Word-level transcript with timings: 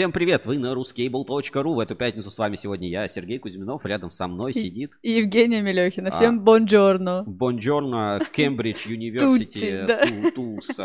Всем 0.00 0.12
привет, 0.12 0.46
вы 0.46 0.58
на 0.58 0.72
ruskable.ru. 0.72 1.74
В 1.74 1.78
эту 1.78 1.94
пятницу 1.94 2.30
с 2.30 2.38
вами 2.38 2.56
сегодня 2.56 2.88
я, 2.88 3.06
Сергей 3.06 3.38
Кузьминов, 3.38 3.84
рядом 3.84 4.10
со 4.10 4.28
мной 4.28 4.54
сидит... 4.54 4.92
И 5.02 5.10
Евгения 5.10 5.60
Мелехина. 5.60 6.10
Всем 6.10 6.36
а, 6.38 6.40
бонджорно. 6.40 7.22
Бонджорно, 7.26 8.18
Кембридж 8.32 8.88
Университи, 8.88 10.30
ТУС, 10.34 10.80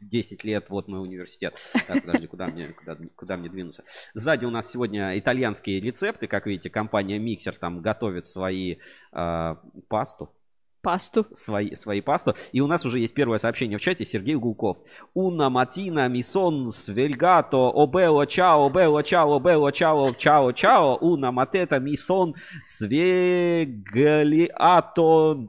10 0.00 0.42
лет, 0.42 0.66
вот 0.70 0.88
мой 0.88 1.02
университет. 1.02 1.54
Так, 1.86 2.04
подожди, 2.04 2.26
куда 2.26 2.48
мне, 2.48 2.74
куда, 2.76 2.98
куда 3.14 3.36
мне 3.36 3.48
двинуться? 3.48 3.84
Сзади 4.12 4.44
у 4.44 4.50
нас 4.50 4.68
сегодня 4.72 5.16
итальянские 5.16 5.80
рецепты, 5.80 6.26
как 6.26 6.48
видите, 6.48 6.68
компания 6.68 7.20
Миксер 7.20 7.54
там 7.54 7.80
готовит 7.80 8.26
свои 8.26 8.78
э, 9.12 9.56
пасту, 9.88 10.35
пасту. 10.86 11.26
Свои, 11.32 11.74
свои 11.74 12.00
пасту. 12.00 12.36
И 12.52 12.60
у 12.60 12.68
нас 12.68 12.84
уже 12.86 13.00
есть 13.00 13.12
первое 13.12 13.38
сообщение 13.38 13.76
в 13.76 13.80
чате. 13.80 14.04
Сергей 14.04 14.36
Гулков. 14.36 14.76
Уна 15.14 15.50
матина 15.50 16.08
мисон 16.08 16.68
свельгато 16.70 17.72
обело 17.74 18.24
чао, 18.24 18.70
бело 18.70 19.02
чао, 19.02 19.40
бело 19.40 19.72
чао, 19.72 20.12
чао, 20.12 20.52
чао. 20.52 20.96
Уна 21.00 21.32
матета 21.32 21.80
мисон 21.80 22.36
свегалиато 22.62 23.08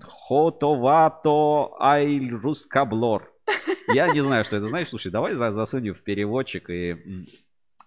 хотовато 0.02 1.69
айль 1.80 2.33
рускаблор. 2.33 3.31
Я 3.94 4.08
не 4.11 4.22
знаю, 4.22 4.44
что 4.44 4.55
это 4.55 4.66
значит. 4.66 4.89
Слушай, 4.89 5.11
давай 5.11 5.35
засунем 5.35 5.94
в 5.94 6.02
переводчик 6.02 6.67
и 6.72 6.97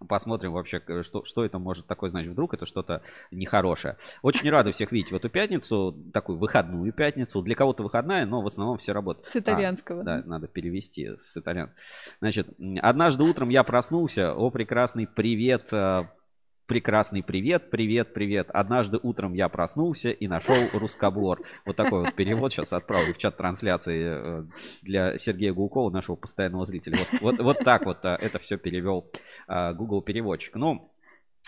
Посмотрим 0.08 0.52
вообще, 0.52 0.82
что, 1.02 1.24
что 1.24 1.44
это 1.44 1.58
может 1.58 1.86
такое 1.86 2.10
значить. 2.10 2.30
Вдруг 2.30 2.54
это 2.54 2.66
что-то 2.66 3.02
нехорошее. 3.30 3.96
Очень 4.22 4.50
рады 4.50 4.72
всех 4.72 4.92
видеть 4.92 5.12
в 5.12 5.16
эту 5.16 5.28
пятницу, 5.28 5.94
такую 6.12 6.38
выходную 6.38 6.92
пятницу. 6.92 7.42
Для 7.42 7.54
кого-то 7.54 7.82
выходная, 7.82 8.24
но 8.24 8.40
в 8.40 8.46
основном 8.46 8.78
все 8.78 8.92
работают. 8.92 9.28
С 9.28 9.36
итальянского. 9.36 10.00
А, 10.00 10.04
да, 10.04 10.22
надо 10.24 10.48
перевести 10.48 11.16
с 11.18 11.36
итальян. 11.36 11.70
Значит, 12.20 12.48
однажды 12.80 13.24
утром 13.24 13.50
я 13.50 13.62
проснулся. 13.62 14.34
О, 14.34 14.50
прекрасный 14.50 15.06
привет 15.06 15.72
э, 15.72 16.04
прекрасный 16.70 17.24
привет, 17.24 17.68
привет, 17.68 18.14
привет. 18.14 18.48
Однажды 18.50 19.00
утром 19.02 19.34
я 19.34 19.48
проснулся 19.48 20.10
и 20.10 20.28
нашел 20.28 20.54
рускоблор. 20.72 21.42
Вот 21.66 21.74
такой 21.74 22.02
вот 22.04 22.14
перевод 22.14 22.52
сейчас 22.52 22.72
отправлю 22.72 23.12
в 23.12 23.18
чат 23.18 23.36
трансляции 23.36 24.04
э, 24.04 24.44
для 24.82 25.18
Сергея 25.18 25.52
Гулкова, 25.52 25.90
нашего 25.90 26.14
постоянного 26.14 26.64
зрителя. 26.64 26.98
Вот, 27.20 27.20
вот, 27.20 27.40
вот 27.40 27.58
так 27.64 27.86
вот 27.86 28.04
э, 28.04 28.10
это 28.10 28.38
все 28.38 28.56
перевел 28.56 29.10
э, 29.48 29.74
Google 29.74 30.00
переводчик. 30.00 30.54
Ну, 30.54 30.92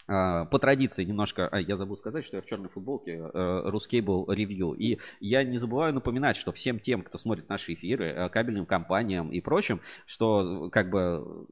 по 0.04 0.58
традиции 0.60 1.04
немножко, 1.04 1.48
я 1.56 1.76
забыл 1.76 1.96
сказать, 1.96 2.24
что 2.24 2.36
я 2.36 2.42
в 2.42 2.46
черной 2.46 2.68
футболке 2.68 3.22
был 4.02 4.26
ревью. 4.32 4.72
И 4.72 4.98
я 5.20 5.44
не 5.44 5.58
забываю 5.58 5.94
напоминать, 5.94 6.36
что 6.36 6.50
всем 6.50 6.80
тем, 6.80 7.02
кто 7.02 7.18
смотрит 7.18 7.48
наши 7.48 7.74
эфиры, 7.74 8.28
кабельным 8.32 8.66
компаниям 8.66 9.30
и 9.30 9.40
прочим, 9.40 9.80
что 10.06 10.70
как 10.70 10.90
бы 10.90 11.46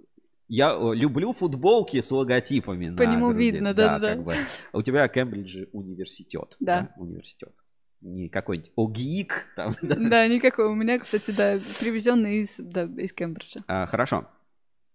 я 0.51 0.73
э, 0.73 0.95
люблю 0.95 1.33
футболки 1.33 2.01
с 2.01 2.11
логотипами. 2.11 2.95
По 2.97 3.03
нему 3.03 3.29
груди. 3.29 3.53
видно, 3.53 3.73
да, 3.73 3.99
да. 4.01 4.15
Как 4.17 4.25
бы. 4.25 4.35
У 4.73 4.83
тебя 4.83 5.07
Кембридж 5.07 5.67
университет. 5.73 6.57
Да. 6.59 6.83
да? 6.83 7.03
Университет. 7.03 7.55
Не 8.01 8.29
какой-нибудь 8.29 8.73
ОГИК. 8.77 9.47
Там, 9.55 9.77
да? 9.81 9.97
да, 10.11 10.27
никакой. 10.27 10.67
У 10.67 10.75
меня, 10.75 10.99
кстати, 10.99 11.31
да, 11.31 11.59
привезенный 11.81 12.39
из, 12.43 12.57
да, 12.59 12.83
из 12.83 13.13
Кембриджа. 13.13 13.61
А, 13.69 13.87
хорошо. 13.87 14.27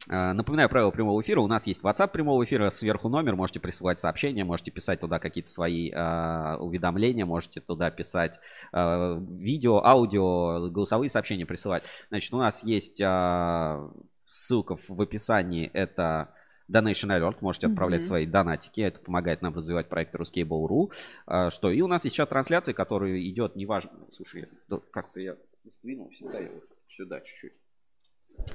А, 0.09 0.33
напоминаю 0.33 0.67
правила 0.67 0.91
прямого 0.91 1.21
эфира. 1.21 1.39
У 1.39 1.47
нас 1.47 1.65
есть 1.67 1.81
WhatsApp 1.81 2.09
прямого 2.09 2.43
эфира, 2.43 2.69
сверху 2.69 3.07
номер. 3.07 3.37
Можете 3.37 3.61
присылать 3.61 4.01
сообщения, 4.01 4.43
можете 4.43 4.71
писать 4.71 4.99
туда 4.99 5.19
какие-то 5.19 5.49
свои 5.49 5.89
э, 5.89 6.55
уведомления, 6.57 7.25
можете 7.25 7.61
туда 7.61 7.91
писать 7.91 8.39
э, 8.73 9.19
видео, 9.39 9.85
аудио, 9.85 10.69
голосовые 10.69 11.09
сообщения 11.09 11.45
присылать. 11.45 11.85
Значит, 12.09 12.33
у 12.33 12.37
нас 12.37 12.61
есть 12.63 12.99
э, 12.99 13.89
ссылка 14.35 14.75
в 14.75 15.01
описании. 15.01 15.69
Это 15.73 16.33
Donation 16.69 17.09
Alert. 17.09 17.37
Можете 17.41 17.67
отправлять 17.67 18.01
mm-hmm. 18.01 18.07
свои 18.07 18.25
донатики. 18.25 18.81
Это 18.81 18.99
помогает 18.99 19.41
нам 19.41 19.55
развивать 19.55 19.87
проект 19.87 20.13
Ruskable.ru. 20.15 20.91
А, 21.25 21.49
что? 21.49 21.71
И 21.71 21.81
у 21.81 21.87
нас 21.87 22.03
есть 22.03 22.15
сейчас 22.15 22.27
трансляция, 22.27 22.73
которая 22.73 23.19
идет, 23.21 23.55
неважно. 23.55 23.91
Слушай, 24.11 24.49
как-то 24.91 25.19
я 25.19 25.37
сдвинул 25.65 26.11
сюда, 26.11 26.39
я 26.39 26.51
вот 26.51 26.63
сюда 26.87 27.21
чуть-чуть. 27.21 27.53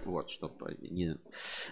Вот, 0.04 0.30
чтобы 0.30 0.76
не... 0.80 1.18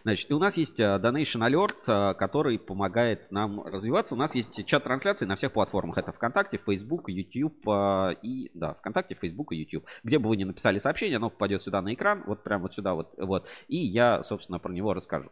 Значит, 0.02 0.30
и 0.30 0.34
у 0.34 0.38
нас 0.38 0.56
есть 0.56 0.78
э, 0.80 0.84
Donation 1.02 1.46
Alert, 1.48 2.12
э, 2.12 2.14
который 2.14 2.58
помогает 2.58 3.30
нам 3.30 3.62
развиваться. 3.62 4.14
У 4.14 4.18
нас 4.18 4.34
есть 4.34 4.64
чат 4.66 4.84
трансляции 4.84 5.26
на 5.26 5.36
всех 5.36 5.52
платформах. 5.52 5.98
Это 5.98 6.12
ВКонтакте, 6.12 6.58
Facebook, 6.58 7.08
YouTube 7.08 7.66
э, 7.68 8.14
и... 8.22 8.50
Да, 8.54 8.74
ВКонтакте, 8.74 9.14
Facebook 9.14 9.52
и 9.52 9.56
YouTube. 9.56 9.86
Где 10.04 10.18
бы 10.18 10.28
вы 10.28 10.36
ни 10.36 10.44
написали 10.44 10.78
сообщение, 10.78 11.16
оно 11.16 11.30
попадет 11.30 11.62
сюда 11.62 11.82
на 11.82 11.94
экран, 11.94 12.24
вот 12.26 12.42
прямо 12.42 12.62
вот 12.62 12.74
сюда 12.74 12.94
вот. 12.94 13.14
вот. 13.16 13.48
И 13.68 13.76
я, 13.76 14.22
собственно, 14.22 14.58
про 14.58 14.72
него 14.72 14.94
расскажу. 14.94 15.30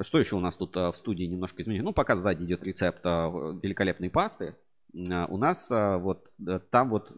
Что 0.00 0.18
еще 0.18 0.36
у 0.36 0.40
нас 0.40 0.56
тут 0.56 0.74
в 0.76 0.94
студии 0.94 1.24
немножко 1.24 1.62
изменилось? 1.62 1.84
Ну, 1.84 1.92
пока 1.92 2.16
сзади 2.16 2.44
идет 2.44 2.62
рецепт 2.64 3.04
великолепной 3.04 4.10
пасты. 4.10 4.56
А, 5.10 5.26
у 5.26 5.36
нас 5.36 5.70
а, 5.70 5.98
вот 5.98 6.32
там 6.70 6.90
вот, 6.90 7.12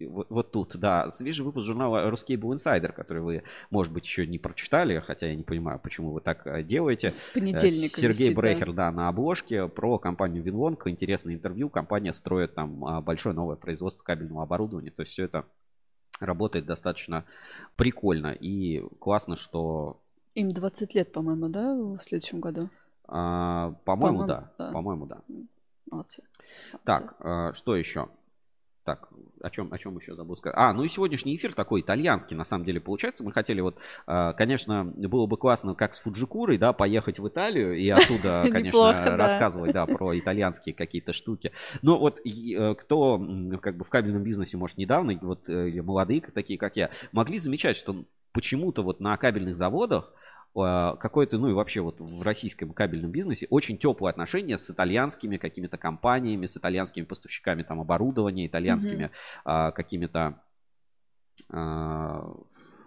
вот, 0.00 0.26
вот 0.30 0.52
тут, 0.52 0.76
да, 0.76 1.08
свежий 1.10 1.44
выпуск 1.44 1.66
журнала 1.66 2.10
Ruscable 2.10 2.54
Insider, 2.54 2.92
который 2.92 3.22
вы, 3.22 3.42
может 3.70 3.92
быть, 3.92 4.04
еще 4.04 4.26
не 4.26 4.38
прочитали, 4.38 5.00
хотя 5.00 5.26
я 5.26 5.34
не 5.34 5.42
понимаю, 5.42 5.78
почему 5.78 6.12
вы 6.12 6.20
так 6.20 6.46
а, 6.46 6.62
делаете. 6.62 7.12
Понедельник. 7.34 7.90
Сергей 7.90 8.28
висит, 8.28 8.36
Брейхер, 8.36 8.72
да. 8.72 8.90
да, 8.90 8.92
на 8.92 9.08
обложке 9.08 9.68
про 9.68 9.98
компанию 9.98 10.42
Винлонг, 10.42 10.86
интересное 10.86 11.34
интервью, 11.34 11.68
компания 11.68 12.12
строит 12.12 12.54
там 12.54 13.02
большое 13.04 13.34
новое 13.34 13.56
производство 13.56 14.02
кабельного 14.02 14.42
оборудования, 14.42 14.90
то 14.90 15.02
есть 15.02 15.12
все 15.12 15.24
это 15.24 15.44
работает 16.20 16.66
достаточно 16.66 17.24
прикольно 17.76 18.32
и 18.32 18.80
классно, 18.98 19.36
что... 19.36 20.00
Им 20.34 20.52
20 20.52 20.94
лет, 20.94 21.12
по-моему, 21.12 21.48
да, 21.48 21.74
в 21.74 22.00
следующем 22.02 22.40
году? 22.40 22.70
А, 23.06 23.72
по-моему, 23.84 24.20
по 24.20 24.26
да. 24.26 24.52
да. 24.58 24.72
По-моему, 24.72 25.06
да. 25.06 25.20
Молодцы. 25.90 26.22
Так, 26.84 27.16
э, 27.20 27.52
что 27.54 27.76
еще? 27.76 28.08
Так, 28.84 29.08
о 29.40 29.48
чем, 29.48 29.72
о 29.72 29.78
чем 29.78 29.96
еще 29.96 30.14
забыл 30.14 30.36
сказать? 30.36 30.58
А, 30.58 30.74
ну 30.74 30.82
и 30.82 30.88
сегодняшний 30.88 31.36
эфир 31.36 31.54
такой 31.54 31.80
итальянский, 31.80 32.36
на 32.36 32.44
самом 32.44 32.66
деле, 32.66 32.80
получается. 32.80 33.24
Мы 33.24 33.32
хотели 33.32 33.62
вот, 33.62 33.78
э, 34.06 34.32
конечно, 34.36 34.84
было 34.84 35.26
бы 35.26 35.38
классно, 35.38 35.74
как 35.74 35.94
с 35.94 36.00
Фуджикурой, 36.00 36.58
да, 36.58 36.74
поехать 36.74 37.18
в 37.18 37.26
Италию 37.26 37.78
и 37.78 37.88
оттуда, 37.88 38.44
конечно, 38.52 39.16
рассказывать, 39.16 39.72
да, 39.72 39.86
про 39.86 40.18
итальянские 40.18 40.74
какие-то 40.74 41.14
штуки. 41.14 41.52
Но 41.80 41.98
вот 41.98 42.20
э, 42.26 42.74
кто 42.74 43.18
как 43.62 43.78
бы 43.78 43.84
в 43.84 43.88
кабельном 43.88 44.22
бизнесе, 44.22 44.58
может, 44.58 44.76
недавно, 44.76 45.18
вот 45.22 45.48
молодые 45.48 46.20
такие, 46.20 46.58
как 46.58 46.76
я, 46.76 46.90
могли 47.12 47.38
замечать, 47.38 47.78
что 47.78 48.04
почему-то 48.34 48.82
вот 48.82 49.00
на 49.00 49.16
кабельных 49.16 49.56
заводах 49.56 50.12
какое-то, 50.54 51.36
ну 51.36 51.48
и 51.48 51.52
вообще 51.52 51.80
вот 51.80 52.00
в 52.00 52.22
российском 52.22 52.72
кабельном 52.72 53.10
бизнесе 53.10 53.48
очень 53.50 53.76
теплые 53.76 54.10
отношения 54.10 54.56
с 54.56 54.70
итальянскими 54.70 55.36
какими-то 55.36 55.78
компаниями, 55.78 56.46
с 56.46 56.56
итальянскими 56.56 57.04
поставщиками 57.04 57.64
там 57.64 57.80
оборудования, 57.80 58.46
итальянскими 58.46 59.04
mm-hmm. 59.04 59.40
а, 59.44 59.72
какими-то 59.72 60.40
а, 61.50 62.32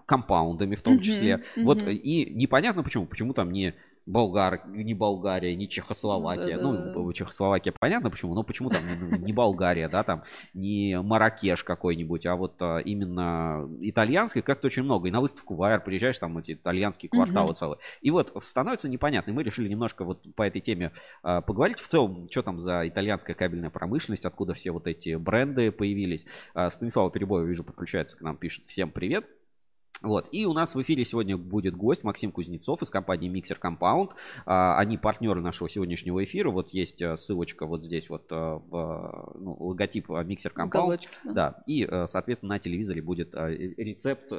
компаундами 0.05 0.75
в 0.75 0.81
том 0.81 0.95
mm-hmm. 0.95 1.01
числе. 1.01 1.33
Mm-hmm. 1.33 1.63
Вот 1.63 1.81
и 1.81 2.31
непонятно 2.33 2.83
почему, 2.83 3.05
почему 3.05 3.33
там 3.33 3.51
не 3.51 3.75
Болгар, 4.07 4.61
не 4.67 4.93
Болгария, 4.93 5.53
не 5.55 5.67
Чехословакия. 5.67 6.57
Ну, 6.57 7.11
Чехословакия 7.11 7.73
понятно 7.77 8.09
почему, 8.09 8.33
но 8.33 8.43
почему 8.43 8.69
там 8.69 8.81
не, 9.21 9.33
Болгария, 9.33 9.89
да, 9.89 10.03
там 10.03 10.23
не 10.53 10.99
Маракеш 11.01 11.63
какой-нибудь, 11.63 12.25
а 12.25 12.35
вот 12.35 12.55
а, 12.61 12.77
именно 12.77 13.69
итальянский 13.81 14.41
как-то 14.41 14.67
очень 14.67 14.83
много. 14.83 15.09
И 15.09 15.11
на 15.11 15.19
выставку 15.19 15.55
в 15.55 15.63
АР 15.63 15.83
приезжаешь, 15.83 16.17
там 16.17 16.37
эти 16.37 16.53
итальянские 16.53 17.09
кварталы 17.09 17.47
угу. 17.47 17.53
целые. 17.53 17.79
И 18.01 18.09
вот 18.09 18.33
становится 18.41 18.87
непонятно. 18.87 19.31
И 19.31 19.33
мы 19.33 19.43
решили 19.43 19.67
немножко 19.67 20.05
вот 20.05 20.25
по 20.35 20.43
этой 20.43 20.61
теме 20.61 20.93
а, 21.21 21.41
поговорить. 21.41 21.79
В 21.79 21.87
целом, 21.87 22.27
что 22.31 22.43
там 22.43 22.59
за 22.59 22.87
итальянская 22.87 23.35
кабельная 23.35 23.69
промышленность, 23.69 24.25
откуда 24.25 24.53
все 24.53 24.71
вот 24.71 24.87
эти 24.87 25.15
бренды 25.15 25.71
появились. 25.71 26.25
А, 26.53 26.69
Станислава 26.69 27.11
Перебоева, 27.11 27.45
вижу, 27.45 27.65
подключается 27.65 28.17
к 28.17 28.21
нам, 28.21 28.37
пишет 28.37 28.65
всем 28.67 28.89
привет. 28.89 29.25
Вот. 30.01 30.29
И 30.31 30.45
у 30.45 30.53
нас 30.53 30.75
в 30.75 30.81
эфире 30.81 31.05
сегодня 31.05 31.37
будет 31.37 31.75
гость 31.75 32.03
Максим 32.03 32.31
Кузнецов 32.31 32.81
из 32.83 32.89
компании 32.89 33.31
Mixer 33.31 33.57
Compound. 33.59 34.11
А, 34.45 34.77
они 34.77 34.97
партнеры 34.97 35.41
нашего 35.41 35.69
сегодняшнего 35.69 36.23
эфира. 36.23 36.51
Вот 36.51 36.69
есть 36.69 37.01
э, 37.01 37.15
ссылочка 37.15 37.65
вот 37.65 37.83
здесь 37.83 38.09
вот 38.09 38.31
э, 38.31 38.35
в 38.35 39.33
ну, 39.39 39.57
логотип 39.59 40.11
э, 40.11 40.23
Mixer 40.23 40.53
Compound. 40.53 40.67
Уголочки, 40.67 41.09
да. 41.23 41.33
да. 41.33 41.63
И, 41.65 41.87
соответственно, 42.07 42.55
на 42.55 42.59
телевизоре 42.59 43.01
будет 43.01 43.33
рецепт 43.33 44.31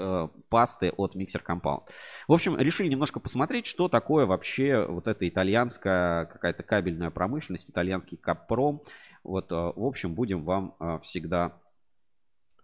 пасты 0.48 0.92
от 0.96 1.16
Mixer 1.16 1.42
Compound. 1.44 1.82
В 2.28 2.32
общем, 2.32 2.56
решили 2.56 2.88
немножко 2.88 3.18
посмотреть, 3.18 3.66
что 3.66 3.88
такое 3.88 4.26
вообще 4.26 4.86
вот 4.86 5.08
эта 5.08 5.28
итальянская 5.28 6.26
какая-то 6.26 6.62
кабельная 6.62 7.10
промышленность, 7.10 7.68
итальянский 7.68 8.16
каппром. 8.16 8.82
Вот, 9.24 9.50
в 9.50 9.84
общем, 9.84 10.14
будем 10.14 10.44
вам 10.44 10.74
всегда, 11.02 11.60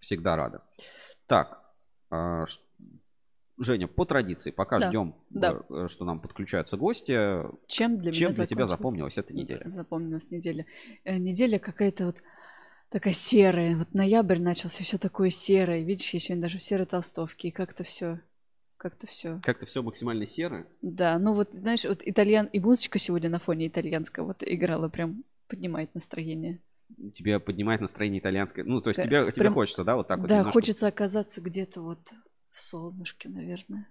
всегда 0.01 0.37
рады. 0.37 0.61
Так, 1.27 1.61
Женя, 3.57 3.87
по 3.87 4.05
традиции, 4.05 4.51
пока 4.51 4.79
да, 4.79 4.89
ждем, 4.89 5.15
да. 5.31 5.63
Э, 5.71 5.87
что 5.89 6.05
нам 6.05 6.21
подключаются 6.21 6.77
гости. 6.77 7.43
Чем 7.67 7.99
для, 7.99 8.13
чем 8.13 8.33
для 8.33 8.47
тебя 8.47 8.67
запомнилась 8.67 9.17
эта 9.17 9.33
неделя? 9.33 9.63
Запомнилась 9.67 10.31
неделя. 10.31 10.67
Э, 11.05 11.19
неделя 11.19 11.59
какая-то 11.59 12.07
вот 12.07 12.17
такая 12.91 13.13
серая. 13.15 13.77
Вот 13.77 13.95
ноябрь 13.95 14.41
начался, 14.41 14.83
все 14.83 14.99
такое 14.99 15.31
серое. 15.31 15.83
Видишь, 15.83 16.11
я 16.15 16.21
сегодня 16.21 16.43
даже 16.43 16.59
в 16.59 16.63
серой 16.63 16.87
толстовке. 16.87 17.49
И 17.49 17.51
как-то 17.53 17.85
все 17.85 18.21
как-то 18.85 19.07
все. 19.07 19.41
Как-то 19.43 19.65
все 19.65 19.83
максимально 19.83 20.27
серо. 20.27 20.67
Да, 20.83 21.19
ну 21.19 21.33
вот, 21.33 21.55
знаешь, 21.55 21.85
вот 21.85 22.03
итальян... 22.05 22.47
И 22.53 22.61
музычка 22.61 22.99
сегодня 22.99 23.31
на 23.31 23.39
фоне 23.39 23.69
итальянского 23.69 24.27
вот 24.27 24.43
играла, 24.43 24.91
прям 24.91 25.25
поднимает 25.49 25.95
настроение. 25.95 26.61
Тебе 27.15 27.41
поднимает 27.41 27.81
настроение 27.81 28.21
итальянское. 28.21 28.63
Ну, 28.63 28.83
то 28.83 28.91
есть 28.91 28.99
Да, 28.99 29.05
тебе, 29.05 29.33
тебе 29.33 29.33
прям- 29.33 29.55
хочется, 29.55 29.85
да, 29.85 29.97
вот 29.97 30.09
так 30.09 30.19
вот 30.19 30.29
да, 30.29 30.35
немножко 30.35 30.53
хочется 30.53 30.87
оказаться 30.87 31.41
где-то 31.41 31.81
вот 31.81 31.99
в 32.55 32.61
солнышке, 32.61 33.29
наверное. 33.29 33.89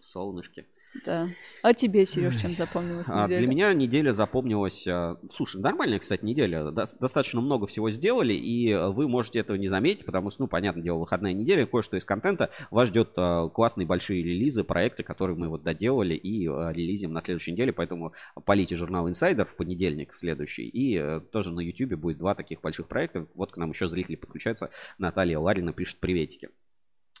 в 0.00 0.04
солнышке. 0.04 0.66
Да. 1.04 1.28
А 1.62 1.74
тебе, 1.74 2.06
Сереж, 2.06 2.40
чем 2.40 2.56
запомнилась 2.56 3.06
А, 3.10 3.24
неделя? 3.26 3.38
Для 3.40 3.46
меня 3.46 3.74
неделя 3.74 4.12
запомнилась... 4.12 4.86
а, 4.88 5.18
Слушай, 5.30 5.60
нормальная, 5.60 5.98
кстати, 5.98 6.24
неделя. 6.24 6.70
Дос- 6.70 6.96
Достаточно 6.98 7.42
много 7.42 7.66
всего 7.66 7.90
сделали, 7.90 8.32
и 8.32 8.72
а, 8.72 8.88
вы 8.88 9.06
можете 9.06 9.38
этого 9.40 9.58
не 9.58 9.68
заметить, 9.68 10.06
потому 10.06 10.30
что, 10.30 10.42
ну, 10.42 10.48
понятное 10.48 10.82
дело, 10.82 10.96
выходная 10.96 11.34
неделя, 11.34 11.66
кое-что 11.66 11.98
из 11.98 12.06
контента. 12.06 12.50
Вас 12.70 12.88
ждет 12.88 13.10
а, 13.16 13.50
классные 13.50 13.86
большие 13.86 14.22
релизы, 14.22 14.64
проекты, 14.64 15.02
которые 15.02 15.36
мы 15.36 15.48
вот 15.50 15.62
доделали 15.62 16.14
и 16.14 16.44
релизим 16.46 17.12
на 17.12 17.20
следующей 17.20 17.52
неделе, 17.52 17.74
поэтому 17.74 18.14
полите 18.46 18.74
журнал 18.74 19.06
Insider 19.10 19.44
в 19.44 19.56
понедельник 19.56 20.14
в 20.14 20.18
следующий, 20.18 20.66
и 20.66 21.20
тоже 21.32 21.52
на 21.52 21.60
YouTube 21.60 22.00
будет 22.00 22.16
два 22.16 22.34
таких 22.34 22.62
больших 22.62 22.88
проекта. 22.88 23.26
Вот 23.34 23.52
к 23.52 23.58
нам 23.58 23.70
еще 23.72 23.88
зрители 23.90 24.16
подключаются. 24.16 24.70
Наталья 24.96 25.38
Ларина 25.38 25.74
пишет 25.74 25.98
приветики. 26.00 26.48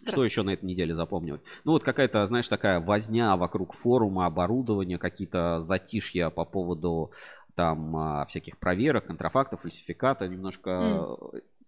Что 0.06 0.24
еще 0.24 0.42
на 0.42 0.50
этой 0.50 0.64
неделе 0.64 0.94
запомнилось? 0.94 1.40
Ну 1.64 1.72
вот 1.72 1.84
какая-то, 1.84 2.26
знаешь, 2.26 2.48
такая 2.48 2.80
возня 2.80 3.36
вокруг 3.36 3.74
форума, 3.74 4.26
оборудования, 4.26 4.98
какие-то 4.98 5.60
затишья 5.60 6.30
по 6.30 6.44
поводу 6.44 7.12
там 7.54 7.96
а, 7.96 8.26
всяких 8.26 8.58
проверок, 8.58 9.06
контрафактов, 9.06 9.62
фальсификата, 9.62 10.28
немножко... 10.28 11.16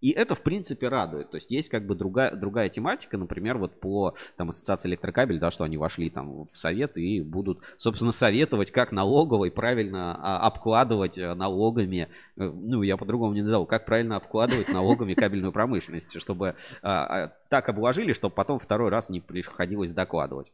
И 0.00 0.10
это, 0.10 0.34
в 0.34 0.42
принципе, 0.42 0.88
радует. 0.88 1.30
То 1.30 1.36
есть 1.36 1.50
есть 1.50 1.68
как 1.68 1.86
бы 1.86 1.94
другая, 1.94 2.34
другая 2.34 2.68
тематика, 2.68 3.18
например, 3.18 3.58
вот 3.58 3.78
по 3.80 4.14
там, 4.36 4.48
ассоциации 4.48 4.88
электрокабель, 4.88 5.38
да, 5.38 5.50
что 5.50 5.64
они 5.64 5.76
вошли 5.76 6.10
там 6.10 6.48
в 6.50 6.56
совет 6.56 6.96
и 6.96 7.20
будут, 7.20 7.60
собственно, 7.76 8.12
советовать, 8.12 8.70
как 8.70 8.92
налоговой 8.92 9.50
правильно 9.50 10.16
а, 10.16 10.46
обкладывать 10.46 11.18
а, 11.18 11.34
налогами, 11.34 12.08
э, 12.36 12.44
ну, 12.44 12.82
я 12.82 12.96
по-другому 12.96 13.34
не 13.34 13.42
назову, 13.42 13.66
как 13.66 13.84
правильно 13.84 14.16
обкладывать 14.16 14.68
налогами 14.68 15.14
кабельную 15.14 15.52
промышленность, 15.52 16.20
чтобы 16.20 16.56
а, 16.82 17.24
а, 17.24 17.32
так 17.48 17.68
обложили, 17.68 18.12
чтобы 18.12 18.34
потом 18.34 18.58
второй 18.58 18.90
раз 18.90 19.10
не 19.10 19.20
приходилось 19.20 19.92
докладывать. 19.92 20.52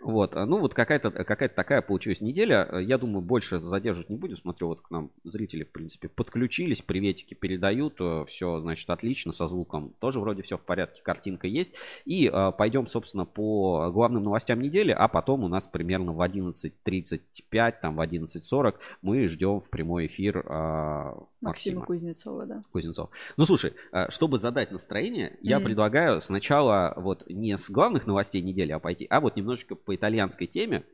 Вот, 0.00 0.36
а, 0.36 0.46
ну 0.46 0.60
вот 0.60 0.74
какая-то 0.74 1.10
какая 1.10 1.48
такая 1.48 1.82
получилась 1.82 2.20
неделя. 2.20 2.68
Э, 2.70 2.82
Я 2.82 2.98
думаю, 2.98 3.20
больше 3.20 3.58
задерживать 3.58 4.10
не 4.10 4.16
будем. 4.16 4.36
Смотрю, 4.36 4.68
вот 4.68 4.82
к 4.82 4.90
нам 4.90 5.10
зрители, 5.24 5.64
в 5.64 5.72
принципе, 5.72 6.08
подключились, 6.08 6.82
приветики 6.82 7.34
передают. 7.34 8.00
Все, 8.28 8.60
значит, 8.60 8.88
отлично, 8.90 9.32
со 9.32 9.48
звуком 9.48 9.94
тоже 9.98 10.20
вроде 10.20 10.42
все 10.42 10.56
в 10.56 10.62
порядке, 10.62 11.02
картинка 11.02 11.46
есть. 11.48 11.74
И 12.04 12.30
э, 12.32 12.52
пойдем, 12.56 12.86
собственно, 12.86 13.24
по 13.24 13.90
главным 13.92 14.22
новостям 14.22 14.60
недели, 14.60 14.92
а 14.92 15.08
потом 15.08 15.44
у 15.44 15.48
нас 15.48 15.66
примерно 15.66 16.12
в 16.12 16.20
11.35, 16.20 17.74
там 17.82 17.96
в 17.96 18.00
11.40 18.00 18.74
мы 19.02 19.26
ждем 19.26 19.60
в 19.60 19.68
прямой 19.68 20.06
эфир 20.06 20.44
э, 20.46 21.14
Максима 21.40 21.80
Максима. 21.80 21.86
Кузнецова, 21.86 22.46
да. 22.46 22.62
Кузнецов. 22.72 23.10
Ну, 23.36 23.46
слушай, 23.46 23.74
э, 23.92 24.10
чтобы 24.10 24.38
задать 24.38 24.72
настроение, 24.72 25.38
я 25.40 25.58
Мгм. 25.58 25.66
предлагаю 25.66 26.20
сначала 26.20 26.94
вот 26.96 27.24
не 27.28 27.56
с 27.56 27.70
главных 27.70 28.06
новостей 28.06 28.42
недели, 28.42 28.72
а 28.72 28.78
пойти, 28.78 29.06
а 29.08 29.20
вот 29.20 29.36
немножечко 29.36 29.74
по 29.76 29.94
итальянской 29.94 30.46
теме. 30.46 30.84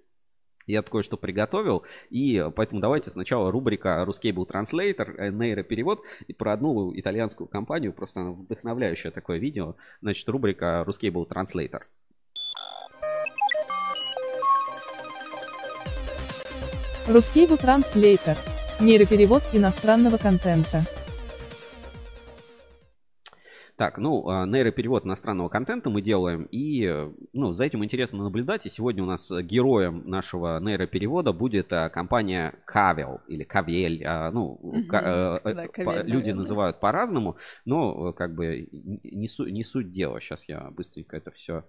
Я 0.67 0.81
тут 0.82 0.93
кое-что 0.93 1.19
приготовил, 1.19 1.82
и 2.08 2.43
поэтому 2.56 2.81
давайте 2.81 3.11
сначала 3.11 3.50
рубрика 3.50 4.02
Ruscable 4.08 4.46
Translator, 4.46 5.14
э, 5.19 5.31
нейроперевод, 5.31 6.02
и 6.26 6.32
про 6.32 6.55
одну 6.55 6.93
итальянскую 6.99 7.47
компанию, 7.49 7.93
просто 7.93 8.20
она 8.20 8.32
вдохновляющее 8.32 9.12
такое 9.12 9.38
видео. 9.38 9.76
Значит, 10.00 10.26
рубрика 10.29 10.85
Ruscable 10.87 11.29
Translator. 11.29 11.82
Ruskable 17.06 17.58
Translator. 17.61 18.37
Нейроперевод 18.81 19.43
иностранного 19.53 20.17
контента. 20.17 20.85
Так, 23.76 23.99
ну, 23.99 24.29
э, 24.31 24.47
нейроперевод 24.47 25.05
иностранного 25.05 25.49
контента 25.49 25.91
мы 25.91 26.00
делаем, 26.00 26.44
и, 26.53 27.09
ну, 27.32 27.53
за 27.53 27.65
этим 27.65 27.82
интересно 27.85 28.23
наблюдать. 28.23 28.67
И 28.67 28.71
сегодня 28.71 29.03
у 29.03 29.06
нас 29.06 29.32
героем 29.32 30.09
нашего 30.09 30.61
нейроперевода 30.61 31.32
будет 31.32 31.73
э, 31.73 31.88
компания 31.91 32.55
Кавел 32.67 33.21
или 33.26 33.43
Кавель. 33.43 34.05
э, 34.05 34.31
Ну, 34.31 34.61
ка- 34.88 35.41
э, 35.44 35.50
э, 35.50 35.55
Да, 35.55 35.62
по- 35.65 35.69
Кавель, 35.73 36.03
люди 36.03 36.09
наверное. 36.12 36.35
называют 36.35 36.79
по-разному, 36.81 37.37
но 37.65 38.11
э, 38.11 38.12
как 38.12 38.35
бы 38.37 38.69
не, 38.73 39.26
су- 39.26 39.49
не 39.49 39.65
суть 39.65 39.91
дела. 39.91 40.21
Сейчас 40.21 40.49
я 40.49 40.71
быстренько 40.71 41.17
это 41.17 41.32
все 41.32 41.65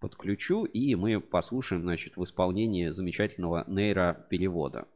подключу, 0.00 0.64
и 0.64 0.96
мы 0.96 1.20
послушаем, 1.20 1.82
значит, 1.82 2.16
в 2.16 2.24
исполнении 2.24 2.88
замечательного 2.88 3.62
нейроперевода. 3.68 4.86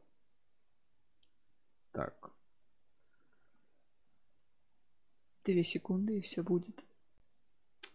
Так. 1.93 2.31
Две 5.45 5.63
секунды, 5.63 6.17
и 6.17 6.21
все 6.21 6.41
будет. 6.41 6.83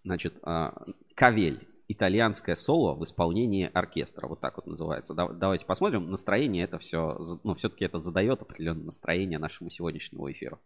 Значит, 0.04 0.38
а, 0.42 0.84
Кавель. 1.14 1.68
Итальянское 1.90 2.54
соло 2.54 2.94
в 2.94 3.02
исполнении 3.02 3.70
оркестра. 3.72 4.28
Вот 4.28 4.40
так 4.40 4.56
вот 4.56 4.66
называется. 4.66 5.14
Да- 5.14 5.28
Давайте 5.32 5.64
посмотрим. 5.64 6.10
Настроение 6.10 6.64
это 6.64 6.78
все, 6.78 7.18
ну, 7.44 7.54
все-таки 7.54 7.86
это 7.86 7.98
задает 7.98 8.42
определенное 8.42 8.84
настроение 8.84 9.38
нашему 9.38 9.70
сегодняшнему 9.70 10.30
эфиру. 10.30 10.60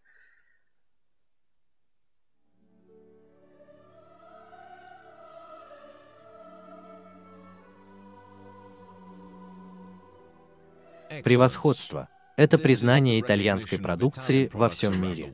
Превосходство– 11.23 12.09
это 12.37 12.59
признание 12.59 13.21
итальянской 13.21 13.79
продукции 13.79 14.51
во 14.53 14.69
всем 14.69 15.01
мире. 15.01 15.33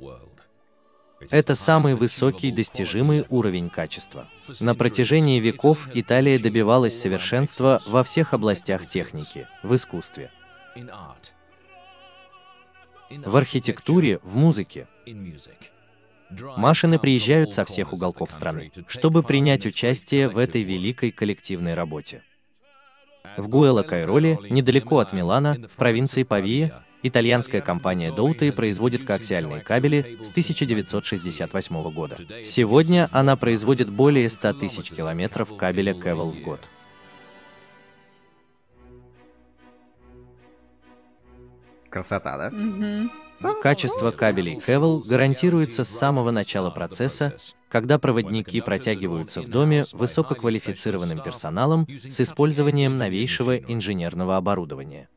Это 1.31 1.55
самый 1.55 1.95
высокий 1.95 2.53
достижимый 2.53 3.27
уровень 3.29 3.71
качества. 3.71 4.29
На 4.61 4.75
протяжении 4.75 5.41
веков 5.41 5.89
Италия 5.93 6.39
добивалась 6.39 6.99
совершенства 6.99 7.81
во 7.87 8.05
всех 8.05 8.35
областях 8.35 8.87
техники, 8.87 9.49
в 9.62 9.75
искусстве, 9.75 10.31
в 13.11 13.37
архитектуре, 13.37 14.21
в 14.23 14.37
музыке. 14.37 14.87
Машины 16.56 16.99
приезжают 16.99 17.53
со 17.53 17.65
всех 17.65 17.93
уголков 17.93 18.31
страны, 18.31 18.71
чтобы 18.87 19.23
принять 19.23 19.67
участие 19.67 20.28
в 20.28 20.38
этой 20.38 20.62
великой 20.62 21.11
коллективной 21.11 21.75
работе. 21.75 22.23
В 23.37 23.49
Гуэло-Кайроле, 23.49 24.38
недалеко 24.50 24.99
от 24.99 25.12
Милана, 25.12 25.57
в 25.69 25.76
провинции 25.76 26.23
Павия, 26.23 26.85
итальянская 27.02 27.61
компания 27.61 28.12
Доуты 28.12 28.52
производит 28.52 29.05
коаксиальные 29.05 29.61
кабели 29.61 30.19
с 30.23 30.31
1968 30.31 31.90
года. 31.90 32.17
Сегодня 32.45 33.09
она 33.12 33.37
производит 33.37 33.90
более 33.90 34.28
100 34.28 34.55
тысяч 34.55 34.90
километров 34.90 35.57
кабеля 35.57 35.95
Кевел 35.95 36.31
в 36.31 36.40
год. 36.40 36.61
Красота, 41.90 42.50
да? 42.50 42.52
Качество 43.62 44.11
кабелей 44.11 44.59
Кевел 44.59 44.99
гарантируется 45.00 45.85
с 45.85 45.88
самого 45.88 46.33
начала 46.33 46.71
процесса, 46.71 47.37
когда 47.69 47.99
проводники 47.99 48.61
протягиваются 48.61 49.43
в 49.43 49.49
доме 49.49 49.85
высококвалифицированным 49.93 51.23
персоналом 51.23 51.87
с 51.88 52.21
использованием 52.21 52.97
новейшего 52.97 53.57
инженерного 53.57 54.37
оборудования. 54.37 55.09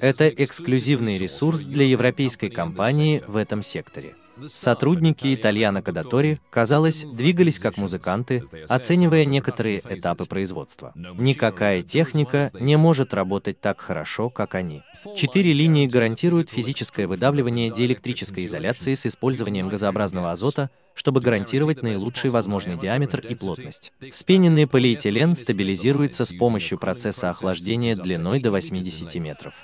Это 0.00 0.28
эксклюзивный 0.28 1.18
ресурс 1.18 1.62
для 1.62 1.84
европейской 1.84 2.48
компании 2.48 3.22
в 3.26 3.36
этом 3.36 3.62
секторе. 3.62 4.14
Сотрудники 4.48 5.34
Итальяна 5.34 5.82
Кадатори, 5.82 6.40
казалось, 6.50 7.04
двигались 7.04 7.58
как 7.58 7.76
музыканты, 7.76 8.42
оценивая 8.68 9.24
некоторые 9.24 9.82
этапы 9.88 10.26
производства. 10.26 10.92
Никакая 10.94 11.82
техника 11.82 12.50
не 12.58 12.76
может 12.76 13.14
работать 13.14 13.60
так 13.60 13.80
хорошо, 13.80 14.30
как 14.30 14.54
они. 14.54 14.82
Четыре 15.16 15.52
линии 15.52 15.86
гарантируют 15.86 16.50
физическое 16.50 17.06
выдавливание 17.06 17.70
диэлектрической 17.70 18.44
изоляции 18.44 18.94
с 18.94 19.06
использованием 19.06 19.68
газообразного 19.68 20.32
азота, 20.32 20.70
чтобы 20.94 21.20
гарантировать 21.20 21.82
наилучший 21.82 22.30
возможный 22.30 22.76
диаметр 22.78 23.20
и 23.20 23.34
плотность. 23.34 23.92
Вспененный 24.10 24.66
полиэтилен 24.66 25.34
стабилизируется 25.34 26.24
с 26.24 26.32
помощью 26.32 26.78
процесса 26.78 27.30
охлаждения 27.30 27.94
длиной 27.94 28.40
до 28.40 28.50
80 28.50 29.14
метров. 29.16 29.54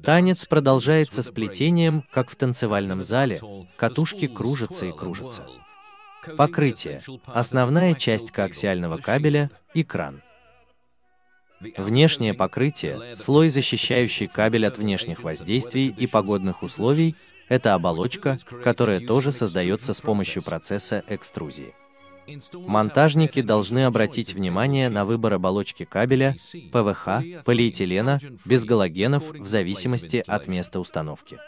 Танец 0.00 0.46
продолжается 0.46 1.22
с 1.22 1.30
плетением, 1.30 2.04
как 2.12 2.30
в 2.30 2.36
танцевальном 2.36 3.02
зале, 3.02 3.40
катушки 3.76 4.26
кружатся 4.26 4.86
и 4.86 4.92
кружатся. 4.92 5.42
Покрытие. 6.36 7.02
Основная 7.26 7.94
часть 7.94 8.30
коаксиального 8.30 8.96
кабеля– 8.98 9.50
экран. 9.74 10.22
Внешнее 11.76 12.34
покрытие, 12.34 13.16
слой, 13.16 13.48
защищающий 13.48 14.28
кабель 14.28 14.66
от 14.66 14.78
внешних 14.78 15.22
воздействий 15.22 15.88
и 15.88 16.06
погодных 16.06 16.62
условий, 16.62 17.16
Это 17.48 17.74
оболочка, 17.74 18.38
которая 18.64 19.00
тоже 19.00 19.30
создается 19.30 19.92
с 19.92 20.00
помощью 20.00 20.42
процесса 20.42 21.04
экструзии. 21.06 21.74
Монтажники 22.54 23.42
должны 23.42 23.84
обратить 23.84 24.34
внимание 24.34 24.88
на 24.88 25.04
выбор 25.04 25.34
оболочки 25.34 25.84
кабеля, 25.84 26.36
ПВХ, 26.72 27.44
полиэтилена, 27.44 28.20
без 28.44 28.64
галогенов 28.64 29.30
в 29.30 29.46
зависимости 29.46 30.22
от 30.26 30.46
места 30.46 30.80
установки. 30.80 31.38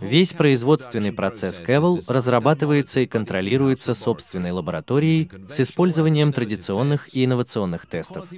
Весь 0.00 0.32
производственный 0.32 1.12
процесс 1.12 1.60
Кевел 1.60 2.00
разрабатывается 2.08 3.00
и 3.00 3.06
контролируется 3.06 3.94
собственной 3.94 4.50
лабораторией 4.50 5.30
с 5.48 5.60
использованием 5.60 6.32
традиционных 6.32 7.14
и 7.14 7.24
инновационных 7.24 7.86
тестов. 7.86 8.28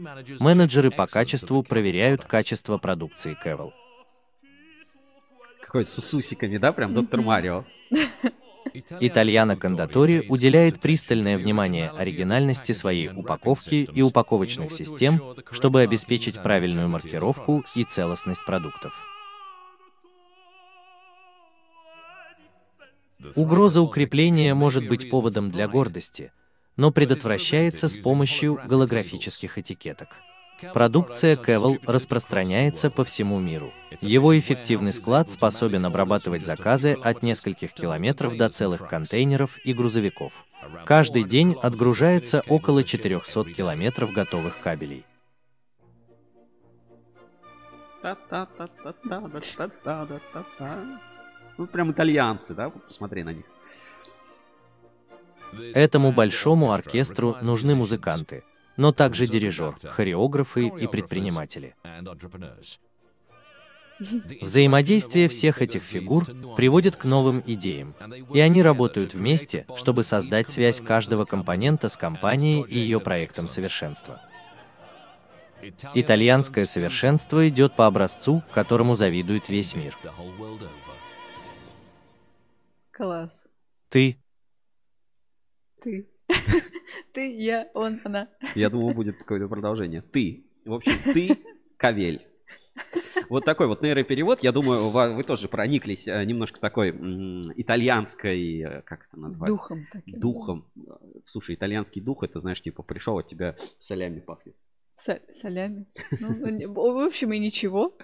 Менеджеры 0.40 0.90
по 0.90 1.06
качеству 1.06 1.62
проверяют 1.62 2.24
качество 2.24 2.76
продукции 2.76 3.36
Кевел. 3.42 3.72
Какой 5.62 5.86
с 5.86 6.14
усиками, 6.14 6.58
да, 6.58 6.72
прям 6.72 6.92
доктор 6.92 7.22
Марио. 7.22 7.64
Итальяно 9.00 9.56
Кондатори 9.56 10.24
уделяет 10.28 10.80
пристальное 10.80 11.38
внимание 11.38 11.90
оригинальности 11.90 12.72
своей 12.72 13.08
упаковки 13.08 13.88
и 13.92 14.02
упаковочных 14.02 14.72
систем, 14.72 15.22
чтобы 15.50 15.80
обеспечить 15.82 16.42
правильную 16.42 16.88
маркировку 16.88 17.64
и 17.74 17.84
целостность 17.84 18.44
продуктов. 18.44 18.92
Угроза 23.34 23.80
укрепления 23.80 24.54
может 24.54 24.88
быть 24.88 25.10
поводом 25.10 25.50
для 25.50 25.66
гордости, 25.66 26.32
но 26.76 26.92
предотвращается 26.92 27.88
с 27.88 27.96
помощью 27.96 28.60
голографических 28.66 29.58
этикеток. 29.58 30.08
Продукция 30.72 31.36
Кевел 31.36 31.78
распространяется 31.86 32.90
по 32.90 33.04
всему 33.04 33.38
миру. 33.38 33.72
Его 34.00 34.38
эффективный 34.38 34.92
склад 34.92 35.30
способен 35.30 35.84
обрабатывать 35.86 36.44
заказы 36.44 36.92
от 37.02 37.22
нескольких 37.22 37.72
километров 37.72 38.36
до 38.36 38.48
целых 38.48 38.88
контейнеров 38.88 39.58
и 39.64 39.72
грузовиков. 39.72 40.32
Каждый 40.84 41.24
день 41.24 41.56
отгружается 41.62 42.42
около 42.48 42.84
400 42.84 43.44
километров 43.52 44.12
готовых 44.12 44.58
кабелей. 44.60 45.04
Ну, 51.56 51.66
прям 51.66 51.90
итальянцы, 51.90 52.54
да? 52.54 52.70
Посмотри 52.70 53.22
на 53.24 53.32
них. 53.32 53.44
Этому 55.74 56.12
большому 56.12 56.72
оркестру 56.72 57.36
нужны 57.42 57.74
музыканты, 57.74 58.44
но 58.78 58.92
также 58.92 59.26
дирижер, 59.26 59.76
хореографы 59.82 60.68
и 60.68 60.86
предприниматели. 60.86 61.74
Взаимодействие 64.40 65.28
всех 65.28 65.60
этих 65.60 65.82
фигур 65.82 66.24
приводит 66.54 66.94
к 66.94 67.04
новым 67.04 67.42
идеям, 67.44 67.96
и 68.32 68.38
они 68.38 68.62
работают 68.62 69.12
вместе, 69.12 69.66
чтобы 69.76 70.04
создать 70.04 70.48
связь 70.48 70.80
каждого 70.80 71.24
компонента 71.24 71.88
с 71.88 71.96
компанией 71.96 72.64
и 72.68 72.78
ее 72.78 73.00
проектом 73.00 73.48
совершенства. 73.48 74.22
Итальянское 75.94 76.64
совершенство 76.64 77.48
идет 77.48 77.74
по 77.74 77.88
образцу, 77.88 78.44
которому 78.54 78.94
завидует 78.94 79.48
весь 79.48 79.74
мир. 79.74 79.98
Класс. 82.92 83.44
Ты 83.88 84.18
Ты. 85.82 86.08
Ты, 87.12 87.36
я, 87.36 87.68
он, 87.74 88.00
она. 88.04 88.28
Я 88.54 88.70
думал, 88.70 88.90
будет 88.90 89.18
какое-то 89.18 89.48
продолжение. 89.48 90.02
Ты. 90.02 90.44
В 90.64 90.74
общем, 90.74 90.92
ты 91.12 91.38
Кавель. 91.76 92.26
Вот 93.28 93.44
такой 93.44 93.66
вот 93.66 93.82
нейроперевод. 93.82 94.42
Я 94.42 94.52
думаю, 94.52 94.88
вы, 94.88 95.22
тоже 95.22 95.48
прониклись 95.48 96.06
э, 96.08 96.24
немножко 96.24 96.60
такой 96.60 96.90
итальянской, 97.56 98.60
э, 98.60 98.82
как 98.82 99.06
это 99.08 99.18
назвать? 99.18 99.48
Духом. 99.48 99.86
таким. 99.92 100.20
Духом. 100.20 100.66
Слушай, 101.24 101.56
итальянский 101.56 102.00
дух, 102.00 102.22
это, 102.22 102.40
знаешь, 102.40 102.62
типа 102.62 102.82
пришел, 102.82 103.18
от 103.18 103.26
тебя 103.26 103.56
солями 103.78 104.20
пахнет. 104.20 104.56
Солями. 104.98 105.86
Ну, 106.20 106.48
не- 106.48 106.66
в 106.66 107.06
общем, 107.06 107.32
и 107.32 107.38
ничего. 107.38 107.96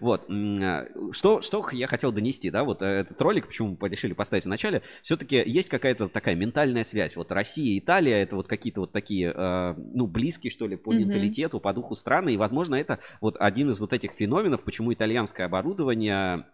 Вот, 0.00 0.26
а, 0.30 0.86
что, 1.12 1.42
что 1.42 1.64
я 1.72 1.86
хотел 1.86 2.10
донести, 2.12 2.50
да, 2.50 2.64
вот 2.64 2.82
э, 2.82 2.86
этот 2.86 3.20
ролик, 3.20 3.46
почему 3.48 3.76
мы 3.78 3.88
решили 3.88 4.14
поставить 4.14 4.44
в 4.44 4.48
начале, 4.48 4.82
все-таки 5.02 5.42
есть 5.44 5.68
какая-то 5.68 6.08
такая 6.08 6.34
ментальная 6.34 6.84
связь, 6.84 7.16
вот 7.16 7.30
Россия 7.32 7.76
и 7.76 7.78
Италия, 7.78 8.22
это 8.22 8.36
вот 8.36 8.48
какие-то 8.48 8.80
вот 8.80 8.92
такие, 8.92 9.32
э, 9.34 9.74
ну, 9.76 10.06
близкие, 10.06 10.50
что 10.50 10.66
ли, 10.66 10.76
по 10.76 10.90
менталитету, 11.00 11.60
по 11.60 11.72
духу 11.72 11.94
страны, 11.94 12.32
и, 12.34 12.36
возможно, 12.36 12.74
это 12.74 12.98
вот 13.20 13.36
один 13.38 13.70
из 13.70 13.80
вот 13.80 13.92
этих 13.92 14.12
феноменов, 14.12 14.64
почему 14.64 14.92
итальянское 14.92 15.44
оборудование 15.44 16.46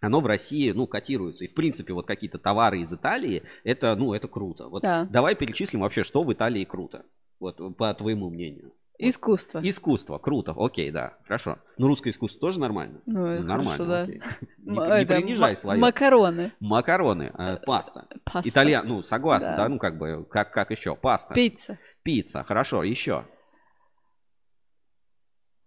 оно 0.00 0.20
в 0.20 0.26
России, 0.26 0.72
ну, 0.72 0.88
котируется. 0.88 1.44
И, 1.44 1.48
в 1.48 1.54
принципе, 1.54 1.92
вот 1.92 2.06
какие-то 2.06 2.38
товары 2.38 2.80
из 2.80 2.92
Италии, 2.92 3.44
это, 3.62 3.94
ну, 3.94 4.12
это 4.14 4.26
круто. 4.26 4.68
Вот 4.68 4.82
Да. 4.82 5.06
давай 5.08 5.36
перечислим 5.36 5.80
вообще, 5.80 6.02
что 6.02 6.24
в 6.24 6.32
Италии 6.32 6.64
круто. 6.64 7.04
Вот, 7.38 7.76
по 7.76 7.94
твоему 7.94 8.28
мнению. 8.28 8.72
Искусство. 8.98 9.60
Искусство, 9.64 10.18
круто, 10.18 10.54
окей, 10.56 10.90
да, 10.90 11.16
хорошо. 11.24 11.58
Ну, 11.76 11.88
русское 11.88 12.10
искусство 12.10 12.40
тоже 12.40 12.60
нормально? 12.60 13.00
Ну, 13.06 13.26
Ну, 13.26 13.42
нормально, 13.42 13.70
хорошо, 13.70 13.86
да. 13.86 14.02
окей. 14.02 14.20
М- 14.66 14.74
Не, 14.74 14.98
не 15.00 15.06
принижай 15.06 15.56
свое. 15.56 15.80
Макароны. 15.80 16.52
Макароны, 16.60 17.32
э, 17.36 17.56
паста. 17.66 18.06
Паста. 18.24 18.48
Итальян, 18.48 18.86
ну, 18.86 19.02
согласна, 19.02 19.50
Да. 19.52 19.56
да. 19.56 19.68
ну, 19.68 19.78
как 19.78 19.98
бы, 19.98 20.24
как, 20.30 20.52
как 20.52 20.70
еще? 20.70 20.94
Паста. 20.94 21.34
Пицца. 21.34 21.78
Пицца, 22.04 22.44
хорошо, 22.44 22.84
еще. 22.84 23.24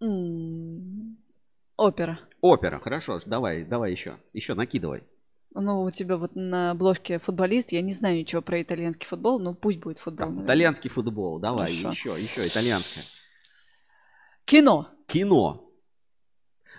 М, 0.01 1.17
Опера. 1.77 2.19
Опера, 2.41 2.79
хорошо, 2.79 3.19
давай, 3.25 3.63
давай 3.65 3.91
еще. 3.91 4.17
Еще 4.33 4.53
накидывай. 4.53 5.03
Ну, 5.53 5.83
у 5.83 5.91
тебя 5.91 6.17
вот 6.17 6.35
на 6.35 6.71
обложке 6.71 7.17
футболист. 7.19 7.71
Я 7.71 7.81
не 7.81 7.93
знаю 7.93 8.17
ничего 8.19 8.41
про 8.41 8.61
итальянский 8.61 9.07
футбол, 9.07 9.39
но 9.39 9.53
пусть 9.53 9.79
будет 9.79 9.99
футбол. 9.99 10.25
Там, 10.25 10.29
наверное. 10.35 10.45
итальянский 10.45 10.89
футбол, 10.89 11.39
давай, 11.39 11.75
Хорошо. 11.77 11.89
еще, 12.11 12.21
еще, 12.23 12.47
итальянское. 12.47 13.03
Кино. 14.45 14.89
Кино. 15.07 15.61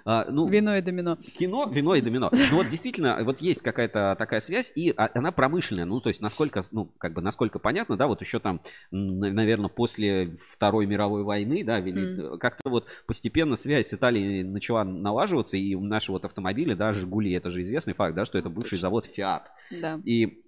А, 0.08 0.24
ну, 0.30 0.46
Вино 0.48 0.76
и 0.76 0.82
домино. 0.82 1.16
Кино, 1.16 1.68
вино 1.68 1.96
и 1.96 2.00
домино. 2.00 2.30
Ну 2.32 2.58
вот 2.58 2.68
действительно, 2.68 3.18
вот 3.24 3.40
есть 3.40 3.60
какая-то 3.60 4.14
такая 4.16 4.38
связь, 4.38 4.70
и 4.76 4.94
а- 4.96 5.10
она 5.14 5.32
промышленная. 5.32 5.84
Ну, 5.84 6.00
то 6.00 6.10
есть, 6.10 6.20
насколько, 6.20 6.62
ну, 6.70 6.84
как 6.98 7.12
бы, 7.12 7.22
насколько 7.22 7.58
понятно, 7.58 7.96
да, 7.96 8.06
вот 8.06 8.20
еще 8.20 8.38
там, 8.38 8.60
наверное, 8.92 9.68
после 9.68 10.36
Второй 10.48 10.86
мировой 10.86 11.24
войны, 11.24 11.64
да, 11.64 11.80
вели- 11.80 12.38
как-то 12.38 12.70
вот 12.70 12.86
постепенно 13.08 13.56
связь 13.56 13.88
с 13.88 13.94
Италией 13.94 14.44
начала 14.44 14.84
налаживаться, 14.84 15.56
и 15.56 15.74
наши 15.74 16.12
вот 16.12 16.24
автомобили, 16.24 16.74
да, 16.74 16.92
Жигули, 16.92 17.32
это 17.32 17.50
же 17.50 17.62
известный 17.62 17.94
факт, 17.94 18.14
да, 18.14 18.24
что 18.24 18.38
это 18.38 18.48
бывший 18.48 18.78
завод 18.78 19.06
Фиат. 19.06 19.50
Да. 19.72 20.00
И 20.04 20.44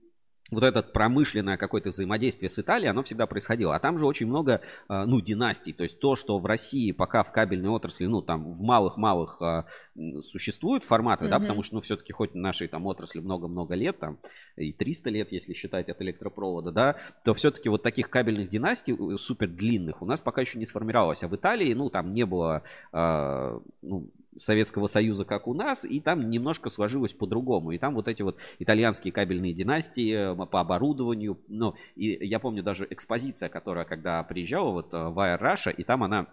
вот 0.50 0.62
это 0.64 0.82
промышленное 0.82 1.56
какое-то 1.56 1.90
взаимодействие 1.90 2.48
с 2.48 2.58
Италией, 2.58 2.90
оно 2.90 3.02
всегда 3.02 3.26
происходило. 3.26 3.74
А 3.74 3.78
там 3.80 3.98
же 3.98 4.06
очень 4.06 4.26
много, 4.26 4.60
а, 4.88 5.04
ну, 5.04 5.20
династий. 5.20 5.72
То 5.72 5.82
есть 5.82 5.98
то, 6.00 6.16
что 6.16 6.38
в 6.38 6.46
России 6.46 6.92
пока 6.92 7.22
в 7.22 7.32
кабельной 7.32 7.68
отрасли, 7.68 8.06
ну, 8.06 8.22
там 8.22 8.52
в 8.52 8.62
малых-малых 8.62 9.38
м, 9.40 10.22
существуют 10.22 10.84
форматы, 10.84 11.28
да, 11.28 11.36
Мгм. 11.38 11.44
потому 11.46 11.62
что, 11.62 11.74
ну, 11.76 11.80
все-таки 11.82 12.12
хоть 12.12 12.34
нашей 12.34 12.68
там 12.68 12.86
отрасли 12.86 13.20
много-много 13.20 13.74
лет, 13.74 13.98
там, 13.98 14.18
и 14.56 14.72
300 14.72 15.10
лет, 15.10 15.32
если 15.32 15.52
считать 15.52 15.88
от 15.88 16.00
электропровода, 16.00 16.72
да, 16.72 16.96
то 17.24 17.34
все-таки 17.34 17.68
вот 17.68 17.82
таких 17.82 18.08
кабельных 18.08 18.48
династий 18.48 18.94
э, 18.94 19.16
супер 19.18 19.48
длинных 19.48 20.00
у 20.02 20.06
нас 20.06 20.22
пока 20.22 20.40
еще 20.40 20.58
не 20.58 20.66
сформировалось. 20.66 21.22
А 21.22 21.28
в 21.28 21.36
Италии, 21.36 21.74
ну, 21.74 21.90
там 21.90 22.14
не 22.14 22.24
было, 22.24 22.62
ну, 22.92 24.08
Советского 24.36 24.86
Союза, 24.86 25.24
как 25.24 25.48
у 25.48 25.54
нас, 25.54 25.84
и 25.84 26.00
там 26.00 26.30
немножко 26.30 26.70
сложилось 26.70 27.12
по-другому. 27.12 27.72
И 27.72 27.78
там 27.78 27.94
вот 27.94 28.08
эти 28.08 28.22
вот 28.22 28.36
итальянские 28.58 29.12
кабельные 29.12 29.52
династии 29.52 30.32
э, 30.32 30.46
по 30.46 30.60
оборудованию. 30.60 31.38
Ну, 31.48 31.74
и 31.96 32.26
я 32.26 32.38
помню 32.38 32.62
даже 32.62 32.86
экспозиция, 32.88 33.48
которая, 33.48 33.84
когда 33.84 34.22
приезжала 34.22 34.70
вот 34.70 34.92
э, 34.94 35.08
в 35.08 35.18
Air 35.18 35.40
Russia, 35.40 35.72
и 35.74 35.82
там 35.84 36.02
она 36.04 36.26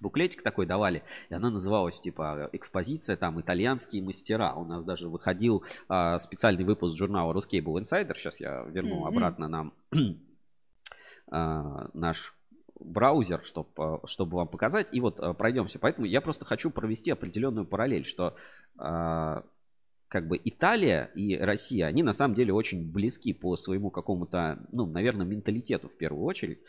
буклетик 0.00 0.42
такой 0.42 0.66
давали, 0.66 1.02
и 1.30 1.34
она 1.34 1.50
называлась 1.50 2.00
типа 2.00 2.50
экспозиция 2.52 3.16
там 3.16 3.40
итальянские 3.40 4.02
мастера. 4.02 4.54
У 4.54 4.64
нас 4.64 4.84
даже 4.84 5.08
выходил 5.08 5.64
а, 5.88 6.18
специальный 6.18 6.64
выпуск 6.64 6.96
журнала 6.96 7.32
Ruscable 7.32 7.80
Insider. 7.80 8.14
Сейчас 8.16 8.40
я 8.40 8.62
верну 8.64 8.96
Мгм. 9.00 9.06
обратно 9.06 9.48
нам 9.48 9.72
а, 11.30 11.90
наш 11.94 12.34
браузер, 12.84 13.44
чтобы, 13.44 14.00
чтобы 14.06 14.36
вам 14.36 14.48
показать. 14.48 14.88
И 14.92 15.00
вот 15.00 15.18
а, 15.20 15.34
пройдемся. 15.34 15.78
Поэтому 15.78 16.06
я 16.06 16.20
просто 16.20 16.44
хочу 16.44 16.70
провести 16.70 17.10
определенную 17.10 17.66
параллель, 17.66 18.04
что 18.04 18.36
а, 18.78 19.44
как 20.08 20.28
бы 20.28 20.40
Италия 20.44 21.10
и 21.14 21.36
Россия, 21.36 21.86
они 21.86 22.02
на 22.02 22.12
самом 22.12 22.34
деле 22.34 22.52
очень 22.52 22.90
близки 22.90 23.32
по 23.32 23.56
своему 23.56 23.90
какому-то, 23.90 24.64
ну, 24.70 24.86
наверное, 24.86 25.26
менталитету 25.26 25.88
в 25.88 25.96
первую 25.96 26.24
очередь. 26.24 26.60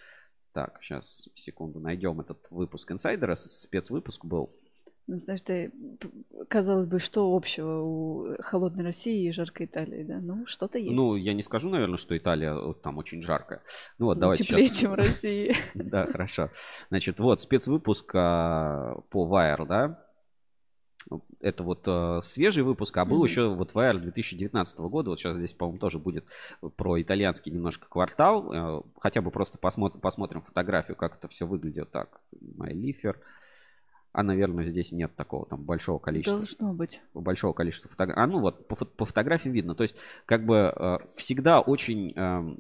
Так, 0.54 0.80
сейчас, 0.82 1.30
секунду, 1.36 1.80
найдем 1.80 2.22
этот 2.22 2.40
выпуск 2.50 2.92
инсайдера, 2.92 3.36
спецвыпуск 3.36 4.24
был. 4.26 4.56
Ну, 5.08 5.20
знаешь, 5.20 5.42
ты, 5.42 5.72
казалось 6.50 6.88
бы, 6.88 7.00
что 7.00 7.36
общего 7.36 7.82
у 7.82 8.36
холодной 8.40 8.84
России 8.84 9.28
и 9.28 9.32
жаркой 9.32 9.68
Италии, 9.68 10.04
да? 10.04 10.20
Ну, 10.20 10.48
что-то 10.48 10.80
есть. 10.80 10.96
Ну, 10.96 11.16
я 11.16 11.34
не 11.34 11.44
скажу, 11.44 11.70
наверное, 11.70 11.98
что 11.98 12.18
Италия 12.18 12.56
вот 12.56 12.82
там 12.82 12.98
очень 12.98 13.22
жаркая. 13.22 13.62
Ну 14.00 14.08
вот, 14.08 14.16
Ну, 14.16 14.22
давайте 14.22 14.44
теплее, 14.44 14.68
сейчас... 14.68 14.80
чем 14.80 14.92
в 14.92 14.96
России. 14.96 15.56
Да, 15.76 16.08
хорошо. 16.08 16.50
Значит, 16.90 17.20
вот 17.20 17.40
спецвыпуск 17.42 18.12
а, 18.16 18.96
по 19.12 19.28
Wire, 19.28 19.68
да. 19.68 20.06
это 21.40 21.64
вот 21.64 21.84
э, 21.86 22.20
свежий 22.24 22.64
выпуск, 22.64 22.98
а 22.98 23.06
был 23.06 23.18
Мгм. 23.18 23.26
еще 23.26 23.48
вот 23.50 23.74
VR 23.74 24.00
2019 24.00 24.80
года. 24.80 25.12
Вот 25.12 25.20
сейчас 25.20 25.38
здесь, 25.38 25.54
по-моему, 25.54 25.78
тоже 25.78 26.00
будет 26.00 26.26
про 26.78 27.00
итальянский 27.00 27.52
немножко 27.52 27.88
квартал. 27.88 28.52
Э, 28.52 28.82
хотя 29.00 29.22
бы 29.22 29.30
просто 29.30 29.60
посмотрим, 29.60 30.02
посмотрим 30.02 30.42
фотографию, 30.42 30.98
как 30.98 31.18
это 31.18 31.28
все 31.28 31.46
выглядит. 31.46 31.92
Так, 31.92 32.22
MyLifer. 32.34 33.18
А, 34.16 34.24
наверное, 34.24 34.70
здесь 34.70 34.94
нет 34.94 35.14
такого 35.18 35.46
там 35.46 35.62
большого 35.64 36.00
количества 36.00 36.40
Должно 36.40 36.74
быть. 36.74 37.02
большого 37.14 37.52
количества 37.52 37.90
фотографий. 37.90 38.22
А 38.22 38.28
ну 38.28 38.40
вот 38.40 38.66
по, 38.66 38.76
фо- 38.76 38.86
по 38.96 39.06
фотографиям 39.06 39.54
видно. 39.54 39.76
То 39.76 39.84
есть 39.84 39.98
как 40.26 40.46
бы 40.46 40.74
э, 40.74 40.98
всегда 41.18 41.60
очень 41.60 42.14
эм, 42.16 42.60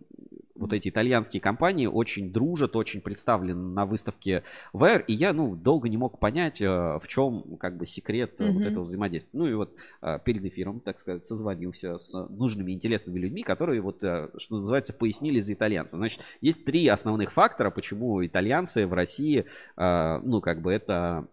вот 0.55 0.73
эти 0.73 0.89
итальянские 0.89 1.39
компании 1.39 1.85
очень 1.87 2.33
дружат, 2.33 2.75
очень 2.75 2.99
представлены 2.99 3.69
на 3.69 3.85
выставке 3.85 4.43
VR. 4.73 5.03
И 5.07 5.13
я 5.13 5.31
ну 5.31 5.55
долго 5.55 5.87
не 5.87 5.95
мог 5.95 6.19
понять, 6.19 6.59
э, 6.61 6.67
в 6.67 7.07
чем 7.07 7.55
как 7.57 7.77
бы 7.77 7.87
секрет 7.87 8.33
э, 8.39 8.51
вот 8.51 8.65
этого 8.65 8.83
взаимодействия. 8.83 9.29
Ну 9.31 9.47
и 9.47 9.53
вот 9.53 9.73
э, 10.01 10.19
перед 10.25 10.43
эфиром, 10.43 10.81
так 10.81 10.99
сказать, 10.99 11.25
созвонился 11.25 11.97
с 11.97 12.13
нужными 12.27 12.73
интересными 12.73 13.17
людьми, 13.17 13.43
которые 13.43 13.79
вот 13.79 14.03
э, 14.03 14.27
что 14.37 14.57
называется 14.57 14.91
пояснили 14.91 15.39
за 15.39 15.53
итальянцев. 15.53 15.97
Значит, 15.99 16.19
есть 16.41 16.65
три 16.65 16.85
основных 16.89 17.31
фактора, 17.31 17.69
почему 17.69 18.25
итальянцы 18.25 18.87
в 18.87 18.91
России, 18.93 19.45
э, 19.77 20.19
ну 20.21 20.41
как 20.41 20.61
бы 20.61 20.73
это 20.73 21.27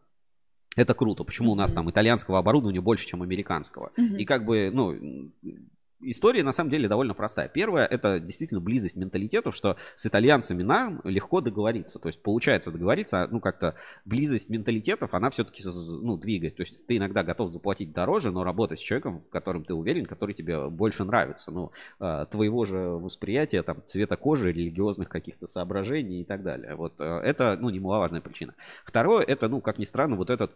это 0.77 0.95
круто. 0.95 1.25
Почему 1.25 1.53
у 1.53 1.55
нас 1.55 1.73
там 1.73 1.91
итальянского 1.91 2.39
оборудования 2.39 2.81
больше, 2.81 3.07
чем 3.07 3.23
американского? 3.23 3.93
Мгм. 3.97 4.17
И 4.17 4.25
как 4.25 4.45
бы, 4.45 4.71
ну, 4.73 4.97
история 6.03 6.43
на 6.43 6.53
самом 6.53 6.71
деле 6.71 6.89
довольно 6.89 7.15
простая. 7.15 7.49
Первое, 7.49 7.87
это 7.87 8.21
действительно 8.21 8.61
близость 8.61 8.97
менталитетов, 8.97 9.57
что 9.57 9.77
с 9.97 10.07
итальянцами 10.07 10.63
нам 10.63 11.01
легко 11.05 11.41
договориться. 11.41 11.99
То 11.99 12.09
есть 12.09 12.23
получается 12.23 12.71
договориться, 12.71 13.23
а, 13.23 13.29
ну, 13.29 13.41
как-то 13.41 13.75
близость 14.05 14.51
менталитетов, 14.51 15.15
она 15.15 15.31
все-таки, 15.31 15.63
ну, 15.65 16.17
двигает. 16.17 16.57
То 16.57 16.63
есть 16.63 16.87
ты 16.87 16.97
иногда 16.97 17.23
готов 17.23 17.51
заплатить 17.51 17.93
дороже, 17.93 18.31
но 18.31 18.45
работать 18.45 18.81
с 18.81 18.83
человеком, 18.83 19.21
в 19.21 19.31
котором 19.31 19.65
ты 19.65 19.75
уверен, 19.75 20.07
который 20.07 20.35
тебе 20.35 20.69
больше 20.69 21.05
нравится. 21.05 21.51
Ну, 21.51 21.73
э, 22.01 22.27
твоего 22.31 22.65
же 22.65 22.79
восприятия, 22.79 23.63
там, 23.63 23.83
цвета 23.87 24.17
кожи, 24.17 24.53
религиозных 24.53 25.09
каких-то 25.09 25.47
соображений 25.47 26.23
и 26.23 26.25
так 26.25 26.43
далее. 26.43 26.75
Вот 26.75 26.95
э, 27.01 27.05
это, 27.05 27.57
ну, 27.61 27.71
немаловажная 27.71 28.21
причина. 28.21 28.55
Второе, 28.85 29.25
это, 29.25 29.49
ну, 29.49 29.61
как 29.61 29.79
ни 29.79 29.85
странно, 29.85 30.17
вот 30.17 30.31
этот 30.31 30.53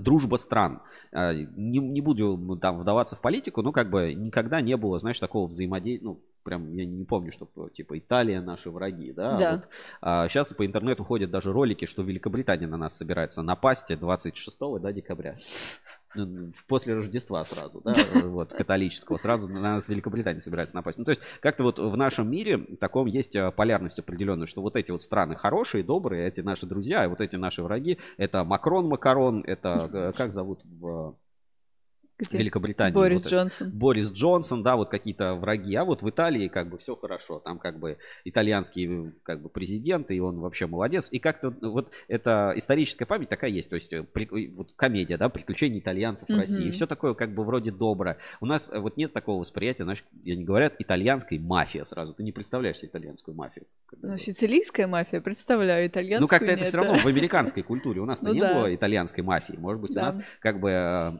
дружба 0.00 0.36
стран. 0.36 0.82
А, 1.12 1.32
Не, 1.32 1.78
не 1.78 2.00
буду 2.00 2.36
ну, 2.36 2.56
там 2.56 2.78
вдаваться 2.78 3.16
в 3.16 3.20
политику, 3.20 3.62
но 3.62 3.72
как 3.72 3.90
бы 3.90 4.14
никогда 4.14 4.60
не 4.60 4.76
было, 4.76 4.98
знаешь, 4.98 5.20
такого 5.20 5.46
взаимодействия, 5.46 6.08
ну, 6.08 6.20
прям 6.42 6.72
я 6.74 6.84
не 6.84 7.04
помню, 7.04 7.32
что 7.32 7.48
типа 7.68 7.98
Италия 7.98 8.40
наши 8.40 8.70
враги, 8.70 9.12
да. 9.12 9.38
Да. 9.38 9.52
Вот, 9.52 9.68
а, 10.00 10.28
сейчас 10.28 10.52
по 10.54 10.66
интернету 10.66 11.04
ходят 11.04 11.30
даже 11.30 11.52
ролики, 11.52 11.86
что 11.86 12.02
Великобритания 12.02 12.66
на 12.66 12.76
нас 12.76 12.96
собирается 12.96 13.42
напасть 13.42 13.98
26 13.98 14.58
да, 14.80 14.92
декабря. 14.92 15.36
Ну, 16.14 16.52
После 16.68 16.94
Рождества 16.94 17.44
сразу, 17.44 17.80
да, 17.80 17.94
вот, 18.24 18.52
католического, 18.52 19.16
сразу 19.16 19.50
на 19.50 19.60
нас 19.60 19.88
Великобритания 19.88 20.40
собирается 20.40 20.74
напасть. 20.74 20.98
Ну, 20.98 21.04
то 21.04 21.10
есть, 21.10 21.22
как-то 21.40 21.62
вот 21.62 21.78
в 21.78 21.96
нашем 21.96 22.30
мире 22.30 22.58
таком 22.80 23.06
есть 23.06 23.34
а, 23.36 23.50
полярность 23.50 23.98
определенная, 23.98 24.46
что 24.46 24.60
вот 24.60 24.76
эти 24.76 24.90
вот 24.90 25.02
страны 25.02 25.36
хорошие, 25.36 25.82
добрые, 25.84 26.28
эти 26.28 26.40
наши 26.40 26.66
друзья, 26.66 27.04
а 27.04 27.08
вот 27.08 27.20
эти 27.20 27.36
наши 27.36 27.62
враги, 27.62 27.98
это 28.16 28.44
Макрон 28.44 28.86
Макарон, 28.88 29.42
это, 29.46 29.88
э, 29.92 30.12
как 30.16 30.30
зовут 30.30 30.60
в 30.64 31.16
Где? 32.28 32.38
Великобритании? 32.38 32.94
Борис 32.94 33.24
вот 33.24 33.26
это? 33.26 33.36
Джонсон. 33.36 33.70
Борис 33.70 34.10
Джонсон, 34.10 34.62
да, 34.62 34.76
вот 34.76 34.90
какие-то 34.90 35.34
враги. 35.34 35.74
А 35.74 35.84
вот 35.84 36.02
в 36.02 36.08
Италии 36.08 36.48
как 36.48 36.68
бы 36.68 36.78
все 36.78 36.96
хорошо. 36.96 37.38
Там 37.40 37.58
как 37.58 37.78
бы 37.78 37.98
итальянский 38.24 39.12
как 39.22 39.42
бы 39.42 39.48
президент, 39.48 40.10
и 40.10 40.20
он 40.20 40.40
вообще 40.40 40.66
молодец. 40.66 41.08
И 41.10 41.18
как-то 41.18 41.54
ну, 41.60 41.72
вот 41.72 41.90
эта 42.08 42.52
историческая 42.56 43.06
память 43.06 43.28
такая 43.28 43.50
есть. 43.50 43.70
То 43.70 43.76
есть 43.76 43.92
э, 43.92 44.02
при- 44.02 44.48
вот 44.48 44.72
комедия, 44.76 45.16
да, 45.16 45.28
приключения 45.28 45.78
итальянцев 45.78 46.28
в. 46.28 46.38
России. 46.38 46.70
Все 46.70 46.86
такое 46.86 47.14
как 47.14 47.34
бы 47.34 47.44
вроде 47.44 47.70
доброе. 47.70 48.18
У 48.40 48.46
нас 48.46 48.70
э, 48.72 48.78
вот 48.78 48.96
нет 48.96 49.12
такого 49.12 49.40
восприятия, 49.40 49.84
знаешь, 49.84 50.04
они 50.24 50.44
говорят, 50.44 50.74
итальянской 50.78 51.38
мафия 51.38 51.84
сразу. 51.84 52.14
Ты 52.14 52.22
не 52.22 52.32
представляешь 52.32 52.78
себе 52.78 52.88
итальянскую 52.88 53.34
мафию. 53.34 53.66
Ну, 54.00 54.16
сицилийская 54.16 54.86
мафия, 54.86 55.20
представляю, 55.20 55.86
итальянскую 55.86 56.20
Ну, 56.22 56.28
как-то 56.28 56.52
это 56.52 56.64
все 56.64 56.78
равно 56.78 56.94
в 56.98 57.06
американской 57.06 57.62
культуре. 57.62 58.00
У 58.00 58.04
нас-то 58.04 58.26
Ну 58.32 58.34
не 58.34 58.40
было 58.40 58.74
итальянской 58.74 59.22
мафии. 59.22 59.54
Может 59.56 59.80
быть, 59.80 59.90
у 59.92 60.00
нас 60.00 60.18
как 60.40 60.60
бы 60.60 60.70
э, 60.70 61.12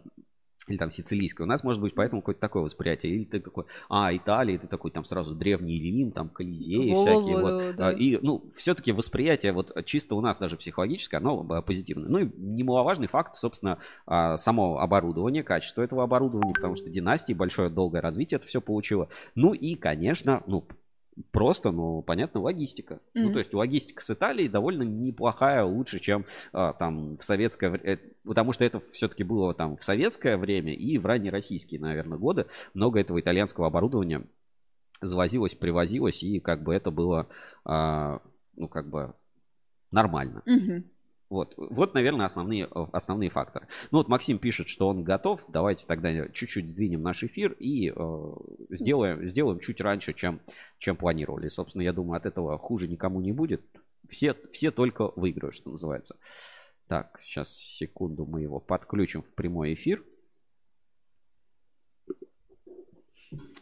или 0.68 0.77
там 0.77 0.90
сицилийская. 0.90 1.44
У 1.44 1.48
нас 1.48 1.64
может 1.64 1.83
быть 1.83 1.94
поэтому 1.94 2.22
какое-то 2.22 2.40
такое 2.40 2.62
восприятие. 2.62 3.14
Или 3.14 3.25
ты 3.25 3.40
такой, 3.40 3.64
а, 3.88 4.14
Италия, 4.14 4.59
ты 4.59 4.68
такой 4.68 4.90
там 4.90 5.05
сразу 5.05 5.35
древний 5.35 5.81
Рим, 5.81 6.12
там 6.12 6.29
Колизеи 6.29 6.92
Во-во-во, 6.92 7.03
всякие. 7.03 7.40
вот. 7.40 7.77
да. 7.77 7.88
А, 7.88 7.92
И, 7.92 8.18
ну, 8.22 8.44
все-таки 8.57 8.92
восприятие 8.92 9.53
вот 9.53 9.72
чисто 9.85 10.14
у 10.14 10.20
нас 10.20 10.38
даже 10.38 10.57
психологическое, 10.57 11.16
оно 11.18 11.46
э, 11.51 11.62
позитивное. 11.62 12.09
Ну 12.09 12.18
и 12.18 12.31
немаловажный 12.37 13.09
факт, 13.09 13.37
собственно, 13.37 13.79
а, 14.07 14.37
само 14.37 14.79
оборудование, 14.79 15.42
качество 15.42 15.83
этого 15.83 16.05
оборудования, 16.05 16.55
потому 16.55 16.77
что 16.77 16.88
династии, 16.90 17.33
большое 17.33 17.68
долгое 17.68 18.01
развитие 18.01 18.37
это 18.38 18.46
все 18.46 18.61
получило. 18.61 19.09
Ну 19.35 19.53
и, 19.55 19.75
конечно, 19.75 20.42
ну, 20.46 20.64
Просто, 21.31 21.70
ну, 21.72 22.03
понятно, 22.03 22.40
логистика. 22.40 23.01
Ну, 23.14 23.25
Мгм. 23.25 23.33
то 23.35 23.38
есть 23.40 23.53
логистика 23.53 24.03
с 24.03 24.11
Италией 24.11 24.48
довольно 24.48 24.83
неплохая, 24.83 25.64
лучше, 25.64 26.01
чем 26.01 26.25
а, 26.53 26.72
там 26.72 27.18
в 27.18 27.25
советское 27.25 27.70
время. 27.70 28.01
Потому 28.25 28.53
что 28.53 28.64
это 28.64 28.81
все-таки 28.81 29.22
было 29.22 29.53
там 29.55 29.77
в 29.77 29.85
советское 29.85 30.37
время 30.37 30.75
и 30.75 30.96
в 30.98 31.07
раннероссийские, 31.07 31.81
наверное, 31.81 32.18
годы. 32.18 32.46
Много 32.72 33.01
этого 33.01 33.20
итальянского 33.20 33.66
оборудования 33.66 34.25
завозилось, 35.03 35.55
привозилось, 35.55 36.22
и 36.22 36.40
как 36.40 36.62
бы 36.62 36.75
это 36.75 36.90
было, 36.90 37.29
а, 37.64 38.22
ну, 38.57 38.68
как 38.68 38.88
бы 38.88 39.14
нормально. 39.90 40.42
Мгм. 40.46 40.85
Вот, 41.33 41.55
вот, 41.57 41.95
наверное, 41.95 42.27
основные, 42.27 42.68
э, 42.71 42.87
основные 42.92 43.31
факторы. 43.31 43.66
Ну 43.90 43.97
вот 43.97 44.09
Максим 44.09 44.38
пишет, 44.38 44.68
что 44.68 44.87
он 44.88 45.03
готов. 45.03 45.42
Давайте 45.49 45.87
тогда 45.87 46.29
чуть-чуть 46.29 46.68
сдвинем 46.68 47.01
наш 47.01 47.25
эфир 47.25 47.53
и 47.53 47.90
э, 47.90 48.33
сделаем, 48.68 49.27
сделаем 49.27 49.59
чуть 49.59 49.81
раньше, 49.81 50.12
чем, 50.12 50.42
чем 50.79 50.95
планировали. 50.95 51.47
И, 51.47 51.49
собственно, 51.49 51.81
я 51.81 51.95
думаю, 51.95 52.18
от 52.18 52.27
этого 52.27 52.59
хуже 52.59 52.87
никому 52.87 53.23
не 53.23 53.33
будет. 53.33 53.62
Все, 54.11 54.37
все 54.53 54.71
только 54.71 55.11
выиграют, 55.16 55.55
что 55.55 55.71
называется. 55.71 56.18
Так, 56.87 57.18
сейчас, 57.23 57.57
секунду, 57.57 58.27
мы 58.27 58.42
его 58.42 58.61
подключим 58.61 59.23
в 59.23 59.33
прямой 59.33 59.73
эфир. 59.73 60.05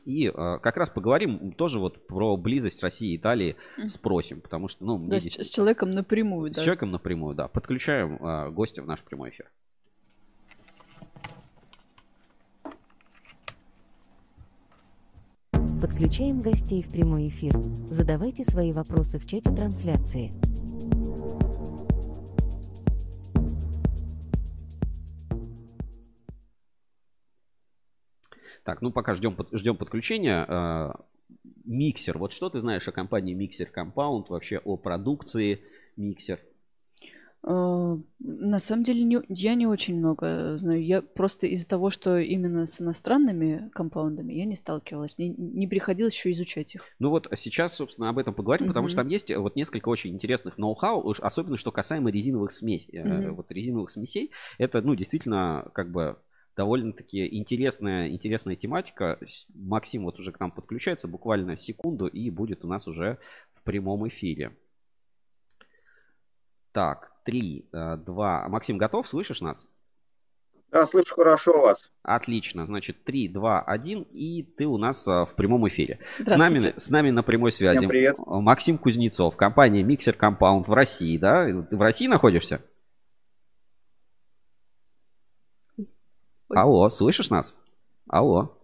И 0.05 0.27
э, 0.29 0.33
как 0.33 0.77
раз 0.77 0.91
поговорим 0.91 1.53
тоже 1.53 1.79
вот 1.79 2.07
про 2.07 2.37
близость 2.37 2.83
России 2.83 3.13
и 3.13 3.17
Италии 3.17 3.57
спросим, 3.89 4.41
потому 4.41 4.69
что, 4.69 4.85
ну, 4.85 4.99
мне 4.99 5.11
Да, 5.11 5.21
с, 5.21 5.25
действительно- 5.25 5.45
с 5.45 5.51
человеком 5.51 5.91
напрямую, 5.95 6.53
с 6.53 6.57
да. 6.57 6.63
человеком 6.63 6.91
напрямую, 6.91 7.35
да. 7.35 7.49
Подключаем 7.49 8.17
э, 8.17 8.51
гостя 8.51 8.83
в 8.83 8.87
наш 8.87 9.03
прямой 9.03 9.31
эфир. 9.31 9.51
Подключаем 15.81 16.41
гостей 16.41 16.83
в 16.83 16.93
прямой 16.93 17.27
эфир. 17.27 17.53
Задавайте 17.87 18.45
свои 18.45 18.73
вопросы 18.73 19.19
в 19.19 19.27
чате 19.27 19.51
трансляции. 19.51 20.31
Так, 28.65 28.83
ну 28.83 28.91
пока 28.91 29.15
ждем, 29.15 29.37
ждем 29.53 29.77
подключения. 29.77 30.45
Э, 30.49 30.93
Миксер. 31.65 32.19
Вот 32.19 32.33
что 32.33 32.51
ты 32.51 32.61
знаешь 32.61 32.87
о 32.89 32.93
компании 32.93 33.35
Миксер 33.35 33.71
Compound, 33.75 34.27
вообще 34.29 34.59
о 34.59 34.77
продукции 34.77 35.61
Миксер? 35.97 36.41
Э, 37.43 37.97
На 38.19 38.59
самом 38.61 38.85
деле 38.85 39.03
не- 39.05 39.23
я 39.29 39.55
не 39.55 39.67
очень 39.67 39.97
много 39.97 40.59
знаю. 40.59 40.85
Я 40.85 41.01
просто 41.01 41.47
из-за 41.47 41.67
того, 41.67 41.89
что 41.89 42.19
именно 42.19 42.67
с 42.67 42.81
иностранными 42.83 43.71
компаундами 43.73 44.35
я 44.35 44.45
не 44.45 44.57
сталкивалась. 44.57 45.17
Мне 45.17 45.29
не 45.31 45.67
приходилось 45.67 46.15
еще 46.15 46.31
изучать 46.33 46.75
их. 46.75 46.85
Ну 46.99 47.09
вот 47.09 47.29
сейчас, 47.37 47.77
собственно, 47.77 48.11
об 48.11 48.19
этом 48.19 48.35
поговорим, 48.35 48.67
потому 48.67 48.85
Мгм. 48.85 48.89
что 48.91 48.97
там 48.99 49.09
есть 49.09 49.35
вот 49.35 49.57
несколько 49.57 49.89
очень 49.89 50.13
интересных 50.13 50.59
ноу-хау, 50.59 51.15
особенно 51.19 51.57
что 51.57 51.73
касаемо 51.73 52.11
резиновых 52.11 52.53
смесей. 52.53 52.99
Э, 52.99 53.05
Мгм. 53.21 53.35
Вот 53.37 53.51
резиновых 53.53 53.91
смесей, 53.91 54.33
это, 54.59 54.83
ну, 54.83 54.95
действительно, 54.95 55.71
как 55.73 55.91
бы 55.91 56.19
довольно-таки 56.57 57.37
интересная, 57.37 58.09
интересная 58.09 58.57
тематика. 58.57 59.19
Максим 59.55 60.05
вот 60.05 60.19
уже 60.19 60.33
к 60.33 60.41
нам 60.41 60.51
подключается 60.51 61.09
буквально 61.09 61.57
секунду 61.57 62.07
и 62.07 62.31
будет 62.31 62.65
у 62.65 62.69
нас 62.69 62.89
уже 62.89 63.19
в 63.53 63.63
прямом 63.63 64.07
эфире. 64.09 64.57
Так, 66.73 67.13
три, 67.25 67.69
э, 67.73 67.97
два. 67.97 68.49
Максим, 68.49 68.79
готов? 68.79 69.09
Слышишь 69.09 69.41
нас? 69.41 69.67
Да, 70.71 70.87
слышу 70.87 71.15
хорошо 71.15 71.61
вас. 71.61 71.91
Отлично. 72.03 72.65
Значит, 72.65 73.03
3, 73.05 73.29
2, 73.29 73.61
1, 73.61 74.03
и 74.13 74.43
ты 74.43 74.67
у 74.67 74.79
нас 74.79 75.07
а, 75.09 75.27
в 75.27 75.35
прямом 75.35 75.67
эфире. 75.69 75.99
С 76.25 76.37
нами, 76.37 76.75
с 76.77 76.91
нами 76.91 77.11
на 77.11 77.25
прямой 77.25 77.51
связи 77.51 77.79
Всем 77.79 77.91
привет. 77.91 78.17
Максим 78.25 78.79
Кузнецов, 78.79 79.37
компания 79.37 79.83
Mixer 79.83 80.17
Compound 80.17 80.65
в 80.69 80.73
России, 80.73 81.19
да? 81.19 81.47
Ты 81.47 81.77
в 81.77 81.83
России 81.83 82.07
находишься? 82.07 82.63
Ой. 86.51 86.57
Алло, 86.59 86.89
слышишь 86.89 87.31
нас? 87.31 87.57
Алло. 88.09 88.59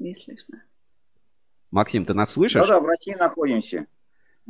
Не 0.00 0.14
слышно. 0.16 0.62
Максим, 1.70 2.04
ты 2.04 2.12
нас 2.12 2.32
слышишь? 2.32 2.66
Да-да, 2.66 2.80
в 2.80 2.86
России 2.86 3.14
находимся. 3.14 3.86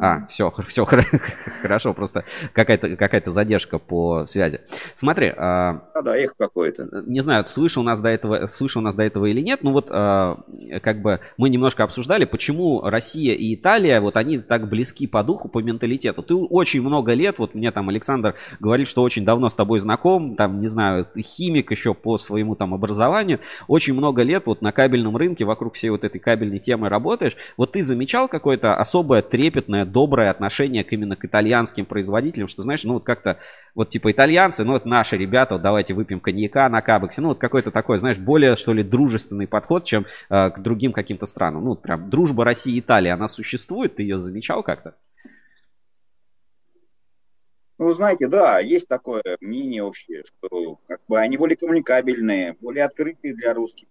А, 0.00 0.26
все, 0.28 0.50
все 0.66 0.86
хорошо, 1.62 1.92
просто 1.92 2.24
какая-то 2.54 2.96
какая 2.96 3.22
задержка 3.26 3.78
по 3.78 4.24
связи. 4.24 4.60
Смотри. 4.94 5.30
А, 5.36 5.82
а, 5.94 6.00
да, 6.02 6.16
их 6.16 6.34
какой-то. 6.38 6.88
Не 7.06 7.20
знаю, 7.20 7.44
слышал 7.44 7.82
у 7.82 7.84
нас 7.84 8.00
до 8.00 8.08
этого, 8.08 8.46
слышал 8.46 8.80
нас 8.80 8.94
до 8.94 9.02
этого 9.02 9.26
или 9.26 9.42
нет, 9.42 9.62
но 9.62 9.72
вот 9.72 9.88
а, 9.90 10.38
как 10.82 11.02
бы 11.02 11.20
мы 11.36 11.50
немножко 11.50 11.84
обсуждали, 11.84 12.24
почему 12.24 12.80
Россия 12.80 13.34
и 13.34 13.54
Италия, 13.54 14.00
вот 14.00 14.16
они 14.16 14.38
так 14.38 14.70
близки 14.70 15.06
по 15.06 15.22
духу, 15.22 15.50
по 15.50 15.58
менталитету. 15.58 16.22
Ты 16.22 16.34
очень 16.34 16.80
много 16.80 17.12
лет, 17.12 17.38
вот 17.38 17.54
мне 17.54 17.70
там 17.70 17.90
Александр 17.90 18.36
говорит, 18.58 18.88
что 18.88 19.02
очень 19.02 19.26
давно 19.26 19.50
с 19.50 19.54
тобой 19.54 19.80
знаком, 19.80 20.34
там, 20.34 20.62
не 20.62 20.68
знаю, 20.68 21.04
ты 21.12 21.20
химик 21.20 21.70
еще 21.72 21.92
по 21.92 22.16
своему 22.16 22.54
там 22.54 22.72
образованию, 22.72 23.40
очень 23.68 23.92
много 23.92 24.22
лет 24.22 24.46
вот 24.46 24.62
на 24.62 24.72
кабельном 24.72 25.18
рынке 25.18 25.44
вокруг 25.44 25.74
всей 25.74 25.90
вот 25.90 26.04
этой 26.04 26.18
кабельной 26.18 26.58
темы 26.58 26.88
работаешь. 26.88 27.36
Вот 27.58 27.72
ты 27.72 27.82
замечал 27.82 28.28
какое-то 28.28 28.76
особое 28.76 29.20
трепетное 29.20 29.89
доброе 29.90 30.30
отношение 30.30 30.84
к 30.84 30.92
именно 30.92 31.16
к 31.16 31.24
итальянским 31.24 31.86
производителям, 31.86 32.48
что, 32.48 32.62
знаешь, 32.62 32.84
ну 32.84 32.94
вот 32.94 33.04
как-то, 33.04 33.38
вот 33.74 33.90
типа 33.90 34.12
итальянцы, 34.12 34.64
ну 34.64 34.72
вот 34.72 34.84
наши 34.84 35.16
ребята, 35.16 35.54
вот 35.54 35.62
давайте 35.62 35.94
выпьем 35.94 36.20
коньяка 36.20 36.68
на 36.68 36.82
Кабексе, 36.82 37.20
ну 37.20 37.28
вот 37.28 37.38
какой-то 37.38 37.70
такой, 37.70 37.98
знаешь, 37.98 38.18
более, 38.18 38.56
что 38.56 38.72
ли, 38.72 38.82
дружественный 38.82 39.46
подход, 39.46 39.84
чем 39.84 40.06
э, 40.28 40.50
к 40.50 40.60
другим 40.60 40.92
каким-то 40.92 41.26
странам. 41.26 41.64
Ну, 41.64 41.70
вот 41.70 41.82
прям 41.82 42.10
дружба 42.10 42.44
России 42.44 42.74
и 42.74 42.80
Италии, 42.80 43.10
она 43.10 43.28
существует, 43.28 43.96
ты 43.96 44.02
ее 44.02 44.18
замечал 44.18 44.62
как-то? 44.62 44.94
Ну, 47.80 47.94
знаете, 47.94 48.28
да, 48.28 48.58
есть 48.58 48.88
такое 48.88 49.22
мнение 49.40 49.82
общее, 49.82 50.22
что 50.26 50.78
как 50.86 51.00
бы 51.08 51.18
они 51.18 51.38
более 51.38 51.56
коммуникабельные, 51.56 52.54
более 52.60 52.84
открытые 52.84 53.34
для 53.34 53.54
русских. 53.54 53.88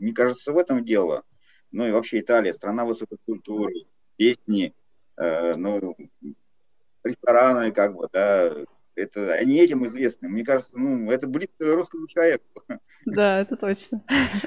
Мне 0.00 0.12
кажется, 0.12 0.52
в 0.52 0.58
этом 0.58 0.84
дело. 0.84 1.22
Ну 1.70 1.86
и 1.86 1.92
вообще 1.92 2.18
Италия, 2.18 2.52
страна 2.52 2.84
высокой 2.84 3.18
культуры, 3.24 3.74
песни, 4.16 4.74
ну, 5.18 5.96
рестораны, 7.04 7.72
как 7.72 7.94
бы, 7.94 8.08
да, 8.12 8.52
это, 8.98 9.32
они 9.32 9.58
этим 9.58 9.86
известны. 9.86 10.28
Мне 10.28 10.44
кажется, 10.44 10.72
ну, 10.76 11.10
это 11.10 11.26
близко 11.26 11.72
русскому 11.72 12.06
человеку. 12.08 12.44
Да, 13.06 13.40
это 13.40 13.56
точно. 13.56 14.02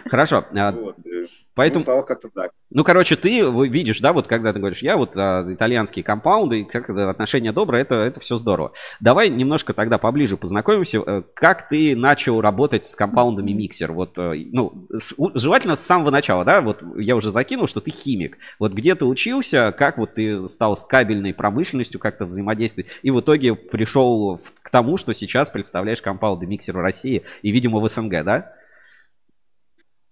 Хорошо. 0.05 0.45
А 0.53 0.71
вот. 0.71 0.97
Э, 1.05 1.25
поэтому... 1.55 1.85
Ну, 1.87 2.03
как-то 2.03 2.29
так. 2.29 2.51
Ну, 2.69 2.83
короче, 2.83 3.15
ты 3.15 3.41
видишь, 3.67 3.99
да, 3.99 4.13
вот 4.13 4.27
когда 4.27 4.53
ты 4.53 4.59
говоришь, 4.59 4.81
я 4.81 4.97
вот 4.97 5.17
а, 5.17 5.45
итальянские 5.51 6.03
компаунды, 6.03 6.63
как 6.63 6.89
отношения 6.89 7.51
добрые, 7.51 7.81
это, 7.81 7.95
это 7.95 8.19
все 8.19 8.37
здорово. 8.37 8.73
Давай 8.99 9.29
немножко 9.29 9.73
тогда 9.73 9.97
поближе 9.97 10.37
познакомимся. 10.37 11.01
Э, 11.05 11.23
как 11.33 11.69
ты 11.69 11.95
начал 11.95 12.39
работать 12.41 12.85
с 12.85 12.95
компаундами 12.95 13.51
миксер? 13.51 13.91
Вот, 13.91 14.17
э, 14.17 14.33
ну, 14.51 14.87
с, 14.91 15.15
желательно 15.35 15.75
с 15.75 15.81
самого 15.81 16.11
начала, 16.11 16.45
да, 16.45 16.61
вот 16.61 16.83
я 16.97 17.15
уже 17.15 17.31
закинул, 17.31 17.67
что 17.67 17.81
ты 17.81 17.91
химик. 17.91 18.37
Вот 18.59 18.73
где 18.73 18.95
ты 18.95 19.05
учился, 19.05 19.73
как 19.77 19.97
вот 19.97 20.15
ты 20.15 20.47
стал 20.47 20.77
с 20.77 20.83
кабельной 20.83 21.33
промышленностью 21.33 21.99
как-то 21.99 22.25
взаимодействовать, 22.25 22.89
и 23.01 23.11
в 23.11 23.19
итоге 23.19 23.55
пришел 23.55 24.39
к 24.61 24.69
тому, 24.69 24.97
что 24.97 25.13
сейчас 25.13 25.49
представляешь 25.49 26.01
компаунды 26.01 26.45
миксер 26.45 26.77
в 26.77 26.81
России 26.81 27.23
и, 27.41 27.51
видимо, 27.51 27.79
в 27.79 27.87
СНГ, 27.87 28.23
да? 28.23 28.55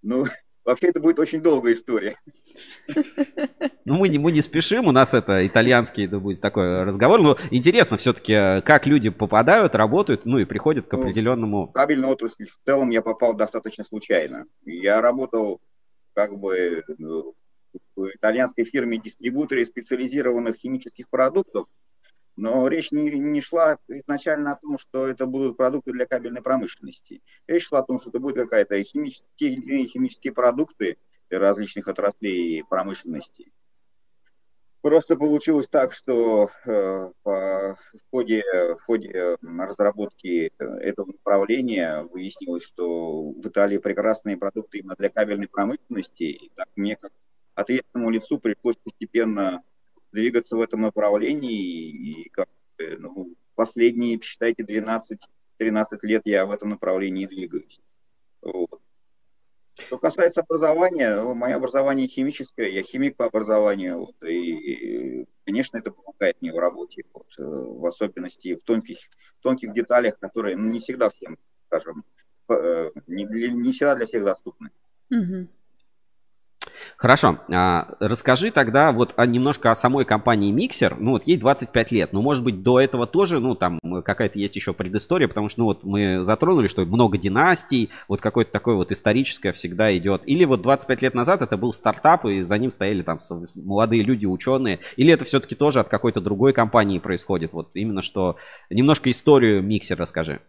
Ну, 0.01 0.25
Вообще 0.69 0.89
это 0.89 0.99
будет 0.99 1.17
очень 1.17 1.41
долгая 1.41 1.73
история. 1.73 2.15
Ну, 3.85 3.95
мы 3.95 4.07
не, 4.07 4.19
мы 4.19 4.31
не 4.31 4.41
спешим, 4.41 4.85
у 4.85 4.91
нас 4.91 5.15
это 5.15 5.47
итальянский 5.47 6.05
это 6.05 6.19
будет 6.19 6.41
такой 6.41 6.83
разговор. 6.83 7.19
Но 7.19 7.37
интересно 7.49 7.97
все-таки, 7.97 8.61
как 8.61 8.85
люди 8.85 9.09
попадают, 9.09 9.73
работают, 9.73 10.25
ну 10.25 10.37
и 10.37 10.45
приходят 10.45 10.87
к 10.87 10.93
ну, 10.93 10.99
определенному... 10.99 11.67
В 11.69 11.71
кабельную 11.71 12.11
отрасль 12.11 12.45
в 12.45 12.63
целом 12.63 12.91
я 12.91 13.01
попал 13.01 13.33
достаточно 13.33 13.83
случайно. 13.83 14.45
Я 14.63 15.01
работал 15.01 15.59
как 16.13 16.37
бы 16.37 16.83
ну, 16.99 17.33
в 17.95 18.05
итальянской 18.15 18.63
фирме 18.63 18.99
дистрибуторе 18.99 19.65
специализированных 19.65 20.57
химических 20.57 21.09
продуктов, 21.09 21.65
но 22.39 22.67
речь 22.69 22.91
не, 22.91 23.11
не 23.11 23.41
шла 23.41 23.77
изначально 23.89 24.53
о 24.53 24.55
том, 24.55 24.77
что 24.77 25.07
это 25.07 25.25
будут 25.25 25.57
продукты 25.57 25.91
для 25.91 26.05
кабельной 26.05 26.41
промышленности. 26.41 27.21
Речь 27.47 27.67
шла 27.67 27.79
о 27.79 27.83
том, 27.83 27.99
что 27.99 28.09
это 28.09 28.19
будут 28.19 28.37
какая-то 28.37 28.81
химич, 28.81 29.21
те 29.35 29.49
или 29.49 29.61
иные 29.61 29.85
химические 29.85 30.31
продукты 30.31 30.97
различных 31.29 31.89
отраслей 31.89 32.63
промышленности. 32.63 33.51
Просто 34.81 35.17
получилось 35.17 35.67
так, 35.67 35.91
что 35.91 36.49
э, 36.65 37.11
в, 37.25 37.77
ходе, 38.09 38.43
в 38.77 38.79
ходе 38.85 39.37
разработки 39.41 40.53
этого 40.57 41.07
направления 41.07 42.03
выяснилось, 42.03 42.63
что 42.63 43.31
в 43.31 43.45
Италии 43.45 43.77
прекрасные 43.77 44.37
продукты 44.37 44.77
именно 44.77 44.95
для 44.97 45.09
кабельной 45.09 45.49
промышленности. 45.49 46.23
И 46.23 46.51
так 46.55 46.69
мне, 46.77 46.95
как 46.95 47.11
ответственному 47.55 48.11
лицу, 48.11 48.39
пришлось 48.39 48.77
постепенно 48.77 49.61
двигаться 50.11 50.55
в 50.55 50.61
этом 50.61 50.81
направлении. 50.81 51.89
И 51.89 52.29
как 52.29 52.49
ну, 52.97 53.35
последние, 53.55 54.19
считайте, 54.21 54.63
12-13 54.63 55.19
лет 56.03 56.21
я 56.25 56.45
в 56.45 56.51
этом 56.51 56.69
направлении 56.69 57.25
двигаюсь. 57.25 57.79
Вот. 58.41 58.81
Что 59.79 59.97
касается 59.97 60.41
образования, 60.41 61.15
ну, 61.15 61.33
мое 61.33 61.55
образование 61.55 62.07
химическое, 62.07 62.69
я 62.69 62.83
химик 62.83 63.15
по 63.15 63.25
образованию, 63.25 63.99
вот, 63.99 64.15
и, 64.23 65.25
конечно, 65.45 65.77
это 65.77 65.91
помогает 65.91 66.41
мне 66.41 66.51
в 66.51 66.57
работе, 66.57 67.03
вот, 67.13 67.27
э, 67.37 67.43
в 67.43 67.85
особенности 67.85 68.55
в 68.55 68.63
тонких, 68.63 68.97
тонких 69.41 69.73
деталях, 69.73 70.19
которые 70.19 70.57
ну, 70.57 70.69
не 70.69 70.79
всегда 70.79 71.09
всем, 71.09 71.37
скажем, 71.67 72.03
э, 72.49 72.91
не, 73.07 73.23
не 73.23 73.71
всегда 73.71 73.95
для 73.95 74.05
всех 74.05 74.25
доступны. 74.25 74.69
Угу. 75.11 75.47
Хорошо. 76.97 77.39
А, 77.51 77.95
расскажи 77.99 78.51
тогда 78.51 78.91
вот 78.91 79.13
о, 79.15 79.25
немножко 79.25 79.71
о 79.71 79.75
самой 79.75 80.05
компании 80.05 80.53
Mixer. 80.53 80.95
Ну 80.97 81.11
вот 81.11 81.27
ей 81.27 81.37
25 81.37 81.91
лет. 81.91 82.13
Но 82.13 82.21
может 82.21 82.43
быть 82.43 82.61
до 82.61 82.79
этого 82.79 83.07
тоже, 83.07 83.39
ну 83.39 83.55
там 83.55 83.79
какая-то 84.03 84.39
есть 84.39 84.55
еще 84.55 84.73
предыстория, 84.73 85.27
потому 85.27 85.49
что 85.49 85.61
ну 85.61 85.65
вот 85.65 85.83
мы 85.83 86.23
затронули, 86.23 86.67
что 86.67 86.85
много 86.85 87.17
династий, 87.17 87.89
вот 88.07 88.21
какое-то 88.21 88.51
такое 88.51 88.75
вот 88.75 88.91
историческое 88.91 89.51
всегда 89.51 89.95
идет. 89.97 90.21
Или 90.25 90.45
вот 90.45 90.61
25 90.61 91.01
лет 91.01 91.13
назад 91.13 91.41
это 91.41 91.57
был 91.57 91.73
стартап, 91.73 92.25
и 92.25 92.41
за 92.41 92.57
ним 92.57 92.71
стояли 92.71 93.01
там 93.01 93.19
молодые 93.55 94.03
люди, 94.03 94.25
ученые. 94.25 94.79
Или 94.97 95.13
это 95.13 95.25
все-таки 95.25 95.55
тоже 95.55 95.79
от 95.79 95.89
какой-то 95.89 96.21
другой 96.21 96.53
компании 96.53 96.99
происходит. 96.99 97.53
Вот 97.53 97.69
именно 97.73 98.01
что 98.01 98.37
немножко 98.69 99.09
историю 99.11 99.63
Mixer 99.63 99.95
расскажи. 99.95 100.41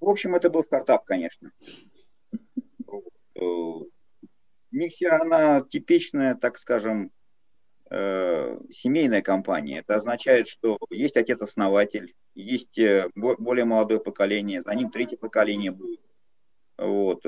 В 0.00 0.08
общем, 0.08 0.34
это 0.34 0.50
был 0.50 0.62
стартап, 0.62 1.04
конечно. 1.04 1.50
Э, 3.40 3.80
Миксер, 4.70 5.14
она 5.14 5.62
типичная, 5.62 6.34
так 6.34 6.58
скажем, 6.58 7.10
э, 7.90 8.58
семейная 8.70 9.22
компания. 9.22 9.78
Это 9.78 9.96
означает, 9.96 10.48
что 10.48 10.78
есть 10.90 11.16
отец-основатель, 11.16 12.14
есть 12.34 12.78
э, 12.78 13.08
более 13.14 13.64
молодое 13.64 14.00
поколение, 14.00 14.62
за 14.62 14.74
ним 14.74 14.90
третье 14.90 15.16
поколение 15.16 15.70
будет. 15.70 16.00
Вот. 16.78 17.22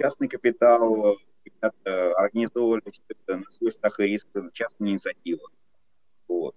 Частный 0.00 0.28
капитал, 0.28 1.18
организовывались 1.60 3.02
на 3.26 3.42
свой 3.50 3.72
страх 3.72 3.98
и 3.98 4.04
риск, 4.04 4.28
частная 4.52 4.90
инициатива. 4.90 5.48
Вот. 6.28 6.54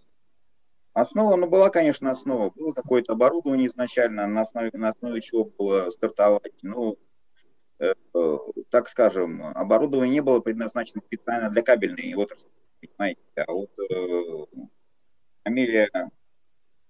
Основа, 0.94 1.36
ну, 1.36 1.48
была, 1.48 1.70
конечно, 1.70 2.10
основа. 2.10 2.52
Было 2.52 2.74
какое-то 2.74 3.14
оборудование 3.14 3.68
изначально, 3.68 4.28
на 4.28 4.42
основе, 4.42 4.72
на 4.74 4.90
основе 4.90 5.22
чего 5.22 5.46
было 5.46 5.90
стартовать. 5.92 6.54
Э, 6.64 6.94
так 8.70 8.90
скажем, 8.90 9.46
оборудование 9.56 10.14
не 10.14 10.22
было 10.22 10.40
предназначено 10.40 11.00
специально 11.00 11.50
для 11.50 11.62
кабельной 11.62 12.14
отрасли, 12.16 12.50
понимаете. 12.82 13.22
А 13.36 13.52
вот 13.52 13.70
э, 13.80 14.46
фамилия, 15.44 15.90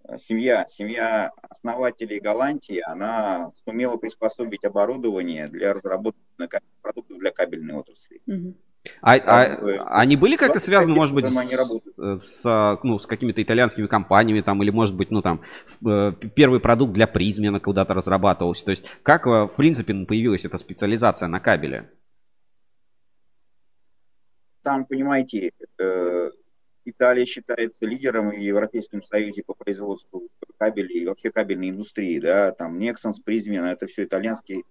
э, 0.08 0.18
семья, 0.18 0.66
семья 0.68 1.32
основателей 1.50 2.20
Голландии, 2.20 2.82
она 2.86 3.52
сумела 3.66 3.98
приспособить 3.98 4.64
оборудование 4.64 5.48
для 5.48 5.74
разработки 5.74 6.22
продуктов 6.82 7.20
для 7.20 7.32
кабельной 7.32 7.76
отрасли. 7.76 8.22
Угу. 8.26 8.56
А, 9.02 9.16
а 9.16 10.02
они 10.02 10.16
были 10.16 10.36
как-то 10.36 10.60
связаны, 10.60 10.96
может 10.96 11.16
быть, 11.16 11.28
с, 11.28 12.22
с, 12.22 12.80
ну, 12.84 13.00
с 13.00 13.06
какими-то 13.06 13.42
итальянскими 13.42 13.88
компаниями, 13.88 14.42
там, 14.42 14.62
или, 14.64 14.70
может 14.70 14.96
быть, 14.96 15.12
ну, 15.12 15.22
там, 15.22 15.42
э, 15.86 16.14
первый 16.36 16.60
продукт 16.60 16.94
для 16.94 17.08
призмена 17.08 17.60
куда-то 17.60 17.94
разрабатывался? 17.94 18.66
То 18.66 18.72
есть, 18.72 18.86
как, 19.04 19.28
э, 19.28 19.48
в 19.48 19.56
принципе, 19.56 19.94
появилась 20.06 20.46
эта 20.46 20.58
специализация 20.58 21.28
на 21.28 21.40
кабеле? 21.40 21.90
Там, 24.62 24.86
понимаете, 24.86 25.52
э, 25.80 26.32
Италия 26.86 27.26
считается 27.26 27.86
лидером 27.86 28.30
в 28.30 28.38
Европейском 28.38 29.02
Союзе 29.02 29.44
по 29.46 29.54
производству 29.54 30.28
кабелей 30.58 31.02
и 31.02 31.06
вообще 31.06 31.32
кабельной 31.32 31.70
индустрии, 31.70 32.20
да, 32.20 32.52
там 32.52 32.78
Nexans, 32.80 33.16
Prysmian, 33.26 33.66
это 33.66 33.88
все 33.88 34.06
итальянские 34.06 34.64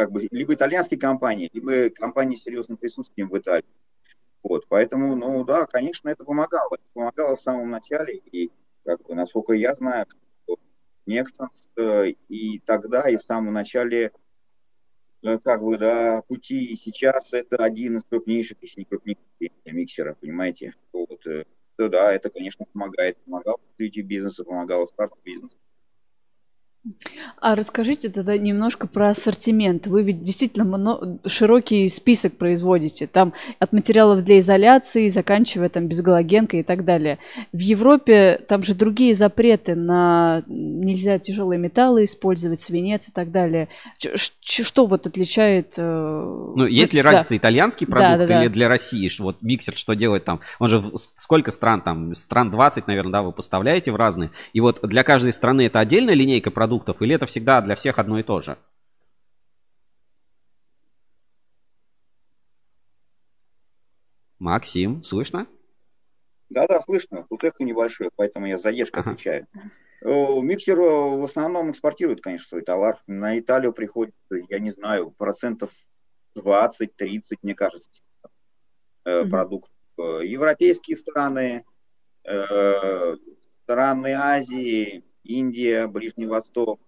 как 0.00 0.12
бы 0.12 0.26
либо 0.30 0.54
итальянские 0.54 0.98
компании, 0.98 1.50
либо 1.52 1.90
компании 1.90 2.34
с 2.34 2.42
серьезным 2.42 2.78
присутствием 2.78 3.28
в 3.28 3.36
Италии. 3.36 3.66
Вот, 4.42 4.64
поэтому, 4.66 5.14
ну 5.14 5.44
да, 5.44 5.66
конечно, 5.66 6.08
это 6.08 6.24
помогало. 6.24 6.70
Это 6.72 6.84
помогало 6.94 7.36
в 7.36 7.40
самом 7.42 7.68
начале, 7.68 8.16
и, 8.16 8.50
как 8.82 9.02
бы, 9.02 9.14
насколько 9.14 9.52
я 9.52 9.74
знаю, 9.74 10.06
Nextons 11.06 11.68
э, 11.76 12.12
и 12.28 12.60
тогда, 12.60 13.10
и 13.10 13.18
в 13.18 13.20
самом 13.20 13.52
начале 13.52 14.12
э, 15.22 15.38
как 15.38 15.62
бы, 15.62 15.76
да, 15.76 16.22
пути. 16.22 16.64
И 16.64 16.76
сейчас 16.76 17.34
это 17.34 17.56
один 17.62 17.98
из 17.98 18.04
крупнейших, 18.04 18.56
если 18.62 18.80
не 18.80 18.84
крупнейших 18.86 19.22
миксера, 19.66 20.16
понимаете? 20.18 20.76
Вот, 20.94 21.26
э, 21.26 21.44
да, 21.76 22.14
это, 22.14 22.30
конечно, 22.30 22.64
помогает. 22.72 23.18
Помогал 23.26 23.60
развитию 23.68 24.06
бизнеса, 24.06 24.44
помогало 24.44 24.86
старту 24.86 25.18
бизнеса. 25.22 25.58
А 27.40 27.54
расскажите 27.54 28.08
тогда 28.08 28.36
немножко 28.38 28.86
про 28.86 29.10
ассортимент. 29.10 29.86
Вы 29.86 30.02
ведь 30.02 30.22
действительно 30.22 30.64
много, 30.64 31.18
широкий 31.26 31.88
список 31.88 32.36
производите. 32.36 33.06
Там 33.06 33.34
от 33.58 33.72
материалов 33.72 34.24
для 34.24 34.40
изоляции, 34.40 35.10
заканчивая 35.10 35.68
там 35.68 35.88
безгалогенкой 35.88 36.60
и 36.60 36.62
так 36.62 36.84
далее. 36.84 37.18
В 37.52 37.58
Европе 37.58 38.40
там 38.48 38.62
же 38.62 38.74
другие 38.74 39.14
запреты 39.14 39.74
на 39.74 40.42
нельзя 40.46 41.18
тяжелые 41.18 41.58
металлы 41.58 42.04
использовать, 42.04 42.62
свинец 42.62 43.08
и 43.08 43.12
так 43.12 43.30
далее. 43.30 43.68
Что 44.24 44.86
вот 44.86 45.06
отличает... 45.06 45.74
Э, 45.76 46.52
ну, 46.56 46.66
есть 46.66 46.94
ли 46.94 47.02
да. 47.02 47.10
разница 47.10 47.36
итальянский 47.36 47.86
продукт 47.86 48.18
да, 48.20 48.26
да, 48.26 48.40
или 48.40 48.48
да. 48.48 48.54
для 48.54 48.68
России? 48.68 49.10
Вот 49.18 49.42
миксер 49.42 49.76
что 49.76 49.94
делает 49.94 50.24
там? 50.24 50.40
Он 50.58 50.68
же 50.68 50.82
сколько 51.16 51.50
стран 51.50 51.82
там? 51.82 52.14
Стран 52.14 52.50
20, 52.50 52.86
наверное, 52.86 53.12
да, 53.12 53.22
вы 53.22 53.32
поставляете 53.32 53.92
в 53.92 53.96
разные. 53.96 54.30
И 54.54 54.60
вот 54.60 54.80
для 54.82 55.02
каждой 55.02 55.32
страны 55.32 55.66
это 55.66 55.80
отдельная 55.80 56.14
линейка 56.14 56.50
продуктов, 56.50 56.69
продуктов, 56.70 57.02
или 57.02 57.16
это 57.16 57.26
всегда 57.26 57.60
для 57.60 57.74
всех 57.74 57.98
одно 57.98 58.18
и 58.18 58.22
то 58.22 58.40
же? 58.40 58.56
Максим, 64.38 65.02
слышно? 65.02 65.46
Да-да, 66.48 66.80
слышно. 66.80 67.26
Тут 67.28 67.44
эхо 67.44 67.64
небольшое, 67.64 68.10
поэтому 68.16 68.46
я 68.46 68.56
задержка 68.56 69.00
ага. 69.00 69.10
отвечаю. 69.10 69.46
Миксер 70.02 70.78
э, 70.78 71.16
в 71.18 71.24
основном 71.24 71.70
экспортирует, 71.70 72.22
конечно, 72.22 72.48
свой 72.48 72.62
товар. 72.62 73.02
На 73.06 73.38
Италию 73.38 73.72
приходит, 73.72 74.14
я 74.48 74.58
не 74.58 74.70
знаю, 74.70 75.10
процентов 75.10 75.70
20-30, 76.38 77.20
мне 77.42 77.54
кажется, 77.54 77.90
mm-hmm. 79.04 79.28
продукт. 79.28 79.70
Э, 79.98 80.20
европейские 80.24 80.96
страны, 80.96 81.64
страны 83.64 84.14
Азии, 84.14 85.04
Индия, 85.24 85.86
Ближний 85.86 86.26
Восток. 86.26 86.80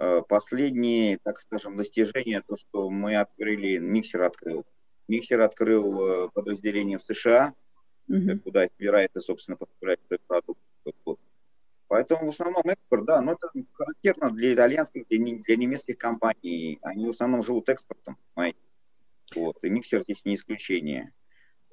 Э, 0.00 0.22
последние, 0.28 1.18
так 1.24 1.40
скажем, 1.40 1.76
достижения, 1.76 2.42
то, 2.46 2.56
что 2.56 2.88
мы 2.88 3.16
открыли, 3.16 3.78
миксер 3.78 4.22
открыл. 4.22 4.64
Миксер 5.08 5.40
открыл 5.40 6.26
э, 6.26 6.28
подразделение 6.32 6.98
в 6.98 7.02
США, 7.02 7.54
mm-hmm. 8.08 8.38
куда 8.38 8.66
собирается, 8.68 9.20
собственно, 9.20 9.56
поставлять 9.56 9.98
свой 10.06 10.20
продукт. 10.26 10.60
Поэтому 11.88 12.26
в 12.26 12.28
основном 12.28 12.62
экспорт, 12.64 13.06
да, 13.06 13.20
но 13.22 13.32
это 13.32 13.50
характерно 13.72 14.30
для 14.30 14.54
итальянских, 14.54 15.08
для, 15.08 15.18
для 15.18 15.56
немецких 15.56 15.96
компаний. 15.96 16.78
Они 16.82 17.06
в 17.06 17.10
основном 17.10 17.42
живут 17.42 17.68
экспортом, 17.70 18.18
понимаете. 18.34 18.58
Вот, 19.34 19.56
и 19.62 19.70
миксер 19.70 20.02
здесь 20.02 20.24
не 20.24 20.34
исключение. 20.34 21.12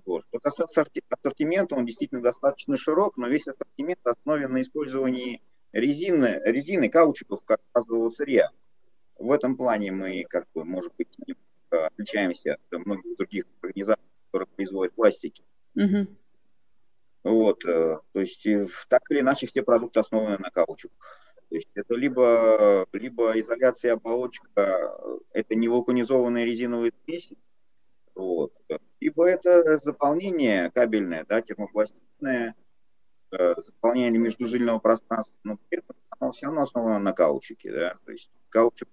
Вот. 0.06 0.24
Что 0.30 0.40
касается 0.40 0.84
ассортимента, 1.10 1.76
он 1.76 1.86
действительно 1.86 2.22
достаточно 2.22 2.78
широк, 2.78 3.18
но 3.18 3.28
весь 3.28 3.48
ассортимент 3.48 4.00
основан 4.04 4.52
на 4.52 4.62
использовании 4.62 5.42
резины, 5.76 6.42
резины 6.46 6.90
каучуков 6.90 7.42
как 7.46 7.60
базового 7.74 8.10
сырья. 8.10 8.50
В 9.18 9.32
этом 9.32 9.56
плане 9.58 9.92
мы, 9.92 10.26
как 10.28 10.48
бы, 10.54 10.64
может 10.64 10.94
быть, 10.98 11.16
отличаемся 11.70 12.58
от 12.72 12.86
многих 12.86 13.18
других 13.18 13.46
организаций, 13.62 14.04
которые 14.28 14.48
производят 14.48 14.94
пластики. 14.94 15.44
Угу. 15.76 16.08
Вот, 17.24 17.66
э, 17.66 18.00
то 18.14 18.20
есть 18.20 18.48
так 18.88 19.02
или 19.10 19.20
иначе 19.20 19.48
все 19.48 19.64
продукты 19.64 20.00
основаны 20.00 20.38
на 20.38 20.50
каучуках. 20.50 21.20
То 21.50 21.56
есть 21.56 21.70
это 21.74 21.96
либо, 21.96 22.88
либо 22.94 23.38
изоляция 23.40 23.94
оболочка, 23.94 24.98
это 25.32 25.56
не 25.56 25.68
вулканизованные 25.68 26.46
резиновые 26.46 26.92
смеси, 27.04 27.38
вот, 28.16 28.54
либо 29.00 29.28
это 29.28 29.78
заполнение 29.78 30.72
кабельное, 30.72 31.26
да, 31.28 31.42
термопластичное, 31.42 32.06
Э, 32.26 32.54
заполнение 33.58 34.20
междужильного 34.20 34.80
пространства, 34.80 35.36
но 35.44 35.58
при 35.70 35.80
этом 35.80 35.96
оно 36.20 36.32
все 36.32 36.46
равно 36.48 36.62
основано 36.62 37.00
на 37.00 37.14
каучуке, 37.14 37.72
да, 37.72 37.96
то 38.06 38.12
есть 38.12 38.30
каучук 38.50 38.90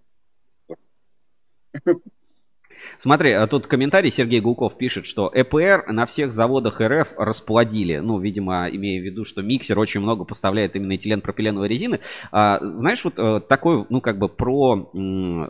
Смотри, 2.98 3.33
а 3.33 3.46
тут 3.46 3.66
комментарий 3.66 4.11
Сергей 4.11 4.40
Гулков 4.40 4.76
пишет, 4.76 5.07
что 5.07 5.31
ЭПР 5.33 5.85
на 5.88 6.07
всех 6.07 6.33
заводах 6.33 6.81
РФ 6.81 7.14
расплодили. 7.16 7.98
Ну, 7.98 8.18
видимо, 8.18 8.68
имея 8.70 9.00
в 9.00 9.05
виду, 9.05 9.24
что 9.24 9.42
миксер 9.42 9.78
очень 9.78 10.00
много 10.00 10.24
поставляет 10.24 10.76
именно 10.76 10.96
этилен-пропиленовой 10.96 11.68
резины. 11.68 12.00
А, 12.31 12.59
знаешь, 12.61 13.05
вот 13.05 13.14
э, 13.18 13.40
такой, 13.40 13.87
ну, 13.88 14.00
как 14.00 14.18
бы 14.18 14.28
про, 14.28 14.90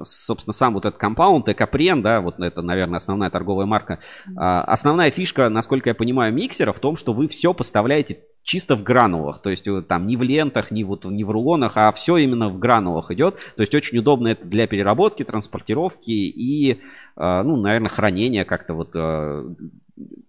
собственно, 0.04 0.52
сам 0.52 0.74
вот 0.74 0.84
этот 0.84 1.00
компаунд, 1.00 1.48
Экопрен, 1.48 2.02
да, 2.02 2.20
вот 2.20 2.38
это, 2.38 2.62
наверное, 2.62 2.96
основная 2.96 3.30
торговая 3.30 3.66
марка. 3.66 4.00
А, 4.36 4.62
основная 4.64 5.10
фишка, 5.10 5.48
насколько 5.48 5.90
я 5.90 5.94
понимаю, 5.94 6.32
миксера 6.32 6.72
в 6.72 6.80
том, 6.80 6.96
что 6.96 7.12
вы 7.12 7.28
все 7.28 7.54
поставляете 7.54 8.20
чисто 8.42 8.76
в 8.76 8.82
гранулах, 8.82 9.40
то 9.40 9.50
есть 9.50 9.66
э, 9.68 9.82
там 9.82 10.06
не 10.06 10.16
в 10.16 10.22
лентах, 10.22 10.70
не, 10.70 10.84
вот, 10.84 11.04
не 11.04 11.24
в 11.24 11.30
рулонах, 11.30 11.72
а 11.76 11.92
все 11.92 12.16
именно 12.16 12.48
в 12.48 12.58
гранулах 12.58 13.10
идет. 13.10 13.36
То 13.56 13.62
есть 13.62 13.74
очень 13.74 13.98
удобно 13.98 14.28
это 14.28 14.44
для 14.44 14.66
переработки, 14.66 15.24
транспортировки 15.24 16.10
и, 16.10 16.72
э, 16.72 17.42
ну, 17.42 17.56
наверное, 17.56 17.88
хранения 17.88 18.44
как-то 18.44 18.74
вот. 18.74 18.90
Э, 18.94 19.48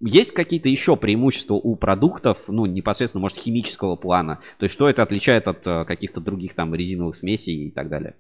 есть 0.02 0.34
какие-то 0.34 0.68
еще 0.70 0.98
преимущества 0.98 1.56
у 1.56 1.76
продуктов, 1.76 2.44
ну, 2.48 2.66
непосредственно, 2.66 3.22
может, 3.22 3.38
химического 3.38 3.96
плана? 3.96 4.40
То 4.60 4.66
есть 4.66 4.74
что 4.76 4.90
это 4.90 5.02
отличает 5.02 5.48
от 5.48 5.64
каких-то 5.88 6.20
других 6.20 6.54
там 6.54 6.76
резиновых 6.76 7.16
смесей 7.16 7.68
и 7.68 7.72
так 7.72 7.88
далее? 7.90 8.16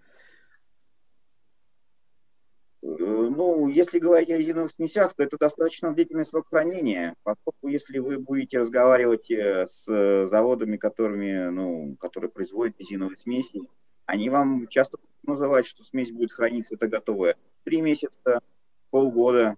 Если 3.67 3.99
говорить 3.99 4.29
о 4.29 4.37
резиновых 4.37 4.71
смесях, 4.71 5.13
то 5.13 5.23
это 5.23 5.37
достаточно 5.37 5.93
длительный 5.93 6.25
срок 6.25 6.47
хранения, 6.49 7.15
поскольку 7.23 7.67
если 7.67 7.99
вы 7.99 8.19
будете 8.19 8.59
разговаривать 8.59 9.29
э, 9.31 9.65
с 9.65 9.85
э, 9.87 10.27
заводами, 10.27 10.77
которыми, 10.77 11.49
ну, 11.49 11.95
которые 11.99 12.31
производят 12.31 12.79
резиновые 12.79 13.17
смеси, 13.17 13.61
они 14.05 14.29
вам 14.29 14.67
часто 14.67 14.97
называют, 15.23 15.65
что 15.65 15.83
смесь 15.83 16.11
будет 16.11 16.31
храниться, 16.31 16.75
это 16.75 16.87
готовая 16.87 17.35
три 17.63 17.81
месяца, 17.81 18.41
полгода, 18.89 19.57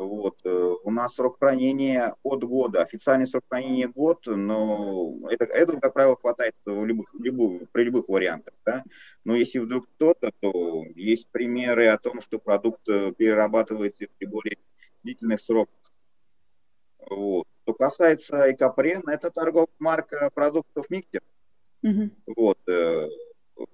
вот. 0.00 0.38
Э, 0.44 0.74
у 0.82 0.90
нас 0.90 1.14
срок 1.14 1.38
хранения 1.38 2.16
от 2.22 2.42
года. 2.44 2.80
Официальный 2.80 3.26
срок 3.26 3.44
хранения 3.48 3.86
год, 3.86 4.22
но 4.26 5.28
это, 5.30 5.44
этого, 5.44 5.78
как 5.78 5.92
правило, 5.92 6.16
хватает 6.16 6.54
в 6.64 6.84
любых, 6.84 7.12
любых, 7.14 7.70
при 7.70 7.84
любых 7.84 8.08
вариантах. 8.08 8.54
Да? 8.64 8.82
Но 9.24 9.36
если 9.36 9.58
вдруг 9.58 9.86
кто-то, 9.96 10.32
то 10.40 10.84
есть 10.94 11.28
примеры 11.30 11.88
о 11.88 11.98
том, 11.98 12.22
что 12.22 12.38
продукт 12.38 12.88
э, 12.88 13.12
перерабатывается 13.12 14.06
при 14.18 14.26
более 14.26 14.56
длительных 15.02 15.40
сроках. 15.40 15.92
Вот. 17.10 17.46
Что 17.62 17.74
касается 17.74 18.50
Экопрен, 18.50 19.06
это 19.06 19.30
торговая 19.30 19.68
марка 19.78 20.30
продуктов 20.32 20.88
миксер. 20.88 21.20
Mm-hmm. 21.84 22.10
Вот. 22.36 22.58
Э, 22.68 23.06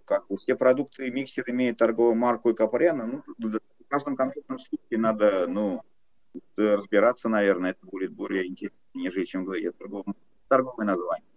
как 0.04 0.24
все 0.40 0.56
продукты 0.56 1.08
миксер 1.10 1.44
имеют 1.50 1.78
торговую 1.78 2.16
марку 2.16 2.50
Экопрена, 2.50 3.06
ну, 3.06 3.22
в 3.38 3.88
каждом 3.88 4.16
конкретном 4.16 4.58
случае 4.58 4.98
надо, 4.98 5.46
ну, 5.46 5.82
разбираться, 6.56 7.28
наверное, 7.28 7.70
это 7.70 7.86
будет 7.86 8.12
более 8.12 8.46
интересно, 8.46 8.78
нежели 8.94 9.24
чем 9.24 9.44
говорить 9.44 9.66
о 9.66 9.72
торговом, 9.72 10.16
торговое 10.48 10.86
название. 10.86 11.28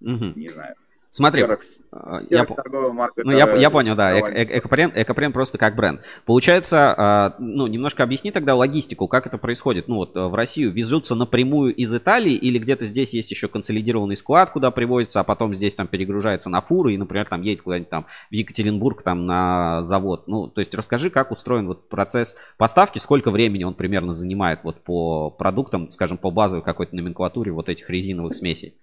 Угу. 0.00 0.38
Не 0.38 0.48
знаю. 0.48 0.76
Смотри, 1.14 1.42
а, 1.42 2.22
я, 2.30 2.46
марка, 2.90 3.20
ну, 3.22 3.32
я, 3.32 3.54
я 3.54 3.68
понял, 3.68 3.94
да, 3.94 4.18
Экопрен, 4.18 4.92
Экопрен 4.94 5.30
просто 5.30 5.58
как 5.58 5.76
бренд. 5.76 6.00
Получается, 6.24 6.94
а, 6.96 7.34
ну, 7.38 7.66
немножко 7.66 8.02
объясни 8.02 8.30
тогда 8.30 8.54
логистику, 8.54 9.06
как 9.08 9.26
это 9.26 9.36
происходит. 9.36 9.88
Ну, 9.88 9.96
вот 9.96 10.14
в 10.14 10.34
Россию 10.34 10.72
везутся 10.72 11.14
напрямую 11.14 11.74
из 11.74 11.94
Италии 11.94 12.32
или 12.32 12.58
где-то 12.58 12.86
здесь 12.86 13.12
есть 13.12 13.30
еще 13.30 13.48
консолидированный 13.48 14.16
склад, 14.16 14.52
куда 14.52 14.70
привозится, 14.70 15.20
а 15.20 15.24
потом 15.24 15.54
здесь 15.54 15.74
там 15.74 15.86
перегружается 15.86 16.48
на 16.48 16.62
фуры 16.62 16.94
и, 16.94 16.96
например, 16.96 17.26
там 17.26 17.42
едет 17.42 17.60
куда-нибудь 17.60 17.90
там 17.90 18.06
в 18.30 18.32
Екатеринбург 18.32 19.02
там 19.02 19.26
на 19.26 19.82
завод. 19.82 20.28
Ну, 20.28 20.46
то 20.46 20.60
есть 20.62 20.74
расскажи, 20.74 21.10
как 21.10 21.30
устроен 21.30 21.66
вот 21.66 21.90
процесс 21.90 22.36
поставки, 22.56 22.98
сколько 22.98 23.30
времени 23.30 23.64
он 23.64 23.74
примерно 23.74 24.14
занимает 24.14 24.60
вот 24.64 24.80
по 24.82 25.28
продуктам, 25.28 25.90
скажем, 25.90 26.16
по 26.16 26.30
базовой 26.30 26.64
какой-то 26.64 26.96
номенклатуре 26.96 27.52
вот 27.52 27.68
этих 27.68 27.90
резиновых 27.90 28.34
смесей. 28.34 28.78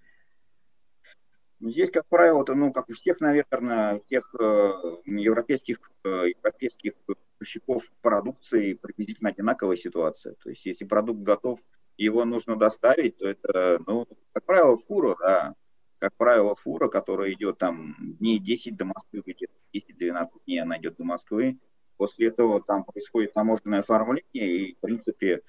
Здесь, 1.61 1.91
как 1.91 2.07
правило, 2.07 2.45
то, 2.45 2.55
ну, 2.55 2.71
как 2.71 2.89
у 2.89 2.93
всех, 2.93 3.19
наверное, 3.19 3.99
тех 4.07 4.33
э, 4.39 4.71
европейских, 5.05 5.91
э, 6.05 6.29
европейских 6.29 6.93
поставщиков 7.05 7.91
продукции 8.01 8.75
приблизительно 8.75 9.31
одинаковая 9.31 9.75
ситуация. 9.75 10.35
То 10.41 10.49
есть, 10.49 10.65
если 10.65 10.85
продукт 10.85 11.21
готов, 11.21 11.59
его 11.97 12.23
нужно 12.23 12.55
доставить, 12.55 13.17
то 13.17 13.27
это, 13.27 13.81
ну, 13.85 14.07
как 14.31 14.45
правило, 14.45 14.77
фура, 14.77 15.17
да, 15.19 15.55
как 15.99 16.13
правило, 16.15 16.55
фура, 16.55 16.87
которая 16.87 17.33
идет 17.33 17.57
там 17.57 17.95
дней 17.99 18.39
10 18.39 18.77
до 18.77 18.85
Москвы, 18.85 19.21
где-то 19.25 19.53
10-12 19.73 20.27
дней 20.45 20.61
она 20.61 20.77
идет 20.77 20.95
до 20.95 21.03
Москвы. 21.03 21.59
После 21.97 22.27
этого 22.27 22.61
там 22.61 22.85
происходит 22.85 23.33
таможенное 23.33 23.81
оформление, 23.81 24.23
и, 24.33 24.75
в 24.75 24.79
принципе, 24.79 25.41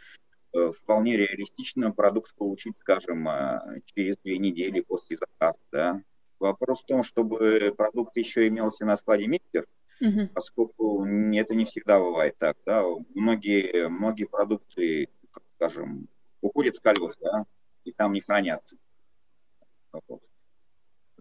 вполне 0.53 1.17
реалистично 1.17 1.93
продукт 1.93 2.35
получить, 2.35 2.79
скажем, 2.79 3.29
э, 3.29 3.81
через 3.87 4.17
две 4.19 4.39
недели 4.39 4.81
после 4.81 5.17
заказа. 5.17 5.59
Да. 5.73 6.03
Вопрос 6.39 6.83
в 6.83 6.87
том, 6.87 7.03
чтобы 7.03 7.75
продукт 7.77 8.17
еще 8.17 8.49
имелся 8.49 8.85
на 8.85 8.97
складе 8.97 9.27
миксер, 9.27 9.67
Мгм. 10.01 10.29
поскольку 10.29 11.05
это 11.05 11.55
не 11.55 11.67
всегда 11.67 11.99
бывает 11.99 12.39
так, 12.39 12.57
да, 12.65 12.83
многие, 13.15 13.89
многие 13.89 14.25
продукты, 14.25 15.09
скажем, 15.57 16.09
уходят 16.41 16.77
с 16.77 16.81
колес, 16.81 17.15
да, 17.21 17.45
и 17.85 17.93
там 17.93 18.15
не 18.15 18.23
хранятся. 18.23 18.77
Вот. 20.09 20.23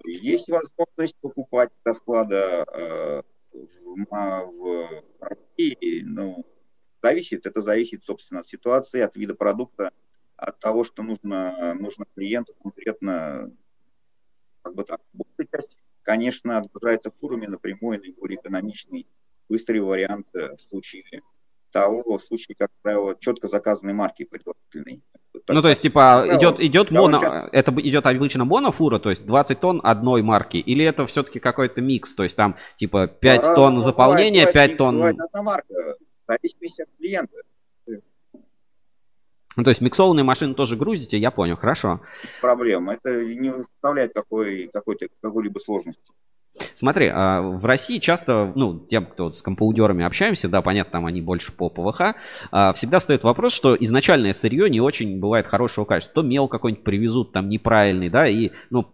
Есть 0.05 0.47
возможность 0.47 1.17
покупать 1.19 1.71
со 1.83 1.93
склада 1.93 2.65
э, 2.71 3.21
в, 3.51 4.05
в 4.09 5.03
России, 5.19 6.01
ну, 6.03 6.45
зависит, 7.01 7.45
это 7.45 7.61
зависит, 7.61 8.03
собственно, 8.03 8.41
от 8.41 8.47
ситуации, 8.47 9.01
от 9.01 9.15
вида 9.15 9.35
продукта, 9.35 9.91
от 10.35 10.59
того, 10.59 10.83
что 10.83 11.03
нужно, 11.03 11.73
нужно 11.75 12.05
клиенту 12.15 12.53
конкретно, 12.61 13.51
как 14.61 14.75
бы 14.75 14.83
так. 14.83 15.01
Большая 15.13 15.47
часть, 15.51 15.77
конечно, 16.03 16.57
отгружается 16.57 17.11
фурами 17.19 17.45
напрямую, 17.45 17.99
наиболее 17.99 18.39
экономичный, 18.39 19.07
быстрый 19.49 19.79
вариант 19.79 20.27
э, 20.33 20.55
в 20.55 20.61
случае 20.69 21.03
того, 21.71 22.17
в 22.17 22.23
случае, 22.23 22.55
как 22.57 22.69
правило, 22.81 23.15
четко 23.19 23.47
заказанной 23.47 23.93
марки 23.93 24.25
производительной. 24.25 25.03
Ну, 25.47 25.61
то 25.61 25.69
есть, 25.69 25.81
типа, 25.81 26.25
Да, 26.27 26.37
идет, 26.37 26.59
идет 26.59 26.91
моно, 26.91 27.19
часто. 27.19 27.49
это 27.51 27.71
идет 27.81 28.05
обычно 28.05 28.45
монофура, 28.45 28.99
то 28.99 29.09
есть 29.09 29.25
20 29.25 29.59
тонн 29.59 29.81
одной 29.83 30.21
марки, 30.21 30.57
или 30.57 30.83
это 30.83 31.05
все-таки 31.07 31.39
какой-то 31.39 31.81
микс, 31.81 32.15
то 32.15 32.23
есть 32.23 32.35
там, 32.35 32.55
типа, 32.77 33.07
5 33.07 33.41
По-разному 33.41 33.55
тонн 33.55 33.81
заполнения, 33.81 34.41
бывает 34.41 34.53
5 34.53 34.69
микс, 34.69 34.77
тонн... 34.77 34.95
Бывает 34.95 35.19
одна 35.19 35.43
марка, 35.43 35.97
зависимости 36.29 36.81
от 36.81 36.89
клиента. 36.97 37.37
Ну, 39.55 39.63
то 39.63 39.71
есть 39.71 39.81
миксованные 39.81 40.23
машины 40.23 40.53
тоже 40.53 40.77
грузите, 40.77 41.17
я 41.17 41.31
понял, 41.31 41.57
хорошо. 41.57 42.01
Проблема. 42.39 42.93
Это 42.93 43.23
не 43.25 43.51
составляет 43.51 44.13
какой, 44.13 44.69
какой-то, 44.71 45.07
какой-либо 45.21 45.59
сложности. 45.59 46.11
Смотри, 46.73 47.09
а, 47.13 47.41
в 47.41 47.65
России 47.65 47.99
часто, 47.99 48.51
ну, 48.55 48.79
тем, 48.79 49.05
кто 49.05 49.25
вот 49.25 49.37
с 49.37 49.41
компаудерами 49.41 50.05
общаемся, 50.05 50.47
да, 50.47 50.61
понятно, 50.61 50.91
там 50.91 51.05
они 51.05 51.21
больше 51.21 51.51
по 51.51 51.69
ПВХ, 51.69 52.15
а, 52.51 52.73
всегда 52.73 52.99
стоит 52.99 53.23
вопрос, 53.23 53.53
что 53.53 53.75
изначальное 53.75 54.33
сырье 54.33 54.69
не 54.69 54.81
очень 54.81 55.19
бывает 55.19 55.47
хорошего 55.47 55.85
качества. 55.85 56.21
То 56.21 56.27
мел 56.27 56.47
какой-нибудь 56.47 56.83
привезут 56.83 57.31
там 57.31 57.49
неправильный, 57.49 58.09
да, 58.09 58.27
и, 58.27 58.51
ну, 58.69 58.89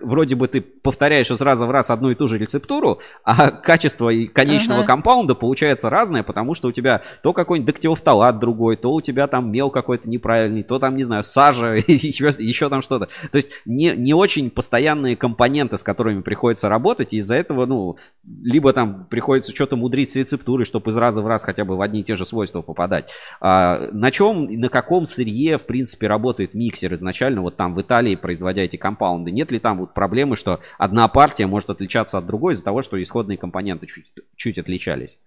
вроде 0.00 0.34
бы 0.34 0.48
ты 0.48 0.60
повторяешь 0.60 1.30
из 1.30 1.40
раза 1.40 1.66
в 1.66 1.70
раз 1.70 1.90
одну 1.90 2.10
и 2.10 2.14
ту 2.14 2.28
же 2.28 2.38
рецептуру, 2.38 3.00
а 3.24 3.50
качество 3.50 4.08
и 4.08 4.26
конечного 4.26 4.80
Ага. 4.80 4.88
компаунда 4.88 5.34
получается 5.34 5.90
разное, 5.90 6.22
потому 6.22 6.54
что 6.54 6.68
у 6.68 6.72
тебя 6.72 7.02
то 7.22 7.32
какой-нибудь 7.32 7.74
дактилофталат 7.74 8.38
другой, 8.38 8.76
то 8.76 8.92
у 8.92 9.00
тебя 9.00 9.26
там 9.26 9.50
мел 9.50 9.70
какой-то 9.70 10.08
неправильный, 10.08 10.62
то 10.62 10.78
там, 10.78 10.96
не 10.96 11.04
знаю, 11.04 11.22
сажа, 11.22 11.74
еще, 11.86 12.30
еще 12.38 12.68
там 12.68 12.82
что-то. 12.82 13.08
То 13.30 13.36
есть 13.36 13.50
не, 13.64 13.92
не 13.96 14.14
очень 14.14 14.50
постоянные 14.50 15.16
компоненты, 15.16 15.78
с 15.78 15.82
которыми 15.82 16.22
приходится 16.22 16.68
работать, 16.68 16.85
и 16.94 17.18
из-за 17.18 17.34
этого, 17.34 17.66
ну, 17.66 17.96
либо 18.42 18.72
там 18.72 19.06
приходится 19.08 19.54
что-то 19.54 19.76
мудрить 19.76 20.12
с 20.12 20.16
рецептурой, 20.16 20.64
чтобы 20.64 20.90
из 20.90 20.96
раза 20.96 21.22
в 21.22 21.26
раз 21.26 21.44
хотя 21.44 21.64
бы 21.64 21.76
в 21.76 21.80
одни 21.80 22.00
и 22.00 22.04
те 22.04 22.16
же 22.16 22.24
свойства 22.24 22.62
попадать. 22.62 23.10
А, 23.40 23.88
на 23.92 24.10
чем, 24.10 24.44
на 24.60 24.68
каком 24.68 25.06
сырье, 25.06 25.58
в 25.58 25.64
принципе, 25.64 26.06
работает 26.06 26.54
миксер 26.54 26.94
изначально, 26.94 27.42
вот 27.42 27.56
там 27.56 27.74
в 27.74 27.80
Италии, 27.80 28.14
производя 28.14 28.62
эти 28.62 28.76
компаунды? 28.76 29.30
Нет 29.30 29.52
ли 29.52 29.58
там 29.58 29.78
вот 29.78 29.94
проблемы, 29.94 30.36
что 30.36 30.60
одна 30.78 31.08
партия 31.08 31.46
может 31.46 31.70
отличаться 31.70 32.18
от 32.18 32.26
другой 32.26 32.54
из-за 32.54 32.64
того, 32.64 32.82
что 32.82 33.02
исходные 33.02 33.38
компоненты 33.38 33.86
чуть, 33.86 34.06
чуть 34.36 34.58
отличались? 34.58 35.18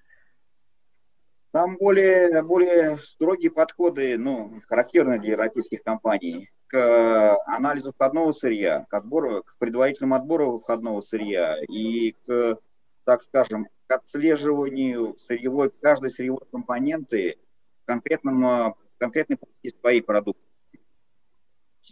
Там 1.52 1.78
более, 1.78 2.44
более 2.44 2.98
строгие 2.98 3.50
подходы, 3.50 4.18
ну, 4.18 4.62
характерны 4.68 5.20
для 5.20 5.32
европейских 5.32 5.82
компаний, 5.82 6.50
к 6.68 6.78
э, 6.78 7.36
анализу 7.48 7.92
входного 7.92 8.32
сырья, 8.32 8.86
к 8.88 8.94
отбору, 8.94 9.44
к 9.44 9.58
предварительному 9.58 10.16
отбору 10.16 10.60
входного 10.60 11.02
сырья 11.02 11.58
и 11.68 12.12
к, 12.26 12.60
так 13.04 13.24
скажем, 13.24 13.66
к 13.88 13.92
отслеживанию 13.92 15.18
сырьевой, 15.18 15.72
каждой 15.82 16.12
сырьевой 16.12 16.46
компоненты 16.52 17.40
в 17.84 17.88
конкретном, 17.88 18.46
э, 18.46 18.70
в 18.70 18.98
конкретной 19.00 19.38
позиции 19.38 19.76
своей 19.80 20.02
продукции. 20.02 20.46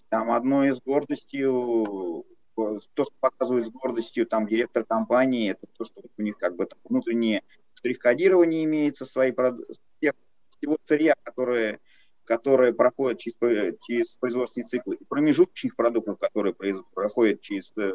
Там 0.10 0.30
одно 0.30 0.66
из 0.66 0.80
гордостью, 0.80 2.26
э, 2.56 2.80
то, 2.94 3.06
что 3.06 3.14
показывает 3.20 3.66
с 3.66 3.72
гордостью 3.72 4.28
там 4.28 4.46
директор 4.46 4.86
компании, 4.86 5.50
это 5.50 5.66
то, 5.76 5.84
что 5.84 6.04
у 6.16 6.22
них 6.22 6.38
как 6.38 6.56
бы 6.56 6.70
внутренние 6.84 7.42
штрих-кодирование 7.78 8.64
имеется 8.64 9.06
свои 9.06 9.32
всего 9.32 10.78
сырья, 10.86 11.14
которые, 11.24 11.80
которые 12.26 12.74
проходят 12.74 13.20
через, 13.20 13.36
э, 13.42 13.74
через 13.88 14.16
производственные 14.16 14.68
циклы, 14.68 14.96
и 14.96 15.06
промежуточных 15.06 15.76
продуктов, 15.76 16.18
которые 16.20 16.54
проходят 16.54 17.42
через, 17.42 17.72
э, 17.78 17.94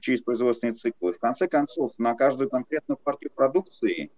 через 0.00 0.22
производственные 0.22 0.74
циклы. 0.74 1.12
В 1.12 1.18
конце 1.18 1.46
концов, 1.46 1.92
на 1.98 2.14
каждую 2.14 2.50
конкретную 2.50 2.98
партию 2.98 3.30
продукции, 3.32 4.10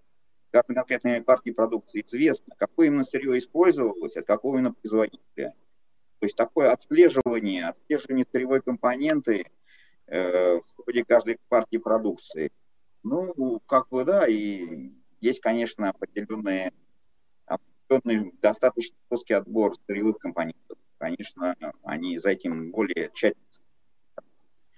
каждой 0.50 0.74
конкретной 0.74 1.22
партии 1.22 1.50
продукции 1.50 2.02
известно, 2.06 2.54
какое 2.56 2.86
именно 2.86 3.04
сырье 3.04 3.38
использовалось, 3.38 4.16
от 4.16 4.26
какого 4.26 4.56
именно 4.56 4.72
производителя. 4.72 5.54
То 6.18 6.24
есть 6.24 6.36
такое 6.36 6.72
отслеживание, 6.72 7.66
отслеживание 7.66 8.24
сырьевой 8.32 8.62
компоненты 8.62 9.44
э, 10.06 10.56
в 10.56 10.84
ходе 10.84 11.04
каждой 11.04 11.38
партии 11.50 11.76
продукции. 11.76 12.50
Ну, 13.08 13.60
как 13.66 13.88
бы 13.88 14.04
да, 14.04 14.26
и 14.26 14.90
есть, 15.20 15.40
конечно, 15.40 15.90
определенные, 15.90 16.72
определенный 17.46 18.32
достаточно 18.42 18.96
жесткий 19.10 19.34
отбор 19.34 19.74
сырьевых 19.86 20.18
компонентов. 20.18 20.76
Конечно, 20.98 21.54
они 21.84 22.18
за 22.18 22.30
этим 22.30 22.72
более 22.72 23.10
тщательно. 23.14 23.44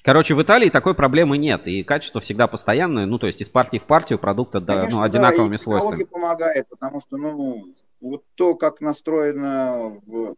Короче, 0.02 0.34
в 0.34 0.42
Италии 0.42 0.68
такой 0.68 0.94
проблемы 0.94 1.38
нет, 1.38 1.66
и 1.66 1.82
качество 1.82 2.20
всегда 2.20 2.46
постоянное, 2.46 3.06
ну, 3.06 3.18
то 3.18 3.26
есть 3.26 3.40
из 3.40 3.48
партии 3.48 3.78
в 3.78 3.84
партию 3.84 4.18
продукта 4.18 4.60
да, 4.60 4.74
Конечно, 4.74 4.96
ну, 4.96 5.02
да, 5.02 5.06
одинаковыми 5.06 5.54
и 5.54 5.58
свойствами. 5.58 6.04
помогает, 6.04 6.68
потому 6.68 7.00
что, 7.00 7.16
ну, 7.16 7.74
вот 8.00 8.24
то, 8.34 8.54
как 8.54 8.80
настроено 8.80 10.00
в 10.06 10.36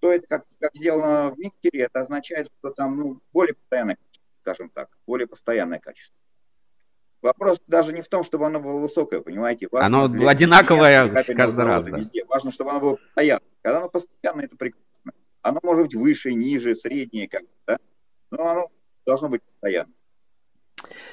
то 0.00 0.10
это 0.10 0.26
как, 0.26 0.46
как 0.58 0.74
сделано 0.74 1.34
в 1.34 1.38
миксере, 1.38 1.84
это 1.84 2.00
означает, 2.00 2.48
что 2.58 2.70
там 2.70 2.96
ну, 2.96 3.20
более 3.32 3.54
постоянное 3.54 3.96
качество, 3.96 4.22
скажем 4.40 4.70
так, 4.70 4.88
более 5.06 5.26
постоянное 5.26 5.78
качество. 5.78 6.19
Вопрос 7.22 7.60
даже 7.66 7.92
не 7.92 8.00
в 8.00 8.08
том, 8.08 8.22
чтобы 8.22 8.46
оно 8.46 8.60
было 8.60 8.80
высокое, 8.80 9.20
понимаете? 9.20 9.68
Оно 9.72 10.08
для 10.08 10.30
одинаковое 10.30 11.10
каждый 11.12 11.64
раз, 11.64 11.84
да. 11.84 11.98
Везде. 11.98 12.24
Важно, 12.24 12.50
чтобы 12.50 12.70
оно 12.70 12.80
было 12.80 12.96
постоянно. 12.96 13.42
Когда 13.62 13.78
оно 13.78 13.88
постоянно, 13.90 14.40
это 14.42 14.56
прекрасно. 14.56 15.12
Оно 15.42 15.60
может 15.62 15.84
быть 15.84 15.94
выше, 15.94 16.32
ниже, 16.32 16.74
среднее, 16.74 17.28
как 17.28 17.42
да? 17.66 17.78
но 18.30 18.48
оно 18.48 18.70
должно 19.06 19.28
быть 19.28 19.42
постоянно. 19.42 19.92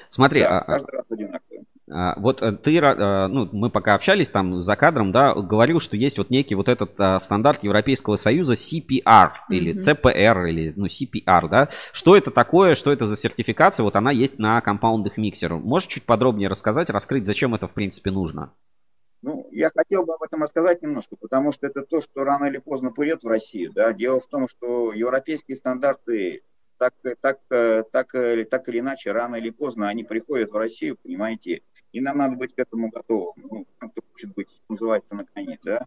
Смотри, 0.09 0.41
Да, 0.41 0.59
а- 0.59 0.61
а- 0.61 0.65
каждый 0.65 0.91
раз 0.91 1.05
одинаковое. 1.09 1.63
А, 1.89 2.19
Вот 2.19 2.41
э, 2.41 2.51
ты, 2.51 2.77
э, 2.77 3.27
ну, 3.27 3.47
мы 3.51 3.69
пока 3.69 3.95
общались 3.95 4.29
там 4.29 4.61
за 4.61 4.75
кадром, 4.75 5.11
да, 5.11 5.33
говорил, 5.33 5.79
что 5.79 5.95
есть 5.95 6.17
вот 6.17 6.29
некий 6.29 6.55
вот 6.55 6.67
этот 6.67 6.91
а, 6.99 7.19
стандарт 7.19 7.63
Европейского 7.63 8.17
Союза 8.17 8.53
CPR 8.53 9.31
или 9.49 9.71
Мгм. 9.71 9.81
CPR 9.81 10.49
или, 10.49 10.73
ну, 10.75 10.87
CPR, 10.87 11.47
да. 11.47 11.69
Что 11.93 12.17
это 12.17 12.31
такое, 12.31 12.75
что 12.75 12.91
это 12.91 13.05
за 13.05 13.15
сертификация? 13.15 13.83
Вот 13.83 13.95
она 13.95 14.11
есть 14.11 14.37
на 14.37 14.59
компаундах 14.59 15.17
миксеров. 15.17 15.63
Можешь 15.63 15.87
чуть 15.87 16.03
подробнее 16.03 16.49
рассказать, 16.49 16.89
раскрыть, 16.89 17.25
зачем 17.25 17.55
это 17.55 17.67
в 17.67 17.73
принципе 17.73 18.11
нужно? 18.11 18.51
Ну, 19.21 19.47
я 19.51 19.71
хотел 19.75 20.05
бы 20.05 20.13
об 20.13 20.23
этом 20.23 20.43
рассказать 20.43 20.81
немножко, 20.83 21.15
потому 21.15 21.51
что 21.51 21.67
это 21.67 21.81
то, 21.83 22.01
что 22.01 22.23
рано 22.23 22.45
или 22.45 22.57
поздно 22.57 22.91
придет 22.91 23.23
в 23.23 23.27
Россию. 23.27 23.71
Да? 23.73 23.93
Дело 23.93 24.19
в 24.19 24.27
том, 24.27 24.47
что 24.49 24.93
европейские 24.93 25.55
стандарты 25.55 26.43
так, 26.77 26.93
так, 27.21 27.39
э, 27.49 27.83
так, 27.91 28.13
э, 28.13 28.45
так 28.45 28.69
или 28.69 28.79
иначе, 28.79 29.11
рано 29.11 29.35
или 29.37 29.49
поздно, 29.49 29.87
они 29.87 30.03
приходят 30.03 30.51
в 30.51 30.55
Россию, 30.55 30.97
понимаете, 31.01 31.61
и 31.91 32.01
нам 32.01 32.17
надо 32.17 32.35
быть 32.35 32.53
к 32.55 32.59
этому 32.59 32.89
готовым. 32.89 33.33
Ну, 33.37 33.65
кто 33.79 34.01
хочет 34.11 34.33
быть, 34.33 34.47
называется, 34.69 35.15
на 35.15 35.25
коне, 35.25 35.59
да. 35.63 35.85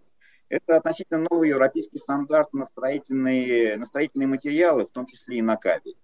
Это 0.49 0.77
относительно 0.77 1.27
новый 1.31 1.51
европейский 1.51 1.99
стандарт 1.99 2.53
на 2.53 2.65
строительные, 2.65 3.77
на 3.77 3.87
строительные 3.87 4.27
материалы, 4.27 4.85
в 4.87 4.91
том 4.91 5.07
числе 5.07 5.39
и 5.39 5.43
на 5.43 5.57
кабель. 5.57 5.97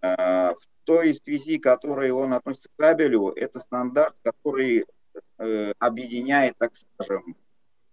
А, 0.00 0.54
В 0.54 0.66
той 0.84 1.14
связи, 1.14 1.58
которой 1.58 2.10
он 2.10 2.34
относится 2.34 2.68
к 2.68 2.78
кабелю, 2.78 3.30
это 3.30 3.58
стандарт, 3.58 4.14
который 4.22 4.84
э, 5.38 5.72
объединяет, 5.78 6.54
так 6.58 6.72
скажем, 6.76 7.36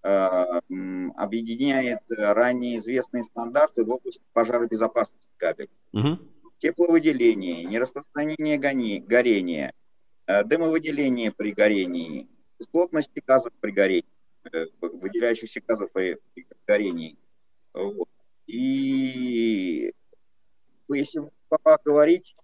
м, 0.03 1.13
объединяет 1.15 2.01
ранее 2.09 2.79
известные 2.79 3.23
стандарты 3.23 3.86
в 3.86 3.91
области 3.91 4.23
пожаробезопасности 4.34 5.29
кабеля. 5.38 5.69
Мгм. 5.93 6.32
Тепловыделение, 6.59 7.63
нераспространение 7.65 8.57
гони- 8.57 8.99
горения, 8.99 9.73
дымовыделение 10.43 11.32
при 11.32 11.51
горении, 11.51 12.27
кислотность 12.59 13.11
газов 13.25 13.53
при 13.59 13.71
горении, 13.71 14.09
э, 14.51 14.65
выделяющихся 14.82 15.61
газов 15.65 15.91
при, 15.91 16.17
горении. 16.67 17.17
Вот. 17.73 18.09
И 18.47 19.93
если 20.89 21.29
говорить, 21.86 22.36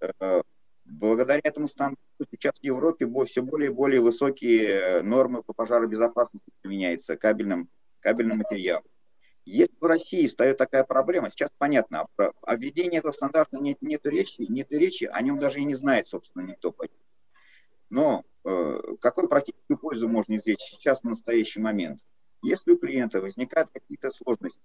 э, 0.00 0.42
благодаря 0.84 1.40
этому 1.42 1.68
стандарту 1.68 2.02
сейчас 2.30 2.54
в 2.60 2.64
Европе 2.64 3.06
все 3.26 3.42
более 3.42 3.70
и 3.70 3.72
более 3.72 4.00
высокие 4.00 4.68
э, 4.68 5.02
нормы 5.02 5.42
по 5.42 5.52
пожаробезопасности 5.52 6.50
применяются 6.62 7.16
кабельным, 7.16 7.68
кабельным 8.00 8.38
материалом. 8.38 8.84
Если 9.44 9.74
в 9.80 9.84
России 9.84 10.26
встает 10.26 10.56
такая 10.58 10.82
проблема, 10.82 11.30
сейчас 11.30 11.50
понятно, 11.56 12.06
про- 12.16 12.32
о 12.42 12.56
введении 12.56 12.98
этого 12.98 13.12
стандарта 13.12 13.58
нет, 13.58 13.80
нет 13.80 14.04
речи, 14.04 14.44
нет 14.48 14.72
речи, 14.72 15.04
о 15.04 15.20
нем 15.22 15.38
даже 15.38 15.60
и 15.60 15.64
не 15.64 15.74
знает, 15.74 16.08
собственно, 16.08 16.42
никто. 16.42 16.74
Но 17.90 18.24
э, 18.44 18.80
какую 19.00 19.28
практическую 19.28 19.78
пользу 19.78 20.08
можно 20.08 20.36
извлечь 20.36 20.60
сейчас 20.60 21.00
в 21.00 21.04
настоящий 21.04 21.60
момент? 21.60 22.00
Если 22.42 22.72
у 22.72 22.78
клиента 22.78 23.20
возникают 23.20 23.70
какие-то 23.72 24.10
сложности 24.10 24.60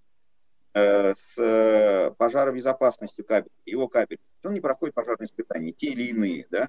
э, 0.74 1.14
с 1.16 1.38
э, 1.38 2.12
пожаробезопасностью 2.18 3.26
кабеля, 3.26 3.52
его 3.66 3.88
кабеля, 3.88 4.20
он 4.44 4.54
не 4.54 4.60
проходит 4.60 4.96
пожарные 4.96 5.28
испытания, 5.28 5.72
те 5.72 5.88
или 5.88 6.04
иные, 6.10 6.48
да, 6.50 6.68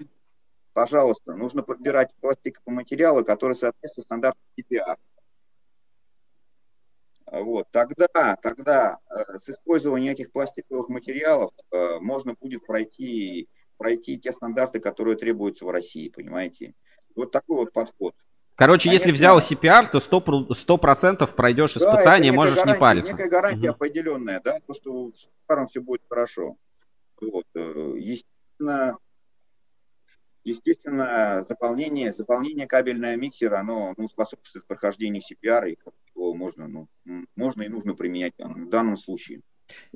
пожалуйста, 0.73 1.35
нужно 1.35 1.63
подбирать 1.63 2.13
пластиковые 2.21 2.75
материалы, 2.75 3.23
которые 3.23 3.55
соответствуют 3.55 4.05
стандартам 4.05 4.41
TPR. 4.57 4.97
Вот, 7.31 7.67
тогда, 7.71 8.35
тогда 8.41 8.99
э, 9.09 9.37
с 9.37 9.49
использованием 9.49 10.13
этих 10.13 10.31
пластиковых 10.31 10.87
материалов 10.89 11.51
э, 11.71 11.97
можно 11.99 12.35
будет 12.39 12.63
пройти, 12.65 13.49
пройти 13.83 14.17
те 14.17 14.31
стандарты, 14.31 14.79
которые 14.79 15.17
требуются 15.17 15.65
в 15.65 15.69
России, 15.69 16.07
понимаете? 16.07 16.73
Вот 17.15 17.31
такой 17.31 17.57
вот 17.57 17.73
подход. 17.73 18.15
Короче, 18.55 18.87
Конечно, 18.87 19.07
если 19.07 19.11
взял 19.11 19.39
CPR, 19.39 19.89
то 19.91 19.97
100%, 19.97 20.47
100% 20.51 21.35
пройдешь 21.35 21.73
да, 21.73 21.79
испытание, 21.79 22.29
это 22.29 22.35
можешь 22.35 22.55
гарантия, 22.55 22.73
не 22.73 22.79
париться. 22.79 23.11
некая 23.11 23.29
гарантия 23.29 23.69
угу. 23.71 23.75
определенная, 23.75 24.41
да, 24.41 24.59
то, 24.65 24.73
что 24.73 25.11
с 25.11 25.27
CPR 25.49 25.65
все 25.65 25.81
будет 25.81 26.01
хорошо. 26.07 26.55
Вот. 27.19 27.45
Э, 27.55 27.93
естественно, 27.97 28.97
естественно, 30.45 31.43
заполнение, 31.45 32.13
заполнение 32.13 32.67
кабельного 32.67 33.17
миксера, 33.17 33.59
оно 33.59 33.93
ну, 33.97 34.07
способствует 34.07 34.65
прохождению 34.65 35.21
CPR, 35.21 35.71
и 35.71 35.77
его 36.15 36.33
можно, 36.33 36.69
ну, 36.69 36.87
можно 37.35 37.63
и 37.63 37.67
нужно 37.67 37.95
применять 37.95 38.33
в 38.37 38.69
данном 38.69 38.95
случае. 38.95 39.41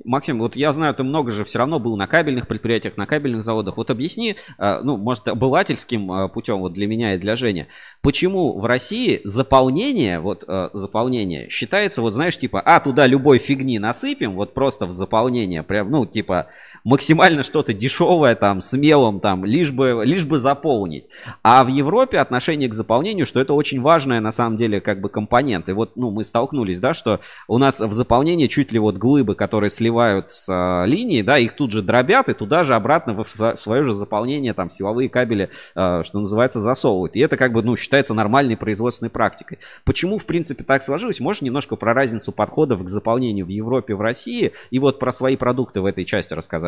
Максим, 0.04 0.38
вот 0.38 0.56
я 0.56 0.72
знаю, 0.72 0.94
ты 0.94 1.02
много 1.02 1.30
же 1.30 1.44
все 1.44 1.58
равно 1.58 1.78
был 1.78 1.96
на 1.96 2.06
кабельных 2.06 2.46
предприятиях, 2.46 2.96
на 2.96 3.06
кабельных 3.06 3.42
заводах. 3.42 3.76
Вот 3.76 3.90
объясни, 3.90 4.36
э, 4.58 4.80
ну, 4.82 4.96
может, 4.96 5.28
обывательским 5.28 6.10
э, 6.10 6.28
путем 6.28 6.60
вот 6.60 6.72
для 6.72 6.86
меня 6.86 7.14
и 7.14 7.18
для 7.18 7.36
Жени, 7.36 7.66
почему 8.00 8.58
в 8.58 8.64
России 8.64 9.20
заполнение, 9.24 10.20
вот 10.20 10.44
э, 10.46 10.70
заполнение 10.72 11.48
считается, 11.50 12.00
вот 12.00 12.14
знаешь, 12.14 12.38
типа, 12.38 12.60
а, 12.64 12.80
туда 12.80 13.06
любой 13.06 13.38
фигни 13.38 13.78
насыпем, 13.78 14.34
вот 14.34 14.54
просто 14.54 14.86
в 14.86 14.92
заполнение, 14.92 15.62
прям, 15.62 15.90
ну, 15.90 16.06
типа, 16.06 16.48
максимально 16.84 17.42
что-то 17.42 17.72
дешевое 17.72 18.34
там, 18.34 18.60
смелым 18.60 19.20
там, 19.20 19.44
лишь 19.44 19.70
бы, 19.70 20.02
лишь 20.04 20.24
бы 20.24 20.38
заполнить. 20.38 21.04
А 21.42 21.64
в 21.64 21.68
Европе 21.68 22.18
отношение 22.18 22.68
к 22.68 22.74
заполнению, 22.74 23.26
что 23.26 23.40
это 23.40 23.54
очень 23.54 23.80
важная 23.80 24.20
на 24.20 24.30
самом 24.30 24.56
деле 24.56 24.80
как 24.80 25.00
бы 25.00 25.08
компонент. 25.08 25.68
И 25.68 25.72
вот, 25.72 25.96
ну, 25.96 26.10
мы 26.10 26.24
столкнулись, 26.24 26.80
да, 26.80 26.94
что 26.94 27.20
у 27.46 27.58
нас 27.58 27.80
в 27.80 27.92
заполнении 27.92 28.46
чуть 28.46 28.72
ли 28.72 28.78
вот 28.78 28.96
глыбы, 28.96 29.34
которые 29.34 29.70
сливают 29.70 30.32
с 30.32 30.48
а, 30.50 30.84
линии, 30.84 31.22
да, 31.22 31.38
их 31.38 31.54
тут 31.54 31.72
же 31.72 31.82
дробят 31.82 32.28
и 32.28 32.34
туда 32.34 32.64
же 32.64 32.74
обратно 32.74 33.14
в 33.14 33.56
свое 33.56 33.84
же 33.84 33.92
заполнение 33.92 34.54
там 34.54 34.70
силовые 34.70 35.08
кабели, 35.08 35.50
а, 35.74 36.02
что 36.04 36.20
называется, 36.20 36.60
засовывают. 36.60 37.16
И 37.16 37.20
это 37.20 37.36
как 37.36 37.52
бы, 37.52 37.62
ну, 37.62 37.76
считается 37.76 38.14
нормальной 38.14 38.56
производственной 38.56 39.10
практикой. 39.10 39.58
Почему, 39.84 40.18
в 40.18 40.26
принципе, 40.26 40.64
так 40.64 40.82
сложилось? 40.82 41.20
Можешь 41.20 41.42
немножко 41.42 41.76
про 41.76 41.94
разницу 41.94 42.32
подходов 42.32 42.84
к 42.84 42.88
заполнению 42.88 43.46
в 43.46 43.48
Европе, 43.48 43.94
в 43.94 44.00
России 44.00 44.52
и 44.70 44.78
вот 44.78 44.98
про 44.98 45.12
свои 45.12 45.36
продукты 45.36 45.80
в 45.80 45.86
этой 45.86 46.04
части 46.04 46.34
рассказать? 46.34 46.67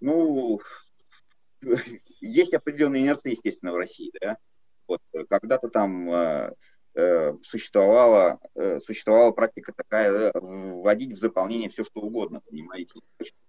Ну, 0.00 0.60
есть 2.20 2.54
определенные 2.54 3.02
инерции, 3.02 3.30
естественно, 3.30 3.72
в 3.72 3.76
России, 3.76 4.10
да. 4.20 4.36
Вот, 4.88 5.00
когда-то 5.28 5.68
там 5.68 6.10
э, 6.10 6.54
э, 6.94 7.34
существовала, 7.42 8.40
э, 8.54 8.80
существовала 8.80 9.30
практика 9.30 9.72
такая, 9.76 10.10
э, 10.10 10.32
вводить 10.34 11.12
в 11.12 11.20
заполнение 11.20 11.68
все, 11.68 11.84
что 11.84 12.00
угодно, 12.00 12.40
понимаете. 12.40 12.94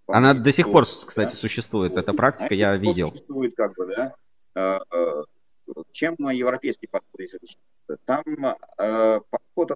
Она 0.07 0.33
до 0.33 0.51
сих 0.51 0.71
пор, 0.71 0.83
кстати, 0.85 1.31
да? 1.31 1.35
существует, 1.35 1.97
эта 1.97 2.13
практика, 2.13 2.53
я 2.53 2.75
видел. 2.77 3.09
Существует, 3.09 3.55
как 3.55 3.73
бы, 3.75 3.87
да. 3.87 4.15
Э, 4.53 4.79
э, 4.91 5.23
чем 5.91 6.15
европейский 6.19 6.87
подход 6.87 7.21
Там 8.05 8.23
э, 8.77 9.19
подход 9.29 9.71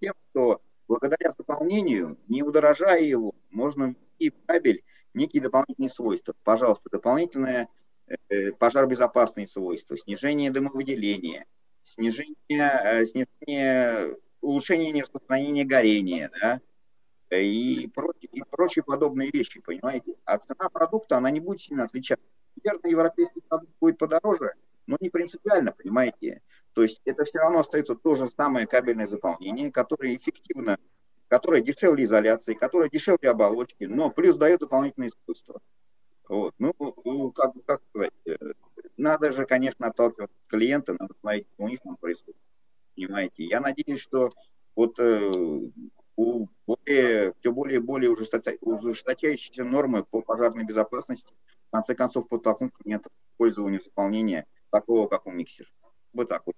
тем, 0.00 0.14
что 0.30 0.60
благодаря 0.88 1.30
заполнению, 1.30 2.18
не 2.28 2.42
удорожая 2.42 3.00
его, 3.00 3.34
можно 3.50 3.94
ввести 4.18 4.30
в 4.30 4.46
кабель 4.46 4.84
некие 5.14 5.42
дополнительные 5.42 5.88
свойства. 5.88 6.34
Пожалуйста, 6.44 6.90
дополнительные 6.90 7.68
э, 8.06 8.52
пожаробезопасные 8.52 9.46
свойства, 9.46 9.96
снижение 9.96 10.50
дымовыделения, 10.50 11.46
снижение, 11.82 12.36
э, 12.48 13.04
снижение 13.06 14.16
улучшение 14.40 14.92
нераспространения 14.92 15.64
горения, 15.64 16.30
да, 16.40 16.60
и 17.30 17.90
прочие, 17.94 18.28
и 18.32 18.42
прочие 18.42 18.82
подобные 18.84 19.30
вещи, 19.30 19.60
понимаете. 19.60 20.14
А 20.24 20.38
цена 20.38 20.68
продукта, 20.68 21.16
она 21.16 21.30
не 21.30 21.40
будет 21.40 21.60
сильно 21.60 21.84
отличаться. 21.84 22.24
Наверное, 22.62 22.90
европейский 22.90 23.40
продукт 23.48 23.72
будет 23.80 23.98
подороже, 23.98 24.52
но 24.86 24.96
не 25.00 25.10
принципиально, 25.10 25.72
понимаете. 25.72 26.42
То 26.74 26.82
есть 26.82 27.00
это 27.04 27.24
все 27.24 27.38
равно 27.38 27.60
остается 27.60 27.94
то 27.94 28.14
же 28.14 28.28
самое 28.36 28.66
кабельное 28.66 29.06
заполнение, 29.06 29.72
которое 29.72 30.14
эффективно 30.14 30.78
которая 31.28 31.62
дешевле 31.62 32.04
изоляции, 32.04 32.54
которая 32.54 32.88
дешевле 32.88 33.30
оболочки, 33.30 33.84
но 33.84 34.10
плюс 34.10 34.36
дает 34.36 34.60
дополнительное 34.60 35.08
искусство. 35.08 35.60
Вот. 36.28 36.54
Ну, 36.58 36.72
как, 37.32 37.52
как 37.66 37.82
сказать, 37.90 38.12
э, 38.26 38.36
надо 38.96 39.32
же, 39.32 39.44
конечно, 39.44 39.88
отталкиваться 39.88 40.36
от 40.36 40.50
клиента, 40.50 40.96
надо 40.98 41.14
смотреть, 41.20 41.46
что 41.52 41.64
у 41.64 41.68
них 41.68 41.80
там 41.82 41.96
происходит. 41.96 42.40
Понимаете? 42.94 43.44
Я 43.44 43.60
надеюсь, 43.60 44.00
что 44.00 44.32
вот 44.76 44.98
э, 44.98 45.70
у 46.16 46.46
более, 46.66 47.34
все 47.40 47.52
более 47.52 47.78
и 47.78 47.82
более 47.82 48.10
ужесточающиеся 48.12 49.64
нормы 49.64 50.04
по 50.04 50.22
пожарной 50.22 50.64
безопасности 50.64 51.34
в 51.68 51.72
конце 51.72 51.94
концов 51.94 52.28
подтолкнут 52.28 52.72
клиентов 52.76 53.12
к 53.12 53.32
использованию 53.32 53.82
заполнения 53.82 54.46
такого, 54.70 55.08
как 55.08 55.26
у 55.26 55.32
миксер. 55.32 55.70
Вот 56.14 56.28
так 56.28 56.42
вот. 56.46 56.54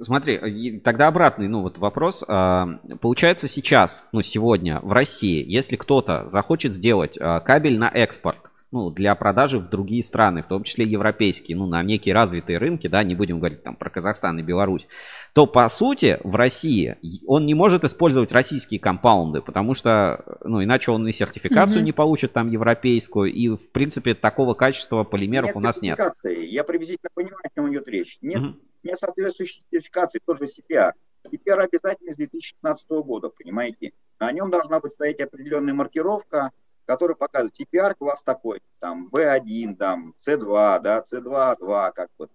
Смотри, 0.00 0.80
тогда 0.80 1.06
обратный, 1.06 1.48
ну 1.48 1.62
вот 1.62 1.78
вопрос. 1.78 2.24
А, 2.26 2.78
получается 3.00 3.48
сейчас, 3.48 4.04
ну 4.12 4.20
сегодня 4.22 4.80
в 4.80 4.92
России, 4.92 5.44
если 5.46 5.76
кто-то 5.76 6.28
захочет 6.28 6.74
сделать 6.74 7.16
а, 7.18 7.40
кабель 7.40 7.78
на 7.78 7.88
экспорт, 7.88 8.38
ну, 8.76 8.90
для 8.90 9.14
продажи 9.14 9.58
в 9.58 9.70
другие 9.70 10.02
страны, 10.02 10.42
в 10.42 10.48
том 10.48 10.62
числе 10.62 10.84
европейские, 10.84 11.56
ну, 11.56 11.66
на 11.66 11.82
некие 11.82 12.14
развитые 12.14 12.58
рынки, 12.58 12.88
да, 12.88 13.02
не 13.02 13.14
будем 13.14 13.38
говорить 13.38 13.62
там 13.62 13.74
про 13.74 13.88
Казахстан 13.88 14.38
и 14.38 14.42
Беларусь, 14.42 14.86
то, 15.32 15.46
по 15.46 15.66
сути, 15.70 16.18
в 16.22 16.34
России 16.34 16.98
он 17.26 17.46
не 17.46 17.54
может 17.54 17.84
использовать 17.84 18.32
российские 18.32 18.78
компаунды, 18.78 19.40
потому 19.40 19.72
что, 19.72 20.38
ну, 20.44 20.62
иначе 20.62 20.90
он 20.90 21.08
и 21.08 21.12
сертификацию 21.12 21.80
mm-hmm. 21.80 21.84
не 21.84 21.92
получит 21.92 22.34
там 22.34 22.50
европейскую, 22.50 23.32
и, 23.32 23.48
в 23.48 23.70
принципе, 23.72 24.14
такого 24.14 24.52
качества 24.52 25.04
полимеров 25.04 25.48
нет 25.48 25.56
у 25.56 25.60
нас 25.60 25.80
нет. 25.80 25.98
Я 26.24 26.62
приблизительно 26.62 27.08
понимаю, 27.14 27.38
о 27.42 27.48
чем 27.48 27.72
идет 27.72 27.88
речь. 27.88 28.18
Нет, 28.20 28.42
mm-hmm. 28.42 28.60
нет 28.82 28.98
соответствующей 28.98 29.62
сертификации, 29.72 30.20
тот 30.24 30.38
же 30.38 30.44
CPR. 30.44 30.92
CPR 31.24 31.60
обязательно 31.60 32.12
с 32.12 32.16
2016 32.16 32.88
года, 32.90 33.30
понимаете? 33.30 33.92
На 34.20 34.30
нем 34.32 34.50
должна 34.50 34.80
быть 34.80 34.92
стоять 34.92 35.20
определенная 35.20 35.72
маркировка, 35.72 36.50
который 36.86 37.16
показывает 37.16 37.54
CPR 37.60 37.94
класс 37.94 38.22
такой, 38.22 38.62
там 38.78 39.08
B1, 39.08 39.76
там 39.76 40.14
C2, 40.26 40.80
да, 40.80 41.04
C2, 41.12 41.58
2, 41.58 41.92
как 41.92 42.10
бы. 42.16 42.28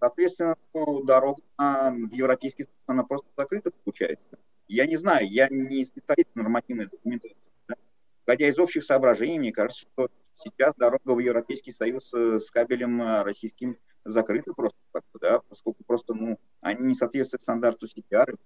Соответственно, 0.00 0.56
ну, 0.74 1.02
дорога 1.02 1.40
в 1.56 2.12
европейский 2.12 2.64
стран, 2.64 2.98
она 2.98 3.04
просто 3.04 3.26
закрыта 3.38 3.70
получается. 3.84 4.38
Я 4.68 4.86
не 4.86 4.96
знаю, 4.96 5.26
я 5.30 5.48
не 5.48 5.84
специалист 5.84 6.28
в 6.34 6.36
нормативной 6.36 6.86
документации. 6.86 7.52
Да? 7.68 7.76
Исходя 8.20 8.48
из 8.48 8.58
общих 8.58 8.84
соображений, 8.84 9.38
мне 9.38 9.52
кажется, 9.52 9.86
что 9.92 10.08
сейчас 10.34 10.74
дорога 10.74 11.14
в 11.14 11.18
Европейский 11.20 11.72
Союз 11.72 12.12
э, 12.12 12.38
с 12.38 12.50
кабелем 12.50 13.00
э, 13.00 13.22
российским 13.22 13.78
закрыта 14.04 14.52
просто, 14.52 14.78
да, 15.20 15.40
поскольку 15.48 15.84
просто, 15.84 16.12
ну, 16.12 16.38
они 16.60 16.88
не 16.88 16.94
соответствуют 16.94 17.42
стандарту 17.42 17.86
CPR, 17.86 18.36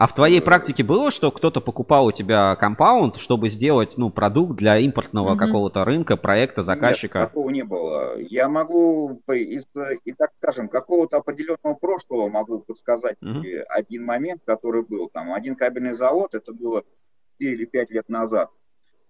а 0.00 0.06
в 0.06 0.14
твоей 0.14 0.40
практике 0.40 0.82
было, 0.82 1.10
что 1.10 1.30
кто-то 1.30 1.60
покупал 1.60 2.06
у 2.06 2.12
тебя 2.12 2.56
компаунд, 2.56 3.16
чтобы 3.16 3.50
сделать 3.50 3.98
ну, 3.98 4.08
продукт 4.08 4.56
для 4.56 4.78
импортного 4.78 5.34
mm-hmm. 5.34 5.38
какого-то 5.38 5.84
рынка, 5.84 6.16
проекта, 6.16 6.62
заказчика? 6.62 7.18
Нет, 7.18 7.28
такого 7.28 7.50
не 7.50 7.64
было. 7.64 8.18
Я 8.18 8.48
могу, 8.48 9.20
из, 9.28 9.66
и 10.06 10.12
так 10.12 10.30
скажем, 10.40 10.70
какого-то 10.70 11.18
определенного 11.18 11.74
прошлого 11.74 12.30
могу 12.30 12.60
подсказать 12.60 13.18
mm-hmm. 13.22 13.64
один 13.68 14.06
момент, 14.06 14.40
который 14.46 14.84
был. 14.84 15.10
Там 15.10 15.34
один 15.34 15.54
кабельный 15.54 15.92
завод, 15.92 16.34
это 16.34 16.54
было 16.54 16.82
4 17.38 17.52
или 17.54 17.66
5 17.66 17.90
лет 17.90 18.08
назад, 18.08 18.48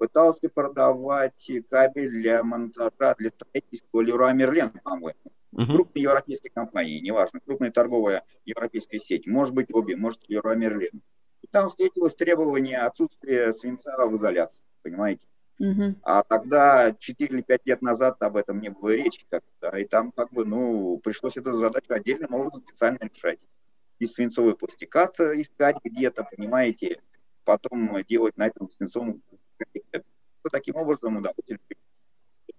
пытался 0.00 0.48
продавать 0.48 1.46
кабель 1.68 2.10
для 2.10 2.42
монтажа, 2.42 3.14
для 3.18 3.28
строительства 3.28 4.00
Леруа 4.00 4.32
Мерлен, 4.32 4.70
по-моему. 4.82 5.20
Угу. 5.52 5.66
Крупные 5.66 6.04
европейские 6.04 6.50
компании, 6.50 7.00
неважно, 7.00 7.38
крупная 7.44 7.70
торговая 7.70 8.24
европейская 8.46 8.98
сеть, 8.98 9.26
может 9.26 9.54
быть 9.54 9.66
обе, 9.70 9.96
может 9.96 10.22
Леруа 10.26 10.54
Мерлен. 10.54 11.02
И 11.42 11.46
там 11.48 11.68
встретилось 11.68 12.14
требование 12.14 12.78
отсутствия 12.78 13.52
свинца 13.52 13.94
в 14.06 14.16
изоляции, 14.16 14.64
понимаете? 14.82 15.26
Угу. 15.58 15.96
А 16.02 16.22
тогда 16.22 16.94
4 16.98 17.34
или 17.34 17.42
5 17.42 17.66
лет 17.66 17.82
назад 17.82 18.22
об 18.22 18.38
этом 18.38 18.58
не 18.58 18.70
было 18.70 18.94
речи, 18.94 19.26
как 19.28 19.42
да, 19.60 19.78
и 19.78 19.84
там 19.84 20.12
как 20.12 20.32
бы, 20.32 20.46
ну, 20.46 20.98
пришлось 21.04 21.36
эту 21.36 21.52
задачу 21.60 21.92
отдельным 21.92 22.32
образом 22.32 22.62
специально 22.62 23.00
решать. 23.02 23.38
И 23.98 24.06
свинцовый 24.06 24.56
пластикат 24.56 25.20
искать 25.20 25.76
где-то, 25.84 26.24
понимаете, 26.34 27.02
потом 27.44 28.02
делать 28.08 28.38
на 28.38 28.46
этом 28.46 28.70
свинцовом 28.70 29.20
пластикате. 29.64 30.04
Таким 30.50 30.76
образом 30.76 31.16
удовольствие 31.16 31.58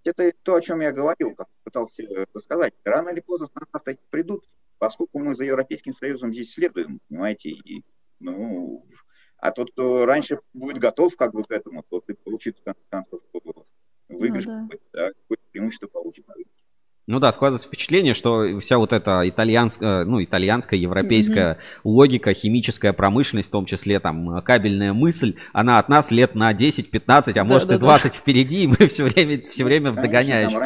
это 0.03 0.31
то, 0.43 0.55
о 0.55 0.61
чем 0.61 0.81
я 0.81 0.91
говорил, 0.91 1.35
как 1.35 1.47
пытался 1.63 2.03
рассказать. 2.33 2.73
Рано 2.83 3.09
или 3.09 3.19
поздно 3.19 3.47
стандарты 3.47 3.99
придут, 4.09 4.49
поскольку 4.77 5.19
мы 5.19 5.35
за 5.35 5.45
Европейским 5.45 5.93
Союзом 5.93 6.33
здесь 6.33 6.53
следуем, 6.53 6.99
понимаете, 7.07 7.49
и, 7.49 7.83
ну, 8.19 8.85
а 9.37 9.51
тот, 9.51 9.71
кто 9.71 10.05
раньше 10.05 10.39
будет 10.53 10.77
готов 10.77 11.15
как 11.15 11.33
бы 11.33 11.43
к 11.43 11.51
этому, 11.51 11.83
тот 11.83 12.09
и 12.09 12.13
получит 12.13 12.59
в 12.59 12.63
конце 12.63 12.81
концов 12.89 13.21
выигрыш, 14.07 14.45
ну, 14.45 14.67
да. 14.67 14.77
да, 14.93 15.07
какое-то 15.13 15.43
преимущество 15.51 15.87
получит 15.87 16.27
на 16.27 16.33
рынке. 16.33 16.51
Ну 17.11 17.19
да, 17.19 17.31
складывается 17.33 17.67
впечатление, 17.67 18.13
что 18.13 18.59
вся 18.61 18.77
вот 18.77 18.93
эта 18.93 19.27
итальянская, 19.27 20.05
ну, 20.05 20.23
итальянская, 20.23 20.79
европейская 20.79 21.53
mm-hmm. 21.53 21.79
логика, 21.83 22.33
химическая 22.33 22.93
промышленность, 22.93 23.49
в 23.49 23.51
том 23.51 23.65
числе 23.65 23.99
там 23.99 24.41
кабельная 24.41 24.93
мысль, 24.93 25.35
она 25.51 25.77
от 25.77 25.89
нас 25.89 26.11
лет 26.11 26.35
на 26.35 26.53
10-15, 26.53 27.37
а 27.37 27.43
может 27.43 27.67
да, 27.67 27.75
и 27.75 27.79
20 27.79 28.11
да. 28.11 28.17
впереди, 28.17 28.63
и 28.63 28.67
мы 28.67 28.87
все 28.87 29.03
время, 29.03 29.41
все 29.41 29.65
время 29.65 29.91
в 29.91 29.95
догоняющем 29.95 30.61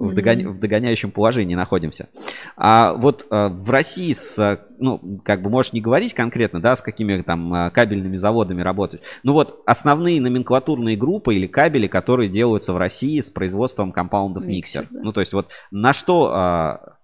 в, 0.00 0.14
догоня... 0.14 0.48
в 0.48 0.58
догоняющем 0.58 1.10
положении 1.10 1.54
находимся. 1.54 2.08
А 2.56 2.94
вот 2.94 3.26
а, 3.30 3.48
в 3.48 3.70
России 3.70 4.12
с, 4.12 4.60
ну, 4.78 5.20
как 5.24 5.42
бы 5.42 5.50
можешь 5.50 5.72
не 5.72 5.80
говорить 5.80 6.14
конкретно, 6.14 6.60
да, 6.60 6.74
с 6.74 6.82
какими 6.82 7.20
там 7.22 7.52
а, 7.52 7.70
кабельными 7.70 8.16
заводами 8.16 8.62
работать. 8.62 9.02
Ну 9.22 9.34
вот 9.34 9.62
основные 9.66 10.20
номенклатурные 10.20 10.96
группы 10.96 11.34
или 11.34 11.46
кабели, 11.46 11.86
которые 11.86 12.28
делаются 12.28 12.72
в 12.72 12.78
России 12.78 13.20
с 13.20 13.30
производством 13.30 13.92
компаундов 13.92 14.46
миксер. 14.46 14.82
миксер. 14.82 14.98
Да. 14.98 15.04
Ну 15.04 15.12
то 15.12 15.20
есть 15.20 15.32
вот 15.32 15.48
на 15.70 15.92
что 15.92 16.30
а, 16.32 16.96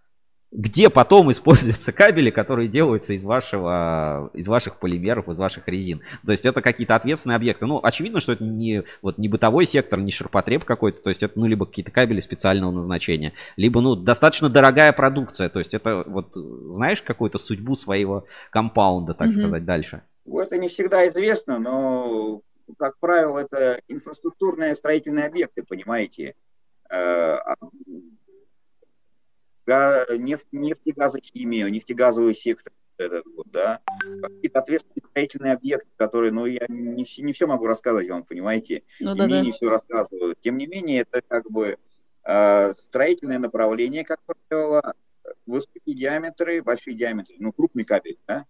где 0.52 0.90
потом 0.90 1.30
используются 1.30 1.92
кабели, 1.92 2.30
которые 2.30 2.68
делаются 2.68 3.12
из, 3.12 3.24
вашего, 3.24 4.30
из 4.34 4.48
ваших 4.48 4.78
полимеров, 4.78 5.28
из 5.28 5.38
ваших 5.38 5.68
резин. 5.68 6.02
То 6.24 6.32
есть 6.32 6.46
это 6.46 6.62
какие-то 6.62 6.94
ответственные 6.94 7.36
объекты. 7.36 7.66
Ну, 7.66 7.80
очевидно, 7.82 8.20
что 8.20 8.32
это 8.32 8.44
не, 8.44 8.84
вот, 9.02 9.18
не 9.18 9.28
бытовой 9.28 9.66
сектор, 9.66 10.00
не 10.00 10.10
ширпотреб 10.10 10.64
какой-то. 10.64 11.02
То 11.02 11.10
есть 11.10 11.22
это, 11.22 11.38
ну, 11.38 11.46
либо 11.46 11.66
какие-то 11.66 11.90
кабели 11.90 12.20
специального 12.20 12.70
назначения, 12.70 13.32
либо, 13.56 13.80
ну, 13.80 13.96
достаточно 13.96 14.48
дорогая 14.48 14.92
продукция. 14.92 15.48
То 15.48 15.58
есть 15.58 15.74
это, 15.74 16.04
вот, 16.06 16.32
знаешь 16.34 17.02
какую-то 17.02 17.38
судьбу 17.38 17.74
своего 17.74 18.26
компаунда, 18.50 19.14
так 19.14 19.28
mm-hmm. 19.28 19.38
сказать, 19.38 19.64
дальше? 19.64 20.02
Это 20.26 20.58
не 20.58 20.68
всегда 20.68 21.06
известно, 21.06 21.58
но, 21.58 22.40
как 22.78 22.98
правило, 22.98 23.38
это 23.38 23.80
инфраструктурные 23.88 24.74
строительные 24.74 25.26
объекты, 25.26 25.62
понимаете 25.62 26.34
э, 26.90 26.96
а, 26.96 27.54
нефть, 29.66 30.46
нефтегазохимию, 30.52 31.70
нефтегазовый 31.70 32.34
сектор, 32.34 32.72
этот 32.98 33.26
вот, 33.34 33.46
да, 33.50 33.80
какие-то 34.22 34.60
ответственные 34.60 35.02
строительные 35.10 35.52
объекты, 35.52 35.88
которые, 35.96 36.32
ну, 36.32 36.46
я 36.46 36.64
не, 36.68 37.04
не 37.22 37.32
все 37.32 37.46
могу 37.46 37.66
рассказывать 37.66 38.08
вам, 38.08 38.24
понимаете, 38.24 38.82
ну, 39.00 39.14
да, 39.14 39.24
и 39.24 39.26
мне 39.26 39.36
да. 39.36 39.44
не 39.44 39.52
все 39.52 39.68
рассказываю. 39.68 40.36
Тем 40.40 40.56
не 40.56 40.66
менее, 40.66 41.02
это 41.02 41.22
как 41.26 41.50
бы 41.50 41.76
э, 42.24 42.72
строительное 42.74 43.38
направление, 43.38 44.04
как 44.04 44.20
правило, 44.48 44.94
высокие 45.46 45.94
диаметры, 45.94 46.62
большие 46.62 46.96
диаметры, 46.96 47.36
ну, 47.38 47.52
крупный 47.52 47.84
кабель, 47.84 48.18
да, 48.26 48.46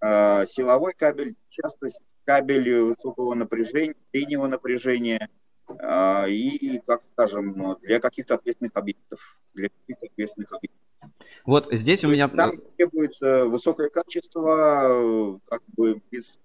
э, 0.00 0.46
силовой 0.46 0.94
кабель, 0.94 1.36
часто 1.50 1.88
кабель 2.24 2.80
высокого 2.80 3.34
напряжения, 3.34 3.94
среднего 4.10 4.46
напряжения– 4.46 5.28
и, 6.28 6.80
как 6.86 7.04
скажем, 7.04 7.76
для 7.80 8.00
каких-то 8.00 8.34
ответственных 8.34 8.72
объектов. 8.76 9.38
Для 9.54 9.68
каких-то 9.68 10.06
ответственных 10.06 10.52
объектов. 10.52 10.80
Вот 11.44 11.68
здесь 11.72 12.04
у 12.04 12.08
меня... 12.08 12.28
Там 12.28 12.60
требуется 12.76 13.46
высокое 13.46 13.88
качество, 13.88 15.40
как 15.46 15.62
бы 15.76 16.00
без, 16.10 16.38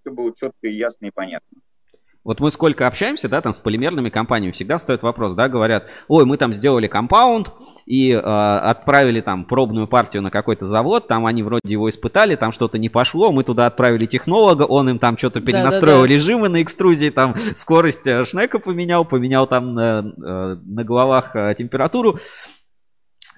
чтобы 0.00 0.16
было 0.16 0.36
четко, 0.36 0.68
ясно 0.68 1.06
и 1.06 1.10
понятно. 1.10 1.60
Вот 2.24 2.38
мы 2.38 2.52
сколько 2.52 2.86
общаемся, 2.86 3.28
да, 3.28 3.40
там 3.40 3.52
с 3.52 3.58
полимерными 3.58 4.08
компаниями, 4.08 4.52
всегда 4.52 4.78
стоит 4.78 5.02
вопрос, 5.02 5.34
да, 5.34 5.48
говорят, 5.48 5.88
ой, 6.06 6.24
мы 6.24 6.36
там 6.36 6.54
сделали 6.54 6.86
компаунд 6.86 7.50
и 7.84 8.12
э, 8.12 8.18
отправили 8.18 9.20
там 9.20 9.44
пробную 9.44 9.88
партию 9.88 10.22
на 10.22 10.30
какой-то 10.30 10.64
завод, 10.64 11.08
там 11.08 11.26
они 11.26 11.42
вроде 11.42 11.62
его 11.64 11.90
испытали, 11.90 12.36
там 12.36 12.52
что-то 12.52 12.78
не 12.78 12.88
пошло, 12.88 13.32
мы 13.32 13.42
туда 13.42 13.66
отправили 13.66 14.06
технолога, 14.06 14.62
он 14.62 14.88
им 14.88 14.98
там 15.00 15.18
что-то 15.18 15.40
перенастроил 15.40 15.96
да, 15.96 16.02
да, 16.02 16.08
да. 16.08 16.14
режимы 16.14 16.48
на 16.48 16.62
экструзии, 16.62 17.10
там 17.10 17.34
скорость 17.56 18.06
э, 18.06 18.24
шнека 18.24 18.60
поменял, 18.60 19.04
поменял 19.04 19.48
там 19.48 19.76
э, 19.76 19.82
э, 19.82 20.56
на 20.64 20.84
головах 20.84 21.32
температуру, 21.56 22.20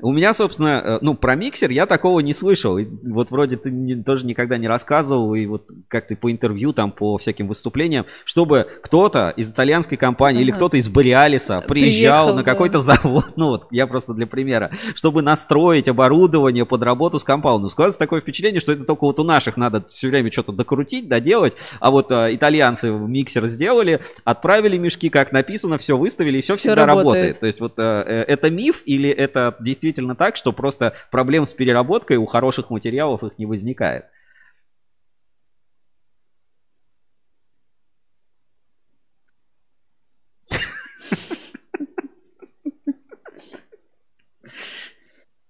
у 0.00 0.12
меня, 0.12 0.32
собственно, 0.32 0.82
э, 0.84 0.98
ну, 1.02 1.14
про 1.14 1.36
миксер 1.36 1.70
я 1.70 1.86
такого 1.86 2.20
не 2.20 2.34
слышал. 2.34 2.78
И 2.78 2.84
вот 2.84 3.30
вроде 3.30 3.56
ты 3.56 3.70
не, 3.70 4.02
тоже 4.02 4.26
никогда 4.26 4.58
не 4.58 4.66
рассказывал, 4.66 5.34
и 5.34 5.46
вот 5.46 5.70
как 5.88 6.06
ты 6.06 6.16
по 6.16 6.30
интервью, 6.30 6.72
там, 6.72 6.90
по 6.90 7.16
всяким 7.18 7.46
выступлениям, 7.46 8.06
чтобы 8.24 8.66
кто-то 8.82 9.32
из 9.36 9.50
итальянской 9.50 9.96
компании 9.96 10.40
ага. 10.40 10.50
или 10.50 10.50
кто-то 10.50 10.76
из 10.76 10.88
Бориалиса 10.88 11.60
приезжал 11.60 12.26
Приехал, 12.26 12.34
на 12.34 12.42
какой-то 12.44 12.78
да. 12.78 12.80
завод, 12.80 13.26
ну 13.36 13.48
вот, 13.48 13.68
я 13.70 13.86
просто 13.86 14.14
для 14.14 14.26
примера, 14.26 14.70
чтобы 14.94 15.22
настроить 15.22 15.88
оборудование 15.88 16.66
под 16.66 16.82
работу 16.82 17.18
с 17.18 17.24
компаундом. 17.24 17.70
Складывается 17.70 17.98
такое 17.98 18.20
впечатление, 18.20 18.60
что 18.60 18.72
это 18.72 18.84
только 18.84 19.04
вот 19.04 19.18
у 19.20 19.24
наших 19.24 19.56
надо 19.56 19.84
все 19.88 20.08
время 20.08 20.30
что-то 20.32 20.52
докрутить, 20.52 21.08
доделать, 21.08 21.54
а 21.78 21.90
вот 21.90 22.10
а, 22.10 22.34
итальянцы 22.34 22.90
миксер 22.90 23.46
сделали, 23.46 24.00
отправили 24.24 24.76
мешки, 24.76 25.08
как 25.08 25.30
написано, 25.30 25.78
все 25.78 25.96
выставили, 25.96 26.38
и 26.38 26.40
все, 26.40 26.56
все 26.56 26.70
всегда 26.70 26.86
работает. 26.86 27.04
работает. 27.06 27.40
То 27.40 27.46
есть 27.46 27.60
вот 27.60 27.74
а, 27.78 28.02
это 28.02 28.50
миф 28.50 28.82
или 28.84 29.08
это 29.08 29.56
действительно 29.60 29.83
действительно 29.84 30.16
так, 30.16 30.36
что 30.36 30.52
просто 30.52 30.94
проблем 31.10 31.44
с 31.44 31.52
переработкой 31.52 32.16
у 32.16 32.24
хороших 32.24 32.70
материалов 32.70 33.22
их 33.22 33.38
не 33.38 33.44
возникает. 33.44 34.06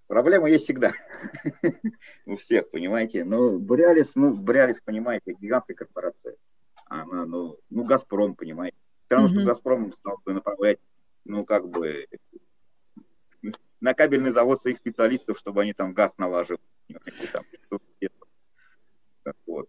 Проблема 0.08 0.48
есть 0.48 0.64
всегда. 0.64 0.92
У 2.26 2.36
всех, 2.36 2.70
понимаете. 2.70 3.24
Но 3.24 3.58
Бориалис, 3.58 4.14
ну, 4.14 4.32
Бориалис, 4.32 4.80
понимаете, 4.84 5.34
гигантская 5.40 5.76
корпорация. 5.76 6.36
Она, 6.86 7.26
ну, 7.26 7.58
ну, 7.68 7.84
Газпром, 7.84 8.36
понимаете. 8.36 8.76
Все 9.06 9.16
равно, 9.16 9.28
что 9.28 9.44
Газпром 9.44 9.92
стал 9.92 10.18
бы 10.24 10.34
направлять, 10.34 10.78
ну, 11.24 11.44
как 11.44 11.68
бы, 11.68 12.06
на 13.84 13.92
кабельный 13.92 14.30
завод 14.30 14.62
своих 14.62 14.78
специалистов, 14.78 15.38
чтобы 15.38 15.60
они 15.60 15.74
там 15.74 15.92
газ 15.92 16.14
налаживали. 16.16 16.62
Там, 17.32 17.44
вот. 19.46 19.68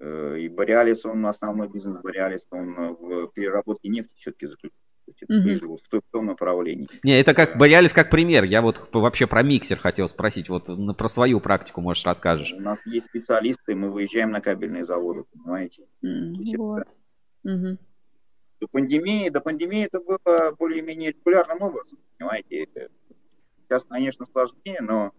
Э, 0.00 0.38
и 0.38 0.48
Бориалис, 0.48 1.06
он 1.06 1.24
основной 1.26 1.68
бизнес 1.68 2.02
Бориалис, 2.02 2.48
он 2.50 2.96
в 2.96 3.28
переработке 3.28 3.88
нефти 3.88 4.10
все-таки 4.16 4.46
заключается. 4.46 4.84
Mm-hmm. 5.30 5.78
В, 5.90 6.00
в 6.00 6.02
том 6.10 6.26
направлении. 6.26 6.86
Не, 7.02 7.18
это 7.18 7.32
как 7.32 7.56
Бориалис 7.56 7.94
как 7.94 8.10
пример. 8.10 8.44
Я 8.44 8.60
вот 8.60 8.90
вообще 8.92 9.26
про 9.26 9.42
миксер 9.42 9.78
хотел 9.78 10.06
спросить. 10.06 10.50
Вот 10.50 10.68
про 10.98 11.08
свою 11.08 11.40
практику, 11.40 11.80
можешь 11.80 12.04
расскажешь. 12.04 12.52
У 12.52 12.60
нас 12.60 12.84
есть 12.86 13.06
специалисты, 13.06 13.74
мы 13.74 13.90
выезжаем 13.90 14.32
на 14.32 14.40
кабельные 14.40 14.84
заводы, 14.84 15.24
понимаете? 15.32 15.86
Mm-hmm. 16.04 16.56
Вот. 16.58 16.88
Mm-hmm. 17.46 17.78
До 18.60 18.66
пандемии, 18.66 19.28
до 19.28 19.40
пандемии 19.40 19.84
это 19.84 20.00
было 20.00 20.54
более-менее 20.58 21.12
регулярным 21.12 21.62
образом, 21.62 21.98
понимаете. 22.16 22.68
Сейчас, 23.62 23.84
конечно, 23.84 24.26
сложнее, 24.26 24.78
но 24.80 25.12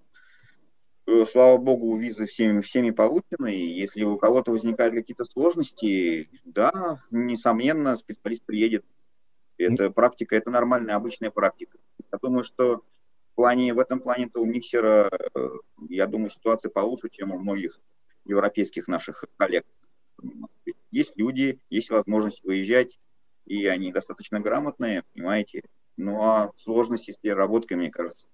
э, 1.06 1.24
слава 1.26 1.58
богу, 1.58 1.96
визы 1.98 2.26
всеми, 2.26 2.62
всеми 2.62 2.92
получены, 2.92 3.56
и 3.56 3.80
если 3.80 4.04
у 4.04 4.18
кого-то 4.18 4.52
возникают 4.52 4.94
какие-то 4.94 5.24
сложности, 5.24 6.30
да, 6.44 7.00
несомненно, 7.12 7.96
специалист 7.96 8.44
приедет. 8.44 8.86
Это 9.58 9.90
практика, 9.90 10.36
это 10.36 10.50
нормальная, 10.50 10.96
обычная 10.96 11.32
практика. 11.32 11.78
Я 12.12 12.18
думаю, 12.22 12.44
что 12.44 12.78
в, 12.78 13.36
плане, 13.36 13.74
в 13.74 13.80
этом 13.80 14.00
плане-то 14.00 14.42
у 14.42 14.46
миксера, 14.46 15.12
э, 15.36 15.50
я 15.90 16.08
думаю, 16.08 16.30
ситуация 16.30 16.70
получше, 16.70 17.10
чем 17.10 17.32
у 17.32 17.40
многих 17.40 17.80
европейских 18.26 18.88
наших 18.88 19.24
коллег. 19.38 19.66
Есть 20.92 21.16
люди, 21.16 21.60
есть 21.70 21.90
возможность 21.90 22.44
выезжать, 22.44 23.00
и 23.50 23.66
они 23.66 23.92
достаточно 23.92 24.40
грамотные, 24.40 25.04
понимаете. 25.14 25.64
Ну 25.98 26.22
а 26.22 26.54
сложности 26.58 27.12
с 27.12 27.18
переработкой, 27.18 27.76
мне 27.76 27.92
кажется, 27.92 28.28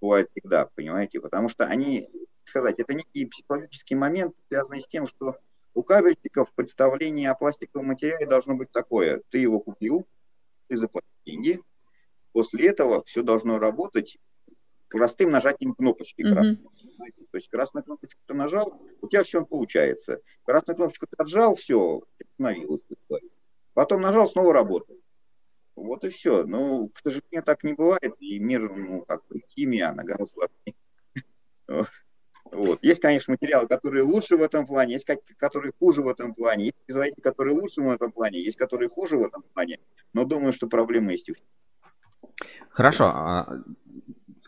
бывает 0.00 0.30
всегда, 0.30 0.70
понимаете, 0.74 1.20
потому 1.20 1.48
что 1.48 1.66
они, 1.66 2.08
сказать, 2.44 2.78
это 2.78 2.94
некий 2.94 3.26
психологический 3.26 3.96
момент, 3.96 4.34
связанный 4.48 4.80
с 4.80 4.86
тем, 4.86 5.06
что 5.06 5.36
у 5.74 5.82
кабельщиков 5.82 6.52
представление 6.54 7.30
о 7.30 7.34
пластиковом 7.34 7.88
материале 7.88 8.26
должно 8.26 8.54
быть 8.54 8.70
такое. 8.70 9.22
Ты 9.30 9.38
его 9.38 9.60
купил, 9.60 10.06
ты 10.68 10.76
заплатил 10.76 11.10
деньги, 11.26 11.60
после 12.32 12.68
этого 12.68 13.04
все 13.04 13.22
должно 13.22 13.58
работать 13.58 14.18
простым 14.88 15.30
нажатием 15.30 15.74
кнопочки. 15.74 16.22
Mm-hmm. 16.22 17.26
То 17.30 17.36
есть 17.36 17.48
красную 17.48 17.84
кнопочку 17.84 18.20
ты 18.26 18.34
нажал, 18.34 18.80
у 19.00 19.08
тебя 19.08 19.24
все 19.24 19.44
получается. 19.44 20.20
Красную 20.44 20.76
кнопочку 20.76 21.06
ты 21.06 21.14
отжал, 21.18 21.56
все, 21.56 22.02
остановилось. 22.20 22.84
Потом 23.74 24.02
нажал, 24.02 24.26
снова 24.26 24.52
работает. 24.52 25.00
Вот 25.76 26.04
и 26.04 26.08
все. 26.08 26.44
Но, 26.44 26.88
к 26.88 26.98
сожалению, 27.00 27.42
так 27.44 27.64
не 27.64 27.72
бывает. 27.72 28.14
И 28.18 28.38
мир, 28.38 28.70
ну, 28.74 29.02
как 29.02 29.26
бы, 29.28 29.40
химия, 29.40 29.90
она 29.90 30.02
гораздо 30.04 30.34
сложнее. 30.34 30.74
Вот. 32.52 32.82
Есть, 32.82 33.00
конечно, 33.00 33.32
материалы, 33.32 33.68
которые 33.68 34.02
лучше 34.02 34.36
в 34.36 34.42
этом 34.42 34.66
плане, 34.66 34.94
есть 34.94 35.06
которые 35.36 35.72
хуже 35.78 36.02
в 36.02 36.08
этом 36.08 36.34
плане, 36.34 36.66
есть 36.66 36.76
производители, 36.84 37.20
которые 37.20 37.54
лучше 37.54 37.80
в 37.80 37.90
этом 37.90 38.10
плане, 38.10 38.42
есть 38.42 38.56
которые 38.56 38.88
хуже 38.88 39.18
в 39.18 39.22
этом 39.22 39.42
плане, 39.54 39.78
но 40.12 40.24
думаю, 40.24 40.52
что 40.52 40.66
проблема 40.66 41.12
есть 41.12 41.30
у 41.30 41.34
всех. 41.34 41.46
Хорошо. 42.70 43.46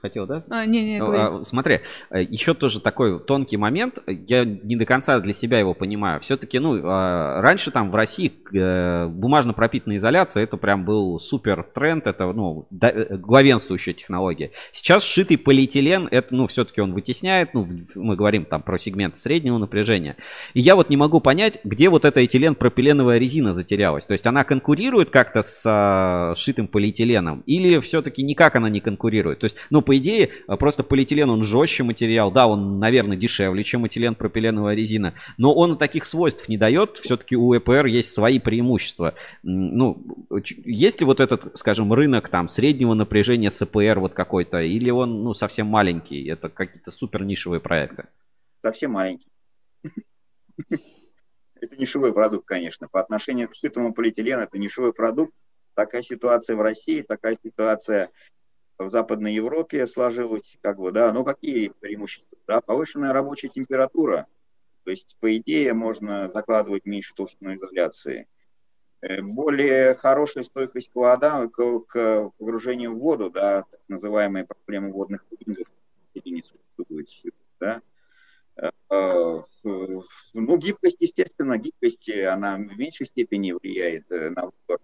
Хотел, 0.03 0.27
да? 0.27 0.43
А, 0.51 0.67
не, 0.67 0.85
не, 0.85 1.01
а, 1.01 1.43
смотри, 1.43 1.81
э, 2.11 2.23
еще 2.23 2.55
тоже 2.55 2.81
такой 2.81 3.21
тонкий 3.21 3.57
момент. 3.57 4.01
Я 4.09 4.45
не 4.45 4.75
до 4.75 4.85
конца 4.85 5.21
для 5.21 5.33
себя 5.33 5.61
его 5.61 5.75
понимаю. 5.75 6.19
Все-таки, 6.19 6.59
ну, 6.59 6.81
а, 6.83 7.41
раньше 7.41 7.71
там 7.71 7.93
в 7.93 7.95
России 7.95 8.33
э, 8.53 9.07
бумажно 9.07 9.53
пропитанная 9.53 9.99
изоляция 9.99 10.43
это 10.43 10.57
прям 10.57 10.85
был 10.85 11.21
супер 11.21 11.63
тренд, 11.63 12.09
это, 12.09 12.33
ну, 12.33 12.67
э, 12.81 13.17
главенствующая 13.17 13.95
технология. 13.95 14.51
Сейчас 14.73 15.05
сшитый 15.05 15.39
полиэтилен, 15.39 16.09
это, 16.11 16.35
ну, 16.35 16.49
все-таки 16.49 16.81
он 16.81 16.95
вытесняет, 16.95 17.55
ну, 17.55 17.69
мы 17.95 18.17
говорим 18.17 18.45
там 18.45 18.63
про 18.63 18.79
сегменты 18.79 19.21
среднего 19.21 19.59
напряжения. 19.59 20.17
И 20.55 20.61
я 20.61 20.75
вот 20.75 20.91
не 20.91 20.97
могу 20.97 21.21
понять, 21.21 21.61
где 21.63 21.89
вот 21.89 22.05
эта 22.05 22.25
этилен-пропиленовая 22.25 23.19
резина 23.19 23.55
затерялась. 23.55 24.05
То 24.05 24.15
есть 24.15 24.27
она 24.27 24.43
конкурирует 24.43 25.11
как-то 25.11 25.45
с 25.45 25.63
а, 25.65 26.35
сшитым 26.35 26.67
полиэтиленом 26.67 27.45
или 27.47 27.79
все-таки 27.79 28.25
никак 28.25 28.57
она 28.57 28.69
не 28.69 28.81
конкурирует? 28.81 29.39
То 29.39 29.45
есть, 29.45 29.57
ну, 29.71 29.81
по 29.93 29.99
идее, 29.99 30.31
э, 30.49 30.57
просто 30.57 30.85
полиэтилен, 30.85 31.29
он 31.29 31.43
жестче 31.43 31.83
материал. 31.83 32.31
Да, 32.31 32.47
он, 32.47 32.79
наверное, 32.79 33.19
дешевле, 33.19 33.63
чем 33.63 33.87
этилен 33.87 34.15
пропиленовая 34.15 34.75
резина. 34.75 35.13
Но 35.37 35.55
он 35.55 35.77
таких 35.77 36.07
свойств 36.07 36.49
не 36.49 36.57
дает. 36.57 36.97
Все-таки 36.97 37.37
у 37.37 37.55
ЭПР 37.55 37.85
есть 37.85 38.15
свои 38.15 38.39
преимущества. 38.39 39.15
Ну, 39.43 40.03
есть 40.65 41.01
ли 41.01 41.05
вот 41.05 41.21
этот, 41.21 41.59
скажем, 41.59 41.93
рынок 41.93 42.31
там 42.31 42.49
среднего 42.49 42.95
напряжения 42.95 43.51
с 43.51 43.61
ЭПР 43.61 44.01
вот 44.01 44.15
какой-то? 44.15 44.63
Или 44.63 44.89
он, 44.89 45.25
ну, 45.25 45.35
совсем 45.35 45.67
маленький? 45.67 46.27
Это 46.27 46.49
какие-то 46.49 46.91
супер 46.91 47.23
нишевые 47.25 47.61
проекты? 47.61 48.07
Совсем 48.63 48.93
маленький. 48.93 49.29
Это 51.61 51.77
нишевой 51.77 52.15
продукт, 52.15 52.47
конечно. 52.47 52.89
По 52.89 52.99
отношению 52.99 53.51
к 53.51 53.57
сытому 53.57 53.93
полиэтилену 53.93 54.41
это 54.41 54.57
нишевой 54.57 54.95
продукт. 54.95 55.35
Такая 55.75 56.01
ситуация 56.01 56.57
в 56.57 56.63
России, 56.63 57.03
такая 57.03 57.37
ситуация 57.45 58.09
в 58.79 58.89
Западной 58.89 59.35
Европе 59.35 59.87
сложилось, 59.87 60.57
как 60.61 60.79
бы, 60.79 60.93
да, 60.93 61.13
ну 61.13 61.25
какие 61.25 61.69
преимущества? 61.81 62.39
Да, 62.47 62.61
повышенная 62.61 63.13
рабочая 63.13 63.49
температура, 63.49 64.27
то 64.85 64.91
есть, 64.91 65.17
по 65.21 65.37
идее, 65.37 65.75
можно 65.75 66.29
закладывать 66.29 66.87
меньше 66.87 67.15
толщину 67.15 67.55
изоляции. 67.55 68.27
Э, 69.01 69.23
более 69.23 69.95
хорошая 69.95 70.45
стойкость 70.45 70.91
к 70.91 70.97
вода, 70.97 71.49
к, 71.49 71.81
к 71.81 72.31
погружению 72.39 72.95
в 72.95 72.99
воду, 72.99 73.31
да, 73.31 73.63
так 73.71 73.81
называемые 73.89 74.45
проблемы 74.45 74.93
водных 74.93 75.25
пудингов, 75.27 75.67
да. 77.61 77.83
Э, 78.57 78.71
э, 78.91 79.43
ну, 80.35 80.57
гибкость, 80.57 80.99
естественно, 81.01 81.59
гибкость, 81.59 82.11
она 82.11 82.57
в 82.57 82.77
меньшей 82.77 83.07
степени 83.07 83.53
влияет 83.53 84.11
на 84.11 84.51
выбор 84.51 84.81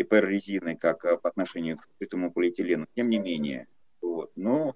ИПР-резины, 0.00 0.76
как 0.76 1.04
э, 1.04 1.16
по 1.16 1.28
отношению 1.28 1.78
к 1.78 1.86
этому 2.00 2.32
полиэтилену. 2.32 2.86
Тем 2.94 3.10
не 3.10 3.18
менее, 3.18 3.66
вот. 4.00 4.32
Но 4.36 4.74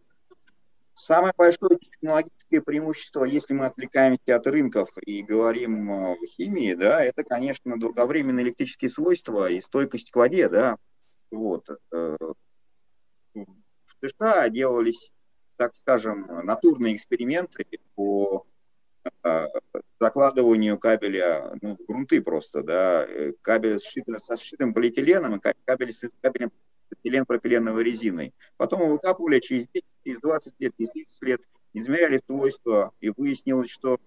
самое 0.94 1.32
большое 1.36 1.78
технологическое 1.78 2.60
преимущество, 2.60 3.24
если 3.24 3.54
мы 3.54 3.66
отвлекаемся 3.66 4.36
от 4.36 4.46
рынков 4.46 4.90
и 5.04 5.22
говорим 5.22 5.90
о 5.90 6.16
химии, 6.26 6.74
да, 6.74 7.02
это, 7.02 7.24
конечно, 7.24 7.78
долговременные 7.78 8.44
электрические 8.44 8.90
свойства 8.90 9.50
и 9.50 9.60
стойкость 9.60 10.10
к 10.10 10.16
воде, 10.16 10.48
да. 10.48 10.76
Вот. 11.30 11.68
Э, 11.92 12.16
в 13.34 14.08
США 14.08 14.48
делались, 14.48 15.10
так 15.56 15.74
скажем, 15.76 16.26
натурные 16.44 16.96
эксперименты 16.96 17.66
по 17.94 18.46
э, 18.46 18.53
закладыванию 20.00 20.78
кабеля 20.78 21.56
ну, 21.62 21.76
в 21.76 21.86
грунты 21.86 22.20
просто, 22.22 22.62
да, 22.62 23.04
э, 23.06 23.32
кабель 23.42 23.80
сшит, 23.80 24.04
со 24.26 24.36
сшитым 24.36 24.74
полиэтиленом 24.74 25.36
и 25.36 25.52
кабель 25.64 25.92
с 25.92 26.08
кабелем 26.20 26.50
полиэтилен-пропиленовой 26.90 27.84
резиной. 27.84 28.34
Потом 28.56 28.82
его 28.82 28.92
выкапывали 28.92 29.40
через 29.40 29.68
10, 29.68 29.84
через 30.04 30.20
20 30.20 30.54
лет, 30.58 30.72
через 30.76 30.90
30 30.90 31.22
лет, 31.22 31.40
измеряли 31.72 32.18
свойства, 32.18 32.92
и 33.00 33.10
выяснилось, 33.10 33.70
что 33.70 33.98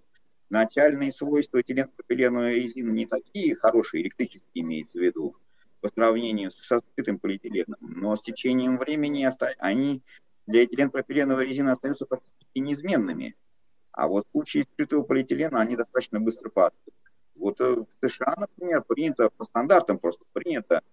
начальные 0.49 1.11
свойства 1.11 1.61
этилен-пропиленовой 1.61 2.55
резины 2.55 2.91
не 2.91 3.05
такие 3.05 3.55
хорошие, 3.55 4.03
электрические 4.03 4.63
имеется 4.63 4.97
в 4.97 5.01
виду, 5.01 5.35
по 5.81 5.89
сравнению 5.89 6.51
со 6.51 6.79
скрытым 6.79 7.19
полиэтиленом, 7.19 7.77
но 7.81 8.15
с 8.15 8.21
течением 8.21 8.77
времени 8.77 9.29
они 9.59 10.01
для 10.47 10.63
этилен-пропиленовой 10.63 11.45
резины 11.45 11.69
остаются 11.69 12.05
практически 12.05 12.59
неизменными. 12.59 13.35
А 13.97 14.07
вот 14.07 14.27
в 14.27 14.31
случае 14.31 14.63
скрытого 14.71 15.01
полиэтилена 15.01 15.59
они 15.59 15.75
достаточно 15.75 16.19
быстро 16.19 16.49
падают. 16.49 16.93
Вот 17.33 17.59
э, 17.59 17.77
в 17.77 18.07
США, 18.07 18.35
например, 18.37 18.83
принято, 18.83 19.31
по 19.35 19.43
стандартам 19.43 19.97
просто 19.97 20.23
принято 20.33 20.83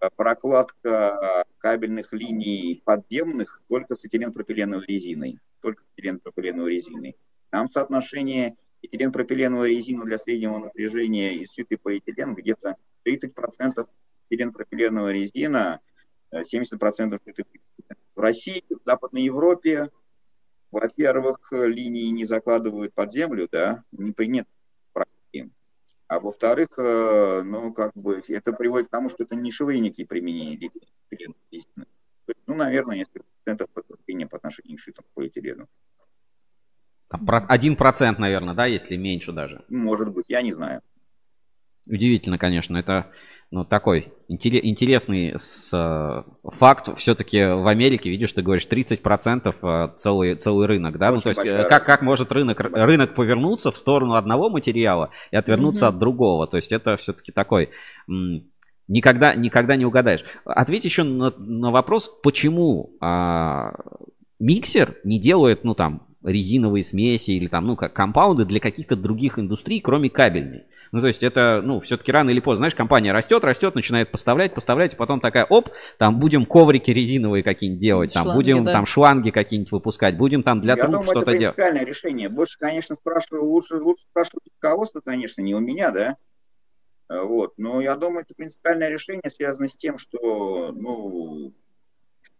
э, 0.00 0.08
прокладка 0.14 1.44
кабельных 1.58 2.12
линий 2.12 2.80
подземных 2.84 3.60
только 3.68 3.96
с 3.96 4.04
этиленпропиленовой 4.04 4.86
резиной. 4.86 5.40
Только 5.62 5.82
с 5.82 5.86
этиленпропиленовой 5.98 6.76
резиной. 6.76 7.16
Там 7.50 7.68
соотношение 7.68 8.56
этиленпропиленовой 8.82 9.70
резины 9.70 10.04
для 10.04 10.18
среднего 10.18 10.58
напряжения 10.58 11.34
и 11.34 11.46
сшитый 11.46 11.76
полиэтилен 11.76 12.36
где-то 12.36 12.76
30% 13.04 13.88
этиленпропиленовая 14.30 15.12
резина, 15.12 15.80
70% 16.32 17.14
э, 17.14 17.18
сшитый 17.18 17.46
В 18.14 18.20
России, 18.20 18.62
в 18.70 18.86
Западной 18.86 19.22
Европе 19.22 19.90
во-первых, 20.74 21.38
линии 21.52 22.08
не 22.08 22.24
закладывают 22.24 22.92
под 22.94 23.12
землю, 23.12 23.48
да, 23.50 23.84
не 23.92 24.12
принят 24.12 24.48
практики. 24.92 25.50
А 26.08 26.18
во-вторых, 26.20 26.70
э, 26.78 27.42
ну, 27.44 27.72
как 27.72 27.92
бы, 27.94 28.20
это 28.28 28.52
приводит 28.52 28.88
к 28.88 28.90
тому, 28.90 29.08
что 29.08 29.22
это 29.22 29.36
нишевые 29.36 29.80
некие 29.80 30.06
применения 30.06 30.70
полиэтилена. 31.08 31.86
Ну, 32.46 32.54
наверное, 32.54 32.96
несколько 32.96 33.24
процентов 33.44 33.70
потребления 33.70 34.26
по 34.26 34.36
отношению 34.36 34.78
к 34.78 34.80
шитому 34.80 35.06
полиэтилену. 35.14 35.68
Один 37.08 37.76
процент, 37.76 38.18
наверное, 38.18 38.54
да, 38.54 38.66
если 38.66 38.96
меньше 38.96 39.32
даже. 39.32 39.64
Может 39.68 40.08
быть, 40.12 40.26
я 40.28 40.42
не 40.42 40.52
знаю. 40.52 40.82
Удивительно, 41.86 42.38
конечно. 42.38 42.76
Это 42.76 43.10
ну, 43.50 43.64
такой 43.64 44.12
интересный 44.26 45.34
с, 45.36 45.70
э, 45.72 46.22
факт. 46.56 46.96
Все-таки 46.96 47.38
в 47.44 47.68
Америке, 47.68 48.10
видишь, 48.10 48.32
ты 48.32 48.42
говоришь, 48.42 48.66
30% 48.66 49.54
э, 49.62 49.88
целый, 49.96 50.34
целый 50.34 50.66
рынок, 50.66 50.98
да? 50.98 51.12
ну, 51.12 51.20
то 51.20 51.28
есть 51.28 51.44
э, 51.44 51.64
как, 51.68 51.84
как 51.84 52.02
может 52.02 52.32
рынок, 52.32 52.58
рынок 52.58 53.14
повернуться 53.14 53.70
в 53.70 53.76
сторону 53.76 54.14
одного 54.14 54.50
материала 54.50 55.10
и 55.30 55.36
отвернуться 55.36 55.84
mm-hmm. 55.84 55.88
от 55.90 55.98
другого? 55.98 56.46
То 56.46 56.56
есть 56.56 56.72
это 56.72 56.96
все-таки 56.96 57.32
такой... 57.32 57.70
Никогда, 58.86 59.34
никогда 59.34 59.76
не 59.76 59.86
угадаешь. 59.86 60.24
Ответь 60.44 60.84
еще 60.84 61.04
на, 61.04 61.32
на 61.38 61.70
вопрос, 61.70 62.10
почему 62.22 62.94
а, 63.00 63.72
миксер 64.38 64.96
не 65.04 65.18
делает, 65.18 65.64
ну 65.64 65.74
там, 65.74 66.06
резиновые 66.24 66.82
смеси 66.84 67.32
или 67.32 67.46
там, 67.46 67.66
ну, 67.66 67.76
как 67.76 67.92
компаунды 67.92 68.44
для 68.44 68.60
каких-то 68.60 68.96
других 68.96 69.38
индустрий, 69.38 69.80
кроме 69.80 70.10
кабельной. 70.10 70.64
Ну, 70.90 71.00
то 71.00 71.08
есть 71.08 71.22
это, 71.22 71.60
ну, 71.62 71.80
все-таки 71.80 72.12
рано 72.12 72.30
или 72.30 72.40
поздно, 72.40 72.58
знаешь, 72.58 72.74
компания 72.74 73.12
растет, 73.12 73.42
растет, 73.44 73.74
начинает 73.74 74.10
поставлять, 74.10 74.54
поставлять, 74.54 74.94
и 74.94 74.96
потом 74.96 75.20
такая, 75.20 75.44
оп, 75.44 75.70
там 75.98 76.20
будем 76.20 76.46
коврики 76.46 76.90
резиновые 76.92 77.42
какие-нибудь 77.42 77.80
делать, 77.80 78.12
шланги, 78.12 78.28
там 78.28 78.36
будем 78.36 78.64
да. 78.64 78.72
там 78.72 78.86
шланги 78.86 79.30
какие-нибудь 79.30 79.72
выпускать, 79.72 80.16
будем 80.16 80.42
там 80.42 80.60
для 80.60 80.76
Я 80.76 80.86
труб 80.86 81.04
что-то 81.04 81.32
делать. 81.32 81.36
это 81.36 81.54
принципиальное 81.54 81.84
решение. 81.84 82.28
Больше, 82.28 82.58
конечно, 82.58 82.94
спрашиваю, 82.94 83.44
лучше, 83.44 83.74
лучше 83.76 84.02
спрашивать 84.02 84.44
руководство, 84.54 85.00
конечно, 85.00 85.42
не 85.42 85.54
у 85.54 85.60
меня, 85.60 85.90
да, 85.90 86.16
э, 87.08 87.20
вот, 87.20 87.54
но 87.56 87.80
я 87.80 87.96
думаю, 87.96 88.22
это 88.22 88.34
принципиальное 88.34 88.88
решение 88.88 89.28
связано 89.28 89.66
с 89.66 89.74
тем, 89.74 89.98
что, 89.98 90.70
ну, 90.72 91.52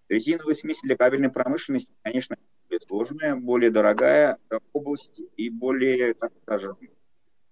резиновые 0.09 0.55
смеси 0.55 0.81
для 0.85 0.97
кабельной 0.97 1.31
промышленности, 1.31 1.93
конечно, 2.03 2.37
более 2.75 2.81
сложная, 2.81 3.37
более 3.37 3.71
дорогая 3.71 4.39
область 4.73 5.21
и 5.37 5.51
более, 5.51 6.15
так 6.15 6.33
скажем, 6.43 6.77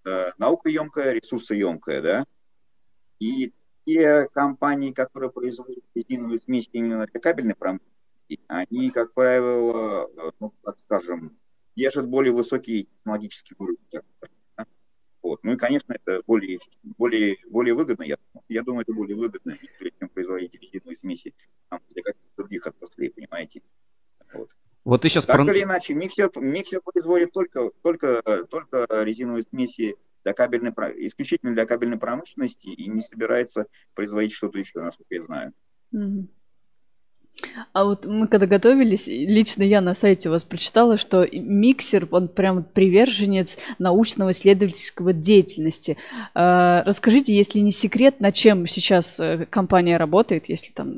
э, 0.04 0.32
наукоемкая, 0.38 1.12
ресурсоемкая, 1.12 2.02
да. 2.02 2.24
И 3.18 3.52
те 3.86 4.28
компании, 4.32 4.92
которые 4.92 5.30
производят 5.30 5.84
резиновые 5.94 6.38
смеси 6.38 6.70
именно 6.72 7.06
для 7.06 7.20
кабельной 7.20 7.54
промышленности, 7.54 8.40
они, 8.48 8.90
как 8.90 9.12
правило, 9.14 10.08
э, 10.16 10.30
ну, 10.40 10.52
так 10.62 10.80
скажем, 10.80 11.36
держат 11.76 12.08
более 12.08 12.32
высокий 12.32 12.88
технологический 12.98 13.54
уровень. 13.58 13.78
Вот. 15.22 15.44
Ну 15.44 15.52
и, 15.52 15.56
конечно, 15.56 15.92
это 15.92 16.20
более, 16.26 16.58
более, 16.82 17.36
более 17.48 17.74
выгодно, 17.74 18.02
я, 18.02 18.16
я 18.48 18.62
думаю, 18.64 18.82
это 18.82 18.92
более 18.92 19.16
выгодно, 19.16 19.56
чем 19.56 20.08
производить 20.08 20.52
резиновые 20.54 20.96
смеси 20.96 21.32
там, 21.68 21.80
для 21.90 22.02
каких-то 22.02 22.28
других 22.36 22.66
отраслей, 22.66 23.10
понимаете. 23.10 23.62
Вот. 24.32 24.50
Вот 24.84 25.02
ты 25.02 25.08
сейчас... 25.08 25.26
Так 25.26 25.36
про... 25.36 25.52
или 25.52 25.62
иначе, 25.62 25.94
миксер, 25.94 26.30
миксер 26.36 26.80
производит 26.80 27.32
только, 27.32 27.70
только, 27.82 28.22
только 28.50 28.86
резиновые 29.02 29.44
смеси 29.44 29.96
для 30.24 30.32
кабельной, 30.32 30.72
исключительно 31.06 31.52
для 31.52 31.66
кабельной 31.66 31.98
промышленности 31.98 32.68
и 32.68 32.88
не 32.88 33.02
собирается 33.02 33.66
производить 33.94 34.32
что-то 34.32 34.58
еще, 34.58 34.80
насколько 34.80 35.14
я 35.14 35.22
знаю. 35.22 35.52
А 37.72 37.84
вот 37.84 38.06
мы 38.06 38.26
когда 38.28 38.46
готовились, 38.46 39.06
лично 39.06 39.62
я 39.62 39.80
на 39.80 39.94
сайте 39.94 40.28
у 40.28 40.32
вас 40.32 40.44
прочитала, 40.44 40.98
что 40.98 41.26
миксер, 41.32 42.06
он 42.10 42.28
прям 42.28 42.64
приверженец 42.64 43.58
научного 43.78 44.32
исследовательского 44.32 45.12
деятельности. 45.12 45.96
А, 46.34 46.82
расскажите, 46.84 47.34
если 47.34 47.60
не 47.60 47.72
секрет, 47.72 48.20
на 48.20 48.32
чем 48.32 48.66
сейчас 48.66 49.18
э, 49.20 49.46
компания 49.48 49.96
работает, 49.96 50.48
если 50.48 50.70
там 50.72 50.92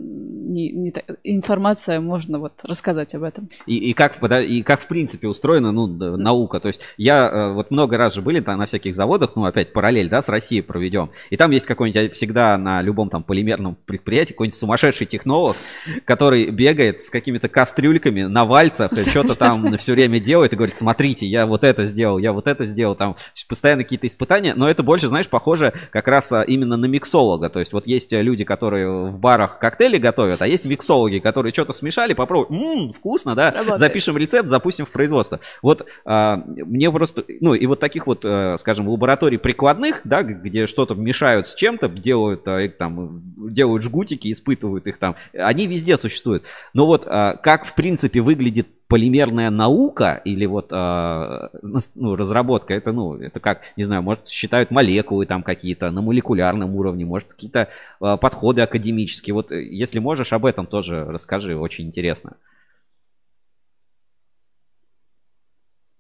не, 0.52 0.70
не, 0.70 0.92
информация, 1.24 2.00
можно 2.00 2.38
вот 2.38 2.52
рассказать 2.62 3.14
об 3.14 3.22
этом. 3.22 3.50
И, 3.66 3.76
и, 3.76 3.92
как, 3.92 4.22
и 4.22 4.62
как 4.62 4.80
в 4.80 4.86
принципе 4.86 5.28
устроена 5.28 5.72
ну, 5.72 5.86
наука. 5.86 6.60
То 6.60 6.68
есть 6.68 6.80
я 6.96 7.28
э, 7.28 7.52
вот 7.52 7.70
много 7.70 7.96
раз 7.96 8.14
же 8.14 8.22
были 8.22 8.40
там 8.40 8.58
на 8.58 8.66
всяких 8.66 8.94
заводах, 8.94 9.36
ну 9.36 9.44
опять 9.44 9.72
параллель, 9.72 10.08
да, 10.08 10.22
с 10.22 10.28
Россией 10.28 10.62
проведем. 10.62 11.10
И 11.30 11.36
там 11.36 11.50
есть 11.50 11.66
какой-нибудь 11.66 12.14
всегда 12.14 12.56
на 12.58 12.82
любом 12.82 13.10
там 13.10 13.22
полимерном 13.22 13.76
предприятии 13.86 14.32
какой-нибудь 14.32 14.58
сумасшедший 14.58 15.06
технолог, 15.06 15.56
который 16.04 16.33
бегает 16.34 17.02
с 17.02 17.10
какими-то 17.10 17.48
кастрюльками 17.48 18.22
на 18.22 18.44
вальцах 18.44 18.92
что-то 19.08 19.34
там 19.34 19.76
все 19.78 19.92
время 19.92 20.20
делает 20.20 20.52
и 20.52 20.56
говорит, 20.56 20.76
смотрите, 20.76 21.26
я 21.26 21.46
вот 21.46 21.64
это 21.64 21.84
сделал, 21.84 22.18
я 22.18 22.32
вот 22.32 22.46
это 22.46 22.64
сделал, 22.64 22.94
там 22.94 23.16
постоянно 23.48 23.82
какие-то 23.84 24.06
испытания, 24.06 24.54
но 24.54 24.68
это 24.68 24.82
больше, 24.82 25.08
знаешь, 25.08 25.28
похоже 25.28 25.72
как 25.90 26.08
раз 26.08 26.32
а, 26.32 26.42
именно 26.42 26.76
на 26.76 26.86
миксолога, 26.86 27.50
то 27.50 27.60
есть 27.60 27.72
вот 27.72 27.86
есть 27.86 28.12
люди, 28.12 28.44
которые 28.44 29.08
в 29.08 29.18
барах 29.18 29.58
коктейли 29.58 29.98
готовят, 29.98 30.42
а 30.42 30.46
есть 30.46 30.64
миксологи, 30.64 31.18
которые 31.18 31.52
что-то 31.52 31.72
смешали, 31.72 32.14
попробуй, 32.14 32.56
ммм, 32.56 32.92
вкусно, 32.92 33.34
да, 33.34 33.50
Работает. 33.50 33.78
запишем 33.78 34.16
рецепт, 34.16 34.48
запустим 34.48 34.86
в 34.86 34.90
производство. 34.90 35.40
Вот 35.62 35.86
а, 36.04 36.42
мне 36.46 36.90
просто, 36.90 37.24
ну 37.40 37.54
и 37.54 37.66
вот 37.66 37.80
таких 37.80 38.06
вот, 38.06 38.22
а, 38.24 38.56
скажем, 38.58 38.88
лабораторий 38.88 39.38
прикладных, 39.38 40.00
да, 40.04 40.22
где 40.22 40.66
что-то 40.66 40.94
мешают 40.94 41.48
с 41.48 41.54
чем-то, 41.54 41.88
делают 41.88 42.46
а, 42.46 42.68
там, 42.68 43.22
делают 43.36 43.82
жгутики, 43.82 44.30
испытывают 44.30 44.86
их 44.86 44.98
там, 44.98 45.16
они 45.32 45.66
везде 45.66 45.96
существуют. 45.96 46.23
Но 46.72 46.86
вот 46.86 47.04
а, 47.06 47.36
как 47.36 47.64
в 47.64 47.74
принципе 47.74 48.20
выглядит 48.20 48.68
полимерная 48.88 49.50
наука 49.50 50.20
или 50.24 50.46
вот 50.46 50.68
а, 50.72 51.50
ну, 51.62 52.16
разработка, 52.16 52.74
это, 52.74 52.92
ну, 52.92 53.16
это 53.16 53.40
как, 53.40 53.62
не 53.76 53.84
знаю, 53.84 54.02
может, 54.02 54.28
считают 54.28 54.70
молекулы 54.70 55.26
там 55.26 55.42
какие-то 55.42 55.90
на 55.90 56.02
молекулярном 56.02 56.76
уровне, 56.76 57.04
может, 57.04 57.32
какие-то 57.32 57.68
а, 58.00 58.16
подходы 58.16 58.60
академические. 58.62 59.34
Вот 59.34 59.52
э, 59.52 59.62
если 59.64 59.98
можешь, 59.98 60.32
об 60.32 60.46
этом 60.46 60.66
тоже 60.66 61.04
расскажи, 61.04 61.56
очень 61.56 61.86
интересно. 61.86 62.36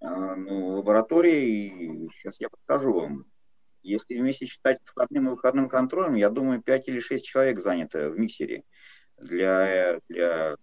Ну, 0.00 0.76
лаборатории, 0.76 2.10
сейчас 2.14 2.36
я 2.38 2.48
покажу 2.48 2.92
вам. 2.92 3.24
Если 3.82 4.18
вместе 4.18 4.46
считать 4.46 4.78
входным 4.84 5.28
и 5.28 5.30
выходным 5.30 5.68
контролем, 5.68 6.14
я 6.14 6.30
думаю, 6.30 6.62
5 6.62 6.88
или 6.88 7.00
6 7.00 7.24
человек 7.24 7.60
занято 7.60 8.08
в 8.08 8.18
миксере 8.18 8.64
для, 9.24 10.00
для 10.08 10.56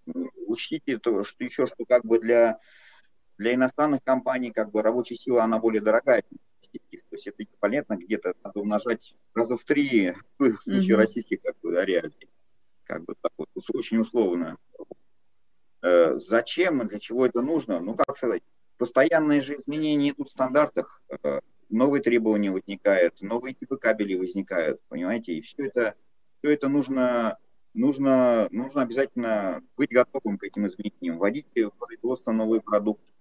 учтите 0.48 0.98
то, 0.98 1.24
что 1.24 1.44
еще 1.44 1.66
что 1.66 1.86
как 1.86 2.06
бы 2.06 2.20
для 2.20 2.60
для 3.38 3.56
иностранных 3.56 4.04
компаний 4.04 4.52
как 4.52 4.72
бы 4.72 4.84
рабочая 4.84 5.16
сила 5.16 5.44
она 5.44 5.58
более 5.58 5.82
дорогая, 5.82 6.22
то 6.22 6.38
есть 7.12 7.28
это 7.28 7.44
понятно, 7.60 7.98
где-то 7.98 8.36
надо 8.44 8.60
умножать 8.60 9.16
раза 9.34 9.58
в 9.58 9.64
три 9.64 10.14
в 10.40 10.58
случае 10.58 10.96
mm-hmm. 10.96 10.98
российских 10.98 11.42
как 11.42 11.56
бы 11.62 11.72
реалий, 11.84 12.30
как 12.84 13.04
бы 13.04 13.16
так 13.20 13.32
вот 13.38 13.50
очень 13.74 13.98
условно. 13.98 14.58
Э, 15.82 16.18
зачем 16.20 16.82
и 16.82 16.88
для 16.88 17.00
чего 17.00 17.26
это 17.26 17.42
нужно? 17.42 17.80
Ну 17.80 17.96
как 17.96 18.16
сказать, 18.16 18.44
постоянные 18.78 19.42
же 19.42 19.56
изменения 19.56 20.12
идут 20.12 20.30
в 20.30 20.32
стандартах, 20.32 21.02
э, 21.10 21.40
новые 21.70 22.04
требования 22.04 22.52
возникают, 22.52 23.20
новые 23.22 23.56
типы 23.56 23.78
кабелей 23.78 24.18
возникают, 24.18 24.80
понимаете, 24.88 25.34
и 25.34 25.42
все 25.42 25.66
это 25.66 25.96
все 26.40 26.54
это 26.54 26.70
нужно 26.70 27.38
нужно, 27.74 28.48
нужно 28.52 28.82
обязательно 28.82 29.64
быть 29.78 29.92
готовым 29.92 30.38
к 30.38 30.44
этим 30.44 30.68
изменениям, 30.68 31.18
вводить 31.18 31.48
в 31.56 31.72
производство 31.72 32.32
новые 32.32 32.62
продукты. 32.62 33.12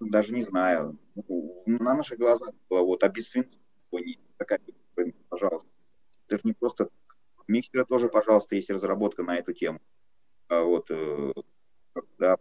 Даже 0.00 0.34
не 0.34 0.42
знаю, 0.44 0.98
на 1.66 1.94
наших 1.94 2.18
глазах 2.18 2.50
было 2.68 2.82
вот, 2.82 3.02
свинца, 3.18 3.58
такая, 4.36 4.60
пожалуйста. 5.28 5.68
Это 6.26 6.36
же 6.36 6.42
не 6.44 6.52
просто 6.52 6.88
Миксера 7.48 7.84
тоже, 7.84 8.08
пожалуйста, 8.08 8.54
есть 8.54 8.70
разработка 8.70 9.22
на 9.22 9.36
эту 9.36 9.52
тему. 9.52 9.80
А 10.48 10.62
вот, 10.62 10.90
э, 10.90 11.32
да, 12.18 12.36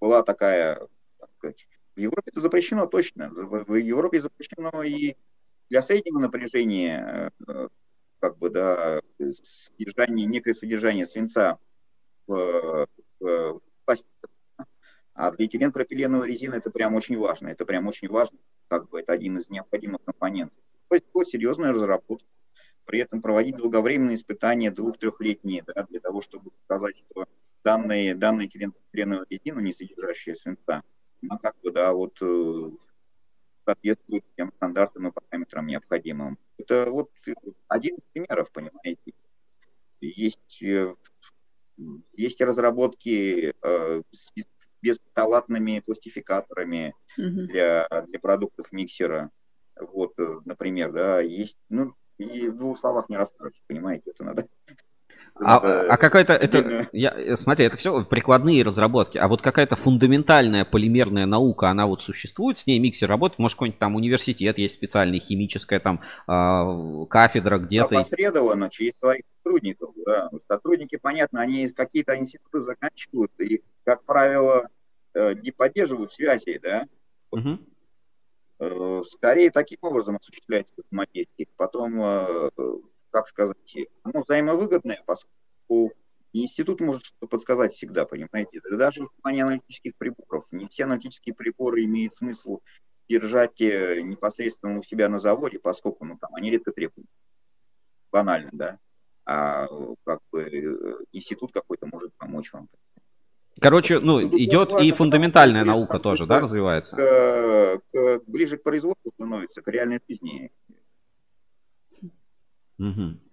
была 0.00 0.22
такая, 0.22 0.88
так 1.18 1.30
сказать, 1.38 1.68
в 1.94 2.00
Европе 2.00 2.30
это 2.30 2.40
запрещено 2.40 2.86
точно. 2.86 3.30
В 3.30 3.74
Европе 3.74 4.20
запрещено 4.20 4.82
и 4.82 5.16
для 5.70 5.82
среднего 5.82 6.18
напряжения 6.18 7.30
э, 7.46 7.68
как 8.24 8.38
бы, 8.38 8.48
да, 8.48 9.02
содержание, 9.18 10.24
некое 10.24 10.54
содержание 10.54 11.04
свинца 11.04 11.58
в, 12.26 12.88
в 13.20 13.60
пластике. 13.84 14.08
А 15.12 15.30
для 15.32 15.44
этиленпропиленовой 15.44 16.26
резины 16.26 16.54
это 16.54 16.70
прям 16.70 16.94
очень 16.94 17.18
важно. 17.18 17.48
Это 17.48 17.66
прям 17.66 17.86
очень 17.86 18.08
важно, 18.08 18.38
как 18.68 18.88
бы 18.88 19.00
это 19.00 19.12
один 19.12 19.36
из 19.36 19.50
необходимых 19.50 20.02
компонентов. 20.04 20.56
То 20.88 20.94
есть 20.94 21.04
вот 21.12 21.28
серьезная 21.28 21.72
разработка. 21.72 22.26
При 22.86 22.98
этом 22.98 23.20
проводить 23.20 23.56
долговременные 23.56 24.14
испытания 24.14 24.70
двух-трехлетние, 24.70 25.62
да, 25.66 25.82
для 25.82 26.00
того, 26.00 26.22
чтобы 26.22 26.50
показать, 26.66 26.96
что 27.10 27.26
данные, 27.62 28.14
данные 28.14 28.48
этиленпропиленовой 28.48 29.26
резины, 29.28 29.60
не 29.60 29.74
содержащие 29.74 30.34
свинца, 30.34 30.82
она 31.28 31.38
как 31.38 31.56
бы, 31.62 31.70
да, 31.72 31.92
вот 31.92 32.16
э, 32.22 32.70
соответствует 33.64 34.24
тем 34.36 34.52
стандартам 34.56 35.08
и 35.08 35.12
параметрам 35.12 35.66
необходимым. 35.66 36.38
Это 36.58 36.90
вот 36.90 37.10
один 37.68 37.96
из 37.96 38.02
примеров, 38.12 38.50
понимаете. 38.52 39.12
Есть, 40.00 40.62
э, 40.62 40.94
есть 42.12 42.40
разработки 42.40 43.54
э, 43.60 44.02
с 44.12 44.32
бесталатными 44.82 45.80
пластификаторами 45.80 46.94
mm-hmm. 47.18 47.46
для, 47.46 47.88
для 48.06 48.18
продуктов 48.18 48.70
миксера. 48.70 49.30
Вот, 49.76 50.12
э, 50.18 50.40
например, 50.44 50.92
да, 50.92 51.20
есть, 51.20 51.58
ну, 51.68 51.94
и 52.18 52.48
в 52.48 52.56
двух 52.56 52.78
словах 52.78 53.08
не 53.08 53.16
расскажешь, 53.16 53.60
понимаете, 53.66 54.10
это 54.10 54.24
надо 54.24 54.48
а, 55.40 55.56
а 55.58 55.96
какая-то 55.96 56.32
это, 56.34 56.88
я, 56.92 57.10
э, 57.10 57.36
смотри, 57.36 57.66
это 57.66 57.76
все 57.76 58.04
прикладные 58.04 58.62
разработки, 58.62 59.18
а 59.18 59.26
вот 59.26 59.42
какая-то 59.42 59.74
фундаментальная 59.74 60.64
полимерная 60.64 61.26
наука, 61.26 61.70
она 61.70 61.86
вот 61.86 62.02
существует, 62.02 62.58
с 62.58 62.66
ней 62.66 62.78
миксер 62.78 63.08
работает, 63.08 63.40
может 63.40 63.56
какой-нибудь 63.56 63.78
там 63.80 63.96
университет 63.96 64.58
есть 64.58 64.74
специальный, 64.74 65.18
химическая 65.18 65.80
там 65.80 66.02
э, 66.28 67.06
кафедра 67.10 67.58
где-то. 67.58 67.98
Опосредованно 67.98 68.70
через 68.70 68.96
своих 68.98 69.22
сотрудников, 69.38 69.94
да. 70.06 70.30
Сотрудники, 70.46 70.96
понятно, 70.96 71.40
они 71.40 71.68
какие-то 71.68 72.16
институты 72.16 72.62
заканчивают 72.62 73.32
и, 73.40 73.62
как 73.84 74.04
правило, 74.04 74.68
э, 75.14 75.34
не 75.34 75.50
поддерживают 75.50 76.12
связи, 76.12 76.60
да. 76.62 76.86
Угу. 77.32 77.58
Скорее 79.10 79.50
таким 79.50 79.78
образом 79.82 80.16
осуществляется 80.16 80.72
взаимодействие. 80.76 81.48
Потом 81.56 82.00
как 83.14 83.28
сказать, 83.28 83.76
оно 84.02 84.22
взаимовыгодное, 84.22 85.00
поскольку 85.06 85.92
институт 86.32 86.80
может 86.80 87.04
что-то 87.04 87.28
подсказать 87.28 87.72
всегда, 87.72 88.06
понимаете. 88.06 88.60
Даже 88.72 89.04
в 89.04 89.12
плане 89.22 89.44
аналитических 89.44 89.94
приборов. 89.96 90.46
Не 90.50 90.66
все 90.66 90.82
аналитические 90.82 91.32
приборы 91.32 91.84
имеют 91.84 92.12
смысл 92.12 92.58
держать 93.08 93.60
э, 93.60 94.00
непосредственно 94.02 94.80
у 94.80 94.82
себя 94.82 95.08
на 95.08 95.20
заводе, 95.20 95.60
поскольку 95.60 96.04
ну, 96.04 96.18
там, 96.20 96.34
они 96.34 96.50
редко 96.50 96.72
требуют. 96.72 97.06
Банально, 98.10 98.50
да. 98.52 98.78
А 99.24 99.68
как 100.02 100.18
бы 100.32 100.42
э, 100.42 101.04
институт 101.12 101.52
какой-то 101.52 101.86
может 101.86 102.12
помочь 102.16 102.52
вам. 102.52 102.68
Короче, 103.60 104.00
ну, 104.00 104.18
ну 104.18 104.28
идет 104.36 104.72
и 104.72 104.90
фундаментальная 104.90 105.64
наука 105.64 106.00
тоже, 106.00 106.26
да, 106.26 106.40
развивается? 106.40 106.96
К, 106.96 107.80
к, 107.92 108.22
ближе 108.26 108.56
к 108.56 108.64
производству 108.64 109.12
становится, 109.12 109.62
к 109.62 109.68
реальной 109.68 110.00
жизни. 110.08 110.50
Угу. 112.78 113.23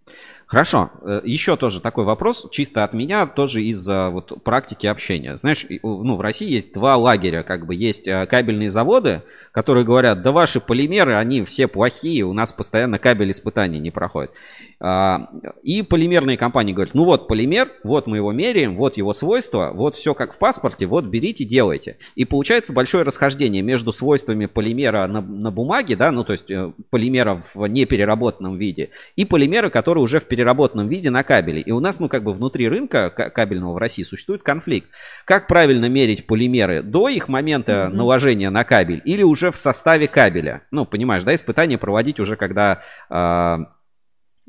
Хорошо. 0.51 0.91
Э, 1.03 1.21
Еще 1.23 1.55
тоже 1.55 1.79
такой 1.79 2.03
вопрос, 2.03 2.45
чисто 2.51 2.83
от 2.83 2.91
меня, 2.91 3.25
тоже 3.25 3.63
из-за 3.63 4.09
вот 4.09 4.43
практики 4.43 4.85
общения. 4.85 5.37
Знаешь, 5.37 5.65
ну, 5.81 6.17
в 6.17 6.21
России 6.21 6.51
есть 6.51 6.73
два 6.73 6.97
лагеря, 6.97 7.43
как 7.43 7.65
бы 7.65 7.73
есть 7.73 8.05
э, 8.05 8.25
кабельные 8.25 8.67
заводы, 8.67 9.21
которые 9.53 9.85
говорят, 9.85 10.21
да 10.21 10.31
ваши 10.31 10.59
полимеры, 10.59 11.15
они 11.15 11.43
все 11.43 11.67
плохие, 11.67 12.23
у 12.23 12.33
нас 12.33 12.51
постоянно 12.51 12.99
кабель 12.99 13.31
испытаний 13.31 13.79
не 13.79 13.91
проходит. 13.91 14.31
А, 14.79 15.29
и 15.61 15.83
полимерные 15.83 16.37
компании 16.37 16.73
говорят, 16.73 16.95
ну 16.95 17.03
вот 17.03 17.27
полимер, 17.27 17.71
вот 17.83 18.07
мы 18.07 18.17
его 18.17 18.31
меряем, 18.31 18.75
вот 18.75 18.97
его 18.97 19.13
свойства, 19.13 19.71
вот 19.73 19.95
все 19.95 20.13
как 20.13 20.33
в 20.33 20.37
паспорте, 20.37 20.85
вот 20.85 21.05
берите, 21.05 21.43
делайте. 21.43 21.97
И 22.15 22.25
получается 22.25 22.73
большое 22.73 23.03
расхождение 23.03 23.61
между 23.61 23.91
свойствами 23.91 24.47
полимера 24.47 25.05
на, 25.07 25.21
на 25.21 25.51
бумаге, 25.51 25.95
да, 25.95 26.11
ну 26.11 26.23
то 26.23 26.31
есть 26.31 26.49
э, 26.49 26.71
полимера 26.89 27.43
в 27.53 27.67
непереработанном 27.67 28.57
виде, 28.57 28.89
и 29.15 29.25
полимеры, 29.25 29.69
которые 29.69 29.90
уже 29.99 30.19
в 30.19 30.25
переработанном 30.25 30.87
виде 30.87 31.09
на 31.09 31.23
кабеле. 31.23 31.61
И 31.61 31.71
у 31.71 31.79
нас, 31.79 31.99
ну 31.99 32.09
как 32.09 32.23
бы 32.23 32.33
внутри 32.33 32.67
рынка 32.67 33.09
кабельного 33.09 33.73
в 33.73 33.77
России 33.77 34.03
существует 34.03 34.43
конфликт. 34.43 34.89
Как 35.25 35.47
правильно 35.47 35.89
мерить 35.89 36.27
полимеры 36.27 36.81
до 36.81 37.09
их 37.09 37.27
момента 37.27 37.71
mm-hmm. 37.71 37.95
наложения 37.95 38.49
на 38.49 38.63
кабель 38.63 39.01
или 39.05 39.23
уже 39.23 39.51
в 39.51 39.57
составе 39.57 40.07
кабеля? 40.07 40.63
Ну, 40.71 40.85
понимаешь, 40.85 41.23
да, 41.23 41.33
испытания 41.33 41.77
проводить 41.77 42.19
уже 42.19 42.35
когда... 42.35 42.81
Э, 43.09 43.57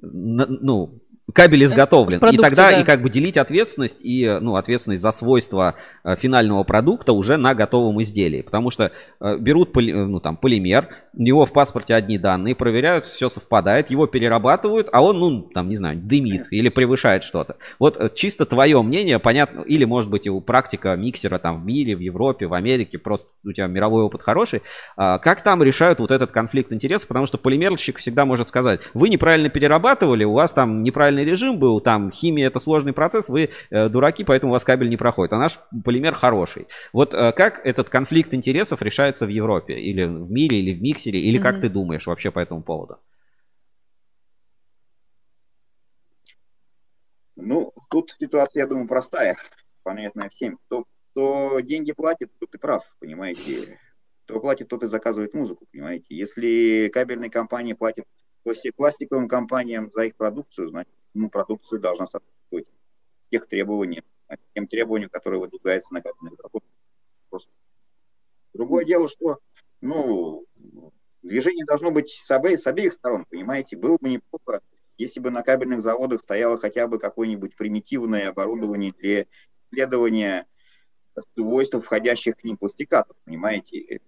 ну, 0.00 1.01
кабель 1.32 1.64
изготовлен. 1.64 2.18
Продукте, 2.18 2.40
и 2.40 2.42
тогда 2.42 2.70
да. 2.70 2.80
и 2.80 2.84
как 2.84 3.02
бы 3.02 3.10
делить 3.10 3.36
ответственность 3.36 3.98
и 4.02 4.38
ну, 4.40 4.56
ответственность 4.56 5.02
за 5.02 5.12
свойства 5.12 5.76
э, 6.04 6.16
финального 6.16 6.62
продукта 6.64 7.12
уже 7.12 7.36
на 7.36 7.54
готовом 7.54 8.02
изделии. 8.02 8.42
Потому 8.42 8.70
что 8.70 8.92
э, 9.20 9.36
берут 9.38 9.72
поли- 9.72 9.92
э, 9.92 10.04
ну, 10.04 10.20
там, 10.20 10.36
полимер, 10.36 10.88
у 11.14 11.22
него 11.22 11.46
в 11.46 11.52
паспорте 11.52 11.94
одни 11.94 12.18
данные, 12.18 12.54
проверяют, 12.54 13.06
все 13.06 13.28
совпадает, 13.28 13.90
его 13.90 14.06
перерабатывают, 14.06 14.88
а 14.92 15.02
он, 15.02 15.18
ну, 15.18 15.42
там, 15.42 15.68
не 15.68 15.76
знаю, 15.76 15.96
дымит 15.98 16.46
или 16.50 16.68
превышает 16.68 17.24
что-то. 17.24 17.56
Вот 17.78 18.14
чисто 18.14 18.44
твое 18.44 18.80
мнение, 18.82 19.18
понятно, 19.18 19.62
или, 19.62 19.84
может 19.84 20.10
быть, 20.10 20.26
у 20.26 20.40
практика 20.40 20.96
миксера 20.96 21.38
там 21.38 21.62
в 21.62 21.64
мире, 21.64 21.96
в 21.96 22.00
Европе, 22.00 22.46
в 22.46 22.54
Америке, 22.54 22.98
просто 22.98 23.28
у 23.44 23.52
тебя 23.52 23.66
мировой 23.66 24.02
опыт 24.02 24.22
хороший. 24.22 24.62
А, 24.96 25.18
как 25.18 25.42
там 25.42 25.62
решают 25.62 26.00
вот 26.00 26.10
этот 26.10 26.30
конфликт 26.30 26.72
интересов? 26.72 27.08
Потому 27.08 27.26
что 27.26 27.38
полимерщик 27.38 27.98
всегда 27.98 28.24
может 28.24 28.48
сказать, 28.48 28.80
вы 28.94 29.08
неправильно 29.08 29.48
перерабатывали, 29.48 30.24
у 30.24 30.32
вас 30.32 30.52
там 30.52 30.82
неправильный 31.12 31.24
режим 31.24 31.58
был, 31.58 31.80
там 31.80 32.10
химия 32.10 32.46
это 32.46 32.60
сложный 32.60 32.92
процесс, 32.92 33.28
вы 33.28 33.50
э, 33.70 33.88
дураки, 33.88 34.24
поэтому 34.24 34.52
у 34.52 34.54
вас 34.54 34.64
кабель 34.64 34.88
не 34.88 34.96
проходит, 34.96 35.32
а 35.32 35.38
наш 35.38 35.58
полимер 35.84 36.14
хороший. 36.14 36.66
Вот 36.92 37.14
э, 37.14 37.32
как 37.32 37.64
этот 37.64 37.88
конфликт 37.88 38.34
интересов 38.34 38.82
решается 38.82 39.26
в 39.26 39.28
Европе, 39.28 39.74
или 39.74 40.04
в 40.04 40.30
мире, 40.30 40.60
или 40.60 40.74
в 40.74 40.82
миксере, 40.82 41.20
или 41.20 41.38
как 41.38 41.54
Мгм. 41.54 41.62
ты 41.62 41.68
думаешь 41.68 42.06
вообще 42.06 42.30
по 42.30 42.40
этому 42.40 42.62
поводу? 42.62 42.98
Ну, 47.36 47.72
тут 47.90 48.14
ситуация, 48.20 48.62
я 48.62 48.66
думаю, 48.66 48.88
простая, 48.88 49.36
понятная 49.82 50.28
всем. 50.28 50.58
Кто, 50.66 50.84
кто 51.10 51.60
деньги 51.60 51.92
платит, 51.92 52.30
тот 52.38 52.54
и 52.54 52.58
прав, 52.58 52.84
понимаете. 53.00 53.78
Кто 54.24 54.38
платит, 54.38 54.68
тот 54.68 54.84
и 54.84 54.88
заказывает 54.88 55.34
музыку, 55.34 55.66
понимаете. 55.72 56.06
Если 56.08 56.88
кабельные 56.92 57.30
компании 57.30 57.72
платят 57.72 58.04
пласти- 58.44 58.72
пластиковым 58.74 59.28
компаниям 59.28 59.90
за 59.92 60.02
их 60.04 60.14
продукцию, 60.16 60.68
значит, 60.68 60.92
ну, 61.14 61.30
продукция 61.30 61.78
должна 61.78 62.06
соответствовать 62.06 62.66
тех 63.30 63.46
требованиям, 63.46 64.04
тем 64.54 64.66
требованиям, 64.66 65.10
которые 65.10 65.40
выдвигаются 65.40 65.92
на 65.92 66.02
кабельных 66.02 66.36
заводах. 66.36 66.68
Просто. 67.30 67.50
Другое 68.52 68.84
дело, 68.84 69.08
что, 69.08 69.38
ну, 69.80 70.44
движение 71.22 71.64
должно 71.64 71.90
быть 71.90 72.10
с 72.10 72.30
обеих, 72.30 72.60
с 72.60 72.66
обеих 72.66 72.92
сторон, 72.92 73.24
понимаете. 73.28 73.76
Было 73.76 73.96
бы 74.00 74.10
неплохо, 74.10 74.60
если 74.98 75.20
бы 75.20 75.30
на 75.30 75.42
кабельных 75.42 75.82
заводах 75.82 76.22
стояло 76.22 76.58
хотя 76.58 76.86
бы 76.86 76.98
какое-нибудь 76.98 77.56
примитивное 77.56 78.28
оборудование 78.28 78.92
для 78.92 79.26
исследования 79.70 80.46
свойств 81.34 81.82
входящих 81.82 82.36
к 82.36 82.44
ним 82.44 82.56
пластикатов, 82.56 83.16
понимаете, 83.24 84.00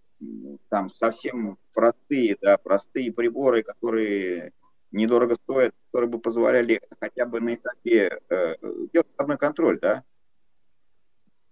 там 0.69 0.89
совсем 0.89 1.59
простые, 1.73 2.37
да, 2.41 2.57
простые 2.59 3.13
приборы, 3.13 3.63
которые 3.63 4.53
недорого 4.95 5.36
стоят, 5.36 5.74
которые 5.86 6.11
бы 6.11 6.20
позволяли 6.20 6.80
хотя 7.01 7.26
бы 7.26 7.40
на 7.40 7.55
этапе 7.55 8.20
э, 8.28 8.55
делать 8.92 9.09
одной 9.16 9.36
контроль, 9.36 9.78
да, 9.80 10.05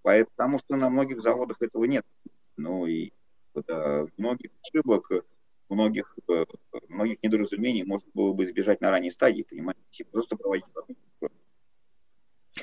потому 0.03 0.59
что 0.59 0.77
на 0.77 0.89
многих 0.89 1.21
заводах 1.21 1.61
этого 1.61 1.85
нет. 1.85 2.05
Ну 2.57 2.87
и 2.87 3.13
э, 3.55 4.07
многих 4.17 4.51
ошибок, 4.63 5.11
многих, 5.69 6.17
э, 6.31 6.45
многих 6.89 7.23
недоразумений 7.23 7.85
можно 7.85 8.09
было 8.15 8.33
бы 8.33 8.45
избежать 8.45 8.81
на 8.81 8.91
ранней 8.91 9.11
стадии, 9.11 9.43
понимаете, 9.43 10.05
просто 10.11 10.37
проводить. 10.37 10.65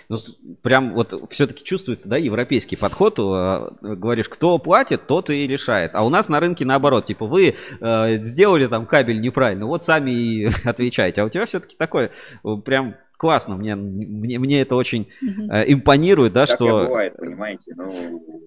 Ну, 0.07 0.17
прям 0.61 0.93
вот 0.93 1.31
все-таки 1.31 1.63
чувствуется, 1.63 2.07
да, 2.07 2.17
европейский 2.17 2.75
подход. 2.75 3.17
э, 3.17 3.69
Говоришь, 3.81 4.29
кто 4.29 4.57
платит, 4.59 5.07
тот 5.07 5.29
и 5.29 5.47
решает. 5.47 5.91
А 5.95 6.05
у 6.05 6.09
нас 6.09 6.29
на 6.29 6.39
рынке 6.39 6.63
наоборот, 6.63 7.07
типа 7.07 7.25
вы 7.25 7.55
э, 7.81 8.17
сделали 8.23 8.67
там 8.67 8.85
кабель 8.85 9.19
неправильно, 9.19 9.65
вот 9.65 9.81
сами 9.83 10.11
и 10.11 10.49
отвечаете. 10.63 11.21
А 11.21 11.25
у 11.25 11.29
тебя 11.29 11.45
все-таки 11.45 11.75
такое 11.75 12.11
э, 12.43 12.55
прям 12.63 12.95
классно. 13.17 13.55
Мне, 13.55 13.75
мне, 13.75 14.37
мне 14.37 14.61
это 14.61 14.75
очень 14.75 15.09
э, 15.21 15.73
импонирует, 15.73 16.33
да, 16.33 16.45
Так 16.45 16.55
что... 16.55 16.85
бывает, 16.85 17.17
понимаете, 17.17 17.73
ну, 17.75 18.45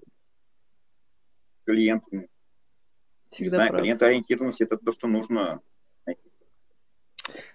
клиент, 1.65 2.03
не 2.11 2.27
Всегда 3.29 3.57
знаю, 3.57 3.69
прав. 3.71 3.81
клиент-ориентированность 3.81 4.61
это 4.61 4.77
то, 4.77 4.91
что 4.93 5.07
нужно. 5.07 5.59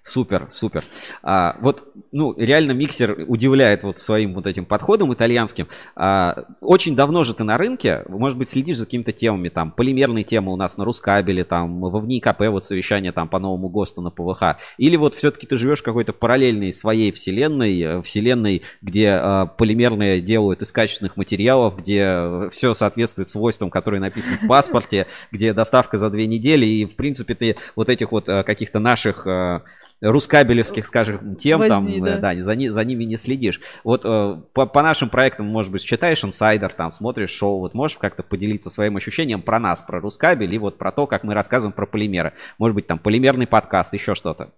Супер, 0.08 0.46
супер. 0.48 0.84
А, 1.22 1.56
вот, 1.60 1.92
ну, 2.12 2.34
реально 2.38 2.72
миксер 2.72 3.24
удивляет 3.28 3.82
вот 3.82 3.98
своим 3.98 4.32
вот 4.32 4.46
этим 4.46 4.64
подходом 4.64 5.12
итальянским. 5.12 5.68
А, 5.94 6.46
очень 6.62 6.96
давно 6.96 7.24
же 7.24 7.34
ты 7.34 7.44
на 7.44 7.58
рынке, 7.58 8.04
может 8.08 8.38
быть, 8.38 8.48
следишь 8.48 8.78
за 8.78 8.86
какими-то 8.86 9.12
темами, 9.12 9.50
там, 9.50 9.70
полимерные 9.70 10.24
темы 10.24 10.52
у 10.52 10.56
нас 10.56 10.78
на 10.78 10.86
Рускабеле, 10.86 11.44
там, 11.44 11.80
во 11.80 12.00
ВНИ 12.00 12.20
КП, 12.20 12.48
вот 12.48 12.64
совещание 12.64 13.12
там 13.12 13.28
по 13.28 13.38
новому 13.38 13.68
ГОСТу 13.68 14.00
на 14.00 14.10
ПВХ. 14.10 14.56
Или 14.78 14.96
вот 14.96 15.14
все-таки 15.14 15.46
ты 15.46 15.58
живешь 15.58 15.82
какой-то 15.82 16.14
параллельной 16.14 16.72
своей 16.72 17.12
вселенной, 17.12 17.80
э, 17.82 18.02
вселенной, 18.02 18.62
где 18.80 19.20
э, 19.22 19.46
полимерные 19.58 20.22
делают 20.22 20.62
из 20.62 20.72
качественных 20.72 21.18
материалов, 21.18 21.76
где 21.76 22.48
все 22.50 22.72
соответствует 22.72 23.28
свойствам, 23.28 23.68
которые 23.68 24.00
написаны 24.00 24.38
в 24.38 24.46
паспорте, 24.46 25.06
где 25.30 25.52
доставка 25.52 25.98
за 25.98 26.08
две 26.08 26.26
недели, 26.26 26.64
и, 26.64 26.86
в 26.86 26.96
принципе, 26.96 27.34
ты 27.34 27.56
вот 27.76 27.90
этих 27.90 28.10
вот 28.10 28.26
э, 28.30 28.42
каких-то 28.42 28.78
наших 28.78 29.26
э, 29.26 29.57
рускабелевских, 30.00 30.86
скажем, 30.86 31.36
тем 31.36 31.66
там, 31.68 31.84
Возни, 31.84 32.00
э, 32.00 32.18
да. 32.20 32.34
да, 32.34 32.42
за, 32.42 32.54
за 32.54 32.84
ними 32.84 33.04
не 33.04 33.16
следишь. 33.16 33.61
Вот 33.84 34.04
э, 34.04 34.42
по, 34.52 34.66
по 34.66 34.82
нашим 34.82 35.11
проектам, 35.11 35.46
может 35.46 35.72
быть, 35.72 35.84
читаешь 35.84 36.24
инсайдер, 36.24 36.72
там, 36.72 36.90
смотришь 36.90 37.30
шоу, 37.30 37.61
вот 37.61 37.74
можешь 37.74 37.98
как-то 37.98 38.22
поделиться 38.22 38.70
своим 38.70 38.96
ощущением 38.96 39.42
про 39.42 39.59
нас, 39.59 39.82
про 39.82 40.00
рускабель 40.00 40.54
и 40.54 40.59
вот 40.59 40.78
про 40.78 40.92
то, 40.92 41.06
как 41.06 41.24
мы 41.24 41.34
рассказываем 41.34 41.72
про 41.74 41.86
полимеры. 41.86 42.34
Может 42.59 42.74
быть, 42.74 42.86
там, 42.86 42.98
полимерный 42.98 43.46
подкаст, 43.46 43.94
еще 43.94 44.14
что-то. 44.14 44.52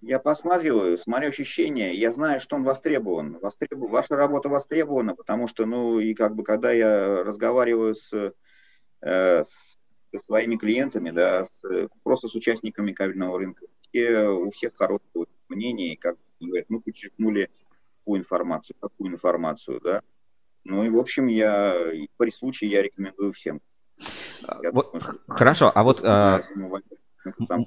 Я 0.00 0.20
посматриваю, 0.20 0.96
смотрю 0.96 1.28
ощущения, 1.28 1.92
я 1.92 2.12
знаю, 2.12 2.40
что 2.40 2.54
он 2.56 2.62
востребован. 2.62 3.36
Востребу- 3.42 3.88
Ваша 3.88 4.14
работа 4.16 4.48
востребована, 4.48 5.14
потому 5.14 5.48
что, 5.48 5.66
ну, 5.66 5.98
и 5.98 6.14
как 6.14 6.36
бы, 6.36 6.44
когда 6.44 6.70
я 6.70 7.24
разговариваю 7.24 7.94
с, 7.96 8.12
э, 9.02 9.42
с- 9.44 9.67
со 10.14 10.18
своими 10.24 10.56
клиентами, 10.56 11.10
да, 11.10 11.44
с- 11.44 11.88
просто 12.02 12.28
с 12.28 12.34
участниками 12.34 12.92
кабельного 12.92 13.38
рынка, 13.38 13.66
все, 13.80 14.28
у 14.28 14.50
всех 14.50 14.74
хорошее 14.74 15.26
мнение, 15.48 15.92
и 15.92 15.96
как 15.96 16.16
говорят, 16.40 16.66
ну, 16.68 16.80
подчеркнули 16.80 17.50
какую 18.00 18.20
информацию, 18.20 18.76
какую 18.80 19.12
информацию, 19.12 19.80
да. 19.82 20.02
Ну 20.64 20.84
и, 20.84 20.88
в 20.88 20.96
общем, 20.98 21.26
я 21.26 21.74
при 22.16 22.30
случае 22.30 22.70
я 22.70 22.82
рекомендую 22.82 23.32
всем. 23.32 23.60
А, 24.46 24.58
Я 24.62 24.70
вот 24.72 24.86
думаю, 24.92 25.00
что- 25.00 25.18
хорошо, 25.28 25.72
а 25.74 25.82
вот, 25.82 26.00
а, 26.04 26.40
Сам 27.46 27.64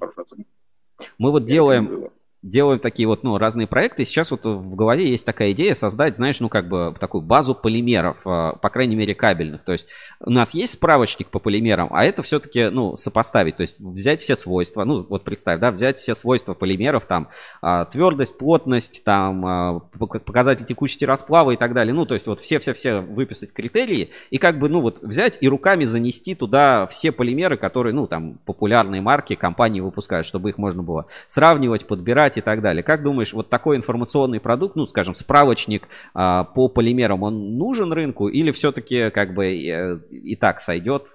мы 1.17 1.31
вот 1.31 1.45
делаем. 1.45 2.11
Делаем 2.43 2.79
такие 2.79 3.07
вот, 3.07 3.23
ну, 3.23 3.37
разные 3.37 3.67
проекты. 3.67 4.03
Сейчас 4.03 4.31
вот 4.31 4.45
в 4.45 4.75
голове 4.75 5.09
есть 5.09 5.25
такая 5.25 5.51
идея 5.51 5.75
создать, 5.75 6.15
знаешь, 6.15 6.39
ну, 6.39 6.49
как 6.49 6.67
бы 6.67 6.95
такую 6.99 7.21
базу 7.21 7.53
полимеров, 7.53 8.17
э, 8.25 8.53
по 8.59 8.69
крайней 8.69 8.95
мере, 8.95 9.13
кабельных. 9.13 9.63
То 9.63 9.73
есть 9.73 9.87
у 10.19 10.31
нас 10.31 10.53
есть 10.53 10.73
справочник 10.73 11.27
по 11.29 11.39
полимерам, 11.39 11.89
а 11.91 12.03
это 12.03 12.23
все-таки, 12.23 12.69
ну, 12.69 12.95
сопоставить. 12.95 13.57
То 13.57 13.61
есть 13.61 13.79
взять 13.79 14.21
все 14.21 14.35
свойства, 14.35 14.83
ну, 14.85 14.97
вот 15.07 15.23
представь, 15.23 15.59
да, 15.59 15.71
взять 15.71 15.99
все 15.99 16.15
свойства 16.15 16.53
полимеров, 16.53 17.05
там, 17.05 17.29
а, 17.61 17.85
твердость, 17.85 18.37
плотность, 18.37 19.03
там, 19.03 19.45
а, 19.45 19.81
пок- 19.97 20.19
показатель 20.19 20.65
текучести 20.65 21.05
расплава 21.05 21.51
и 21.51 21.57
так 21.57 21.73
далее. 21.73 21.93
Ну, 21.93 22.05
то 22.05 22.15
есть 22.15 22.25
вот 22.25 22.39
все-все-все 22.39 23.01
выписать 23.01 23.53
критерии 23.53 24.09
и 24.31 24.39
как 24.39 24.57
бы, 24.57 24.67
ну, 24.67 24.81
вот 24.81 25.01
взять 25.03 25.37
и 25.41 25.47
руками 25.47 25.83
занести 25.83 26.33
туда 26.33 26.87
все 26.87 27.11
полимеры, 27.11 27.57
которые, 27.57 27.93
ну, 27.93 28.07
там, 28.07 28.39
популярные 28.45 29.01
марки 29.01 29.35
компании 29.35 29.79
выпускают, 29.79 30.25
чтобы 30.25 30.49
их 30.49 30.57
можно 30.57 30.81
было 30.81 31.05
сравнивать, 31.27 31.85
подбирать 31.85 32.30
и 32.37 32.41
так 32.41 32.61
далее. 32.61 32.83
Как 32.83 33.03
думаешь, 33.03 33.33
вот 33.33 33.49
такой 33.49 33.77
информационный 33.77 34.39
продукт, 34.39 34.75
ну, 34.75 34.85
скажем, 34.85 35.15
справочник 35.15 35.87
а, 36.13 36.43
по 36.43 36.67
полимерам, 36.67 37.23
он 37.23 37.57
нужен 37.57 37.91
рынку 37.93 38.27
или 38.27 38.51
все-таки 38.51 39.09
как 39.09 39.33
бы 39.33 39.45
э, 39.45 39.99
и 40.11 40.35
так 40.35 40.61
сойдет? 40.61 41.07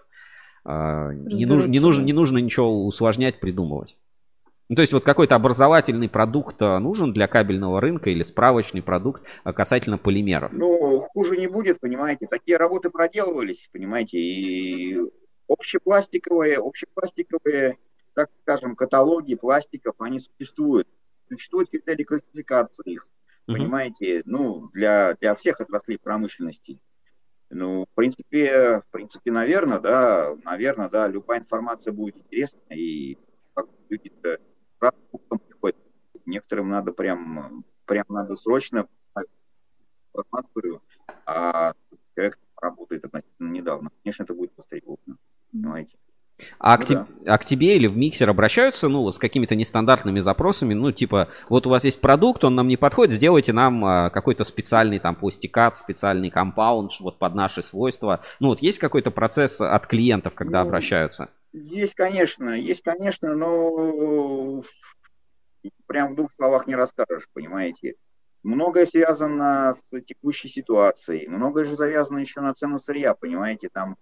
А, 0.64 1.12
не, 1.12 1.46
нужно, 1.46 1.68
не, 1.68 1.80
нужно, 1.80 2.02
не 2.02 2.12
нужно 2.12 2.38
ничего 2.38 2.86
усложнять, 2.86 3.40
придумывать. 3.40 3.96
Ну, 4.68 4.74
то 4.74 4.82
есть 4.82 4.92
вот 4.92 5.04
какой-то 5.04 5.36
образовательный 5.36 6.08
продукт 6.08 6.60
а, 6.60 6.80
нужен 6.80 7.12
для 7.12 7.28
кабельного 7.28 7.80
рынка 7.80 8.10
или 8.10 8.24
справочный 8.24 8.82
продукт 8.82 9.22
а, 9.44 9.52
касательно 9.52 9.96
полимеров? 9.96 10.52
Ну, 10.52 11.06
хуже 11.14 11.36
не 11.36 11.46
будет, 11.46 11.78
понимаете. 11.78 12.26
Такие 12.26 12.56
работы 12.56 12.90
проделывались, 12.90 13.68
понимаете, 13.72 14.18
и 14.18 14.98
общепластиковые, 15.48 16.58
общепластиковые, 16.58 17.76
так 18.14 18.28
скажем, 18.42 18.74
каталоги 18.74 19.36
пластиков, 19.36 19.94
они 20.00 20.20
существуют. 20.20 20.88
Существуют 21.28 21.70
критерии 21.70 22.04
классификации 22.04 22.92
их, 22.92 23.08
Мгм. 23.46 23.58
понимаете, 23.58 24.22
ну, 24.24 24.68
для, 24.72 25.14
для 25.14 25.34
всех 25.34 25.60
отраслей 25.60 25.98
промышленности. 25.98 26.80
Ну, 27.50 27.84
в 27.84 27.94
принципе, 27.94 28.80
в 28.80 28.90
принципе, 28.90 29.30
наверное, 29.30 29.78
да, 29.78 30.36
наверное, 30.44 30.88
да, 30.88 31.06
любая 31.08 31.40
информация 31.40 31.92
будет 31.92 32.16
интересна, 32.16 32.60
и 32.74 33.16
как 33.54 33.66
потом 35.10 35.38
приходят. 35.38 35.76
Некоторым 36.26 36.70
надо 36.70 36.92
прям, 36.92 37.64
прям 37.84 38.04
надо 38.08 38.34
срочно 38.36 38.88
информацию, 40.12 40.82
а 41.24 41.72
человек 42.14 42.38
работает 42.60 43.04
относительно 43.04 43.50
недавно. 43.50 43.90
Конечно, 44.02 44.24
это 44.24 44.34
будет 44.34 44.52
востребовано, 44.56 45.18
понимаете. 45.52 45.96
А 46.58 46.76
к, 46.76 46.80
Ну 46.80 46.86
те- 46.86 46.94
да. 46.94 47.34
а 47.34 47.38
к 47.38 47.44
тебе 47.44 47.76
или 47.76 47.86
в 47.86 47.96
миксер 47.96 48.28
обращаются, 48.28 48.88
ну, 48.88 49.10
с 49.10 49.18
какими-то 49.18 49.54
нестандартными 49.54 50.20
запросами, 50.20 50.74
ну, 50.74 50.92
типа, 50.92 51.28
вот 51.48 51.66
у 51.66 51.70
вас 51.70 51.84
есть 51.84 52.00
продукт, 52.00 52.44
он 52.44 52.54
нам 52.54 52.68
не 52.68 52.76
подходит, 52.76 53.14
сделайте 53.14 53.52
нам 53.54 53.84
а, 53.84 54.10
какой-то 54.10 54.44
специальный 54.44 54.98
там 54.98 55.14
пластикат, 55.14 55.76
специальный 55.76 56.30
компаунд, 56.30 56.92
вот 57.00 57.18
под 57.18 57.34
наши 57.34 57.62
свойства. 57.62 58.20
Ну, 58.40 58.48
вот 58.48 58.60
есть 58.60 58.78
какой-то 58.78 59.10
процесс 59.10 59.60
от 59.60 59.86
клиентов, 59.86 60.34
когда 60.34 60.62
Ну, 60.62 60.68
обращаются? 60.68 61.30
Есть, 61.52 61.94
конечно, 61.94 62.50
есть, 62.50 62.82
конечно, 62.82 63.34
но 63.34 64.62
прям 65.86 66.12
в 66.12 66.16
двух 66.16 66.32
словах 66.32 66.66
не 66.66 66.74
расскажешь, 66.76 67.28
понимаете. 67.32 67.94
Многое 68.42 68.86
связано 68.86 69.72
с 69.74 69.82
текущей 70.02 70.48
ситуацией, 70.48 71.26
многое 71.28 71.64
же 71.64 71.74
завязано 71.74 72.18
еще 72.18 72.40
на 72.40 72.54
цену 72.54 72.78
сырья, 72.78 73.14
понимаете, 73.14 73.68
там 73.72 73.96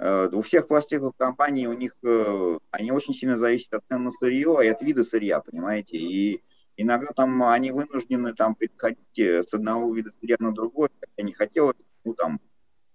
у 0.00 0.40
всех 0.40 0.66
пластиковых 0.66 1.14
компаний, 1.16 1.66
у 1.66 1.74
них, 1.74 1.94
э, 2.02 2.58
они 2.70 2.90
очень 2.90 3.12
сильно 3.12 3.36
зависят 3.36 3.74
от 3.74 3.84
цены 3.86 4.04
на 4.04 4.10
сырье 4.10 4.58
и 4.62 4.68
от 4.68 4.80
вида 4.80 5.04
сырья, 5.04 5.40
понимаете, 5.40 5.98
и 5.98 6.42
иногда 6.76 7.08
там 7.14 7.42
они 7.42 7.70
вынуждены 7.70 8.34
там 8.34 8.54
переходить 8.54 9.18
э, 9.18 9.42
с 9.42 9.52
одного 9.52 9.92
вида 9.94 10.10
сырья 10.18 10.36
на 10.38 10.52
другой, 10.52 10.88
хотя 10.98 11.22
не 11.22 11.34
хотелось, 11.34 11.76
ну 12.04 12.14
там, 12.14 12.40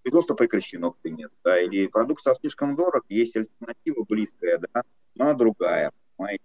производство 0.02 0.34
прекращено, 0.34 0.92
к 0.92 0.98
примеру, 0.98 1.32
да, 1.44 1.60
или 1.60 1.86
продукт 1.86 2.22
стал 2.22 2.36
слишком 2.36 2.76
дорог, 2.76 3.04
есть 3.10 3.36
альтернатива 3.36 4.04
близкая, 4.08 4.58
да, 4.58 4.84
но 5.14 5.36
другая, 5.36 5.92
понимаете. 6.16 6.44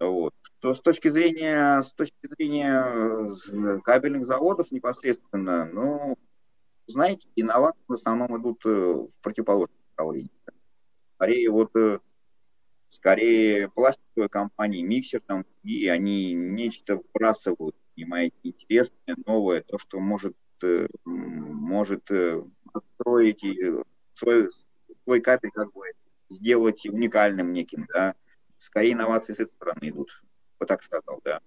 Вот. 0.00 0.34
То 0.60 0.72
с 0.72 0.80
точки 0.80 1.08
зрения, 1.08 1.82
с 1.82 1.92
точки 1.92 2.28
зрения 2.34 2.82
э, 2.86 3.80
кабельных 3.84 4.24
заводов 4.24 4.70
непосредственно, 4.70 5.66
ну, 5.66 6.16
знаете, 6.86 7.28
инновации 7.36 7.82
в 7.88 7.92
основном 7.92 8.40
идут 8.40 8.64
э, 8.66 8.68
в 8.68 9.10
противоположном 9.22 9.78
направлении. 9.90 10.30
Скорее 11.16 11.50
вот, 11.50 11.74
э, 11.76 11.98
скорее 12.90 13.68
пластиковые 13.70 14.28
компании, 14.28 14.82
миксер 14.82 15.20
там, 15.20 15.44
и 15.62 15.88
они 15.88 16.32
нечто 16.34 16.96
вбрасывают, 16.96 17.76
понимаете, 17.94 18.36
интересное, 18.42 19.16
новое, 19.26 19.62
то, 19.62 19.78
что 19.78 19.98
может, 20.00 20.36
э, 20.62 20.88
может 21.04 22.10
отстроить 22.72 23.44
свой, 24.14 24.50
свой 25.04 25.20
капель 25.20 25.50
как 25.50 25.72
бы 25.72 25.84
сделать 26.28 26.84
уникальным 26.86 27.52
неким, 27.52 27.86
да. 27.92 28.14
Скорее 28.58 28.92
инновации 28.92 29.32
с 29.32 29.40
этой 29.40 29.52
стороны 29.52 29.90
идут, 29.90 30.22
бы 30.58 30.66
так 30.66 30.82
сказал, 30.82 31.20
да. 31.24 31.40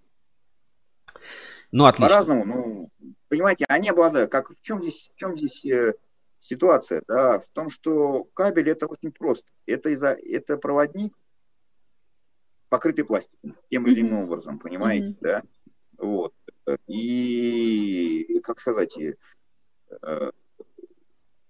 Ну, 1.71 1.85
отлично. 1.85 2.07
По-разному, 2.07 2.45
ну, 2.45 2.89
понимаете, 3.29 3.65
они 3.67 3.89
обладают, 3.89 4.31
как 4.31 4.49
в 4.49 4.61
чем 4.61 4.81
здесь, 4.81 5.09
в 5.13 5.19
чем 5.19 5.35
здесь 5.35 5.65
э, 5.65 5.93
ситуация, 6.39 7.03
да, 7.07 7.39
в 7.39 7.47
том, 7.53 7.69
что 7.69 8.25
кабель 8.33 8.69
это 8.69 8.87
очень 8.87 9.11
просто, 9.11 9.47
это 9.65 9.89
из-за, 9.89 10.09
это 10.09 10.57
проводник, 10.57 11.13
покрытый 12.69 13.03
пластиком, 13.03 13.55
тем 13.69 13.87
или 13.87 14.01
иным 14.01 14.23
образом, 14.23 14.59
понимаете, 14.59 15.15
да, 15.21 15.43
вот, 15.97 16.33
и, 16.87 18.39
как 18.43 18.59
сказать, 18.59 18.97
э, 18.97 19.13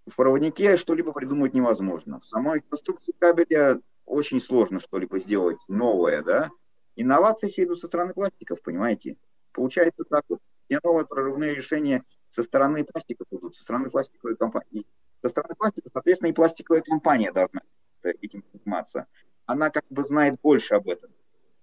в 0.05 0.15
проводнике 0.15 0.78
что-либо 0.78 1.11
придумать 1.11 1.53
невозможно, 1.53 2.19
в 2.19 2.25
самой 2.25 2.61
конструкции 2.61 3.13
кабеля 3.17 3.82
очень 4.05 4.39
сложно 4.39 4.80
что-либо 4.80 5.19
сделать 5.19 5.57
новое, 5.67 6.23
да, 6.23 6.49
инновации 6.95 7.47
все 7.47 7.63
идут 7.63 7.80
со 7.80 7.88
стороны 7.88 8.13
пластиков, 8.13 8.61
понимаете, 8.61 9.17
получается 9.51 10.03
так 10.05 10.23
вот, 10.30 10.39
все 10.68 10.80
новые 10.84 11.05
прорывные 11.05 11.55
решения 11.55 12.03
со 12.30 12.43
стороны 12.43 12.84
пластиков 12.84 13.28
идут, 13.32 13.55
со 13.55 13.63
стороны 13.63 13.89
пластиковой 13.89 14.36
компании. 14.36 14.86
Со 15.22 15.30
стороны 15.30 15.55
пластика, 15.55 15.89
соответственно, 15.91 16.30
и 16.30 16.34
пластиковая 16.34 16.82
компания 16.82 17.32
должна 17.32 17.61
этим 18.03 18.43
заниматься. 18.53 19.07
Она 19.45 19.70
как 19.70 19.86
бы 19.89 20.03
знает 20.03 20.39
больше 20.41 20.76
об 20.76 20.88
этом. 20.88 21.11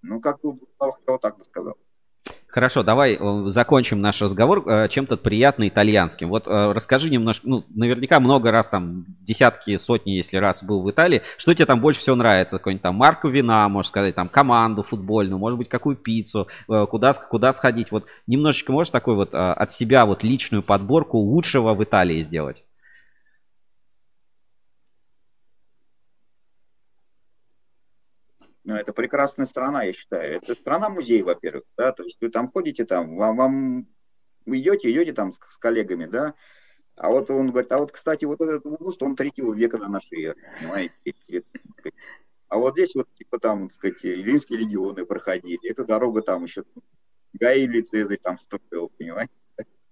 Ну, 0.03 0.21
как 0.21 0.41
бы, 0.41 0.59
я 0.81 0.87
вот 1.07 1.21
так 1.21 1.39
бы 1.39 1.45
сказал. 1.45 1.79
Хорошо, 2.55 2.85
давай 2.85 3.19
э, 3.19 3.45
закончим 3.49 4.01
наш 4.01 4.23
разговор 4.23 4.63
э, 4.65 4.89
чем-то 4.89 5.17
приятно 5.17 5.67
итальянским. 5.67 6.29
Вот 6.29 6.47
э, 6.47 6.71
расскажи 6.71 7.11
немножко, 7.11 7.49
ну, 7.49 7.65
наверняка 7.75 8.21
много 8.21 8.53
раз 8.53 8.69
там, 8.69 9.07
десятки, 9.23 9.77
сотни, 9.77 10.13
если 10.13 10.37
раз 10.37 10.63
был 10.63 10.81
в 10.81 10.89
Италии. 10.89 11.23
Что 11.37 11.53
тебе 11.53 11.67
там 11.67 11.81
больше 11.81 11.99
всего 11.99 12.15
нравится? 12.15 12.59
Какой-нибудь 12.59 12.83
там 12.83 12.95
марку 12.95 13.27
вина, 13.27 13.69
можно 13.69 13.89
сказать, 13.89 14.15
там 14.15 14.29
команду 14.29 14.85
футбольную, 14.85 15.37
может 15.37 15.59
быть, 15.59 15.69
какую 15.69 15.97
пиццу, 15.97 16.47
куда, 16.69 17.13
куда 17.15 17.53
сходить? 17.53 17.91
Вот 17.91 18.07
немножечко 18.29 18.71
можешь 18.71 18.93
такой 18.93 19.17
вот 19.17 19.35
от 19.35 19.73
себя 19.73 20.07
вот 20.07 20.23
личную 20.23 20.63
подборку 20.63 21.19
лучшего 21.19 21.75
в 21.75 21.83
Италии 21.83 22.23
сделать? 22.23 22.63
Это 28.67 28.93
прекрасная 28.93 29.47
страна, 29.47 29.85
я 29.85 29.93
считаю. 29.93 30.37
Это 30.37 30.55
страна-музей, 30.55 31.23
во-первых, 31.23 31.65
да, 31.77 31.93
то 31.93 32.03
есть 32.03 32.19
вы 32.21 32.31
там 32.31 32.51
ходите, 32.51 32.85
там, 32.85 33.17
вам, 33.17 33.37
вам 33.37 33.89
вы 34.47 34.61
идете, 34.61 34.91
идете 34.91 35.13
там 35.13 35.33
с, 35.33 35.37
с 35.37 35.59
коллегами, 35.59 36.07
да, 36.07 36.35
а 36.97 37.11
вот 37.11 37.31
он 37.31 37.51
говорит, 37.51 37.73
а 37.73 37.79
вот, 37.79 37.93
кстати, 37.93 38.25
вот 38.25 38.41
этот 38.41 38.65
угуст, 38.67 39.03
он 39.03 39.17
третьего 39.17 39.53
века 39.53 39.79
до 39.79 39.89
нашей 39.89 40.25
эры, 40.25 40.39
понимаете? 40.59 40.95
А 42.49 42.59
вот 42.59 42.75
здесь 42.75 42.95
вот, 42.95 43.09
типа, 43.15 43.39
там, 43.41 43.69
так 43.69 43.75
сказать, 43.75 44.05
римские 44.05 44.61
легионы 44.61 45.05
проходили, 45.05 45.69
эта 45.69 45.85
дорога 45.85 46.23
там 46.23 46.45
еще 46.45 46.65
Гай 47.33 47.63
или 47.63 47.81
Цезарь 47.81 48.19
там 48.19 48.39
строил, 48.39 48.91
понимаете? 48.97 49.33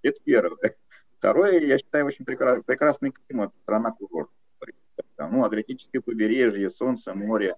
Это 0.02 0.20
первое. 0.24 0.76
Второе, 1.18 1.60
я 1.60 1.78
считаю, 1.78 2.06
очень 2.06 2.24
прекрасный, 2.24 2.62
прекрасный 2.62 3.10
климат, 3.10 3.52
страна 3.62 3.90
курорт. 3.90 4.30
Ну, 5.18 5.44
Адриатическое 5.44 6.00
побережье, 6.00 6.70
солнце, 6.70 7.14
море, 7.14 7.56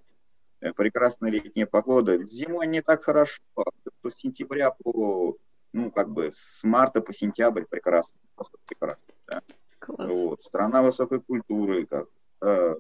прекрасная 0.73 1.31
летняя 1.31 1.67
погода. 1.67 2.23
Зимой 2.25 2.67
не 2.67 2.81
так 2.83 3.05
хорошо, 3.05 3.43
то 3.55 4.11
с 4.11 4.15
сентября 4.17 4.71
по, 4.71 5.37
ну, 5.73 5.91
как 5.91 6.11
бы 6.11 6.31
с 6.33 6.61
марта 6.63 7.01
по 7.01 7.13
сентябрь 7.13 7.65
прекрасно, 7.65 8.19
просто 8.35 8.59
прекрасно. 8.67 9.15
Да. 9.27 9.43
Класс. 9.79 10.13
Вот. 10.13 10.43
Страна 10.43 10.83
высокой 10.83 11.21
культуры, 11.21 11.87
как, 11.87 12.09
э, 12.43 12.77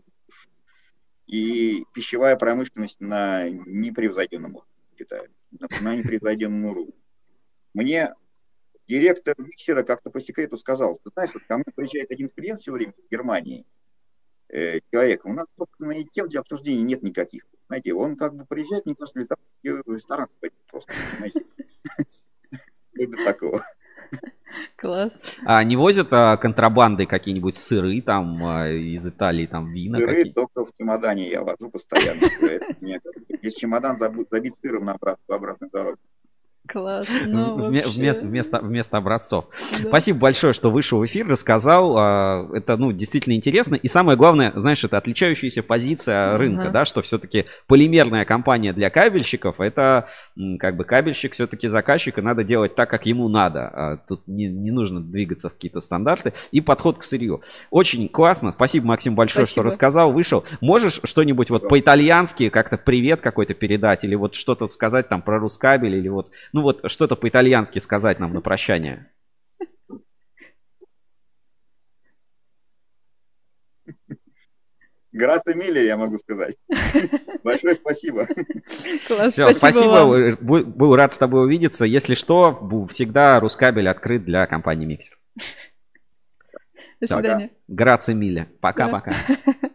и 1.26 1.84
пищевая 1.92 2.36
промышленность 2.36 3.00
на 3.00 3.48
непревзойденном 3.48 4.56
уровне, 4.56 5.28
на, 5.50 5.68
на 5.82 5.96
непревзойденном 5.96 6.64
уровне. 6.64 6.94
Мне 7.74 8.14
директор 8.86 9.34
миксера 9.38 9.82
как-то 9.82 10.10
по 10.10 10.20
секрету 10.20 10.56
сказал, 10.56 10.98
ты 11.02 11.10
знаешь, 11.10 11.34
вот 11.34 11.42
ко 11.44 11.56
мне 11.56 11.64
приезжает 11.74 12.10
один 12.10 12.28
клиент 12.28 12.60
все 12.60 12.72
время 12.72 12.92
из 12.96 13.08
Германии, 13.10 13.66
э, 14.48 14.80
человек, 14.90 15.24
у 15.24 15.32
нас, 15.32 15.52
собственно, 15.56 15.94
тем 16.04 16.28
для 16.28 16.40
обсуждения 16.40 16.82
нет 16.82 17.02
никаких. 17.02 17.44
Знаете, 17.68 17.94
он 17.94 18.16
как 18.16 18.34
бы 18.34 18.44
приезжает, 18.44 18.86
мне 18.86 18.94
кажется, 18.94 19.18
для 19.18 19.26
того, 19.26 19.40
чтобы 19.62 19.82
в 19.86 19.96
ресторан 19.96 20.28
сходить 20.28 20.58
просто, 20.70 20.92
понимаете. 21.12 21.44
До 23.16 23.24
такого. 23.24 23.64
Класс. 24.76 25.20
А 25.44 25.64
не 25.64 25.76
возят 25.76 26.12
а, 26.12 26.36
контрабандой 26.36 27.06
какие-нибудь 27.06 27.56
сыры 27.56 28.00
там 28.02 28.44
а, 28.44 28.68
из 28.68 29.06
Италии, 29.06 29.46
там 29.46 29.72
вина 29.72 29.98
Сыры 29.98 30.16
какие? 30.16 30.32
только 30.32 30.64
в 30.64 30.70
чемодане 30.78 31.28
я 31.28 31.42
вожу 31.42 31.70
постоянно. 31.70 32.20
Если 33.42 33.58
чемодан 33.58 33.96
забит 33.98 34.56
сыром 34.58 34.84
на 34.84 34.96
обратную 35.28 35.70
дорогу. 35.70 35.98
Класс. 36.74 37.08
Ну, 37.26 37.70
вообще, 37.70 37.88
вместо, 37.88 38.24
вместо, 38.24 38.58
вместо 38.60 38.96
образцов. 38.96 39.44
да. 39.80 39.88
Спасибо 39.88 40.18
большое, 40.18 40.52
что 40.52 40.70
вышел 40.70 40.98
в 40.98 41.06
эфир, 41.06 41.28
рассказал. 41.28 41.94
а, 41.96 42.48
Это, 42.52 42.76
ну, 42.76 42.90
действительно 42.90 43.34
интересно. 43.34 43.76
И 43.76 43.86
самое 43.86 44.18
главное, 44.18 44.52
знаешь, 44.56 44.82
это 44.82 44.98
отличающаяся 44.98 45.62
позиция 45.62 46.36
рынка, 46.36 46.70
да, 46.70 46.84
что 46.84 47.00
все-таки 47.02 47.46
полимерная 47.68 48.24
компания 48.24 48.72
для 48.72 48.90
кабельщиков, 48.90 49.60
это 49.60 50.08
как 50.58 50.76
бы 50.76 50.82
кабельщик 50.84 51.34
все-таки 51.34 51.68
заказчик, 51.68 52.18
и 52.18 52.20
надо 52.20 52.42
делать 52.42 52.74
так, 52.74 52.90
как 52.90 53.06
ему 53.06 53.28
надо. 53.28 53.68
А 53.72 53.96
Тут 54.08 54.26
не, 54.26 54.46
не 54.46 54.72
нужно 54.72 55.00
двигаться 55.00 55.50
в 55.50 55.52
какие-то 55.54 55.80
стандарты. 55.80 56.32
И 56.50 56.60
подход 56.60 56.98
к 56.98 57.04
сырью. 57.04 57.42
Очень 57.70 58.08
классно. 58.08 58.50
Спасибо, 58.50 58.88
Максим, 58.88 59.14
большое, 59.14 59.46
что 59.46 59.62
рассказал, 59.62 60.12
вышел. 60.12 60.44
Можешь 60.60 61.00
что-нибудь 61.04 61.50
вот 61.50 61.68
по-итальянски 61.68 62.48
как-то 62.48 62.76
привет 62.78 63.20
какой-то 63.20 63.54
передать, 63.54 64.02
или 64.02 64.16
вот 64.16 64.34
что-то 64.34 64.66
сказать 64.68 65.08
там 65.08 65.22
про 65.22 65.38
Рускабель, 65.38 65.94
или 65.94 66.08
вот, 66.08 66.30
ну 66.52 66.63
вот 66.64 66.90
что-то 66.90 67.14
по-итальянски 67.14 67.78
сказать 67.78 68.18
нам 68.18 68.34
на 68.34 68.40
прощание. 68.40 69.10
Грация 75.12 75.54
Эмилия, 75.54 75.86
я 75.86 75.96
могу 75.96 76.18
сказать. 76.18 76.56
Большое 77.44 77.76
спасибо. 77.76 78.26
Класс. 79.06 79.32
Все, 79.32 79.52
спасибо. 79.52 79.90
вам. 79.90 80.12
э, 80.12 80.34
Был 80.36 80.96
рад 80.96 81.12
с 81.12 81.18
тобой 81.18 81.44
увидеться. 81.44 81.84
Если 81.84 82.14
что, 82.14 82.86
всегда 82.90 83.38
Рускабель 83.38 83.88
открыт 83.88 84.24
для 84.24 84.44
компании 84.46 84.86
Миксер. 84.86 85.16
До 87.00 87.06
свидания. 87.06 87.50
Грация 87.68 88.16
Миля. 88.16 88.48
Да. 88.60 89.04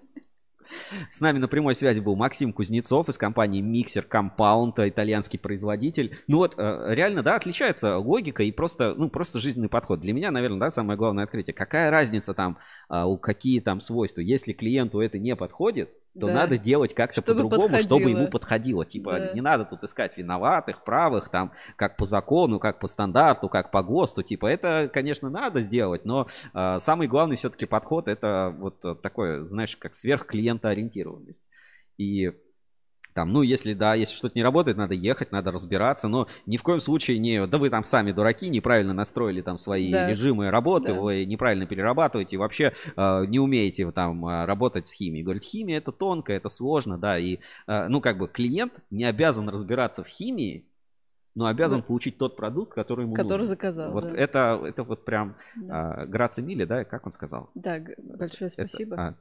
С 1.09 1.21
нами 1.21 1.37
на 1.37 1.47
прямой 1.47 1.75
связи 1.75 1.99
был 1.99 2.15
Максим 2.15 2.53
Кузнецов 2.53 3.09
из 3.09 3.17
компании 3.17 3.63
Mixer 3.63 4.05
Compound, 4.07 4.87
итальянский 4.87 5.39
производитель. 5.39 6.17
Ну 6.27 6.37
вот, 6.37 6.55
э, 6.57 6.85
реально, 6.93 7.23
да, 7.23 7.35
отличается 7.35 7.97
логика 7.97 8.43
и 8.43 8.51
просто, 8.51 8.93
ну, 8.95 9.09
просто 9.09 9.39
жизненный 9.39 9.69
подход. 9.69 9.99
Для 10.01 10.13
меня, 10.13 10.31
наверное, 10.31 10.59
да, 10.59 10.69
самое 10.69 10.97
главное 10.97 11.23
открытие. 11.23 11.53
Какая 11.53 11.91
разница 11.91 12.33
там, 12.33 12.57
а, 12.87 13.05
у 13.07 13.17
какие 13.17 13.59
там 13.59 13.81
свойства? 13.81 14.21
Если 14.21 14.53
клиенту 14.53 14.99
это 14.99 15.19
не 15.19 15.35
подходит, 15.35 15.89
то 16.20 16.28
Да. 16.28 16.34
надо 16.34 16.57
делать 16.57 16.93
как-то 16.93 17.22
по-другому, 17.22 17.78
чтобы 17.80 18.09
ему 18.09 18.28
подходило. 18.28 18.86
Типа, 18.86 19.20
Да. 19.20 19.32
не 19.34 19.41
надо 19.41 19.65
тут 19.65 19.84
искать 19.84 20.17
виноватых, 20.17 20.84
правых, 20.84 21.30
там, 21.30 21.51
как 21.76 21.97
по 21.97 22.05
закону, 22.05 22.59
как 22.59 22.80
по 22.80 22.88
стандарту, 22.88 23.49
как 23.49 23.72
по 23.72 23.82
ГОСТу. 23.84 24.24
Типа, 24.24 24.47
это, 24.47 24.89
конечно, 24.93 25.30
надо 25.30 25.61
сделать, 25.61 26.05
но 26.05 26.28
а, 26.53 26.80
самый 26.80 27.07
главный 27.07 27.36
все-таки 27.36 27.65
подход 27.65 28.07
это 28.07 28.53
вот 28.57 28.84
э, 28.84 28.95
такое, 28.95 29.45
знаешь, 29.45 29.76
как 29.78 29.95
сверхклиентоориентированность. 29.95 31.41
И 31.97 32.32
там, 33.14 33.34
ну, 33.34 33.41
если, 33.41 33.74
да, 33.74 33.95
если 33.95 34.16
что-то 34.16 34.34
не 34.38 34.43
работает, 34.43 34.78
надо 34.78 34.93
ехать, 34.93 35.32
надо 35.32 35.51
разбираться, 35.51 36.07
но 36.07 36.28
ни 36.45 36.57
в 36.57 36.64
коем 36.64 36.80
случае 36.80 37.18
не, 37.20 37.45
да 37.47 37.57
вы 37.57 37.70
там 37.70 37.84
сами 37.84 38.12
дураки, 38.12 38.49
неправильно 38.49 38.93
настроили 38.93 39.41
там 39.41 39.57
свои 39.57 39.91
Да. 39.91 40.10
режимы 40.10 40.49
работы, 40.51 40.93
Да. 40.93 41.01
вы 41.01 41.26
неправильно 41.26 41.66
перерабатываете, 41.66 42.38
вообще 42.38 42.74
э, 42.95 43.26
не 43.28 43.39
умеете 43.39 43.91
там 43.91 44.26
э, 44.26 44.45
работать 44.45 44.88
с 44.88 44.93
химией. 44.93 45.24
Говорит, 45.24 45.43
химия 45.43 45.78
это 45.78 45.91
тонко, 45.91 46.32
это 46.34 46.49
сложно, 46.49 46.97
да, 46.97 47.18
и, 47.18 47.39
э, 47.68 47.88
ну, 47.88 48.01
как 48.01 48.18
бы 48.18 48.28
клиент 48.28 48.74
не 48.91 49.05
обязан 49.05 49.49
разбираться 49.49 50.03
в 50.03 50.07
химии, 50.07 50.66
но 51.36 51.45
обязан 51.45 51.80
Да. 51.82 51.86
получить 51.86 52.18
тот 52.18 52.36
продукт, 52.36 52.74
который 52.74 53.05
ему 53.05 53.14
Который 53.16 53.39
нужен. 53.39 53.47
заказал. 53.47 53.91
Вот 53.91 54.07
да. 54.10 54.16
это, 54.16 54.62
это 54.66 54.84
вот 54.84 55.05
прям 55.05 55.36
Да. 55.55 56.01
а, 56.01 56.05
Граци 56.05 56.41
Милли, 56.41 56.66
да, 56.66 56.84
как 56.84 57.05
он 57.05 57.12
сказал? 57.12 57.49
Да, 57.55 57.80
большое 57.97 58.49
Это- 58.55 58.68
спасибо. 58.68 58.95
а, 58.97 59.16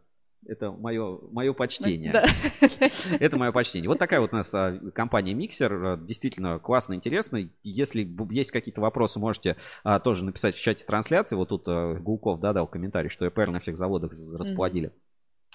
Это 0.47 0.71
мое, 0.71 1.19
мое 1.31 1.53
почтение. 1.53 2.13
Да. 2.13 2.27
Это 3.21 3.37
мое 3.37 3.53
почтение. 3.53 3.89
Вот 3.89 3.99
такая 3.99 4.21
вот 4.21 4.33
у 4.33 4.37
нас 4.37 4.53
а, 4.55 4.79
компания 4.95 5.35
Миксер. 5.35 5.73
А, 5.85 5.97
Действительно 5.97 6.59
классно, 6.59 6.95
интересно. 6.95 7.49
Если 7.63 8.09
есть 8.31 8.51
какие-то 8.51 8.81
вопросы, 8.81 9.19
можете 9.19 9.57
а, 9.85 10.01
тоже 10.01 10.25
написать 10.25 10.55
в 10.55 10.63
чате 10.63 10.85
трансляции. 10.85 11.37
Вот 11.37 11.51
тут 11.51 11.65
а, 11.67 11.95
Гулков 11.95 12.41
да, 12.41 12.53
дал 12.53 12.67
комментарий, 12.67 13.11
что 13.11 13.27
EPR 13.27 13.51
на 13.51 13.61
всех 13.61 13.77
заводах 13.77 14.13
расплодили. 14.33 14.93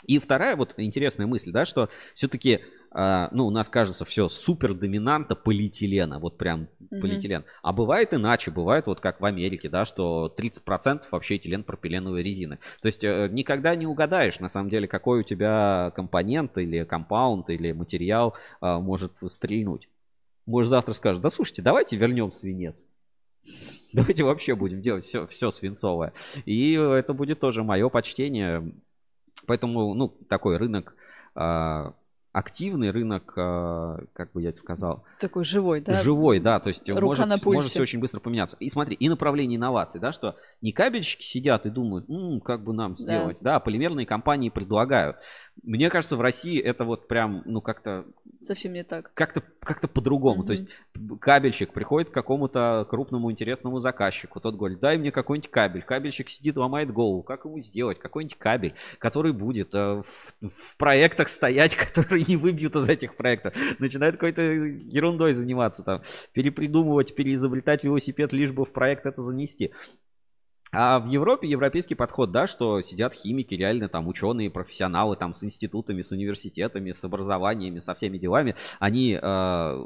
И 0.05 0.19
вторая 0.19 0.55
вот 0.55 0.73
интересная 0.77 1.27
мысль, 1.27 1.51
да, 1.51 1.65
что 1.65 1.89
все-таки, 2.13 2.61
ну, 2.93 3.47
у 3.47 3.49
нас 3.49 3.69
кажется 3.69 4.05
все 4.05 4.29
супер 4.29 4.73
доминанта 4.73 5.35
полиэтилена, 5.35 6.19
вот 6.19 6.37
прям 6.37 6.67
Мгм. 6.91 7.01
полиэтилен. 7.01 7.45
А 7.61 7.73
бывает 7.73 8.13
иначе, 8.13 8.51
бывает 8.51 8.85
вот 8.87 8.99
как 8.99 9.19
в 9.19 9.25
Америке, 9.25 9.69
да, 9.69 9.85
что 9.85 10.33
30% 10.37 11.03
вообще 11.11 11.37
этилен 11.37 11.63
пропиленовой 11.63 12.21
резины. 12.21 12.59
То 12.81 12.85
есть 12.87 13.03
э, 13.03 13.29
никогда 13.31 13.75
не 13.75 13.87
угадаешь, 13.87 14.39
на 14.39 14.49
самом 14.49 14.69
деле, 14.69 14.87
какой 14.87 15.21
у 15.21 15.23
тебя 15.23 15.91
компонент 15.95 16.57
или 16.57 16.83
компаунд 16.83 17.49
или 17.49 17.71
материал 17.71 18.35
а, 18.61 18.79
может 18.79 19.17
стрельнуть. 19.27 19.89
Может 20.45 20.69
завтра 20.69 20.93
скажешь, 20.93 21.21
да 21.21 21.29
слушайте, 21.29 21.61
давайте 21.61 21.97
вернем 21.97 22.31
свинец. 22.31 22.85
Давайте 23.93 24.23
вообще 24.23 24.55
будем 24.55 24.81
делать 24.81 25.03
все, 25.03 25.27
все 25.27 25.51
свинцовое. 25.51 26.13
И 26.45 26.73
это 26.73 27.13
будет 27.13 27.39
тоже 27.39 27.63
мое 27.63 27.89
почтение. 27.89 28.71
Поэтому, 29.45 29.93
ну, 29.93 30.07
такой 30.07 30.57
рынок 30.57 30.95
а, 31.35 31.93
активный, 32.33 32.89
рынок, 32.89 33.31
а, 33.37 33.99
как 34.13 34.31
бы 34.33 34.41
я 34.41 34.49
это 34.49 34.57
сказал, 34.57 35.05
Такой 35.19 35.45
живой, 35.45 35.81
да? 35.81 36.01
Живой, 36.01 36.39
да, 36.39 36.59
то 36.59 36.69
есть 36.69 36.89
Рука 36.89 37.01
может, 37.05 37.25
на 37.27 37.31
может 37.33 37.43
пульсе. 37.43 37.69
все 37.69 37.81
очень 37.83 37.99
быстро 37.99 38.19
поменяться. 38.19 38.57
И 38.59 38.67
смотри, 38.69 38.95
и 38.95 39.07
направление 39.07 39.57
инноваций, 39.57 40.01
да, 40.01 40.11
что 40.11 40.35
не 40.61 40.71
кабельщики 40.71 41.23
сидят 41.23 41.67
и 41.67 41.69
думают, 41.69 42.09
«М, 42.09 42.41
как 42.41 42.63
бы 42.63 42.73
нам 42.73 42.97
сделать, 42.97 43.37
да. 43.41 43.57
а 43.57 43.59
полимерные 43.59 44.07
компании 44.07 44.49
предлагают. 44.49 45.17
Мне 45.61 45.89
кажется, 45.91 46.17
в 46.17 46.21
России 46.21 46.59
это 46.59 46.83
вот 46.85 47.07
прям, 47.07 47.43
ну, 47.45 47.61
как-то 47.61 48.05
Совсем 48.41 48.73
не 48.73 48.83
так. 48.83 49.11
как-то 49.13 49.41
как-то 49.65 49.87
по-другому. 49.87 50.43
То 50.43 50.53
есть 50.53 50.67
кабельщик 51.19 51.73
приходит 51.73 52.09
к 52.09 52.13
какому-то 52.13 52.85
крупному 52.89 53.31
интересному 53.31 53.79
заказчику. 53.79 54.39
Тот 54.39 54.55
говорит, 54.55 54.79
дай 54.79 54.97
мне 54.97 55.11
какой-нибудь 55.11 55.49
кабель. 55.51 55.83
Кабельщик 55.83 56.29
сидит, 56.29 56.57
ломает 56.57 56.91
голову. 56.91 57.23
Как 57.23 57.45
ему 57.45 57.59
сделать? 57.59 57.99
Какой-нибудь 57.99 58.37
кабель, 58.37 58.75
который 58.99 59.33
будет 59.33 59.73
э, 59.73 60.01
в, 60.01 60.49
в 60.49 60.77
проектах 60.77 61.29
стоять, 61.29 61.75
которые 61.75 62.25
не 62.27 62.37
выбьют 62.37 62.75
из 62.75 62.89
этих 62.89 63.15
проектов. 63.15 63.53
Начинает 63.79 64.15
какой-то 64.15 64.41
ерундой 64.41 65.33
заниматься 65.33 65.83
там. 65.83 66.01
Перепридумывать, 66.33 67.15
переизобретать 67.15 67.83
велосипед, 67.83 68.33
лишь 68.33 68.51
бы 68.51 68.65
в 68.65 68.71
проект 68.71 69.05
это 69.05 69.21
занести. 69.21 69.71
А 70.73 70.99
в 70.99 71.05
Европе 71.07 71.47
европейский 71.47 71.95
подход, 71.95 72.31
да, 72.31 72.47
что 72.47 72.81
сидят 72.81 73.13
химики, 73.13 73.53
реально 73.53 73.89
там 73.89 74.07
ученые, 74.07 74.49
профессионалы, 74.49 75.15
там 75.15 75.33
с 75.33 75.43
институтами, 75.43 76.01
с 76.01 76.11
университетами, 76.11 76.91
с 76.91 77.03
образованиями, 77.05 77.77
со 77.77 77.93
всеми 77.93 78.17
делами, 78.17 78.55
они 78.79 79.19
э, 79.21 79.85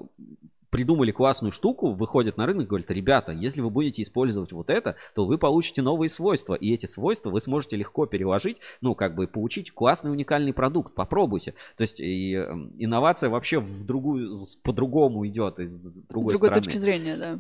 придумали 0.70 1.12
классную 1.12 1.52
штуку, 1.52 1.94
выходят 1.94 2.38
на 2.38 2.46
рынок 2.46 2.66
и 2.66 2.68
говорят, 2.68 2.92
ребята, 2.92 3.34
если 3.34 3.62
вы 3.62 3.70
будете 3.70 4.02
использовать 4.02 4.52
вот 4.54 4.70
это, 4.70 4.96
то 5.14 5.26
вы 5.26 5.38
получите 5.38 5.82
новые 5.82 6.10
свойства, 6.10 6.56
и 6.56 6.74
эти 6.74 6.86
свойства 6.86 7.32
вы 7.32 7.42
сможете 7.42 7.76
легко 7.76 8.06
переложить, 8.06 8.58
ну, 8.80 8.96
как 8.96 9.16
бы 9.16 9.28
получить 9.28 9.72
классный 9.72 10.12
уникальный 10.12 10.54
продукт, 10.54 10.96
попробуйте. 10.96 11.54
То 11.76 11.82
есть 11.82 12.00
и, 12.00 12.34
инновация 12.78 13.30
вообще 13.30 13.60
в 13.60 13.86
другую, 13.86 14.36
по-другому 14.64 15.28
идет, 15.28 15.60
из 15.60 15.74
с 15.74 16.00
С 16.00 16.04
другой, 16.04 16.34
другой 16.34 16.48
стороны. 16.48 16.64
точки 16.64 16.78
зрения, 16.78 17.18
да. 17.18 17.40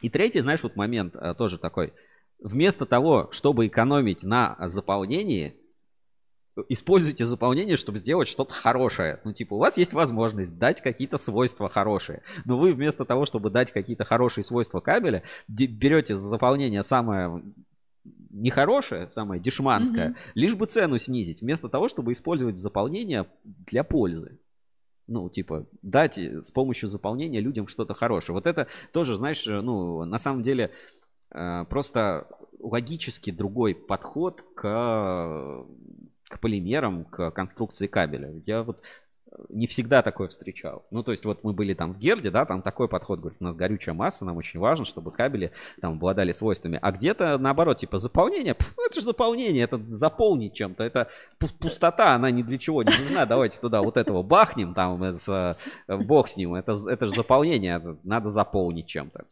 И 0.00 0.10
третий, 0.10 0.40
знаешь, 0.40 0.62
вот 0.62 0.76
момент 0.76 1.16
а, 1.16 1.34
тоже 1.34 1.58
такой. 1.58 1.92
Вместо 2.40 2.86
того, 2.86 3.28
чтобы 3.32 3.66
экономить 3.66 4.22
на 4.22 4.56
заполнении, 4.68 5.56
используйте 6.68 7.24
заполнение, 7.24 7.76
чтобы 7.76 7.98
сделать 7.98 8.28
что-то 8.28 8.54
хорошее. 8.54 9.20
Ну, 9.24 9.32
типа, 9.32 9.54
у 9.54 9.58
вас 9.58 9.76
есть 9.76 9.92
возможность 9.92 10.56
дать 10.58 10.80
какие-то 10.80 11.18
свойства 11.18 11.68
хорошие. 11.68 12.22
Но 12.44 12.58
вы 12.58 12.72
вместо 12.72 13.04
того, 13.04 13.24
чтобы 13.24 13.50
дать 13.50 13.72
какие-то 13.72 14.04
хорошие 14.04 14.44
свойства 14.44 14.80
кабеля, 14.80 15.22
берете 15.48 16.16
за 16.16 16.26
заполнение 16.26 16.82
самое 16.82 17.42
нехорошее, 18.30 19.08
самое 19.10 19.40
дешманское, 19.40 20.08
Мгм. 20.10 20.16
лишь 20.34 20.54
бы 20.54 20.66
цену 20.66 20.98
снизить, 20.98 21.40
вместо 21.40 21.68
того, 21.68 21.88
чтобы 21.88 22.12
использовать 22.12 22.58
заполнение 22.58 23.26
для 23.44 23.84
пользы. 23.84 24.38
Ну, 25.06 25.28
типа, 25.28 25.66
дать 25.82 26.18
э, 26.18 26.42
с 26.42 26.50
помощью 26.50 26.88
заполнения 26.88 27.40
людям 27.40 27.68
что-то 27.68 27.94
хорошее. 27.94 28.34
Вот 28.34 28.46
это 28.46 28.66
тоже, 28.92 29.16
знаешь, 29.16 29.46
э, 29.46 29.60
ну, 29.60 30.04
на 30.04 30.18
самом 30.18 30.42
деле, 30.42 30.72
просто 31.68 32.26
логически 32.64 33.30
другой 33.30 33.74
подход 33.74 34.42
к, 34.54 35.66
к 36.28 36.40
полимерам, 36.40 37.04
к 37.04 37.30
конструкции 37.30 37.86
кабеля. 37.86 38.32
Я 38.46 38.62
вот 38.62 38.80
э, 39.30 39.36
не 39.50 39.66
всегда 39.66 40.02
такое 40.02 40.28
встречал. 40.28 40.86
Ну, 40.90 41.02
то 41.02 41.12
есть, 41.12 41.24
вот 41.26 41.44
мы 41.44 41.52
были 41.52 41.74
там 41.74 41.92
в 41.92 41.98
Герде, 41.98 42.30
да, 42.30 42.46
там 42.46 42.62
такой 42.62 42.88
подход, 42.88 43.20
говорит, 43.20 43.36
у 43.40 43.44
нас 43.44 43.54
горючая 43.54 43.94
масса, 43.94 44.24
нам 44.24 44.38
очень 44.38 44.60
важно, 44.60 44.86
чтобы 44.86 45.10
кабели 45.10 45.52
там 45.80 45.94
обладали 45.94 46.32
свойствами. 46.32 46.78
А 46.80 46.90
где-то 46.90 47.36
наоборот, 47.36 47.78
типа, 47.78 47.98
заполнение, 47.98 48.54
пф, 48.54 48.72
ну, 48.76 48.86
это 48.86 48.94
же 48.94 49.06
заполнение, 49.06 49.64
это 49.64 49.78
заполнить 49.90 50.54
чем-то, 50.54 50.82
это 50.84 51.08
пу- 51.38 51.58
пустота, 51.58 52.14
она 52.14 52.30
ни 52.30 52.42
для 52.42 52.56
чего 52.56 52.82
не 52.82 52.98
нужна, 52.98 53.26
давайте 53.26 53.60
туда 53.60 53.82
вот 53.82 53.98
этого 53.98 54.22
бахнем, 54.22 54.72
там, 54.72 55.04
из, 55.04 55.28
э, 55.28 55.54
бог 55.86 56.28
с 56.28 56.36
ним, 56.38 56.54
это, 56.54 56.76
это 56.88 57.06
же 57.06 57.14
заполнение, 57.14 57.76
это 57.76 57.98
надо 58.04 58.30
заполнить 58.30 58.86
чем-то. 58.86 59.26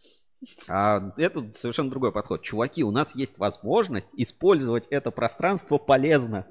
А 0.68 1.12
это 1.16 1.52
совершенно 1.52 1.90
другой 1.90 2.12
подход. 2.12 2.42
Чуваки, 2.42 2.84
у 2.84 2.90
нас 2.90 3.14
есть 3.14 3.38
возможность 3.38 4.08
использовать 4.16 4.86
это 4.90 5.10
пространство 5.10 5.78
полезно. 5.78 6.46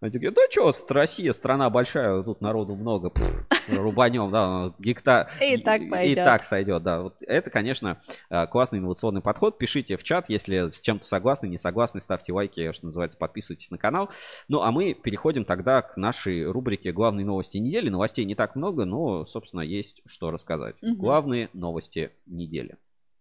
Они 0.00 0.12
такие, 0.12 0.30
да 0.30 0.42
что, 0.48 0.70
Россия 0.90 1.32
страна 1.32 1.70
большая, 1.70 2.22
тут 2.22 2.40
народу 2.40 2.76
много, 2.76 3.10
пф, 3.10 3.46
рубанем, 3.68 4.30
да, 4.30 4.72
гектар. 4.78 5.28
И 5.40 5.56
так 5.56 5.82
И 5.82 5.88
пойдет. 5.88 6.24
так 6.24 6.44
сойдет, 6.44 6.84
да. 6.84 7.02
Вот 7.02 7.16
это, 7.20 7.50
конечно, 7.50 8.00
э, 8.30 8.46
классный 8.46 8.78
инновационный 8.78 9.22
подход. 9.22 9.58
Пишите 9.58 9.96
в 9.96 10.04
чат, 10.04 10.28
если 10.28 10.68
с 10.68 10.80
чем-то 10.80 11.04
согласны, 11.04 11.48
не 11.48 11.58
согласны, 11.58 12.00
ставьте 12.00 12.32
лайки, 12.32 12.70
что 12.72 12.86
называется, 12.86 13.18
подписывайтесь 13.18 13.72
на 13.72 13.78
канал. 13.78 14.08
Ну, 14.46 14.62
а 14.62 14.70
мы 14.70 14.94
переходим 14.94 15.44
тогда 15.44 15.82
к 15.82 15.96
нашей 15.96 16.48
рубрике 16.48 16.92
«Главные 16.92 17.26
новости 17.26 17.58
недели». 17.58 17.88
Новостей 17.88 18.24
не 18.24 18.36
так 18.36 18.54
много, 18.54 18.84
но, 18.84 19.24
собственно, 19.24 19.62
есть 19.62 20.02
что 20.06 20.30
рассказать. 20.30 20.76
Мгм. 20.80 20.94
Главные 20.96 21.50
новости 21.54 22.12
недели. 22.26 22.76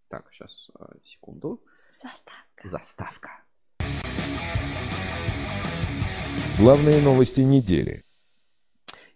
Так, 0.10 0.26
сейчас, 0.32 0.70
э, 0.80 0.86
секунду. 1.04 1.62
Заставка. 2.02 2.68
Заставка. 2.68 3.30
Главные 6.58 7.02
новости 7.02 7.42
недели. 7.42 8.04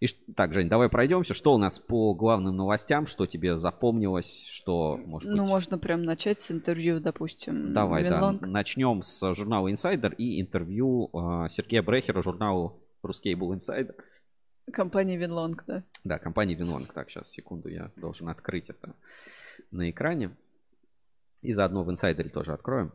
И 0.01 0.07
так, 0.35 0.53
Жень, 0.53 0.67
давай 0.67 0.89
пройдемся. 0.89 1.33
Что 1.33 1.53
у 1.53 1.57
нас 1.57 1.79
по 1.79 2.13
главным 2.15 2.57
новостям? 2.57 3.05
Что 3.05 3.27
тебе 3.27 3.55
запомнилось? 3.55 4.47
Что, 4.49 4.97
может 4.97 5.29
быть... 5.29 5.37
Ну, 5.37 5.45
можно 5.45 5.77
прям 5.77 6.03
начать 6.03 6.41
с 6.41 6.51
интервью, 6.51 6.99
допустим, 6.99 7.71
Давай, 7.73 8.03
да. 8.03 8.15
Винлонг. 8.15 8.47
Начнем 8.47 9.03
с 9.03 9.33
журнала 9.35 9.67
Insider 9.69 10.13
и 10.15 10.41
интервью 10.41 11.09
э, 11.13 11.49
Сергея 11.49 11.83
Брехера 11.83 12.21
журналу 12.23 12.81
Ruscable 13.03 13.55
Insider. 13.55 13.95
Компания 14.73 15.17
Винлонг, 15.17 15.63
да. 15.67 15.83
Да, 16.03 16.17
компания 16.17 16.55
Винлонг. 16.55 16.91
Так, 16.93 17.11
сейчас, 17.11 17.29
секунду, 17.29 17.69
я 17.69 17.91
должен 17.95 18.27
открыть 18.27 18.69
это 18.71 18.95
на 19.69 19.89
экране. 19.89 20.35
И 21.41 21.53
заодно 21.53 21.83
в 21.83 21.91
Insider'е 21.91 22.29
тоже 22.29 22.53
откроем. 22.53 22.93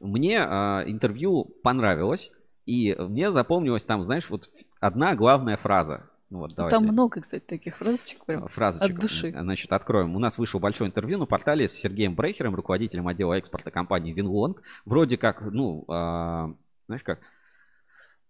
Мне 0.00 0.40
а, 0.40 0.82
интервью 0.86 1.44
понравилось. 1.62 2.30
И 2.66 2.96
мне 2.98 3.30
запомнилась 3.30 3.84
там, 3.84 4.02
знаешь, 4.02 4.28
вот 4.28 4.50
одна 4.80 5.14
главная 5.14 5.56
фраза. 5.56 6.10
Ну 6.30 6.40
Вот, 6.40 6.54
давайте. 6.56 6.76
Там 6.76 6.86
много, 6.86 7.20
кстати, 7.20 7.44
таких 7.44 7.76
фразочек 7.76 8.24
прям. 8.24 8.48
Фразочек. 8.48 8.96
от 8.96 9.00
души. 9.00 9.30
Значит, 9.30 9.72
откроем. 9.72 10.16
У 10.16 10.18
нас 10.18 10.38
вышло 10.38 10.58
большое 10.58 10.88
интервью 10.88 11.18
на 11.18 11.26
портале 11.26 11.68
с 11.68 11.72
Сергеем 11.72 12.16
Брехером, 12.16 12.56
руководителем 12.56 13.06
отдела 13.06 13.34
экспорта 13.34 13.70
компании 13.70 14.12
Винлонг. 14.12 14.60
Вроде 14.84 15.16
как, 15.16 15.40
ну, 15.42 15.84
а, 15.88 16.52
знаешь 16.88 17.04
как, 17.04 17.20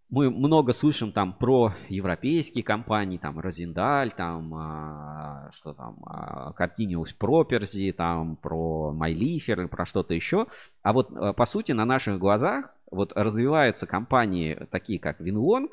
мы 0.09 0.31
много 0.31 0.73
слышим 0.73 1.11
там 1.11 1.33
про 1.33 1.74
европейские 1.89 2.62
компании, 2.62 3.19
там 3.19 3.41
Розендаль, 3.41 4.12
там 4.12 4.55
а, 4.55 5.51
что 5.53 5.73
там, 5.73 5.99
а, 6.07 6.53
Continuous 6.53 7.09
Property, 7.19 7.93
там 7.93 8.37
про 8.37 8.95
MyLifer, 8.97 9.66
про 9.66 9.85
что-то 9.85 10.15
еще. 10.15 10.47
А 10.83 10.93
вот 10.93 11.11
а, 11.12 11.33
по 11.33 11.45
сути 11.45 11.73
на 11.73 11.85
наших 11.85 12.19
глазах 12.19 12.73
вот 12.91 13.12
развиваются 13.15 13.87
компании 13.87 14.66
такие 14.70 15.01
как 15.01 15.20
Winlong, 15.20 15.70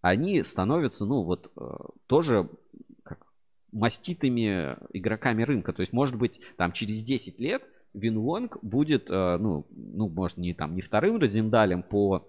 они 0.00 0.42
становятся, 0.42 1.04
ну 1.04 1.22
вот 1.22 1.50
э, 1.56 1.60
тоже 2.06 2.48
как 3.02 3.26
маститыми 3.72 4.76
игроками 4.92 5.42
рынка. 5.42 5.72
То 5.72 5.80
есть, 5.80 5.92
может 5.92 6.16
быть, 6.16 6.40
там 6.56 6.72
через 6.72 7.02
10 7.02 7.40
лет 7.40 7.62
Винлонг 7.92 8.58
будет, 8.62 9.10
э, 9.10 9.36
ну, 9.38 9.66
ну, 9.70 10.08
может, 10.08 10.38
не 10.38 10.54
там, 10.54 10.74
не 10.74 10.80
вторым 10.80 11.18
Розендалем 11.18 11.82
по 11.82 12.26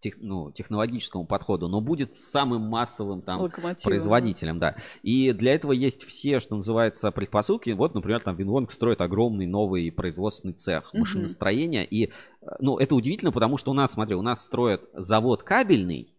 тех, 0.00 0.14
ну, 0.18 0.50
технологическому 0.50 1.26
подходу, 1.26 1.68
но 1.68 1.80
будет 1.80 2.16
самым 2.16 2.62
массовым 2.62 3.22
там 3.22 3.50
производителем, 3.84 4.58
да. 4.58 4.76
И 5.02 5.32
для 5.32 5.54
этого 5.54 5.72
есть 5.72 6.04
все, 6.04 6.40
что 6.40 6.56
называется, 6.56 7.10
предпосылки. 7.10 7.70
Вот, 7.70 7.94
например, 7.94 8.20
там 8.20 8.36
Винлонг 8.36 8.72
строит 8.72 9.00
огромный 9.00 9.46
новый 9.46 9.92
производственный 9.92 10.54
цех 10.54 10.92
машиностроения. 10.94 11.82
И, 11.82 12.06
э, 12.06 12.10
ну, 12.58 12.78
это 12.78 12.94
удивительно, 12.94 13.32
потому 13.32 13.56
что 13.58 13.70
у 13.70 13.74
нас, 13.74 13.92
смотри, 13.92 14.14
у 14.14 14.22
нас 14.22 14.42
строят 14.42 14.82
завод 14.94 15.42
кабельный, 15.42 16.14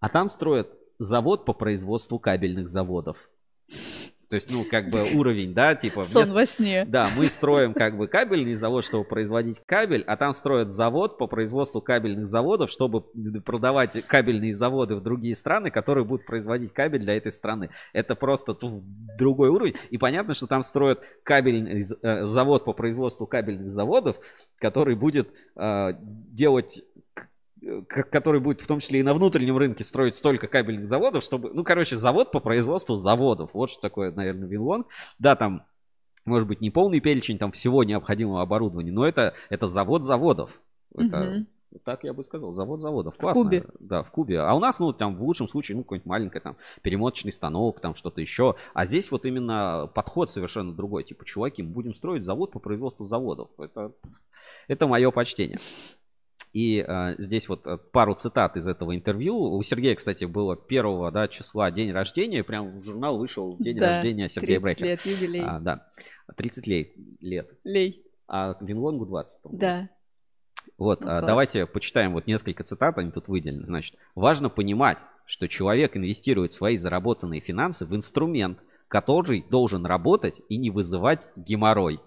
а 0.00 0.08
там 0.08 0.28
строят 0.28 0.68
завод 0.98 1.44
по 1.44 1.52
производству 1.52 2.18
кабельных 2.18 2.68
заводов. 2.68 3.16
То 4.30 4.36
есть, 4.36 4.48
ну, 4.48 4.64
как 4.64 4.90
бы 4.90 5.02
уровень, 5.12 5.54
да, 5.54 5.74
типа... 5.74 6.04
Сон 6.04 6.22
вместо- 6.22 6.34
во 6.34 6.46
сне. 6.46 6.84
да, 6.86 7.10
мы 7.16 7.26
строим 7.28 7.74
как 7.74 7.96
бы 7.96 8.06
кабельный 8.06 8.54
завод, 8.54 8.84
чтобы 8.84 9.02
производить 9.02 9.60
кабель, 9.66 10.04
а 10.06 10.16
там 10.16 10.32
строят 10.34 10.70
завод 10.70 11.18
по 11.18 11.26
производству 11.26 11.80
кабельных 11.80 12.28
заводов, 12.28 12.70
чтобы 12.70 13.02
продавать 13.44 14.06
кабельные 14.06 14.54
заводы 14.54 14.94
в 14.94 15.00
другие 15.00 15.34
страны, 15.34 15.72
которые 15.72 16.04
будут 16.04 16.26
производить 16.26 16.72
кабель 16.72 17.00
для 17.00 17.16
этой 17.16 17.32
страны. 17.32 17.70
Это 17.92 18.14
просто 18.14 18.56
другой 19.18 19.48
уровень. 19.48 19.74
И 19.90 19.98
понятно, 19.98 20.34
что 20.34 20.46
там 20.46 20.62
строят 20.62 21.00
кабельный 21.24 21.82
э, 22.00 22.24
завод 22.24 22.64
по 22.64 22.72
производству 22.72 23.26
кабельных 23.26 23.72
заводов, 23.72 24.16
который 24.60 24.94
будет 24.94 25.28
э, 25.56 25.92
делать 26.00 26.84
который 27.88 28.40
будет 28.40 28.60
в 28.60 28.66
том 28.66 28.80
числе 28.80 29.00
и 29.00 29.02
на 29.02 29.14
внутреннем 29.14 29.56
рынке 29.56 29.84
строить 29.84 30.16
столько 30.16 30.48
кабельных 30.48 30.86
заводов, 30.86 31.22
чтобы, 31.24 31.50
ну, 31.52 31.64
короче, 31.64 31.96
завод 31.96 32.32
по 32.32 32.40
производству 32.40 32.96
заводов. 32.96 33.50
Вот 33.52 33.70
что 33.70 33.80
такое, 33.80 34.12
наверное, 34.12 34.48
Винлонг. 34.48 34.86
Да, 35.18 35.36
там 35.36 35.64
может 36.24 36.48
быть, 36.48 36.60
не 36.60 36.70
полный 36.70 37.00
перечень 37.00 37.38
там 37.38 37.52
всего 37.52 37.82
необходимого 37.84 38.42
оборудования, 38.42 38.92
но 38.92 39.06
это, 39.06 39.34
это 39.48 39.66
завод 39.66 40.04
заводов. 40.04 40.60
Это, 40.94 41.18
Мгм. 41.18 41.46
так 41.84 42.04
я 42.04 42.12
бы 42.12 42.22
сказал, 42.22 42.52
завод 42.52 42.82
заводов. 42.82 43.16
Классно. 43.16 43.44
Кубе. 43.44 43.64
Да, 43.78 44.02
в 44.02 44.10
Кубе. 44.10 44.40
А 44.40 44.54
у 44.54 44.60
нас, 44.60 44.78
ну, 44.78 44.92
там, 44.92 45.16
в 45.16 45.22
лучшем 45.22 45.48
случае, 45.48 45.76
ну, 45.76 45.82
какой-нибудь 45.82 46.06
маленький 46.06 46.40
там 46.40 46.56
перемоточный 46.82 47.32
станок, 47.32 47.80
там 47.80 47.94
что-то 47.94 48.20
еще. 48.20 48.56
А 48.74 48.86
здесь 48.86 49.10
вот 49.10 49.24
именно 49.24 49.90
подход 49.94 50.30
совершенно 50.30 50.72
другой. 50.74 51.04
Типа, 51.04 51.24
чуваки, 51.24 51.62
мы 51.62 51.70
будем 51.70 51.94
строить 51.94 52.22
завод 52.22 52.52
по 52.52 52.58
производству 52.58 53.04
заводов. 53.06 53.48
Это, 53.58 53.92
это 54.68 54.86
мое 54.86 55.10
почтение. 55.10 55.58
И 56.52 56.84
э, 56.86 57.14
здесь 57.18 57.48
вот 57.48 57.66
э, 57.66 57.76
пару 57.76 58.14
цитат 58.14 58.56
из 58.56 58.66
этого 58.66 58.94
интервью. 58.94 59.36
У 59.36 59.62
Сергея, 59.62 59.94
кстати, 59.94 60.24
было 60.24 60.58
1 60.68 61.12
да, 61.12 61.28
числа 61.28 61.70
день 61.70 61.92
рождения. 61.92 62.42
Прям 62.42 62.80
в 62.80 62.84
журнал 62.84 63.18
вышел 63.18 63.56
день 63.58 63.78
Да, 63.78 63.94
рождения 63.94 64.28
Сергея 64.28 64.60
30 64.60 64.62
Брекера. 64.62 64.86
лет, 64.88 65.06
юбилей. 65.06 65.42
А, 65.44 65.60
да, 65.60 65.86
30 66.36 66.66
лет. 66.66 66.88
лет. 67.20 67.50
Лей. 67.62 68.04
А 68.26 68.56
Винлонгу 68.60 69.06
20, 69.06 69.42
по-моему. 69.42 69.60
Да. 69.60 69.88
Вот, 70.76 71.00
Ну, 71.02 71.10
а, 71.10 71.20
давайте 71.22 71.66
почитаем 71.66 72.12
вот 72.12 72.26
несколько 72.26 72.64
цитат, 72.64 72.98
они 72.98 73.10
тут 73.10 73.28
выделены. 73.28 73.66
Значит, 73.66 73.96
важно 74.14 74.48
понимать, 74.48 74.98
что 75.26 75.46
человек 75.46 75.96
инвестирует 75.96 76.52
свои 76.52 76.76
заработанные 76.76 77.40
финансы 77.40 77.84
в 77.86 77.94
инструмент, 77.94 78.58
который 78.88 79.44
должен 79.48 79.86
работать 79.86 80.40
и 80.48 80.56
не 80.56 80.70
вызывать 80.70 81.28
геморрой. 81.36 82.00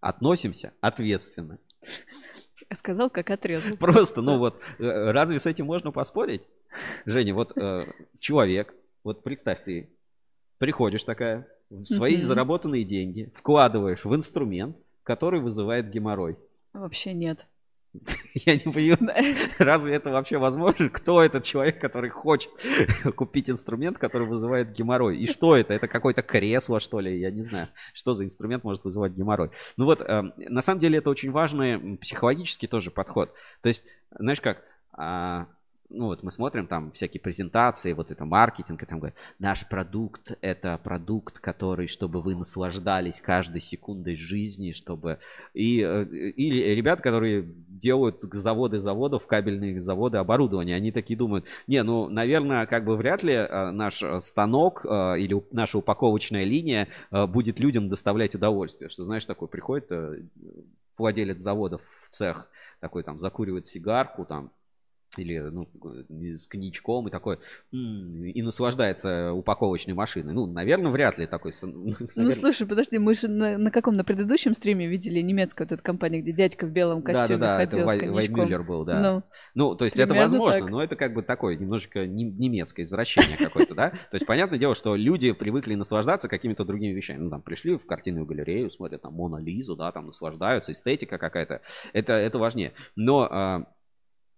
Относимся 0.00 0.72
ответственно. 0.80 1.58
Я 2.70 2.76
сказал, 2.76 3.10
как 3.10 3.30
отрезал. 3.30 3.76
Просто, 3.76 4.22
ну 4.22 4.38
вот, 4.38 4.60
э, 4.78 5.10
разве 5.10 5.38
с 5.38 5.46
этим 5.46 5.66
можно 5.66 5.90
поспорить? 5.90 6.42
Женя, 7.04 7.34
вот 7.34 7.56
э, 7.56 7.86
человек, 8.18 8.74
вот 9.04 9.22
представь, 9.22 9.62
ты 9.64 9.90
приходишь 10.58 11.02
такая, 11.02 11.48
свои 11.84 12.20
заработанные 12.22 12.84
деньги 12.84 13.32
вкладываешь 13.34 14.04
в 14.04 14.14
инструмент, 14.14 14.76
который 15.02 15.40
вызывает 15.40 15.90
геморрой. 15.90 16.38
Вообще 16.72 17.12
нет. 17.12 17.46
Я 18.34 18.54
не 18.54 18.72
понимаю, 18.72 19.36
разве 19.58 19.94
это 19.94 20.10
вообще 20.10 20.38
возможно? 20.38 20.88
Кто 20.88 21.22
этот 21.22 21.44
человек, 21.44 21.80
который 21.80 22.10
хочет 22.10 22.50
купить 23.16 23.50
инструмент, 23.50 23.98
который 23.98 24.26
вызывает 24.26 24.72
геморрой? 24.72 25.18
И 25.18 25.26
что 25.26 25.56
это? 25.56 25.74
Это 25.74 25.88
какое-то 25.88 26.22
кресло, 26.22 26.80
что 26.80 27.00
ли? 27.00 27.18
Я 27.18 27.30
не 27.30 27.42
знаю, 27.42 27.68
что 27.92 28.14
за 28.14 28.24
инструмент 28.24 28.64
может 28.64 28.84
вызывать 28.84 29.12
геморрой. 29.12 29.50
Ну 29.76 29.84
вот, 29.86 30.00
э, 30.00 30.22
на 30.36 30.62
самом 30.62 30.80
деле 30.80 30.98
это 30.98 31.10
очень 31.10 31.32
важный 31.32 31.98
психологический 31.98 32.66
тоже 32.66 32.90
подход. 32.90 33.34
То 33.62 33.68
есть, 33.68 33.82
знаешь 34.16 34.40
как, 34.40 34.62
а, 34.92 35.46
ну 35.90 36.06
вот 36.06 36.22
мы 36.22 36.30
смотрим 36.30 36.66
там 36.66 36.92
всякие 36.92 37.20
презентации, 37.20 37.92
вот 37.92 38.10
это 38.10 38.24
маркетинг, 38.24 38.82
и 38.82 38.86
там 38.86 38.98
говорят, 38.98 39.16
наш 39.38 39.68
продукт 39.68 40.38
это 40.40 40.78
продукт, 40.82 41.38
который, 41.38 41.86
чтобы 41.88 42.22
вы 42.22 42.34
наслаждались 42.34 43.20
каждой 43.20 43.60
секундой 43.60 44.16
жизни, 44.16 44.72
чтобы... 44.72 45.18
И, 45.52 45.80
э, 45.82 46.04
или 46.04 46.74
ребят, 46.74 47.00
которые 47.00 47.42
делают 47.42 48.20
заводы 48.22 48.78
заводов, 48.78 49.26
кабельные 49.26 49.80
заводы 49.80 50.18
оборудования, 50.18 50.76
они 50.76 50.92
такие 50.92 51.16
думают, 51.16 51.46
не, 51.66 51.82
ну, 51.82 52.08
наверное, 52.08 52.66
как 52.66 52.84
бы 52.84 52.96
вряд 52.96 53.22
ли 53.22 53.34
э, 53.34 53.70
наш 53.72 54.02
станок 54.20 54.84
э, 54.84 55.18
или 55.18 55.42
наша 55.50 55.78
упаковочная 55.78 56.44
линия 56.44 56.88
будет 57.10 57.60
людям 57.60 57.88
доставлять 57.88 58.34
удовольствие. 58.34 58.88
Что, 58.88 59.04
знаешь, 59.04 59.24
такой 59.24 59.48
приходит 59.48 59.90
владелец 60.96 61.40
завода 61.40 61.78
в 61.78 62.08
цех, 62.10 62.48
такой 62.80 63.02
там 63.02 63.18
закуривает 63.18 63.66
сигарку, 63.66 64.24
там, 64.24 64.50
или 65.16 65.38
ну, 65.38 65.68
с 66.08 66.46
коньячком 66.46 67.08
и 67.08 67.10
такой, 67.10 67.38
и 67.72 68.42
наслаждается 68.42 69.32
упаковочной 69.32 69.94
машиной. 69.94 70.32
Ну, 70.32 70.46
наверное, 70.46 70.90
вряд 70.90 71.18
ли 71.18 71.26
такой. 71.26 71.52
Ну, 72.16 72.32
слушай, 72.32 72.66
подожди, 72.66 72.98
мы 72.98 73.14
же 73.14 73.28
на, 73.28 73.58
на 73.58 73.70
каком? 73.70 73.96
На 73.96 74.04
предыдущем 74.04 74.54
стриме 74.54 74.86
видели 74.86 75.20
немецкую 75.20 75.66
вот 75.66 75.72
эту 75.72 75.82
компанию, 75.82 76.22
где 76.22 76.32
дядька 76.32 76.66
в 76.66 76.70
белом 76.70 77.02
костюме 77.02 77.38
Да-да-да, 77.38 77.62
это 77.62 77.70
ходил 77.70 77.86
с 77.86 77.88
Вай- 77.88 77.98
коньячком. 77.98 78.66
Был, 78.66 78.84
да. 78.84 79.00
Ну, 79.00 79.22
Ну, 79.54 79.74
то 79.74 79.84
есть 79.84 79.96
это 79.96 80.14
возможно, 80.14 80.60
так. 80.60 80.70
но 80.70 80.82
это 80.82 80.96
как 80.96 81.14
бы 81.14 81.22
такое 81.22 81.56
немножечко 81.56 82.06
нем- 82.06 82.38
немецкое 82.38 82.84
извращение 82.84 83.36
какое-то, 83.36 83.74
да? 83.74 83.90
То 83.90 84.14
есть 84.14 84.26
понятное 84.26 84.58
дело, 84.58 84.74
что 84.74 84.94
люди 84.96 85.32
привыкли 85.32 85.74
наслаждаться 85.74 86.28
какими-то 86.28 86.64
другими 86.64 86.92
вещами. 86.92 87.18
Ну, 87.18 87.30
там, 87.30 87.42
пришли 87.42 87.76
в 87.76 87.86
картинную 87.86 88.26
галерею, 88.26 88.70
смотрят 88.70 89.02
там 89.02 89.14
Мона 89.14 89.38
Лизу, 89.38 89.76
да, 89.76 89.90
там 89.92 90.06
наслаждаются, 90.06 90.72
эстетика 90.72 91.18
какая-то. 91.18 91.62
Это, 91.92 92.12
это 92.14 92.38
важнее. 92.38 92.72
Но 92.96 93.28
а, 93.30 93.64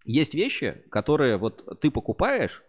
есть 0.05 0.35
вещи, 0.35 0.83
которые 0.91 1.37
вот 1.37 1.81
ты 1.81 1.91
покупаешь, 1.91 2.63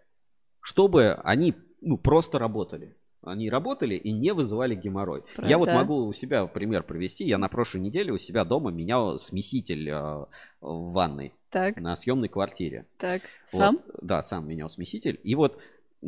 чтобы 0.62 1.14
они 1.24 1.56
ну, 1.82 1.98
просто 1.98 2.40
работали. 2.40 2.96
Они 3.26 3.50
работали 3.50 3.96
и 3.96 4.12
не 4.12 4.34
вызывали 4.34 4.76
геморрой. 4.76 5.24
Правда. 5.36 5.50
Я 5.50 5.58
вот 5.58 5.70
могу 5.70 6.06
у 6.06 6.14
себя 6.14 6.46
пример 6.46 6.84
привести. 6.84 7.24
Я 7.24 7.38
на 7.38 7.48
прошлой 7.48 7.80
неделе 7.80 8.12
у 8.12 8.18
себя 8.18 8.44
дома 8.44 8.70
менял 8.70 9.18
смеситель 9.18 9.90
а, 9.92 10.28
в 10.60 10.92
ванной 10.92 11.34
так, 11.50 11.78
на 11.78 11.96
съемной 11.96 12.28
квартире. 12.28 12.86
так. 12.98 13.22
Вот, 13.54 13.60
Сам? 13.60 13.80
да, 14.02 14.24
сам 14.24 14.48
менял 14.48 14.70
смеситель. 14.70 15.22
И 15.24 15.36
вот 15.36 15.58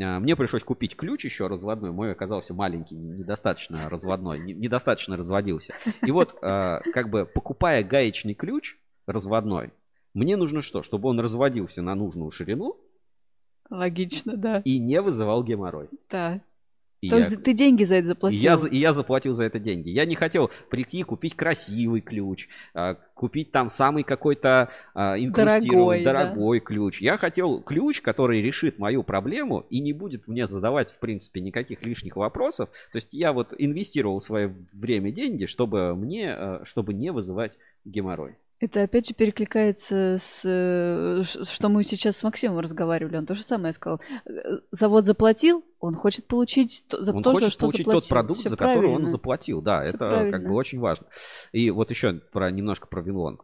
а, 0.01 0.19
мне 0.19 0.35
пришлось 0.35 0.63
купить 0.63 0.97
ключ 0.97 1.23
еще 1.23 1.47
разводной. 1.47 1.91
Мой 1.91 2.11
оказался 2.11 2.53
маленький, 2.53 2.95
недостаточно 2.95 3.89
разводной, 3.89 4.39
не- 4.39 4.53
недостаточно 4.53 5.15
разводился. 5.15 5.73
И 6.05 6.11
вот, 6.11 6.35
а, 6.41 6.81
как 6.93 7.09
бы 7.09 7.25
покупая 7.25 7.83
гаечный 7.83 8.33
ключ 8.33 8.77
разводной, 9.07 9.71
мне 10.15 10.35
нужно 10.37 10.61
что? 10.63 10.81
Чтобы 10.81 11.09
он 11.09 11.19
разводился 11.19 11.81
на 11.83 11.93
нужную 11.93 12.31
ширину 12.31 12.77
Логично, 13.69 14.35
да. 14.37 14.61
и 14.65 14.79
не 14.79 15.01
вызывал 15.01 15.43
геморрой. 15.43 15.89
Да. 16.09 16.41
И 17.01 17.09
То 17.09 17.17
я- 17.17 17.23
есть 17.25 17.43
ты 17.43 17.53
деньги 17.53 17.83
за 17.83 17.95
это 17.95 18.05
и 18.05 18.07
заплатил? 18.07 18.39
я, 18.39 18.55
за- 18.55 18.67
и 18.67 18.77
я 18.77 18.93
заплатил 18.93 19.33
за 19.33 19.43
это 19.43 19.59
деньги. 19.59 19.89
Я 19.89 20.05
не 20.05 20.15
хотел 20.15 20.49
прийти 20.71 21.03
купить 21.03 21.35
красивый 21.35 22.01
ключ, 22.01 22.47
а, 22.73 22.95
купить 23.13 23.51
там 23.51 23.69
самый 23.69 24.03
какой-то 24.03 24.69
а, 24.95 25.15
инкрустированный, 25.19 25.67
Дорогой, 25.67 26.03
да. 26.03 26.13
дорогой 26.31 26.59
ключ. 26.61 27.01
Я 27.01 27.17
хотел 27.17 27.61
ключ, 27.61 28.01
который 28.01 28.41
решит 28.41 28.79
мою 28.79 29.03
проблему 29.03 29.65
и 29.69 29.81
не 29.81 29.93
будет 29.93 30.27
мне 30.27 30.47
задавать, 30.47 30.91
в 30.91 30.99
принципе, 30.99 31.41
никаких 31.41 31.83
лишних 31.83 32.15
вопросов. 32.15 32.69
То 32.91 32.95
есть 32.97 33.09
я 33.11 33.33
вот 33.33 33.53
инвестировал 33.57 34.19
свое 34.19 34.55
время, 34.73 35.11
деньги, 35.11 35.45
чтобы 35.45 35.95
мне, 35.95 36.33
а, 36.33 36.61
чтобы 36.65 36.93
не 36.93 37.11
вызывать 37.11 37.57
геморрой. 37.83 38.37
Это 38.61 38.83
опять 38.83 39.07
же 39.07 39.13
перекликается 39.13 40.17
с, 40.17 40.41
э, 40.45 41.23
что 41.23 41.67
мы 41.69 41.83
сейчас 41.83 42.15
с 42.17 42.23
Максимом 42.23 42.59
разговаривали. 42.59 43.17
Он 43.17 43.25
то 43.25 43.35
же 43.35 43.43
самое 43.43 43.73
сказал. 43.73 43.99
Э, 44.25 44.31
Завод 44.71 45.05
заплатил, 45.05 45.65
он 45.81 45.93
хочет 45.93 46.25
получить 46.27 46.85
то- 46.87 47.03
за 47.03 47.13
Он 47.13 47.21
то, 47.21 47.33
хочет 47.33 47.51
что 47.51 47.59
получить 47.61 47.79
заплатил. 47.85 47.99
тот 48.01 48.09
продукт, 48.09 48.39
Всё 48.39 48.49
за 48.49 48.57
который 48.57 48.89
он 48.89 49.05
заплатил. 49.07 49.61
Да, 49.61 49.81
Всё 49.81 49.89
это 49.89 49.97
как 49.99 50.09
правильно. 50.09 50.49
бы 50.49 50.55
очень 50.55 50.79
важно. 50.79 51.05
И 51.51 51.69
вот 51.69 51.89
еще 51.89 52.13
про, 52.31 52.49
немножко 52.49 52.87
про 52.87 53.01
Винлонг. 53.01 53.43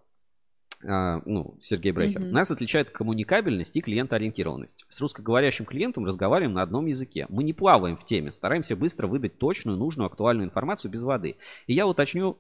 а, 0.84 1.22
ну, 1.26 1.58
Сергей 1.62 1.92
Брейхер. 1.92 2.22
Мгм. 2.22 2.32
Нас 2.32 2.50
отличает 2.50 2.90
коммуникабельность 2.90 3.76
и 3.76 3.82
клиентоориентированность. 3.82 4.86
С 4.90 5.00
русскоговорящим 5.02 5.66
клиентом 5.66 6.06
разговариваем 6.06 6.54
на 6.54 6.64
одном 6.64 6.88
языке. 6.88 7.28
Мы 7.30 7.44
не 7.44 7.54
плаваем 7.54 7.98
в 7.98 8.04
теме, 8.06 8.32
стараемся 8.32 8.76
быстро 8.76 9.06
выдать 9.06 9.38
точную, 9.38 9.78
нужную, 9.78 10.08
актуальную 10.08 10.48
информацию 10.48 10.90
без 10.90 11.04
воды. 11.04 11.36
И 11.68 11.74
я 11.76 11.86
уточню, 11.86 12.40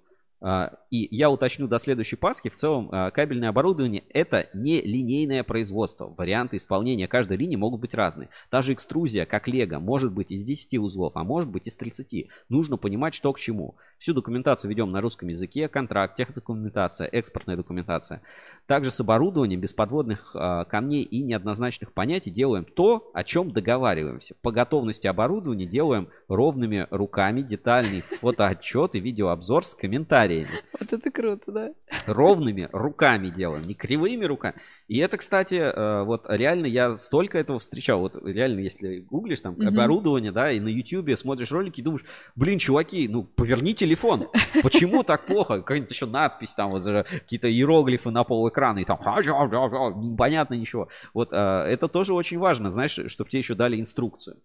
и 0.89 1.15
я 1.15 1.29
уточню 1.29 1.67
до 1.67 1.77
следующей 1.77 2.15
Пасхи, 2.15 2.49
в 2.49 2.55
целом 2.55 2.89
а, 2.91 3.11
кабельное 3.11 3.49
оборудование 3.49 4.03
это 4.09 4.49
не 4.53 4.81
линейное 4.81 5.43
производство. 5.43 6.13
Варианты 6.17 6.57
исполнения 6.57 7.07
каждой 7.07 7.37
линии 7.37 7.55
могут 7.55 7.79
быть 7.79 7.93
разные. 7.93 8.29
Та 8.49 8.63
же 8.63 8.73
экструзия, 8.73 9.25
как 9.25 9.47
лего, 9.47 9.79
может 9.79 10.11
быть 10.11 10.31
из 10.31 10.43
10 10.43 10.79
узлов, 10.79 11.13
а 11.15 11.23
может 11.23 11.51
быть 11.51 11.67
из 11.67 11.75
30. 11.75 12.27
Нужно 12.49 12.77
понимать, 12.77 13.13
что 13.13 13.31
к 13.33 13.39
чему. 13.39 13.75
Всю 14.01 14.15
документацию 14.15 14.71
ведем 14.71 14.91
на 14.91 14.99
русском 14.99 15.29
языке, 15.29 15.67
контракт, 15.67 16.15
техдокументация, 16.15 17.05
экспортная 17.05 17.55
документация. 17.55 18.23
Также 18.65 18.89
с 18.89 18.99
оборудованием 18.99 19.61
без 19.61 19.73
подводных 19.73 20.31
а, 20.33 20.65
камней 20.65 21.03
и 21.03 21.21
неоднозначных 21.21 21.93
понятий 21.93 22.31
делаем 22.31 22.65
то, 22.65 23.11
о 23.13 23.23
чем 23.23 23.51
договариваемся. 23.51 24.33
По 24.41 24.51
готовности 24.51 25.05
оборудования 25.05 25.67
делаем 25.67 26.09
ровными 26.27 26.87
руками 26.89 27.43
детальный 27.43 28.01
фотоотчет 28.21 28.95
и 28.95 28.99
видеообзор 28.99 29.63
с 29.63 29.75
комментариями. 29.75 30.49
Вот 30.79 30.91
это 30.93 31.11
круто, 31.11 31.51
да? 31.51 31.73
Ровными 32.07 32.69
руками 32.71 33.29
делаем, 33.29 33.67
не 33.67 33.75
кривыми 33.75 34.25
руками. 34.25 34.55
И 34.87 34.97
это, 34.97 35.17
кстати, 35.17 35.53
э, 35.53 36.03
вот 36.05 36.25
реально 36.27 36.65
я 36.65 36.97
столько 36.97 37.37
этого 37.37 37.59
встречал. 37.59 37.99
Вот 37.99 38.15
реально, 38.25 38.61
если 38.61 38.97
гуглишь 39.01 39.41
там 39.41 39.53
Мгм. 39.53 39.67
оборудование, 39.67 40.31
да, 40.31 40.51
и 40.51 40.59
на 40.59 40.69
ютубе 40.69 41.15
смотришь 41.15 41.51
ролики, 41.51 41.81
и 41.81 41.83
думаешь, 41.83 42.03
блин, 42.35 42.57
чуваки, 42.57 43.07
ну 43.07 43.25
поверни 43.25 43.75
телефон. 43.91 44.29
Почему 44.63 45.03
так 45.03 45.25
плохо? 45.25 45.57
Какая-нибудь 45.57 45.91
еще 45.91 46.05
надпись 46.05 46.53
там, 46.55 46.71
вот 46.71 46.83
же 46.83 47.05
какие-то 47.09 47.51
иероглифы 47.51 48.09
на 48.11 48.23
пол 48.23 48.47
экрана, 48.49 48.79
и 48.79 48.85
там 48.85 48.97
непонятно 48.99 50.53
ничего. 50.55 50.87
Вот 51.13 51.29
э, 51.31 51.35
это 51.35 51.87
тоже 51.87 52.13
очень 52.13 52.39
важно, 52.39 52.71
знаешь, 52.71 52.99
чтобы 53.07 53.29
тебе 53.29 53.39
еще 53.39 53.55
дали 53.55 53.79
инструкцию. 53.79 54.37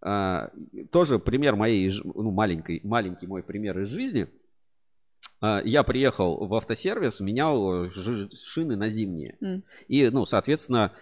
А, 0.00 0.50
тоже 0.90 1.18
пример 1.18 1.56
моей, 1.56 1.90
ну, 2.04 2.30
маленькой, 2.30 2.80
маленький 2.84 3.26
мой 3.26 3.42
пример 3.42 3.78
из 3.80 3.88
жизни. 3.88 4.28
А, 5.40 5.60
Я 5.64 5.82
приехал 5.82 6.46
в 6.46 6.54
автосервис, 6.54 7.20
менял 7.20 7.90
шины 7.90 8.76
на 8.76 8.88
зимние. 8.88 9.36
М. 9.40 9.64
И, 9.88 10.08
ну, 10.10 10.26
соответственно, 10.26 10.92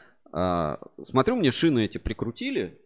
смотрю, 1.03 1.37
мне 1.37 1.51
шины 1.51 1.85
эти 1.85 1.99
прикрутили. 1.99 2.79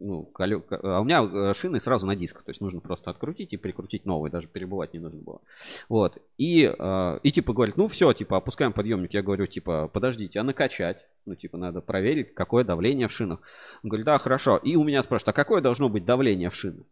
Ну, 0.00 0.30
колё- 0.32 0.62
а 0.70 1.00
у 1.00 1.04
меня 1.04 1.22
э, 1.22 1.54
шины 1.54 1.80
сразу 1.80 2.06
на 2.06 2.14
дисках, 2.14 2.44
то 2.44 2.50
есть 2.50 2.60
нужно 2.60 2.80
просто 2.80 3.10
открутить 3.10 3.52
и 3.52 3.56
прикрутить 3.56 4.06
новые, 4.06 4.30
даже 4.30 4.46
перебывать 4.46 4.94
не 4.94 5.00
нужно 5.00 5.20
было. 5.20 5.40
Вот. 5.88 6.18
И, 6.36 6.72
а, 6.78 7.18
и 7.22 7.32
типа 7.32 7.52
говорит, 7.52 7.76
ну 7.76 7.88
все, 7.88 8.12
типа 8.12 8.36
опускаем 8.36 8.72
подъемник. 8.72 9.12
Я 9.14 9.22
говорю, 9.22 9.46
типа, 9.46 9.88
подождите, 9.92 10.38
а 10.38 10.44
накачать? 10.44 11.04
Ну, 11.26 11.34
типа, 11.34 11.58
надо 11.58 11.80
проверить, 11.80 12.32
какое 12.34 12.64
давление 12.64 13.08
в 13.08 13.12
шинах. 13.12 13.40
Он 13.82 13.90
говорит, 13.90 14.06
да, 14.06 14.18
хорошо. 14.18 14.56
И 14.56 14.76
у 14.76 14.84
меня 14.84 15.02
спрашивают, 15.02 15.28
а 15.28 15.32
какое 15.32 15.60
должно 15.60 15.88
быть 15.88 16.04
давление 16.04 16.50
в 16.50 16.54
шинах? 16.54 16.86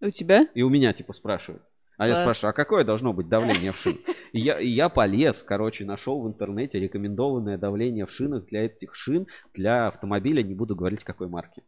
У 0.00 0.10
тебя? 0.10 0.46
И 0.54 0.62
у 0.62 0.68
меня 0.68 0.92
типа 0.92 1.12
спрашивают. 1.12 1.62
А 1.96 2.08
я 2.08 2.14
спрашиваю, 2.22 2.50
а 2.50 2.52
какое 2.54 2.84
должно 2.84 3.12
быть 3.12 3.28
давление 3.28 3.72
в 3.72 3.76
шинах? 3.78 4.00
И 4.32 4.40
я, 4.40 4.58
и 4.58 4.68
я 4.68 4.88
полез, 4.88 5.42
короче, 5.42 5.84
нашел 5.84 6.22
в 6.22 6.26
интернете 6.28 6.78
рекомендованное 6.80 7.58
давление 7.58 8.06
в 8.06 8.10
шинах 8.10 8.46
для 8.46 8.64
этих 8.64 8.94
шин, 8.94 9.26
для 9.52 9.88
автомобиля, 9.88 10.42
не 10.42 10.54
буду 10.54 10.74
говорить 10.74 11.04
какой 11.04 11.28
марки. 11.28 11.62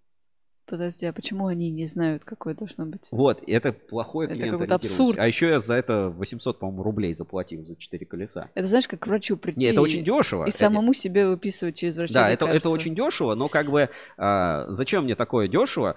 Подожди, 0.73 1.05
а 1.05 1.13
почему 1.13 1.49
они 1.49 1.71
не 1.71 1.85
знают, 1.85 2.25
какое 2.25 2.55
должно 2.55 2.87
быть? 2.87 3.09
Вот, 3.11 3.43
это 3.47 3.75
плохое 3.75 4.27
Это 4.27 4.49
какой-то 4.49 4.77
абсурд. 4.77 5.19
А 5.19 5.29
еще 5.29 5.51
я 5.51 5.61
за 5.61 5.75
это 5.75 6.09
800, 6.09 6.59
по-моему, 6.59 6.83
рублей 6.83 7.13
заплатил 7.13 7.63
за 7.67 7.77
4 7.77 8.07
колеса. 8.07 8.49
Это 8.55 8.67
знаешь, 8.69 8.89
как 8.89 9.01
к 9.01 9.07
врачу 9.07 9.37
прийти 9.37 9.61
Не, 9.61 9.67
это 9.67 9.83
очень 9.83 10.03
дешево. 10.03 10.47
и 10.47 10.51
самому 10.51 10.95
себе 10.95 11.29
выписывать 11.29 11.77
через 11.77 11.99
врача 11.99 12.15
Да, 12.15 12.31
это, 12.31 12.47
это 12.47 12.71
очень 12.71 12.95
дешево, 12.95 13.35
но 13.35 13.49
как 13.49 13.67
бы 13.67 13.91
а, 14.17 14.65
зачем 14.69 15.05
мне 15.05 15.15
такое 15.15 15.47
дешево? 15.47 15.95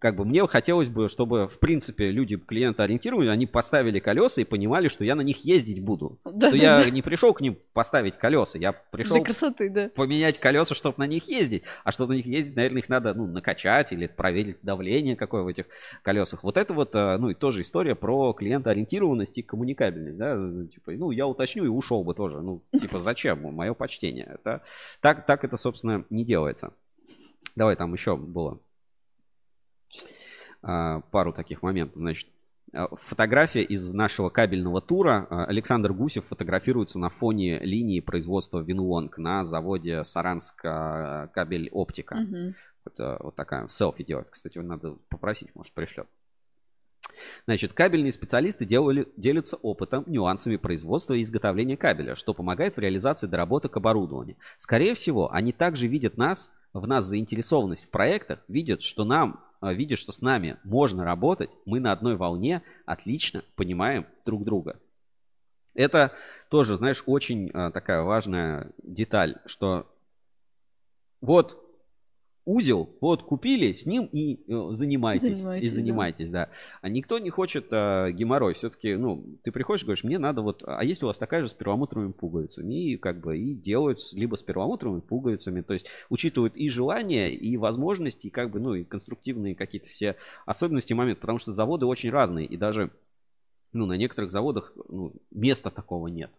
Как 0.00 0.16
бы 0.16 0.24
мне 0.24 0.44
хотелось 0.48 0.88
бы, 0.88 1.08
чтобы 1.08 1.46
в 1.46 1.60
принципе 1.60 2.10
люди 2.10 2.36
клиентоориентированные, 2.36 3.30
они 3.30 3.46
поставили 3.46 4.00
колеса 4.00 4.40
и 4.40 4.44
понимали, 4.44 4.88
что 4.88 5.04
я 5.04 5.14
на 5.14 5.22
них 5.22 5.44
ездить 5.44 5.80
буду. 5.80 6.18
Да, 6.24 6.48
Что 6.48 6.56
я 6.56 6.90
не 6.90 7.02
пришел 7.02 7.32
к 7.32 7.40
ним 7.40 7.56
поставить 7.72 8.16
колеса, 8.16 8.58
я 8.58 8.72
пришел 8.72 9.14
Для 9.14 9.24
красоты, 9.24 9.70
да. 9.70 9.90
поменять 9.94 10.40
колеса, 10.40 10.74
чтобы 10.74 10.96
на 10.98 11.06
них 11.06 11.28
ездить. 11.28 11.62
А 11.84 11.92
чтобы 11.92 12.14
на 12.14 12.16
них 12.16 12.26
ездить, 12.26 12.56
наверное, 12.56 12.82
их 12.82 12.88
надо 12.88 13.14
ну, 13.14 13.28
накачать 13.28 13.92
или 13.92 14.15
проверить 14.16 14.58
давление 14.62 15.16
какое 15.16 15.42
в 15.42 15.48
этих 15.48 15.66
колесах. 16.02 16.42
Вот 16.42 16.56
это 16.56 16.74
вот, 16.74 16.94
а, 16.94 17.18
ну 17.18 17.30
и 17.30 17.34
тоже 17.34 17.62
история 17.62 17.94
про 17.94 18.32
клиентоориентированность 18.32 19.38
и 19.38 19.42
коммуникабельность. 19.42 20.16
Да? 20.16 20.36
Типа, 20.72 20.92
ну, 20.92 21.10
я 21.10 21.26
уточню 21.26 21.64
и 21.64 21.68
ушел 21.68 22.02
бы 22.04 22.14
тоже. 22.14 22.40
Ну, 22.40 22.62
типа, 22.72 22.98
зачем? 22.98 23.42
Мое 23.54 23.74
почтение. 23.74 24.26
Это, 24.34 24.62
так, 25.00 25.26
так 25.26 25.44
это, 25.44 25.56
собственно, 25.56 26.04
не 26.10 26.24
делается. 26.24 26.72
Давай 27.54 27.76
там 27.76 27.92
еще 27.92 28.16
было 28.16 28.58
а, 30.62 31.00
пару 31.10 31.32
таких 31.32 31.62
моментов. 31.62 31.98
Значит, 31.98 32.28
а, 32.72 32.88
фотография 32.96 33.62
из 33.62 33.92
нашего 33.92 34.28
кабельного 34.28 34.80
тура. 34.80 35.26
А, 35.30 35.44
Александр 35.46 35.92
Гусев 35.92 36.26
фотографируется 36.26 36.98
на 36.98 37.08
фоне 37.08 37.58
линии 37.60 38.00
производства 38.00 38.60
Винлонг 38.60 39.18
на 39.18 39.44
заводе 39.44 40.04
Саранск 40.04 40.60
а, 40.64 41.28
кабель 41.28 41.70
оптика. 41.70 42.16
Мгм. 42.16 42.54
Это 42.86 43.18
вот 43.20 43.36
такая 43.36 43.68
селфи 43.68 44.04
делает. 44.04 44.30
Кстати, 44.30 44.58
надо 44.58 44.96
попросить, 45.08 45.54
может, 45.54 45.72
пришлет. 45.72 46.08
Значит, 47.46 47.72
кабельные 47.72 48.12
специалисты 48.12 48.64
делали, 48.64 49.08
делятся 49.16 49.56
опытом, 49.56 50.04
нюансами 50.06 50.56
производства 50.56 51.14
и 51.14 51.22
изготовления 51.22 51.76
кабеля, 51.76 52.14
что 52.14 52.34
помогает 52.34 52.76
в 52.76 52.80
реализации 52.80 53.26
доработок 53.26 53.76
оборудования. 53.76 54.36
Скорее 54.58 54.94
всего, 54.94 55.32
они 55.32 55.52
также 55.52 55.86
видят 55.86 56.16
нас, 56.16 56.50
в 56.72 56.86
нас 56.86 57.04
заинтересованность 57.04 57.86
в 57.86 57.90
проектах, 57.90 58.40
видят, 58.48 58.82
что 58.82 59.04
нам, 59.04 59.44
а, 59.60 59.72
видят, 59.72 59.98
что 59.98 60.12
с 60.12 60.20
нами 60.20 60.58
можно 60.64 61.04
работать, 61.04 61.50
мы 61.64 61.80
на 61.80 61.92
одной 61.92 62.16
волне, 62.16 62.62
отлично 62.84 63.42
понимаем 63.54 64.06
друг 64.24 64.44
друга. 64.44 64.78
Это 65.74 66.12
тоже, 66.50 66.76
знаешь, 66.76 67.02
очень 67.06 67.50
а, 67.52 67.70
такая 67.70 68.02
важная 68.02 68.72
деталь, 68.82 69.36
что 69.46 69.86
вот 71.20 71.65
узел, 72.46 72.88
вот 73.00 73.24
купили, 73.24 73.72
с 73.72 73.84
ним 73.86 74.08
и 74.12 74.40
э, 74.48 74.68
занимайтесь, 74.70 75.30
и 75.30 75.34
Занимайтесь, 75.34 75.68
да. 75.68 75.74
занимайтесь, 75.74 76.30
да. 76.30 76.48
А 76.80 76.88
никто 76.88 77.18
не 77.18 77.28
хочет 77.28 77.66
э, 77.72 78.12
геморрой. 78.12 78.54
Все-таки, 78.54 78.94
ну, 78.94 79.26
ты 79.42 79.50
приходишь, 79.50 79.84
говоришь, 79.84 80.04
мне 80.04 80.18
надо 80.18 80.42
вот, 80.42 80.62
а 80.64 80.82
есть 80.84 81.02
у 81.02 81.06
вас 81.06 81.18
такая 81.18 81.42
же 81.42 81.48
с 81.48 81.54
перламутровыми 81.54 82.12
пуговицами? 82.12 82.92
И 82.92 82.96
как 82.96 83.20
бы 83.20 83.36
и 83.36 83.52
делают 83.52 83.98
либо 84.12 84.36
с 84.36 84.42
перламутровыми 84.42 85.00
пуговицами, 85.00 85.60
то 85.60 85.74
есть 85.74 85.86
учитывают 86.08 86.56
и 86.56 86.68
желания, 86.68 87.34
и 87.34 87.56
возможности, 87.56 88.28
и 88.28 88.30
как 88.30 88.50
бы, 88.50 88.60
ну, 88.60 88.74
и 88.74 88.84
конструктивные 88.84 89.56
какие-то 89.56 89.88
все 89.88 90.14
особенности 90.46 90.92
момент, 90.92 91.18
потому 91.18 91.38
что 91.38 91.50
заводы 91.50 91.86
очень 91.86 92.10
разные, 92.10 92.46
и 92.46 92.56
даже, 92.56 92.92
ну, 93.72 93.86
на 93.86 93.94
некоторых 93.94 94.30
заводах 94.30 94.72
ну, 94.88 95.12
места 95.32 95.70
такого 95.70 96.06
нет. 96.06 96.30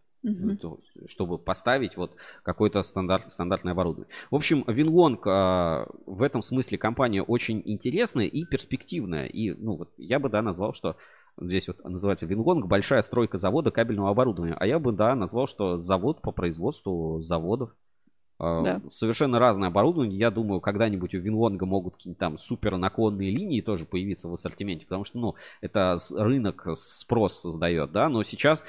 То- 0.57 0.79
чтобы 1.07 1.37
поставить 1.37 1.95
вот 1.95 2.15
какое-то 2.43 2.81
стандарт, 2.83 3.31
стандартное 3.31 3.73
оборудование. 3.73 4.11
В 4.31 4.35
общем, 4.35 4.63
Винлонг 4.67 5.25
а, 5.27 5.87
в 6.05 6.21
этом 6.21 6.41
смысле 6.41 6.77
компания 6.77 7.21
очень 7.21 7.61
интересная 7.65 8.25
и 8.25 8.43
перспективная. 8.45 9.25
И, 9.27 9.51
ну, 9.53 9.77
вот 9.77 9.89
я 9.97 10.19
бы, 10.19 10.29
да, 10.29 10.41
назвал, 10.41 10.73
что 10.73 10.97
здесь 11.39 11.67
вот 11.67 11.83
называется 11.83 12.25
Винлонг, 12.25 12.65
большая 12.65 13.01
стройка 13.03 13.37
завода 13.37 13.71
кабельного 13.71 14.09
оборудования. 14.09 14.55
А 14.59 14.65
я 14.65 14.79
бы, 14.79 14.91
да, 14.91 15.15
назвал, 15.15 15.47
что 15.47 15.77
завод 15.77 16.21
по 16.21 16.31
производству 16.31 17.21
заводов. 17.21 17.75
А, 18.39 18.63
Да. 18.63 18.81
Совершенно 18.89 19.39
разное 19.39 19.69
оборудование. 19.69 20.17
Я 20.19 20.29
думаю, 20.31 20.61
когда-нибудь 20.61 21.15
у 21.15 21.19
Винлонга 21.19 21.65
могут 21.65 21.95
какие-то 21.95 22.19
там 22.19 22.37
супер 22.37 22.77
наклонные 22.77 23.31
линии 23.31 23.61
тоже 23.61 23.85
появиться 23.85 24.27
в 24.29 24.33
ассортименте, 24.33 24.85
потому 24.85 25.05
что, 25.05 25.19
ну, 25.19 25.35
это 25.61 25.97
рынок 26.11 26.67
спрос 26.75 27.39
создает, 27.41 27.91
да, 27.91 28.09
но 28.09 28.23
сейчас 28.23 28.63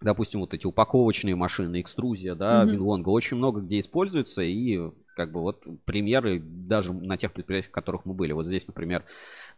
допустим, 0.00 0.40
вот 0.40 0.54
эти 0.54 0.66
упаковочные 0.66 1.34
машины, 1.34 1.80
экструзия, 1.80 2.34
да, 2.34 2.64
Мгм. 2.64 2.72
Винлонга, 2.72 3.08
очень 3.10 3.36
много 3.36 3.60
где 3.60 3.80
используется, 3.80 4.42
и 4.42 4.78
как 5.16 5.32
бы 5.32 5.40
вот 5.40 5.64
примеры 5.84 6.38
даже 6.40 6.92
на 6.92 7.16
тех 7.16 7.32
предприятиях, 7.32 7.70
в 7.70 7.74
которых 7.74 8.04
мы 8.04 8.14
были. 8.14 8.32
Вот 8.32 8.46
здесь, 8.46 8.66
например, 8.68 9.04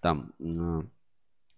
там 0.00 0.32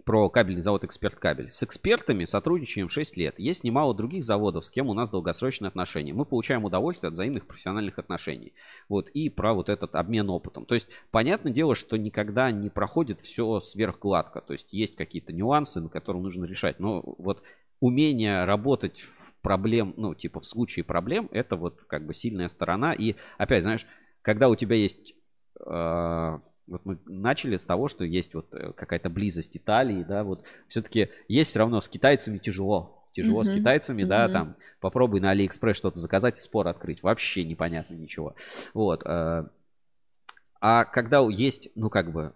про 0.05 0.29
кабельный 0.29 0.63
завод 0.63 0.85
«Эксперт 0.85 1.15
Кабель». 1.15 1.53
С 1.53 1.63
экспертами 1.63 2.25
сотрудничаем 2.25 2.89
6 2.89 3.17
лет. 3.17 3.39
Есть 3.39 3.63
немало 3.63 3.95
других 3.95 4.25
заводов, 4.25 4.65
с 4.65 4.71
кем 4.71 4.89
у 4.89 4.95
нас 4.95 5.11
долгосрочные 5.11 5.69
отношения. 5.69 6.13
Мы 6.13 6.25
получаем 6.25 6.65
удовольствие 6.65 7.09
от 7.09 7.15
взаимных 7.15 7.47
профессиональных 7.47 8.01
отношений. 8.01 8.53
Вот, 8.89 9.09
и 9.11 9.29
про 9.29 9.55
вот 9.55 9.69
этот 9.69 9.95
обмен 9.95 10.29
опытом. 10.31 10.67
То 10.67 10.75
есть, 10.75 10.89
понятное 11.13 11.53
дело, 11.53 11.77
что 11.77 11.97
никогда 11.97 12.51
не 12.51 12.69
проходит 12.69 13.21
все 13.21 13.61
сверхгладко. 13.61 14.41
То 14.41 14.55
есть, 14.55 14.73
есть 14.73 14.97
какие-то 14.97 15.33
нюансы, 15.33 15.81
на 15.81 15.89
которые 15.89 16.23
нужно 16.23 16.45
решать. 16.47 16.81
Но 16.81 17.03
вот 17.19 17.43
умение 17.83 18.45
работать 18.45 19.01
в 19.01 19.35
проблем, 19.43 19.93
ну, 19.97 20.15
типа 20.15 20.41
в 20.41 20.47
случае 20.47 20.85
проблем, 20.85 21.29
это 21.33 21.57
вот 21.57 21.83
как 21.89 22.07
бы 22.07 22.15
сильная 22.15 22.49
сторона. 22.49 22.95
И 22.95 23.17
опять, 23.39 23.65
знаешь, 23.65 23.87
когда 24.23 24.49
у 24.49 24.57
тебя 24.57 24.77
есть... 24.77 25.15
э, 25.67 26.39
вот 26.69 26.85
мы 26.87 26.99
начали 27.07 27.57
с 27.57 27.67
того, 27.67 27.89
что 27.89 28.05
есть 28.05 28.35
вот 28.35 28.55
э, 28.55 28.73
какая-то 28.73 29.11
близость 29.11 29.57
Италии, 29.57 30.05
да, 30.05 30.23
вот 30.25 30.45
все-таки 30.69 31.11
есть 31.29 31.51
все 31.51 31.59
равно 31.59 31.81
с 31.81 31.89
китайцами 31.89 32.39
тяжело. 32.39 33.01
Тяжело 33.13 33.43
с 33.45 33.49
Мгм, 33.49 33.57
китайцами, 33.57 34.05
да, 34.05 34.25
мгм. 34.25 34.33
там 34.33 34.57
попробуй 34.81 35.21
на 35.21 35.31
Алиэкспресс 35.33 35.77
что-то 35.77 35.99
заказать 35.99 36.39
и 36.39 36.41
спор 36.41 36.69
открыть. 36.69 37.03
Вообще 37.03 37.45
непонятно 37.45 37.95
ничего. 37.95 38.37
Вот. 38.75 39.03
э, 39.05 39.45
А 40.61 40.85
когда 40.85 41.21
есть, 41.29 41.69
ну, 41.75 41.91
как 41.91 42.13
бы, 42.13 42.35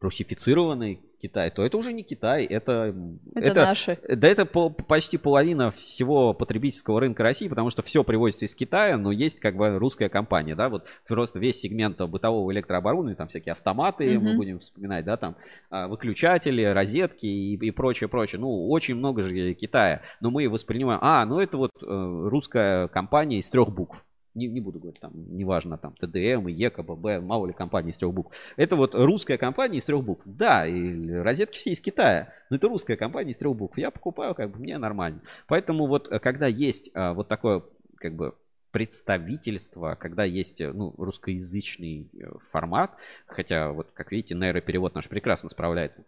русифицированный 0.00 1.00
Китай, 1.22 1.50
то 1.52 1.64
это 1.64 1.76
уже 1.76 1.92
не 1.92 2.02
Китай, 2.02 2.44
это... 2.44 2.88
м, 2.88 3.20
Это, 3.36 3.60
наши. 3.62 3.96
да 4.08 4.26
это 4.26 4.44
по- 4.44 4.70
почти 4.70 5.18
половина 5.18 5.70
всего 5.70 6.34
потребительского 6.34 6.98
рынка 7.00 7.22
России, 7.22 7.46
потому 7.46 7.70
что 7.70 7.82
все 7.82 8.02
привозится 8.02 8.44
из 8.46 8.56
Китая, 8.56 8.98
но 8.98 9.12
есть 9.12 9.38
как 9.38 9.56
бы 9.56 9.78
русская 9.78 10.08
компания, 10.08 10.56
да, 10.56 10.68
вот 10.68 10.84
просто 11.06 11.38
весь 11.38 11.60
сегмент 11.60 12.00
бытового 12.00 12.50
электрооборудования, 12.52 13.14
там 13.14 13.28
всякие 13.28 13.52
автоматы, 13.52 14.18
мы 14.18 14.30
Мгм. 14.30 14.36
будем 14.36 14.58
вспоминать, 14.58 15.04
да, 15.04 15.16
там 15.16 15.36
а, 15.70 15.86
выключатели, 15.86 16.64
розетки 16.64 17.26
и, 17.26 17.54
и 17.54 17.70
прочее, 17.70 18.08
прочее. 18.08 18.40
Ну, 18.40 18.68
очень 18.68 18.96
много 18.96 19.22
же 19.22 19.54
Китая, 19.54 20.02
но 20.20 20.30
мы 20.30 20.48
воспринимаем, 20.48 20.98
а, 21.02 21.24
ну 21.24 21.38
это 21.38 21.56
вот 21.56 21.70
э, 21.80 21.86
русская 21.86 22.88
компания 22.88 23.38
из 23.38 23.48
трех 23.48 23.72
букв. 23.72 24.04
Не, 24.34 24.46
не 24.48 24.60
буду 24.60 24.78
говорить, 24.78 25.00
там, 25.00 25.12
неважно, 25.14 25.76
там, 25.76 25.94
ТДМ, 25.94 26.46
ЕКББ, 26.46 27.22
мало 27.22 27.46
ли 27.46 27.52
компаний 27.52 27.90
из 27.90 27.98
трех 27.98 28.14
букв. 28.14 28.34
Это 28.56 28.76
вот 28.76 28.94
русская 28.94 29.36
компания 29.36 29.78
из 29.78 29.84
трех 29.84 30.02
букв. 30.02 30.22
Да, 30.24 30.66
и 30.66 31.10
розетки 31.10 31.56
все 31.56 31.72
из 31.72 31.80
Китая, 31.80 32.32
но 32.48 32.56
это 32.56 32.68
русская 32.68 32.96
компания 32.96 33.32
из 33.32 33.36
трех 33.36 33.54
букв. 33.54 33.76
Я 33.76 33.90
покупаю, 33.90 34.34
как 34.34 34.50
бы, 34.50 34.58
мне 34.58 34.78
нормально. 34.78 35.20
Поэтому 35.48 35.86
вот, 35.86 36.10
э, 36.10 36.18
когда 36.18 36.46
есть 36.46 36.90
а, 36.94 37.12
вот 37.12 37.28
такое, 37.28 37.62
как 37.96 38.14
бы, 38.14 38.34
представительство, 38.70 39.96
когда 39.96 40.24
есть 40.24 40.62
э, 40.62 40.72
ну, 40.72 40.94
русскоязычный 40.96 42.10
формат, 42.50 42.96
хотя 43.26 43.70
вот, 43.70 43.90
как 43.92 44.12
видите, 44.12 44.34
нейроперевод 44.34 44.94
наш 44.94 45.08
прекрасно 45.08 45.50
справляется. 45.50 46.04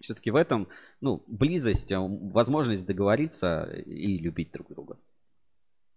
Все-таки 0.00 0.30
в 0.30 0.36
этом, 0.36 0.68
ну, 1.02 1.22
близость, 1.26 1.92
возможность 1.92 2.86
договориться 2.86 3.64
и 3.84 4.16
любить 4.16 4.50
друг 4.50 4.68
друга. 4.68 4.96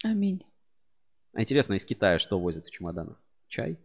Аминь. 0.04 0.44
А 1.34 1.42
интересно, 1.42 1.74
из 1.74 1.86
Китая 1.86 2.20
что 2.20 2.40
возят 2.40 2.66
в 2.66 2.72
чемоданах? 2.72 3.20
Чай? 3.48 3.78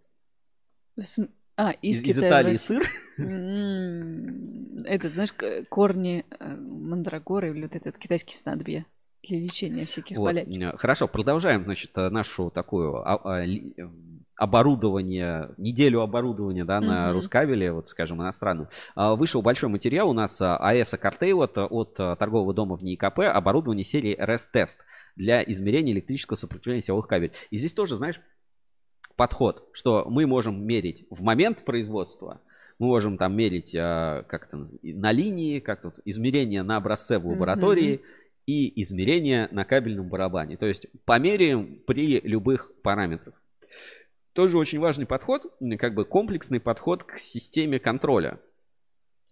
См- 1.00 1.32
А, 1.56 1.72
из, 1.72 1.98
Из, 2.00 2.02
из 2.02 2.14
Китая 2.16 2.28
Италии 2.30 2.54
сыр? 2.54 2.82
М, 3.18 4.84
Этот, 4.84 5.12
знаешь, 5.14 5.32
к- 5.32 5.64
корни 5.68 6.24
э, 6.38 6.54
мандрагоры 6.56 7.50
или 7.50 7.62
вот 7.62 7.74
этот 7.74 7.98
китайский 7.98 8.36
снадобье 8.36 8.86
для 9.28 9.38
лечения 9.40 9.84
всяких 9.86 10.16
Вот, 10.16 10.26
болячек. 10.34 10.74
э, 10.74 10.76
Хорошо, 10.76 11.09
продолжаем, 11.09 11.64
значит, 11.64 11.90
э, 11.96 12.09
нашу 12.10 12.50
такую 12.50 12.96
а- 12.96 13.20
а, 13.24 13.44
э, 13.46 13.60
оборудование, 14.36 15.50
неделю 15.59 16.00
оборудования, 16.00 16.64
да, 16.64 16.80
на 16.80 17.09
Мгм. 17.09 17.16
Рускабеле, 17.16 17.72
вот, 17.72 17.88
скажем, 17.88 18.22
иностранную. 18.22 18.68
А, 18.94 19.14
Вышел 19.16 19.42
большой 19.42 19.68
материал 19.68 20.09
у 20.09 20.12
нас 20.12 20.40
АЭСа 20.40 20.96
Картейл 20.96 21.42
от, 21.42 21.94
торгового 21.94 22.55
дома 22.55 22.76
в 22.76 22.82
НИИКП, 22.84 23.20
оборудование 23.34 23.84
серии 23.84 24.16
RES-тест 24.18 24.84
для 25.16 25.42
измерения 25.42 25.92
электрического 25.92 26.36
сопротивления 26.36 26.82
силовых 26.82 27.09
кабелей. 27.09 27.32
И 27.50 27.56
здесь 27.56 27.72
тоже, 27.72 27.96
знаешь, 27.96 28.20
подход, 29.16 29.68
что 29.72 30.05
мы 30.09 30.26
можем 30.26 30.64
мерить 30.64 31.05
в 31.10 31.22
момент 31.22 31.64
производства, 31.64 32.40
мы 32.78 32.86
можем 32.86 33.18
там 33.18 33.36
мерить 33.36 33.72
как 33.72 34.46
это 34.46 34.56
наз- 34.59 34.78
на 34.82 35.10
линии, 35.10 35.59
как 35.59 35.82
тут 35.82 35.94
измерение 36.05 36.62
на 36.62 36.76
образце 36.76 37.18
в 37.18 37.26
лаборатории 37.26 38.02
и 38.48 38.80
измерение 38.80 39.46
на 39.50 39.66
кабельном 39.66 40.08
барабане. 40.08 40.56
То 40.56 40.64
есть 40.64 40.86
померяем 41.04 41.82
при 41.86 42.18
любых 42.20 42.72
параметрах. 42.80 43.34
Тоже 44.32 44.56
очень 44.56 44.78
важный 44.78 45.04
подход, 45.04 45.44
как 45.78 45.94
бы 45.94 46.06
комплексный 46.06 46.58
подход 46.58 47.04
к 47.04 47.18
системе 47.18 47.78
контроля. 47.78 48.40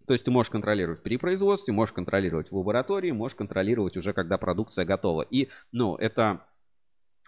То 0.06 0.12
есть 0.12 0.26
ты 0.26 0.30
можешь 0.30 0.50
контролировать 0.50 1.02
при 1.02 1.16
производстве, 1.16 1.72
можешь 1.72 1.94
контролировать 1.94 2.50
в 2.50 2.56
лаборатории, 2.58 3.10
можешь 3.10 3.36
контролировать 3.36 3.96
уже, 3.96 4.12
когда 4.12 4.36
продукция 4.36 4.84
готова. 4.84 5.22
И, 5.22 5.48
ну, 5.72 5.96
это, 5.96 6.42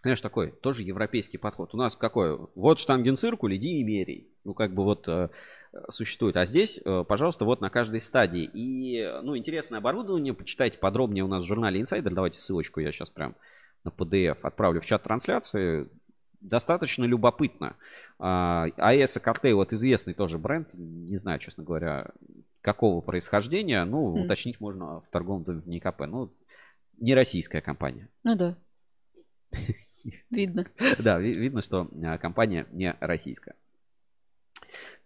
знаешь, 0.03 0.21
такой 0.21 0.53
тоже 0.53 0.83
европейский 0.83 1.39
подход. 1.39 1.73
У 1.73 1.79
нас 1.79 1.97
какой? 1.97 2.39
Вот 2.55 2.81
штангенциркуль, 2.81 3.57
иди 3.57 3.81
и 3.81 3.83
мерей. 3.83 4.31
Ну, 4.45 4.53
как 4.53 4.75
бы 4.75 4.85
вот 4.85 5.09
э, 5.09 5.31
существует. 5.91 6.37
А 6.37 6.45
здесь, 6.47 6.81
э, 6.85 7.05
пожалуйста, 7.07 7.45
вот 7.45 7.61
на 7.61 7.71
каждой 7.71 8.01
стадии. 8.01 8.45
И, 8.45 8.97
э, 8.99 9.21
ну, 9.23 9.37
интересное 9.37 9.79
оборудование. 9.79 10.35
Почитайте 10.35 10.79
подробнее 10.79 11.25
у 11.25 11.29
нас 11.29 11.43
в 11.43 11.47
журнале 11.47 11.81
Insider. 11.81 12.11
Давайте 12.11 12.39
ссылочку 12.41 12.81
я 12.81 12.91
сейчас 12.93 13.11
прям 13.11 13.35
на 13.85 13.91
PDF 13.91 14.39
отправлю 14.43 14.81
в 14.81 14.87
чат 14.87 15.03
трансляции. 15.03 15.89
Достаточно 16.41 17.05
любопытно. 17.05 17.77
А, 18.19 18.67
AES 18.77 19.21
Cocktail, 19.23 19.55
вот 19.55 19.73
известный 19.73 20.15
тоже 20.15 20.39
бренд. 20.39 20.69
Не 20.75 21.17
знаю, 21.17 21.39
честно 21.41 21.65
говоря, 21.65 22.11
какого 22.61 23.01
происхождения. 23.01 23.85
Ну, 23.85 24.13
Мгм. 24.13 24.25
уточнить 24.25 24.61
можно 24.61 25.01
в 25.01 25.09
торговом 25.11 25.43
доме 25.45 25.61
в 25.61 25.67
НИКП. 25.67 26.01
Ну, 26.07 26.33
не 26.99 27.15
российская 27.15 27.61
компания. 27.61 28.09
Ну 28.25 28.37
да, 28.37 28.57
видно. 30.31 30.67
Да, 30.99 31.19
ви- 31.19 31.35
видно, 31.35 31.63
что 31.63 31.89
а, 32.05 32.19
компания 32.19 32.67
не 32.73 32.97
российская. 33.01 33.55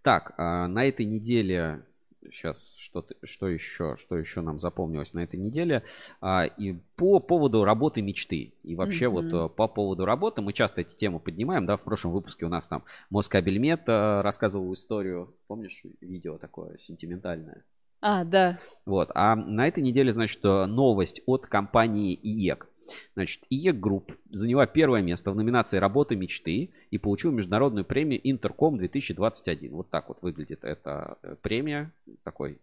Так, 0.02 0.34
а, 0.36 0.66
на 0.68 0.84
этой 0.84 1.06
неделе 1.06 1.82
сейчас 2.30 2.76
что 2.78 3.04
что 3.24 3.48
еще, 3.48 3.96
что 3.96 4.16
еще 4.16 4.40
нам 4.40 4.60
запомнилось 4.60 5.14
на 5.14 5.20
этой 5.20 5.38
неделе 5.38 5.82
А, 6.20 6.44
и 6.44 6.74
по 6.96 7.18
поводу 7.18 7.64
работы 7.64 8.00
мечты 8.02 8.54
и 8.62 8.74
вообще 8.74 9.08
Мгм. 9.08 9.14
вот 9.14 9.50
э, 9.50 9.54
по 9.54 9.68
поводу 9.68 10.04
работы 10.04 10.40
мы 10.40 10.52
часто 10.52 10.82
эти 10.82 10.94
темы 10.94 11.18
поднимаем, 11.18 11.66
да, 11.66 11.76
в 11.76 11.82
прошлом 11.82 12.12
выпуске 12.12 12.46
у 12.46 12.48
нас 12.48 12.68
там 12.68 12.84
Москабельмет 13.10 13.82
э, 13.88 14.20
рассказывал 14.20 14.72
историю, 14.72 15.34
помнишь 15.46 15.82
видео 16.00 16.38
такое 16.38 16.76
сентиментальное? 16.78 17.64
А, 18.00 18.24
да. 18.24 18.58
Вот. 18.84 19.10
А 19.14 19.36
на 19.36 19.68
этой 19.68 19.82
неделе, 19.82 20.12
значит, 20.12 20.44
э, 20.44 20.66
новость 20.66 21.22
от 21.26 21.46
компании 21.46 22.18
ИЕК. 22.20 22.68
Значит, 23.14 23.42
ИЕК 23.50 23.78
Групп 23.78 24.12
заняла 24.30 24.66
первое 24.66 25.02
место 25.02 25.30
в 25.30 25.36
номинации 25.36 25.78
«Работа 25.78 26.16
мечты» 26.16 26.72
и 26.90 26.98
получила 26.98 27.32
международную 27.32 27.84
премию 27.84 28.20
«Интерком 28.22 28.78
2021». 28.78 29.70
Вот 29.70 29.90
так 29.90 30.08
вот 30.08 30.22
выглядит 30.22 30.64
эта 30.64 31.18
э, 31.22 31.36
премия. 31.42 31.92
Такой, 32.24 32.60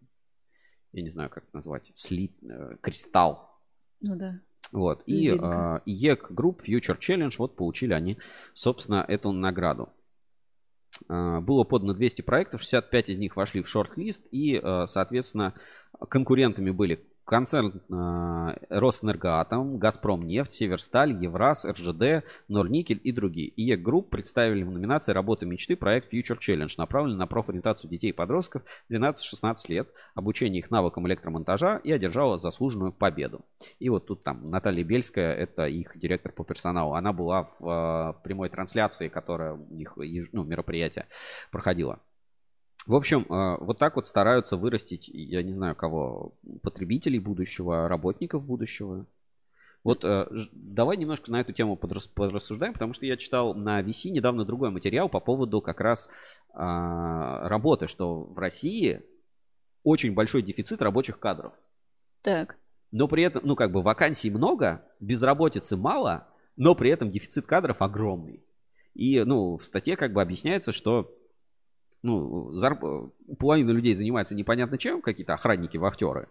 я 0.92 1.02
не 1.02 1.10
знаю, 1.10 1.30
как 1.30 1.44
это 1.44 1.56
назвать, 1.56 1.92
слит, 1.96 2.34
э, 2.44 2.76
кристалл. 2.82 3.50
Ну 4.02 4.16
да. 4.16 4.40
Вот. 4.72 5.04
И 5.06 5.30
э, 5.30 5.80
ИЕК 5.86 6.32
Групп 6.32 6.62
Future 6.68 6.98
Challenge, 7.00 7.34
вот 7.38 7.56
получили 7.56 7.94
они, 7.94 8.18
собственно, 8.54 9.04
эту 9.08 9.32
награду. 9.32 9.90
Э, 11.08 11.40
Было 11.40 11.64
подано 11.64 11.94
200 11.94 12.22
проектов, 12.22 12.62
65 12.62 13.10
из 13.10 13.20
них 13.20 13.36
вошли 13.36 13.62
в 13.62 13.68
шорт-лист, 13.68 14.26
и, 14.32 14.60
э, 14.62 14.88
соответственно, 14.88 15.56
конкурентами 16.10 16.70
были 16.72 17.06
концерн 17.30 17.80
э, 17.90 18.58
Роснергоатом, 18.70 19.78
Газпром 19.78 20.26
нефть, 20.26 20.54
Северсталь, 20.54 21.12
Евраз, 21.24 21.64
РЖД, 21.64 22.26
Норникель 22.48 23.00
и 23.04 23.12
другие. 23.12 23.54
ИЕК 23.56 23.84
Групп 23.84 24.10
представили 24.10 24.64
в 24.64 24.72
номинации 24.72 25.12
«Работа 25.12 25.46
мечты» 25.46 25.76
проект 25.76 26.12
Future 26.12 26.40
Challenge, 26.40 26.74
направленный 26.80 27.20
на 27.20 27.28
профориентацию 27.28 27.88
детей 27.92 28.10
и 28.10 28.14
подростков 28.14 28.64
12-16 28.92 29.56
лет, 29.68 29.90
обучение 30.16 30.60
их 30.60 30.72
навыкам 30.72 31.08
электромонтажа 31.08 31.80
и 31.84 31.92
одержала 31.92 32.40
заслуженную 32.40 32.94
победу. 32.94 33.46
И 33.78 33.90
вот 33.90 34.08
тут 34.08 34.24
там 34.24 34.50
Наталья 34.50 34.84
Бельская, 34.84 35.32
это 35.32 35.68
их 35.68 36.00
директор 36.00 36.32
по 36.32 36.44
персоналу, 36.44 36.96
она 36.96 37.14
была 37.14 37.48
в 37.60 38.16
э, 38.18 38.24
прямой 38.24 38.50
трансляции, 38.50 39.08
которая 39.08 39.56
еж- 39.70 40.30
ну, 40.32 40.44
мероприятие 40.44 41.06
проходило. 41.52 42.00
В 42.86 42.96
общем, 42.96 43.22
э, 43.30 43.58
вот 43.60 43.78
так 43.78 43.96
вот 43.96 44.08
стараются 44.08 44.58
вырастить, 44.58 45.08
я 45.08 45.44
не 45.44 45.54
знаю 45.54 45.76
кого, 45.76 46.34
потребителей 46.64 47.20
будущего, 47.20 47.88
работников 47.88 48.46
будущего. 48.46 49.06
Вот 49.84 50.04
э, 50.04 50.28
давай 50.52 50.98
немножко 50.98 51.32
на 51.32 51.40
эту 51.40 51.54
тему 51.54 51.76
подрас- 51.76 52.10
порассуждаем, 52.14 52.74
потому 52.74 52.94
что 52.94 53.06
я 53.06 53.16
читал 53.16 53.54
на 53.54 53.82
VC 53.82 54.10
недавно 54.10 54.44
другой 54.44 54.72
материал 54.72 55.08
по 55.08 55.20
поводу 55.20 55.62
как 55.62 55.80
раз 55.80 56.10
а, 56.54 57.48
работы, 57.48 57.88
что 57.88 58.24
в 58.24 58.38
России 58.38 59.02
очень 59.84 60.14
большой 60.14 60.42
дефицит 60.42 60.82
рабочих 60.82 61.20
кадров. 61.20 61.54
Так. 62.22 62.58
Но 62.92 63.08
при 63.08 63.24
этом, 63.24 63.44
ну, 63.46 63.56
как 63.56 63.72
бы 63.72 63.82
вакансий 63.82 64.30
много, 64.30 64.84
безработицы 65.00 65.78
мало, 65.78 66.28
но 66.58 66.76
при 66.76 66.90
этом 66.90 67.12
дефицит 67.12 67.46
кадров 67.46 67.82
огромный. 67.82 68.44
И, 68.94 69.24
ну, 69.24 69.58
в 69.58 69.64
статье 69.64 69.96
как 69.96 70.12
бы 70.12 70.22
объясняется, 70.22 70.74
что, 70.74 71.16
ну, 72.02 72.52
зарп- 72.52 73.12
половина 73.38 73.72
людей 73.72 73.96
занимается 73.96 74.36
непонятно 74.36 74.78
чем, 74.78 75.02
какие-то 75.02 75.34
охранники, 75.34 75.78
вахтеры, 75.78 76.28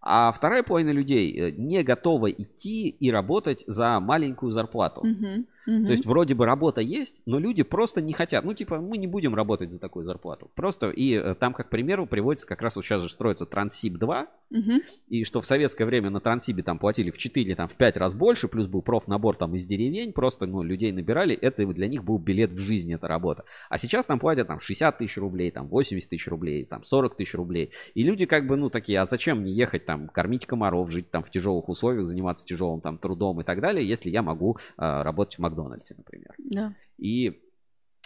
а 0.00 0.32
вторая 0.32 0.62
половина 0.62 0.90
людей 0.90 1.32
э, 1.36 1.50
не 1.50 1.82
готова 1.82 2.30
идти 2.30 2.88
и 2.88 3.10
работать 3.10 3.64
за 3.66 4.00
маленькую 4.00 4.52
зарплату. 4.52 5.04
Мгм. 5.04 5.46
То 5.66 5.90
есть 5.90 6.06
вроде 6.06 6.34
бы 6.34 6.46
работа 6.46 6.80
есть, 6.80 7.16
но 7.26 7.38
люди 7.38 7.62
просто 7.62 8.00
не 8.00 8.12
хотят. 8.12 8.44
Ну, 8.44 8.54
типа, 8.54 8.80
мы 8.80 8.98
не 8.98 9.06
будем 9.06 9.34
работать 9.34 9.72
за 9.72 9.80
такую 9.80 10.04
зарплату. 10.04 10.50
Просто, 10.54 10.90
и 10.90 11.14
э, 11.14 11.34
там, 11.34 11.52
как 11.54 11.70
примеру, 11.70 12.06
приводится, 12.06 12.46
как 12.46 12.62
раз 12.62 12.76
вот 12.76 12.84
сейчас 12.84 13.02
же 13.02 13.08
строится 13.08 13.46
Транссиб-2, 13.46 14.26
Мгм. 14.48 14.80
и 15.08 15.24
что 15.24 15.40
в 15.40 15.46
советское 15.46 15.86
время 15.86 16.08
на 16.08 16.20
Транссибе 16.20 16.62
там 16.62 16.78
платили 16.78 17.10
в 17.10 17.18
4, 17.18 17.56
там 17.56 17.68
в 17.68 17.74
5 17.74 17.96
раз 17.96 18.14
больше, 18.14 18.46
плюс 18.46 18.68
был 18.68 18.80
профнабор 18.80 19.36
там 19.36 19.56
из 19.56 19.66
деревень, 19.66 20.12
просто, 20.12 20.46
ну, 20.46 20.62
людей 20.62 20.92
набирали, 20.92 21.34
это 21.34 21.66
для 21.66 21.88
них 21.88 22.04
был 22.04 22.18
билет 22.18 22.52
в 22.52 22.58
жизнь, 22.58 22.92
эта 22.94 23.08
работа. 23.08 23.44
А 23.68 23.78
сейчас 23.78 24.06
там 24.06 24.20
платят 24.20 24.46
там 24.46 24.60
60 24.60 24.98
тысяч 24.98 25.16
рублей, 25.16 25.50
там 25.50 25.66
80 25.66 26.08
тысяч 26.08 26.28
рублей, 26.28 26.64
там 26.64 26.84
40 26.84 27.16
тысяч 27.16 27.34
рублей. 27.34 27.72
И 27.94 28.04
люди 28.04 28.24
как 28.26 28.46
бы, 28.46 28.56
ну, 28.56 28.70
такие, 28.70 29.00
а 29.00 29.04
зачем 29.04 29.40
мне 29.40 29.52
ехать 29.52 29.84
там, 29.84 30.06
кормить 30.08 30.46
комаров, 30.46 30.92
жить 30.92 31.10
там 31.10 31.24
в 31.24 31.30
тяжелых 31.30 31.68
условиях, 31.68 32.06
заниматься 32.06 32.46
тяжелым 32.46 32.80
там 32.80 32.98
трудом 32.98 33.40
и 33.40 33.44
так 33.44 33.60
далее, 33.60 33.86
если 33.86 34.10
я 34.10 34.22
могу 34.22 34.58
а, 34.76 35.02
работать 35.02 35.36
в 35.36 35.38
Макдональдсе, 35.40 35.55
например. 35.96 36.34
Да. 36.38 36.74
И 36.98 37.42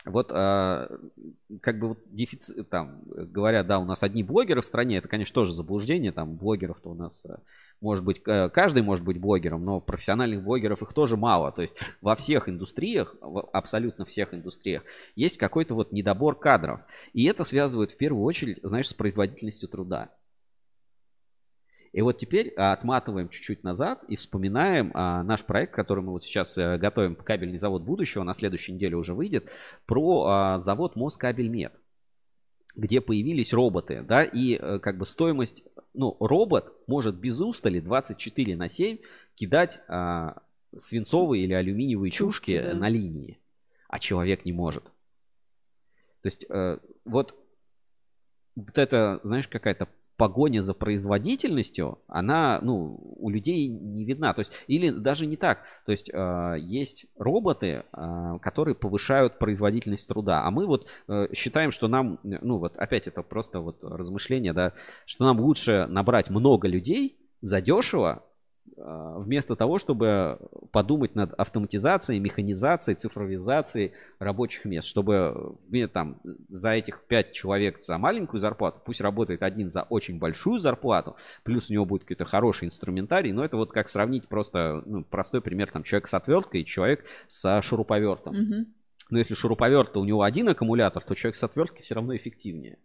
вот 0.04 0.30
а, 0.32 0.88
как 1.60 1.78
бы 1.78 1.88
вот 1.88 1.98
дефицит, 2.06 2.70
там, 2.70 3.02
говорят, 3.04 3.66
да, 3.66 3.78
у 3.78 3.84
нас 3.84 4.02
одни 4.02 4.22
блогеры 4.22 4.62
в 4.62 4.64
стране, 4.64 4.96
это, 4.96 5.08
конечно, 5.08 5.34
тоже 5.34 5.52
заблуждение, 5.52 6.10
там, 6.10 6.36
блогеров-то 6.36 6.90
у 6.90 6.94
нас, 6.94 7.22
э, 7.26 7.36
может 7.82 8.02
быть, 8.02 8.22
э, 8.26 8.48
каждый 8.48 8.82
может 8.82 9.04
быть 9.04 9.18
блогером, 9.18 9.64
но 9.64 9.80
профессиональных 9.80 10.42
блогеров 10.42 10.80
их 10.82 10.94
тоже 10.94 11.18
мало, 11.18 11.52
то 11.52 11.60
есть 11.60 11.74
во 12.00 12.16
всех 12.16 12.48
индустриях, 12.48 13.14
в 13.20 13.42
абсолютно 13.52 14.06
всех 14.06 14.32
индустриях, 14.32 14.84
есть 15.16 15.36
какой-то 15.36 15.74
вот 15.74 15.92
недобор 15.92 16.38
кадров, 16.38 16.80
и 17.12 17.26
это 17.26 17.44
связывает 17.44 17.90
в 17.90 17.96
первую 17.98 18.24
очередь, 18.24 18.58
знаешь, 18.62 18.88
с 18.88 18.94
производительностью 18.94 19.68
труда. 19.68 20.10
И 21.92 22.02
вот 22.02 22.18
теперь 22.18 22.52
а, 22.56 22.72
отматываем 22.72 23.28
чуть-чуть 23.28 23.64
назад 23.64 24.04
и 24.08 24.16
вспоминаем 24.16 24.92
а, 24.94 25.22
наш 25.24 25.44
проект, 25.44 25.74
который 25.74 26.04
мы 26.04 26.12
вот 26.12 26.24
сейчас 26.24 26.56
э, 26.56 26.78
готовим, 26.78 27.16
кабельный 27.16 27.58
завод 27.58 27.82
будущего, 27.82 28.22
на 28.22 28.32
следующей 28.32 28.72
неделе 28.72 28.96
уже 28.96 29.12
выйдет, 29.12 29.50
про 29.86 30.24
а, 30.24 30.58
завод 30.58 30.94
Москабельмет, 30.94 31.72
где 32.76 33.00
появились 33.00 33.52
роботы, 33.52 34.02
да, 34.02 34.22
и 34.22 34.54
э, 34.54 34.78
как 34.78 34.98
бы 34.98 35.04
стоимость, 35.04 35.64
ну, 35.92 36.16
робот 36.20 36.72
может 36.86 37.16
без 37.16 37.40
устали 37.40 37.80
24 37.80 38.56
на 38.56 38.68
7 38.68 38.98
кидать 39.34 39.80
а, 39.88 40.42
свинцовые 40.78 41.42
или 41.42 41.54
алюминиевые 41.54 42.12
чушки, 42.12 42.56
Чушки, 42.56 42.72
да. 42.72 42.78
на 42.78 42.88
линии, 42.88 43.40
а 43.88 43.98
человек 43.98 44.44
не 44.44 44.52
может. 44.52 44.84
То 46.22 46.26
есть 46.26 46.44
э, 46.48 46.78
вот 47.04 47.34
вот 48.56 48.78
это, 48.78 49.20
знаешь, 49.22 49.48
какая-то 49.48 49.88
погоня 50.20 50.60
за 50.60 50.74
производительностью, 50.74 51.98
она, 52.06 52.60
ну, 52.62 53.00
у 53.16 53.30
людей 53.30 53.68
не 53.68 54.04
видна. 54.04 54.34
То 54.34 54.40
есть, 54.40 54.52
или 54.66 54.90
даже 54.90 55.24
не 55.24 55.38
так. 55.38 55.60
То 55.86 55.92
есть, 55.92 56.10
э, 56.12 56.56
есть 56.58 57.06
роботы, 57.16 57.84
э, 57.90 58.38
которые 58.42 58.74
повышают 58.74 59.38
производительность 59.38 60.06
труда. 60.06 60.42
А 60.44 60.50
мы 60.50 60.66
вот 60.66 60.86
э, 61.08 61.28
считаем, 61.34 61.72
что 61.72 61.88
нам, 61.88 62.20
ну, 62.22 62.58
вот 62.58 62.76
опять 62.76 63.06
это 63.06 63.22
просто 63.22 63.60
вот 63.60 63.78
размышление, 63.82 64.52
да, 64.52 64.74
что 65.06 65.24
нам 65.24 65.40
лучше 65.40 65.86
набрать 65.88 66.28
много 66.28 66.68
людей 66.68 67.16
задешево, 67.40 68.22
вместо 68.76 69.56
того, 69.56 69.78
чтобы 69.78 70.38
подумать 70.72 71.14
над 71.14 71.34
автоматизацией, 71.34 72.18
механизацией, 72.18 72.96
цифровизацией 72.96 73.92
рабочих 74.18 74.64
мест, 74.64 74.88
чтобы 74.88 75.58
э, 75.72 75.86
там 75.88 76.20
за 76.48 76.70
этих 76.70 77.02
пять 77.04 77.32
человек 77.32 77.82
за 77.82 77.98
маленькую 77.98 78.40
зарплату, 78.40 78.80
пусть 78.84 79.00
работает 79.00 79.42
один 79.42 79.70
за 79.70 79.82
очень 79.82 80.18
большую 80.18 80.60
зарплату, 80.60 81.16
плюс 81.42 81.68
у 81.68 81.72
него 81.72 81.84
будет 81.84 82.02
какой-то 82.02 82.24
хороший 82.24 82.68
инструментарий, 82.68 83.32
но 83.32 83.44
это 83.44 83.56
вот 83.56 83.72
как 83.72 83.88
сравнить 83.88 84.28
просто, 84.28 84.82
ну, 84.86 85.04
простой 85.04 85.40
пример, 85.42 85.70
там, 85.70 85.82
человек 85.82 86.06
с 86.06 86.14
отверткой 86.14 86.62
и 86.62 86.64
человек 86.64 87.04
со 87.28 87.60
шуруповертом. 87.62 88.34
Мгм. 88.34 88.66
Но 89.10 89.18
если 89.18 89.34
шуруповерт, 89.34 89.96
у 89.96 90.04
него 90.04 90.22
один 90.22 90.48
аккумулятор, 90.48 91.02
то 91.02 91.14
человек 91.14 91.36
с 91.36 91.44
отверткой 91.44 91.82
все 91.82 91.96
равно 91.96 92.16
эффективнее. 92.16 92.78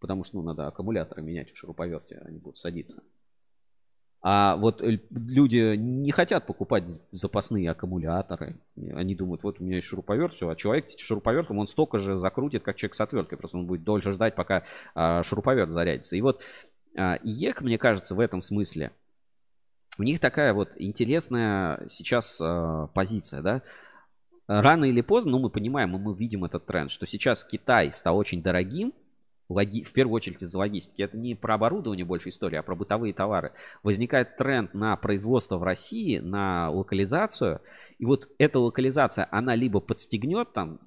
Потому 0.00 0.24
что, 0.24 0.36
ну, 0.36 0.42
надо 0.42 0.66
аккумуляторы 0.66 1.22
менять 1.22 1.52
в 1.52 1.56
шуруповерте, 1.56 2.22
они 2.24 2.38
будут 2.38 2.58
садиться. 2.58 3.02
А 4.28 4.56
вот 4.56 4.82
э, 4.82 4.98
люди 5.10 5.76
не 5.76 6.10
хотят 6.10 6.46
покупать 6.46 6.82
запасные 7.12 7.70
аккумуляторы. 7.70 8.56
Они 8.92 9.14
думают, 9.14 9.44
вот 9.44 9.60
у 9.60 9.64
меня 9.64 9.76
есть 9.76 9.86
шуруповерт, 9.86 10.34
все, 10.34 10.48
а 10.48 10.56
человек 10.56 10.86
шуруповертом, 10.98 11.60
он 11.60 11.68
столько 11.68 12.00
же 12.00 12.16
закрутит, 12.16 12.64
как 12.64 12.74
человек 12.74 12.96
с 12.96 13.00
отверткой. 13.00 13.38
Просто 13.38 13.58
он 13.58 13.66
будет 13.66 13.84
дольше 13.84 14.10
ждать, 14.10 14.34
пока 14.34 14.64
а, 14.96 15.22
шуруповерт 15.22 15.70
зарядится. 15.70 16.16
И 16.16 16.20
вот 16.22 16.42
а, 16.96 17.20
мне 17.22 17.78
кажется, 17.78 18.16
в 18.16 18.18
этом 18.18 18.42
смысле, 18.42 18.90
у 19.96 20.02
них 20.02 20.18
такая 20.18 20.52
вот 20.54 20.72
интересная 20.74 21.86
сейчас 21.88 22.40
а, 22.42 22.88
позиция, 22.88 23.42
да. 23.42 23.62
Рано 24.48 24.86
или 24.86 25.02
поздно, 25.02 25.32
ну, 25.32 25.38
мы 25.38 25.50
понимаем, 25.50 25.94
и 25.94 26.00
мы 26.00 26.16
видим 26.16 26.44
этот 26.44 26.66
тренд, 26.66 26.90
что 26.90 27.06
сейчас 27.06 27.44
Китай 27.44 27.92
стал 27.92 28.16
очень 28.16 28.42
дорогим, 28.42 28.92
логи- 29.48 29.82
в 29.82 29.92
первую 29.92 30.14
очередь 30.16 30.42
из-за 30.42 30.58
логистики. 30.58 31.02
Это 31.02 31.16
не 31.16 31.34
про 31.34 31.54
оборудование 31.54 32.04
больше 32.04 32.30
история, 32.30 32.60
а 32.60 32.62
про 32.62 32.74
бытовые 32.74 33.12
товары. 33.12 33.52
Возникает 33.82 34.36
тренд 34.36 34.74
на 34.74 34.96
производство 34.96 35.58
в 35.58 35.62
России, 35.62 36.18
на 36.18 36.70
локализацию. 36.70 37.60
И 37.98 38.04
вот 38.04 38.28
эта 38.38 38.58
локализация, 38.58 39.26
она 39.30 39.54
либо 39.54 39.80
подстегнет 39.80 40.52
там 40.52 40.80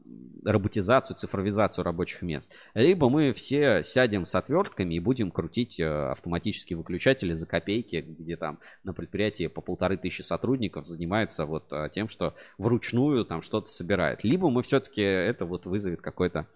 роботизацию, 0.45 1.18
цифровизацию 1.18 1.84
рабочих 1.84 2.22
мест, 2.22 2.52
либо 2.73 3.10
мы 3.10 3.34
все 3.34 3.84
сядем 3.84 4.26
с 4.26 4.36
отвертками 4.36 4.94
и 4.94 4.99
будем 4.99 5.31
крутить 5.31 5.80
э, 5.80 5.86
автоматические 5.86 6.77
выключатели 6.77 7.34
за 7.34 7.45
копейки, 7.45 8.06
где 8.07 8.38
там 8.38 8.60
на 8.84 8.94
предприятии 8.94 9.48
по 9.48 9.61
полторы 9.61 9.98
тысячи 9.98 10.22
сотрудников 10.22 10.86
занимаются 10.86 11.45
вот 11.45 11.72
э, 11.72 11.90
тем, 11.94 12.07
что 12.07 12.36
вручную 12.57 13.26
там 13.26 13.41
что-то 13.41 13.68
собирает. 13.68 14.23
Либо 14.23 14.49
мы 14.49 14.61
все-таки 14.64 15.02
это 15.02 15.45
вот 15.45 15.65
вызовет 15.65 16.02
какой-то 16.02 16.48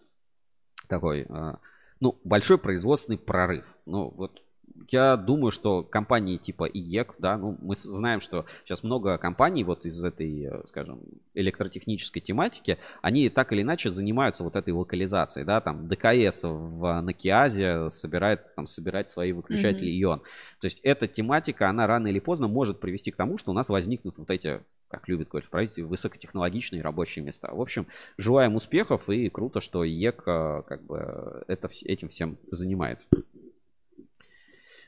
такой, 0.87 1.25
э, 1.27 1.55
ну, 2.03 2.19
большой 2.25 2.57
производственный 2.57 3.17
прорыв. 3.17 3.65
Ну, 3.85 4.13
вот 4.17 4.41
я 4.89 5.15
думаю, 5.15 5.51
что 5.51 5.83
компании 5.83 6.35
типа 6.35 6.65
ИЕК, 6.65 7.15
да, 7.17 7.37
ну, 7.37 7.57
мы 7.61 7.75
знаем, 7.77 8.19
что 8.19 8.45
сейчас 8.65 8.83
много 8.83 9.17
компаний 9.17 9.63
вот 9.63 9.85
из 9.85 10.03
этой, 10.03 10.47
э, 10.47 10.63
скажем, 10.67 10.99
электротехнической 11.33 12.21
тематики, 12.21 12.77
они 13.01 13.29
так 13.29 13.53
или 13.53 13.61
иначе 13.61 13.89
занимаются 13.89 14.43
вот 14.43 14.57
этой 14.57 14.73
локализацией, 14.73 15.45
да, 15.45 15.61
там 15.61 15.87
ДКС 15.87 16.43
в 16.43 17.01
Накиазе 17.01 17.89
собирает, 17.89 18.53
там, 18.53 18.67
собирать 18.67 19.09
свои 19.09 19.31
выключатели 19.31 19.89
Мгм. 19.89 20.03
ион. 20.03 20.19
То 20.59 20.65
есть 20.65 20.81
эта 20.83 21.07
тематика, 21.07 21.69
она 21.69 21.87
рано 21.87 22.07
или 22.07 22.19
поздно 22.19 22.49
может 22.49 22.81
привести 22.81 23.11
к 23.11 23.15
тому, 23.15 23.37
что 23.37 23.51
у 23.51 23.53
нас 23.53 23.69
возникнут 23.69 24.17
вот 24.17 24.29
эти 24.29 24.61
как 24.93 25.07
любит 25.07 25.29
говорить 25.29 25.47
в 25.47 25.49
правительстве, 25.49 25.85
высокотехнологичные 25.85 26.83
рабочие 26.83 27.25
места. 27.25 27.49
В 27.51 27.59
общем, 27.59 27.87
желаем 28.17 28.55
успехов 28.55 29.09
и 29.09 29.27
круто, 29.29 29.59
что 29.59 29.83
ЕК 29.83 30.23
э, 30.27 30.61
как 30.67 30.83
бы 30.83 31.43
это, 31.47 31.67
этим 31.83 32.09
всем 32.09 32.37
занимается. 32.51 33.07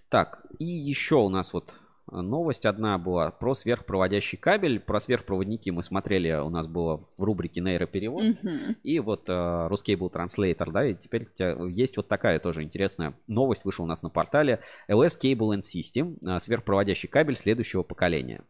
Так, 0.09 0.45
и 0.59 0.65
еще 0.65 1.15
у 1.15 1.29
нас 1.29 1.53
вот 1.53 1.73
новость 2.11 2.67
одна 2.67 2.99
была 2.99 3.31
про 3.31 3.55
сверхпроводящий 3.55 4.37
кабель. 4.37 4.79
Про 4.79 4.99
сверхпроводники 4.99 5.71
мы 5.71 5.81
смотрели, 5.81 6.33
у 6.33 6.49
нас 6.49 6.67
было 6.67 7.03
в 7.17 7.23
рубрике 7.23 7.61
нейроперевод. 7.61 8.23
Мгм. 8.43 8.57
И 8.83 8.99
вот 8.99 9.27
э, 9.27 9.67
русский 9.67 9.95
был 9.95 10.11
транслейтер, 10.11 10.71
да, 10.71 10.85
и 10.85 10.93
теперь 10.93 11.27
есть 11.69 11.97
вот 11.97 12.07
такая 12.07 12.37
тоже 12.37 12.61
интересная 12.61 13.15
новость, 13.25 13.65
вышла 13.65 13.85
у 13.85 13.87
нас 13.87 14.03
на 14.03 14.11
портале. 14.11 14.59
LS 14.87 15.19
Cable 15.19 15.57
and 15.57 15.61
System, 15.61 16.17
э, 16.21 16.39
сверхпроводящий 16.39 17.09
кабель 17.09 17.35
следующего 17.35 17.81
поколения. 17.81 18.43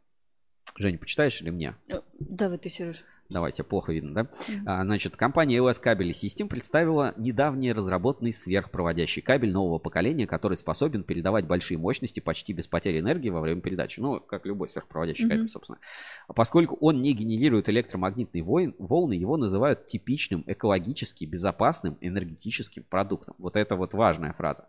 Женя, 0.77 0.97
почитаешь 0.97 1.41
или 1.41 1.49
мне? 1.49 1.75
Э, 1.87 2.01
Давай 2.19 2.57
ты, 2.57 2.69
Сереж. 2.69 2.97
Давай, 3.29 3.51
тебе 3.51 3.63
плохо 3.63 3.91
видно, 3.91 4.13
да? 4.13 4.21
Мгм. 4.47 4.63
А, 4.69 4.83
Значит, 4.83 5.15
компания 5.15 5.57
LS 5.57 5.79
Кабель 5.79 6.11
System 6.11 6.47
представила 6.47 7.13
недавний 7.17 7.71
разработанный 7.73 8.31
сверхпроводящий 8.31 9.23
кабель 9.23 9.51
нового 9.51 9.79
поколения, 9.79 10.27
который 10.27 10.57
способен 10.57 11.03
передавать 11.03 11.47
большие 11.47 11.79
мощности 11.79 12.19
почти 12.19 12.53
без 12.53 12.67
потери 12.67 12.99
энергии 12.99 13.29
во 13.29 13.41
время 13.41 13.61
передачи. 13.61 13.99
Ну, 13.99 14.19
как 14.19 14.45
любой 14.45 14.69
сверхпроводящий 14.69 15.25
Мгм. 15.25 15.31
кабель, 15.31 15.49
собственно. 15.49 15.79
Поскольку 16.27 16.75
он 16.81 17.01
не 17.01 17.13
генерирует 17.13 17.67
электромагнитные 17.67 18.43
войн- 18.43 18.75
волны, 18.77 19.13
его 19.13 19.37
называют 19.37 19.87
типичным, 19.87 20.43
экологически 20.45 21.25
безопасным 21.25 21.97
энергетическим 22.01 22.83
продуктом. 22.83 23.33
Вот 23.39 23.55
это 23.55 23.75
вот 23.75 23.93
важная 23.93 24.33
фраза. 24.33 24.67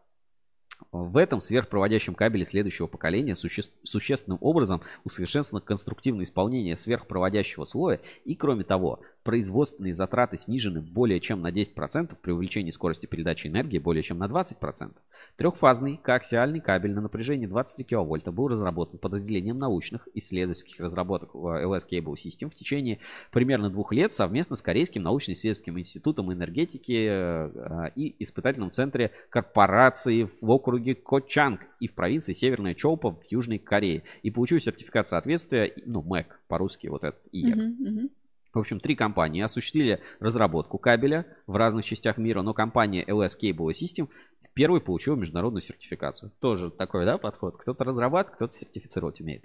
В 0.92 1.16
этом 1.16 1.40
сверхпроводящем 1.40 2.14
кабеле 2.14 2.44
следующего 2.44 2.86
поколения 2.86 3.34
суще- 3.34 3.70
существенным 3.82 4.38
образом 4.40 4.82
усовершенствовано 5.04 5.64
конструктивное 5.64 6.24
исполнение 6.24 6.76
сверхпроводящего 6.76 7.64
слоя. 7.64 8.00
И, 8.24 8.34
кроме 8.34 8.64
того, 8.64 9.00
производственные 9.26 9.92
затраты 9.92 10.38
снижены 10.38 10.80
более 10.80 11.18
чем 11.18 11.42
на 11.42 11.50
10% 11.50 12.16
при 12.22 12.30
увеличении 12.30 12.70
скорости 12.70 13.06
передачи 13.06 13.48
энергии 13.48 13.78
более 13.78 14.04
чем 14.04 14.18
на 14.18 14.26
20%. 14.26 14.92
Трехфазный 15.36 15.98
коаксиальный 16.00 16.60
кабель 16.60 16.92
на 16.92 17.00
напряжении 17.00 17.46
23 17.46 17.84
кВ 17.84 18.28
был 18.28 18.46
разработан 18.46 19.00
подразделением 19.00 19.58
научных 19.58 20.08
исследовательских 20.14 20.78
разработок 20.78 21.34
в 21.34 21.44
LS 21.44 21.88
Cable & 21.90 22.14
System 22.14 22.50
в 22.50 22.54
течение 22.54 23.00
примерно 23.32 23.68
двух 23.68 23.92
лет 23.92 24.12
совместно 24.12 24.54
с 24.54 24.62
Корейским 24.62 25.02
научно-исследовательским 25.02 25.76
институтом 25.76 26.32
энергетики 26.32 27.08
э, 27.10 27.90
в 27.96 28.14
испытательном 28.20 28.70
центре 28.70 29.10
корпорации 29.28 30.28
в 30.40 30.48
округе 30.48 30.94
Кочанг 30.94 31.62
и 31.80 31.88
в 31.88 31.94
провинции 31.94 32.32
Северная 32.32 32.74
Чоупа 32.74 33.10
в 33.10 33.24
Южной 33.28 33.58
Корее. 33.58 34.04
И 34.22 34.30
получил 34.30 34.60
сертификат 34.60 35.08
соответствия, 35.08 35.72
ну, 35.84 36.00
МЭК 36.02 36.40
по-русски, 36.46 36.86
вот 36.86 37.02
этот 37.02 37.20
ИЕК. 37.32 37.56
Мгм, 37.56 37.76
мгм. 37.80 38.10
В 38.56 38.60
общем, 38.60 38.80
три 38.80 38.96
компании 38.96 39.42
осуществили 39.42 40.00
разработку 40.18 40.78
кабеля 40.78 41.26
в 41.46 41.56
разных 41.56 41.84
частях 41.84 42.16
мира, 42.16 42.40
но 42.40 42.54
компания 42.54 43.04
LS 43.04 43.32
Cable 43.38 43.70
System 43.72 44.08
первой 44.54 44.80
получила 44.80 45.14
международную 45.14 45.60
сертификацию. 45.60 46.32
Тоже 46.40 46.70
такой, 46.70 47.04
да, 47.04 47.18
подход. 47.18 47.58
Кто-то 47.58 47.84
разрабатывает, 47.84 48.36
кто-то 48.36 48.54
сертифицировать 48.54 49.20
умеет. 49.20 49.44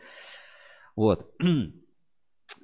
Вот. 0.95 1.29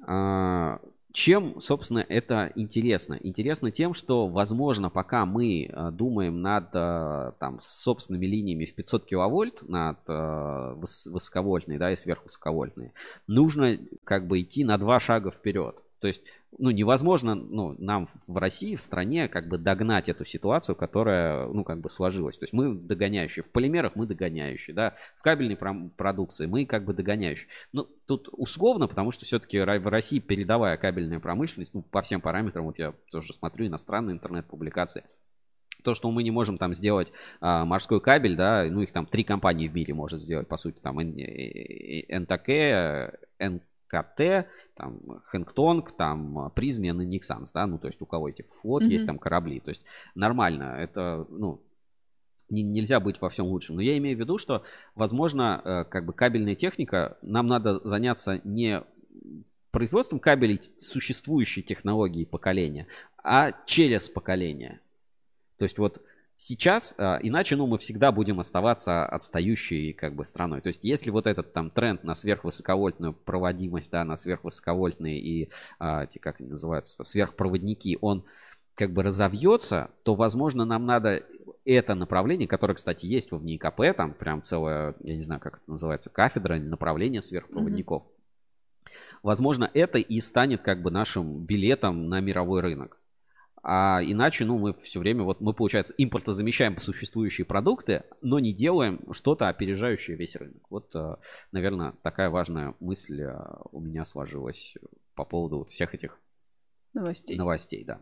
А, 0.05 0.79
чем, 1.11 1.59
собственно, 1.59 2.05
это 2.07 2.51
интересно? 2.55 3.17
Интересно 3.21 3.71
тем, 3.71 3.93
что, 3.93 4.27
возможно, 4.27 4.91
пока 4.91 5.25
мы 5.25 5.65
э, 5.65 5.91
думаем 5.91 6.41
над 6.41 6.69
э, 6.73 7.31
там, 7.39 7.57
собственными 7.59 8.27
линиями 8.27 8.65
в 8.65 8.75
500 8.75 9.05
киловольт, 9.05 9.67
над 9.67 9.97
э, 10.07 10.73
высоковольтные 10.75 11.79
да, 11.79 11.91
и 11.91 11.95
сверхвысоковольтные, 11.95 12.93
нужно 13.25 13.79
как 14.03 14.27
бы 14.27 14.41
идти 14.41 14.63
на 14.63 14.77
два 14.77 14.99
шага 14.99 15.31
вперед. 15.31 15.81
То 15.99 16.07
есть, 16.07 16.21
ну, 16.57 16.69
невозможно, 16.69 17.35
ну, 17.35 17.75
нам 17.79 18.07
в 18.27 18.37
России, 18.37 18.75
в 18.75 18.81
стране, 18.81 19.27
как 19.27 19.47
бы 19.47 19.57
догнать 19.57 20.09
эту 20.09 20.25
ситуацию, 20.25 20.75
которая, 20.75 21.47
ну, 21.47 21.63
как 21.63 21.79
бы 21.79 21.89
сложилась. 21.89 22.37
То 22.37 22.43
есть 22.43 22.53
мы 22.53 22.75
догоняющие. 22.75 23.43
В 23.43 23.49
полимерах 23.49 23.95
мы 23.95 24.05
догоняющие, 24.05 24.75
да. 24.75 24.95
В 25.17 25.23
кабельной 25.23 25.55
продукции 25.55 26.45
мы 26.45 26.65
как 26.65 26.85
бы 26.85 26.93
догоняющие. 26.93 27.47
Ну, 27.73 27.87
тут 28.05 28.29
условно, 28.31 28.87
потому 28.87 29.11
что 29.11 29.25
все-таки 29.25 29.59
в 29.59 29.87
России 29.87 30.19
передовая 30.19 30.77
кабельная 30.77 31.19
промышленность, 31.19 31.73
ну, 31.73 31.81
по 31.81 32.01
всем 32.01 32.21
параметрам, 32.21 32.65
вот 32.65 32.77
я 32.77 32.93
тоже 33.11 33.33
смотрю 33.33 33.67
иностранные 33.67 34.13
интернет-публикации, 34.13 35.03
то, 35.83 35.95
что 35.95 36.11
мы 36.11 36.23
не 36.23 36.31
можем 36.31 36.57
там 36.57 36.73
сделать 36.73 37.11
а, 37.39 37.63
морской 37.65 38.01
кабель, 38.01 38.35
да, 38.35 38.65
ну 38.69 38.81
их 38.81 38.91
там 38.91 39.05
три 39.05 39.23
компании 39.23 39.67
в 39.67 39.73
мире 39.73 39.93
может 39.93 40.21
сделать, 40.21 40.47
по 40.47 40.57
сути, 40.57 40.79
там 40.79 40.99
НТК, 42.09 42.49
КТ, 43.87 44.47
там, 44.75 44.99
Хэнгтонг, 45.25 45.91
там, 45.95 46.51
Призмен 46.55 47.01
и 47.01 47.05
Никсанс, 47.05 47.51
да, 47.51 47.65
ну, 47.67 47.77
то 47.77 47.87
есть 47.87 48.01
у 48.01 48.05
кого 48.05 48.29
эти 48.29 48.45
флот 48.61 48.83
mm-hmm. 48.83 48.87
есть, 48.87 49.05
там, 49.05 49.17
корабли, 49.17 49.59
то 49.59 49.69
есть 49.69 49.83
нормально, 50.15 50.75
это, 50.77 51.25
ну, 51.29 51.61
не, 52.49 52.63
нельзя 52.63 52.99
быть 52.99 53.19
во 53.21 53.29
всем 53.29 53.47
лучшим. 53.47 53.75
Но 53.75 53.81
я 53.81 53.97
имею 53.97 54.17
в 54.17 54.19
виду, 54.19 54.37
что, 54.37 54.63
возможно, 54.95 55.61
э, 55.63 55.83
как 55.85 56.05
бы 56.05 56.13
кабельная 56.13 56.55
техника, 56.55 57.17
нам 57.21 57.47
надо 57.47 57.85
заняться 57.85 58.39
не 58.43 58.83
производством 59.71 60.19
кабелей 60.19 60.61
существующей 60.79 61.61
технологии 61.61 62.25
поколения, 62.25 62.87
а 63.23 63.51
через 63.65 64.09
поколение. 64.09 64.79
То 65.57 65.65
есть 65.65 65.77
вот 65.77 66.01
Сейчас, 66.39 66.93
а, 66.99 67.17
иначе, 67.23 67.55
ну, 67.55 67.65
мы 67.65 67.79
всегда 67.79 68.11
будем 68.11 68.39
оставаться 68.39 69.05
отстающей, 69.05 69.91
как 69.93 70.15
бы, 70.15 70.23
страной. 70.23 70.61
То 70.61 70.67
есть, 70.67 70.83
если 70.83 71.09
вот 71.09 71.25
этот 71.25 71.51
там 71.51 71.71
тренд 71.71 72.03
на 72.03 72.13
сверхвысоковольтную 72.13 73.13
проводимость, 73.13 73.89
да, 73.89 74.03
на 74.03 74.17
сверхвысоковольтные 74.17 75.19
и, 75.19 75.49
а, 75.79 76.03
эти, 76.03 76.19
как 76.19 76.39
они 76.39 76.49
называются, 76.49 77.03
сверхпроводники, 77.03 77.97
он 78.01 78.23
как 78.75 78.93
бы 78.93 79.01
разовьется, 79.01 79.89
то, 80.03 80.13
возможно, 80.13 80.63
нам 80.63 80.85
надо 80.85 81.23
это 81.65 81.95
направление, 81.95 82.47
которое, 82.47 82.75
кстати, 82.75 83.07
есть 83.07 83.31
в 83.31 83.43
НИКП, 83.43 83.81
там 83.95 84.13
прям 84.13 84.43
целая, 84.43 84.93
я 85.01 85.15
не 85.15 85.23
знаю, 85.23 85.41
как 85.41 85.55
это 85.55 85.71
называется, 85.71 86.11
кафедра, 86.11 86.57
направление 86.57 87.23
сверхпроводников. 87.23 88.03
Mm-hmm. 88.03 88.91
Возможно, 89.23 89.69
это 89.73 89.97
и 89.97 90.19
станет 90.19 90.61
как 90.61 90.83
бы 90.83 90.91
нашим 90.91 91.43
билетом 91.45 92.07
на 92.07 92.19
мировой 92.21 92.61
рынок. 92.61 92.99
А 93.69 93.99
иначе, 94.01 94.45
ну, 94.45 94.57
мы 94.57 94.73
все 94.75 95.01
время, 95.01 95.23
вот 95.23 95.41
мы, 95.41 95.53
получается, 95.53 95.93
импортозамещаем 95.97 96.79
существующие 96.79 97.43
продукты, 97.43 98.03
но 98.21 98.39
не 98.39 98.53
делаем 98.53 99.01
что-то 99.11 99.49
опережающее 99.49 100.15
весь 100.15 100.37
рынок. 100.37 100.63
Вот, 100.69 100.95
э, 100.95 101.17
наверное, 101.51 101.93
такая 102.01 102.29
важная 102.29 102.75
мысль 102.79 103.23
э, 103.23 103.35
у 103.73 103.81
меня 103.81 104.05
сложилась 104.05 104.75
по 105.15 105.25
поводу 105.25 105.57
вот 105.57 105.69
всех 105.69 105.93
этих 105.93 106.17
новостей. 106.93 107.35
Новостей, 107.35 107.83
да. 107.83 107.99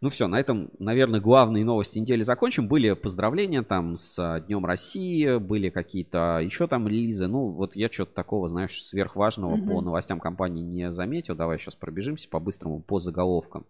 Ну 0.00 0.10
все, 0.10 0.26
на 0.26 0.40
этом, 0.40 0.72
наверное, 0.80 1.20
главные 1.20 1.64
новости 1.64 2.00
недели 2.00 2.22
закончим. 2.22 2.66
Были 2.66 2.94
поздравления 2.94 3.62
там 3.62 3.96
с 3.96 4.42
Днем 4.48 4.66
России, 4.66 5.38
были 5.38 5.70
какие-то 5.70 6.40
еще 6.42 6.66
там 6.66 6.88
релизы. 6.88 7.28
Ну, 7.28 7.50
вот 7.50 7.76
я 7.76 7.88
что-то 7.88 8.12
такого, 8.12 8.48
знаешь, 8.48 8.82
сверхважного 8.82 9.56
mm-hmm. 9.56 9.68
по 9.68 9.80
новостям 9.82 10.18
компании 10.18 10.64
не 10.64 10.92
заметил. 10.92 11.36
Давай 11.36 11.60
сейчас 11.60 11.76
пробежимся 11.76 12.28
по-быстрому 12.28 12.82
по 12.82 12.98
заголовкам. 12.98 13.66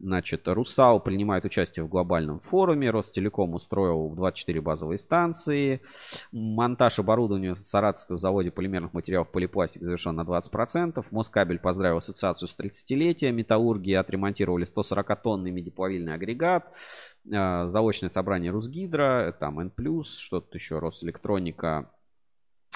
Значит, 0.00 0.46
Русал 0.48 1.00
принимает 1.00 1.44
участие 1.44 1.84
в 1.84 1.88
глобальном 1.88 2.40
форуме. 2.40 2.90
Ростелеком 2.90 3.54
устроил 3.54 4.10
24 4.10 4.60
базовые 4.60 4.98
станции. 4.98 5.80
Монтаж 6.32 6.98
оборудования 6.98 7.54
в 7.54 7.58
Саратовском 7.58 8.18
заводе 8.18 8.50
полимерных 8.50 8.92
материалов 8.92 9.30
полипластик 9.30 9.82
завершен 9.82 10.16
на 10.16 10.22
20%. 10.22 11.04
Москабель 11.10 11.58
поздравил 11.58 11.98
ассоциацию 11.98 12.48
с 12.48 12.58
30-летием. 12.58 13.32
Металлурги 13.32 13.92
отремонтировали 13.92 14.66
140-тонный 14.66 15.52
медиплавильный 15.52 16.14
агрегат. 16.14 16.70
Э, 17.30 17.66
заочное 17.68 18.10
собрание 18.10 18.50
Русгидро, 18.50 19.34
там 19.38 19.60
N+, 19.60 19.70
что-то 20.04 20.56
еще, 20.56 20.78
Росэлектроника 20.78 21.90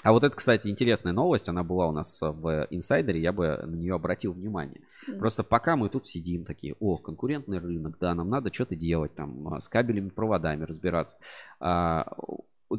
а 0.01 0.13
вот 0.13 0.23
это, 0.23 0.33
кстати, 0.33 0.67
интересная 0.69 1.11
новость, 1.11 1.49
она 1.49 1.63
была 1.63 1.87
у 1.87 1.91
нас 1.91 2.19
в 2.21 2.67
инсайдере, 2.69 3.19
я 3.19 3.33
бы 3.33 3.57
на 3.65 3.75
нее 3.75 3.95
обратил 3.95 4.31
внимание. 4.31 4.81
Просто 5.17 5.43
пока 5.43 5.75
мы 5.75 5.89
тут 5.89 6.07
сидим 6.07 6.45
такие, 6.45 6.75
о, 6.79 6.97
конкурентный 6.97 7.59
рынок, 7.59 7.97
да, 7.99 8.13
нам 8.13 8.29
надо 8.29 8.53
что-то 8.53 8.77
делать, 8.77 9.13
там, 9.15 9.53
а, 9.53 9.59
с 9.59 9.67
кабелями, 9.67 10.09
проводами 10.09 10.63
разбираться. 10.63 11.17
А, 11.59 12.15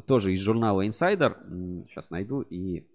тоже 0.07 0.33
из 0.33 0.39
журнала 0.39 0.85
Insider, 0.87 1.35
сейчас 1.87 2.09
найду 2.09 2.41
и 2.41 2.87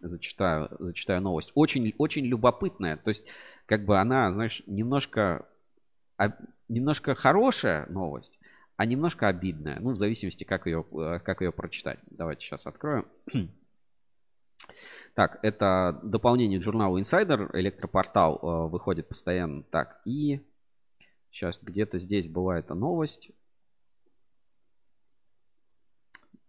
зачитаю, 0.00 0.68
зачитаю 0.78 1.20
новость. 1.20 1.50
Очень, 1.54 1.94
очень 1.98 2.24
любопытная, 2.26 2.96
то 2.96 3.08
есть, 3.08 3.24
как 3.66 3.84
бы 3.84 3.98
она, 3.98 4.30
знаешь, 4.32 4.62
немножко, 4.66 5.48
немножко 6.68 7.16
хорошая 7.16 7.86
новость, 7.88 8.38
а 8.76 8.86
немножко 8.86 9.28
обидная. 9.28 9.78
Ну, 9.80 9.90
в 9.92 9.96
зависимости, 9.96 10.44
как 10.44 10.66
ее, 10.66 10.84
э, 10.92 11.20
как 11.20 11.40
ее 11.40 11.52
прочитать. 11.52 11.98
Давайте 12.06 12.44
сейчас 12.44 12.66
откроем. 12.66 13.06
Так, 15.14 15.40
это 15.42 16.00
дополнение 16.02 16.58
к 16.58 16.62
журналу 16.62 16.98
Insider. 16.98 17.50
Электропортал 17.52 18.40
э, 18.42 18.68
выходит 18.70 19.08
постоянно. 19.08 19.62
Так, 19.64 20.00
и 20.06 20.40
сейчас 21.30 21.60
где-то 21.62 21.98
здесь 21.98 22.28
была 22.28 22.58
эта 22.58 22.74
новость. 22.74 23.30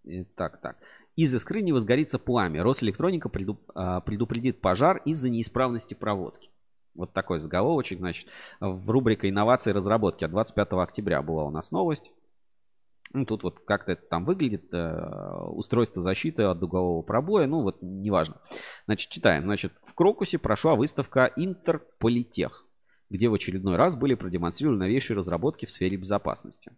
И, 0.03 0.23
так, 0.23 0.61
так. 0.61 0.77
Из 1.15 1.35
искры 1.35 1.61
не 1.61 1.73
возгорится 1.73 2.18
пламя. 2.18 2.64
Росэлектроника 2.64 3.30
э, 3.30 4.02
предупредит 4.06 4.61
пожар 4.61 5.02
из-за 5.06 5.30
неисправности 5.30 5.93
проводки. 5.93 6.49
Вот 6.95 7.13
такой 7.13 7.39
заголовочек, 7.39 7.99
значит, 7.99 8.27
в 8.59 8.89
рубрике 8.89 9.30
«Инновации 9.30 9.72
и 9.72 9.73
разработки» 9.73 10.23
от 10.23 10.31
25 10.31 10.73
октября 10.73 11.22
была 11.22 11.43
у 11.43 11.51
нас 11.51 11.72
новость. 11.72 12.11
Ну, 13.13 13.26
тут 13.26 13.43
вот 13.43 13.59
как-то 13.61 13.93
это 13.93 14.01
там 14.07 14.26
выглядит, 14.26 14.73
э, 14.73 15.38
устройство 15.47 16.01
защиты 16.01 16.43
от 16.43 16.59
дугового 16.59 17.01
пробоя, 17.01 17.47
ну 17.47 17.61
вот 17.61 17.77
неважно. 17.81 18.41
Значит, 18.85 19.09
читаем. 19.09 19.43
Значит, 19.43 19.73
в 19.84 19.93
Крокусе 19.93 20.38
прошла 20.38 20.76
выставка 20.76 21.31
Интерполитех, 21.35 22.65
где 23.09 23.30
в 23.30 23.34
очередной 23.34 23.77
раз 23.77 23.95
были 23.95 24.15
продемонстрированы 24.15 24.80
новейшие 24.80 25.15
разработки 25.15 25.65
в 25.65 25.72
сфере 25.72 25.95
безопасности. 25.95 26.73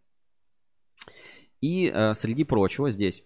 И 1.60 1.92
э, 1.92 2.14
среди 2.14 2.44
прочего 2.44 2.92
здесь 2.92 3.24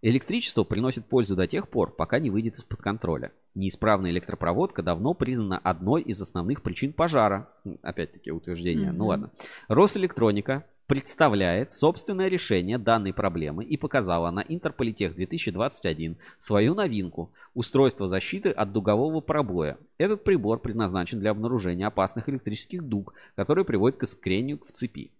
Электричество 0.00 0.62
приносит 0.62 1.06
пользу 1.06 1.34
до 1.34 1.48
тех 1.48 1.68
пор, 1.68 1.90
пока 1.94 2.20
не 2.20 2.30
выйдет 2.30 2.56
из-под 2.56 2.80
контроля. 2.80 3.32
Неисправная 3.54 4.12
электропроводка 4.12 4.82
давно 4.82 5.12
признана 5.12 5.58
одной 5.58 6.02
из 6.02 6.22
основных 6.22 6.62
причин 6.62 6.92
пожара. 6.92 7.48
Опять-таки 7.82 8.30
утверждение. 8.30 8.90
Mm-hmm. 8.90 8.96
Ну 8.96 9.06
ладно. 9.06 9.30
Росэлектроника 9.66 10.64
представляет 10.86 11.72
собственное 11.72 12.28
решение 12.28 12.78
данной 12.78 13.12
проблемы 13.12 13.64
и 13.64 13.76
показала 13.76 14.30
на 14.30 14.40
Интерполитех 14.40 15.16
2021 15.16 16.16
свою 16.38 16.74
новинку– 16.74 17.32
устройство 17.54 18.06
защиты 18.06 18.50
от 18.50 18.72
дугового 18.72 19.20
пробоя. 19.20 19.78
Этот 19.98 20.22
прибор 20.22 20.60
предназначен 20.60 21.18
для 21.18 21.32
обнаружения 21.32 21.88
опасных 21.88 22.28
электрических 22.28 22.84
дуг, 22.84 23.14
которые 23.34 23.64
приводят 23.64 23.98
к 23.98 24.04
искрению 24.04 24.60
в 24.64 24.70
цепи. 24.70 25.10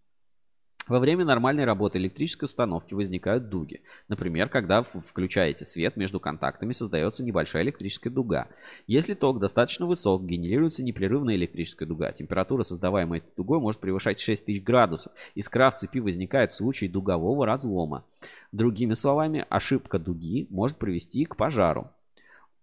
Во 0.88 1.00
время 1.00 1.24
нормальной 1.24 1.64
работы 1.64 1.98
электрической 1.98 2.46
установки 2.46 2.94
возникают 2.94 3.50
дуги. 3.50 3.82
Например, 4.08 4.48
когда 4.48 4.82
включаете 4.82 5.66
свет, 5.66 5.96
между 5.96 6.18
контактами 6.18 6.72
создается 6.72 7.22
небольшая 7.22 7.62
электрическая 7.62 8.10
дуга. 8.10 8.48
Если 8.86 9.12
ток 9.12 9.38
достаточно 9.38 9.84
высок, 9.86 10.24
генерируется 10.24 10.82
непрерывная 10.82 11.34
электрическая 11.34 11.86
дуга. 11.86 12.12
Температура, 12.12 12.62
создаваемая 12.62 13.20
этой 13.20 13.34
дугой, 13.36 13.60
может 13.60 13.80
превышать 13.80 14.18
6000 14.18 14.62
градусов. 14.62 15.12
Искра 15.34 15.70
в 15.70 15.74
цепи 15.74 15.98
возникает 15.98 16.52
в 16.52 16.56
случае 16.56 16.88
дугового 16.88 17.44
разлома. 17.44 18.04
Другими 18.52 18.94
словами, 18.94 19.44
ошибка 19.50 19.98
дуги 19.98 20.46
может 20.50 20.78
привести 20.78 21.26
к 21.26 21.36
пожару. 21.36 21.90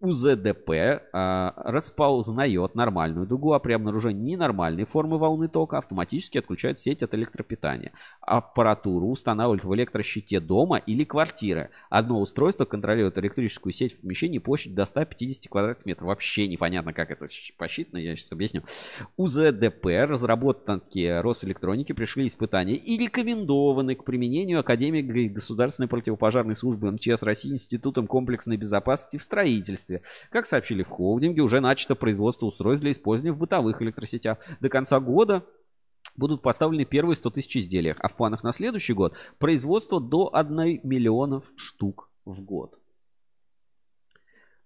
УЗДП 0.05 0.69
а, 1.13 1.53
расползнает 1.57 2.75
нормальную 2.75 3.25
дугу, 3.25 3.53
а 3.53 3.59
при 3.59 3.73
обнаружении 3.73 4.31
ненормальной 4.33 4.85
формы 4.85 5.17
волны 5.17 5.47
тока 5.47 5.79
автоматически 5.79 6.37
отключает 6.37 6.79
сеть 6.79 7.01
от 7.01 7.13
электропитания. 7.15 7.91
Аппаратуру 8.21 9.07
устанавливают 9.07 9.63
в 9.63 9.73
электрощите 9.73 10.39
дома 10.39 10.77
или 10.77 11.03
квартиры. 11.03 11.71
Одно 11.89 12.19
устройство 12.21 12.65
контролирует 12.65 13.17
электрическую 13.17 13.73
сеть 13.73 13.97
в 13.97 14.01
помещении 14.01 14.37
площадь 14.37 14.75
до 14.75 14.85
150 14.85 15.49
квадратных 15.49 15.85
метров. 15.85 16.07
Вообще 16.07 16.47
непонятно, 16.47 16.93
как 16.93 17.09
это 17.11 17.27
посчитано, 17.57 17.97
я 17.97 18.15
сейчас 18.15 18.31
объясню. 18.31 18.61
УЗДП, 19.17 19.85
разработки 20.07 21.19
Росэлектроники, 21.21 21.93
пришли 21.93 22.27
испытания 22.27 22.75
и 22.75 22.97
рекомендованы 22.97 23.95
к 23.95 24.03
применению 24.03 24.59
Академии 24.59 25.27
Государственной 25.27 25.87
противопожарной 25.87 26.55
службы 26.55 26.91
МЧС 26.91 27.23
России 27.23 27.53
Институтом 27.53 28.07
комплексной 28.07 28.57
безопасности 28.57 29.17
в 29.17 29.21
строительстве. 29.21 29.94
Как 30.29 30.45
сообщили 30.45 30.83
в 30.83 30.89
холдинге, 30.89 31.41
уже 31.41 31.59
начато 31.59 31.95
производство 31.95 32.45
устройств 32.45 32.81
для 32.81 32.91
использования 32.91 33.33
в 33.33 33.39
бытовых 33.39 33.81
электросетях. 33.81 34.37
До 34.59 34.69
конца 34.69 34.99
года 34.99 35.45
будут 36.15 36.41
поставлены 36.41 36.85
первые 36.85 37.15
100 37.15 37.29
тысяч 37.31 37.57
изделий, 37.57 37.93
а 37.97 38.07
в 38.07 38.15
планах 38.15 38.43
на 38.43 38.53
следующий 38.53 38.93
год 38.93 39.15
производство 39.37 39.99
до 39.99 40.29
1 40.33 40.81
миллионов 40.83 41.51
штук 41.55 42.09
в 42.25 42.41
год. 42.41 42.79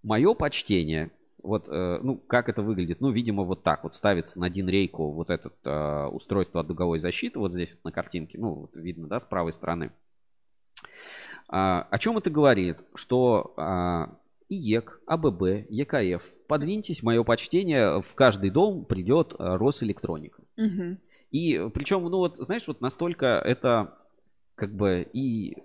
Мое 0.03 0.33
почтение 0.33 1.11
вот, 1.41 1.69
э, 1.69 1.99
ну, 2.01 2.17
как 2.17 2.49
это 2.49 2.61
выглядит? 2.61 2.99
Ну, 2.99 3.11
видимо, 3.11 3.43
вот 3.43 3.63
так 3.63 3.83
вот 3.83 3.95
ставится 3.95 4.39
на 4.39 4.49
дин-рейку 4.49 5.11
вот 5.11 5.29
это 5.29 5.51
э, 5.63 6.05
устройство 6.07 6.61
от 6.61 6.67
дуговой 6.67 6.99
защиты, 6.99 7.39
вот 7.39 7.53
здесь 7.53 7.71
вот 7.71 7.85
на 7.85 7.91
картинке, 7.91 8.37
ну, 8.37 8.55
вот 8.55 8.75
видно, 8.75 9.07
да, 9.07 9.19
с 9.19 9.25
правой 9.25 9.53
стороны. 9.53 9.91
А, 11.47 11.87
о 11.89 11.97
чем 11.97 12.17
это 12.17 12.29
говорит? 12.29 12.79
Что 12.93 13.53
а, 13.57 14.18
IEK, 14.49 15.01
ABB, 15.05 15.69
EKF, 15.69 16.23
подвиньтесь, 16.47 17.03
мое 17.03 17.23
почтение, 17.23 18.01
в 18.01 18.15
каждый 18.15 18.49
дом 18.49 18.85
придет 18.85 19.35
а, 19.37 19.57
Росэлектроника. 19.57 20.41
Мгм. 20.57 20.99
И 21.31 21.69
причем, 21.73 22.03
ну 22.03 22.17
вот, 22.17 22.37
знаешь, 22.37 22.67
вот 22.67 22.81
настолько 22.81 23.25
это 23.25 23.95
как 24.55 24.75
бы 24.75 25.07
и... 25.13 25.55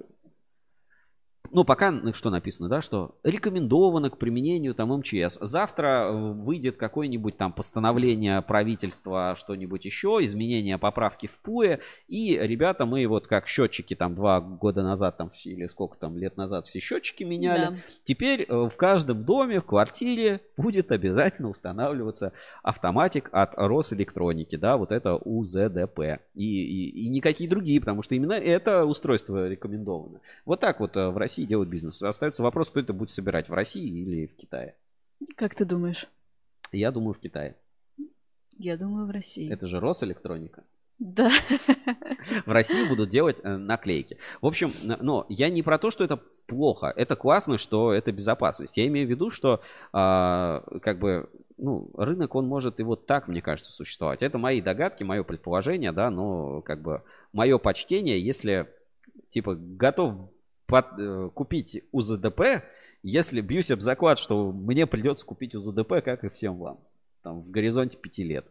Ну, 1.55 1.63
пока 1.63 1.95
что 2.15 2.31
написано, 2.31 2.69
да, 2.69 2.83
что 2.83 3.15
рекомендовано 3.23 4.11
к 4.11 4.19
применению 4.19 4.75
там 4.75 4.93
МЧС. 4.93 5.39
Завтра 5.41 6.09
э, 6.09 6.33
выйдет 6.33 6.77
какое-нибудь 6.77 7.37
там 7.37 7.53
постановление 7.53 8.43
правительства, 8.43 9.37
что-нибудь 9.39 9.85
еще, 9.85 10.19
изменение 10.23 10.79
поправки 10.79 11.29
в 11.29 11.39
ПУЭ, 11.39 11.79
и, 12.09 12.37
ребята, 12.43 12.87
мы 12.87 13.07
вот 13.07 13.29
как 13.29 13.47
счетчики 13.47 13.95
там 13.95 14.17
два 14.17 14.41
года 14.41 14.83
назад 14.83 15.17
там, 15.17 15.31
или 15.45 15.69
сколько 15.69 15.97
там 15.97 16.19
лет 16.19 16.37
назад 16.37 16.67
все 16.67 16.81
счетчики 16.81 17.23
меняли, 17.23 17.67
Да. 17.67 17.75
Теперь 18.03 18.47
э, 18.49 18.69
в 18.69 18.77
каждом 18.77 19.23
доме, 19.23 19.61
в 19.61 19.65
квартире 19.65 20.41
будет 20.57 20.91
обязательно 20.91 21.51
устанавливаться 21.51 22.33
автоматик 22.65 23.29
от 23.31 23.55
Росэлектроники, 23.55 24.57
да, 24.57 24.77
вот 24.77 24.91
это 24.91 25.15
УЗДП. 25.15 26.21
И, 26.35 26.45
и, 26.45 27.05
и 27.05 27.09
никакие 27.09 27.49
другие, 27.49 27.79
потому 27.79 28.03
что 28.03 28.17
именно 28.17 28.33
это 28.33 28.85
устройство 28.85 29.49
рекомендовано. 29.49 30.21
Вот 30.45 30.59
так 30.59 30.81
вот 30.81 30.97
э, 30.97 31.11
в 31.11 31.17
России 31.17 31.44
делают 31.47 31.69
бизнес. 31.69 32.03
Остается 32.03 32.43
вопрос, 32.43 32.71
кто 32.71 32.81
это 32.81 32.93
будет 32.93 33.11
собирать, 33.11 33.49
в 33.49 33.55
России 33.55 33.87
или 33.87 34.27
в 34.27 34.37
Китае. 34.37 34.77
Как 35.37 35.55
ты 35.55 35.65
думаешь? 35.65 36.09
Я 36.73 36.91
думаю, 36.91 37.15
в 37.15 37.19
Китае. 37.21 37.57
Я 38.57 38.77
думаю, 38.77 39.07
в 39.07 39.11
России. 39.11 39.51
Это 39.51 39.67
же 39.67 39.81
Росэлектроника. 39.81 40.65
Да. 40.99 41.31
в 42.47 42.51
России 42.51 42.89
будут 42.89 43.09
делать 43.09 43.41
э, 43.43 43.57
наклейки. 43.57 44.19
В 44.41 44.47
общем, 44.47 44.73
но 44.83 45.27
я 45.29 45.51
не 45.51 45.63
про 45.63 45.79
то, 45.79 45.91
что 45.91 46.05
это 46.05 46.21
плохо. 46.47 46.93
Это 46.95 47.17
классно, 47.17 47.59
что 47.59 47.93
это 47.93 48.13
безопасность. 48.13 48.77
Я 48.77 48.87
имею 48.87 49.07
в 49.07 49.11
виду, 49.11 49.31
что 49.31 49.61
а, 49.93 50.63
как 50.83 51.01
бы 51.01 51.29
ну, 51.57 51.91
рынок, 51.97 52.35
он 52.35 52.47
может 52.47 52.81
и 52.81 52.83
вот 52.83 53.07
так, 53.07 53.29
мне 53.29 53.43
кажется, 53.43 53.73
существовать. 53.73 54.23
Это 54.23 54.39
мои 54.39 54.61
догадки, 54.61 55.03
мое 55.03 55.25
предположение, 55.25 55.93
да, 55.93 56.11
но 56.11 56.63
как 56.63 56.83
бы 56.83 57.03
мое 57.33 57.59
почтение, 57.59 58.25
если 58.25 58.69
типа 59.31 59.55
готов 59.55 60.31
под- 60.67 60.99
э, 60.99 61.31
купить 61.35 61.83
УЗДП, 61.93 62.63
если 63.03 63.41
бьюсь 63.41 63.71
об 63.71 63.81
заклад, 63.81 64.19
что 64.19 64.51
мне 64.53 64.87
придется 64.87 65.25
купить 65.27 65.55
УЗДП, 65.55 66.03
как 66.05 66.25
и 66.25 66.29
всем 66.31 66.57
вам, 66.59 66.79
там, 67.23 67.43
в 67.43 67.51
горизонте 67.51 67.97
пяти 67.97 68.25
лет. 68.25 68.47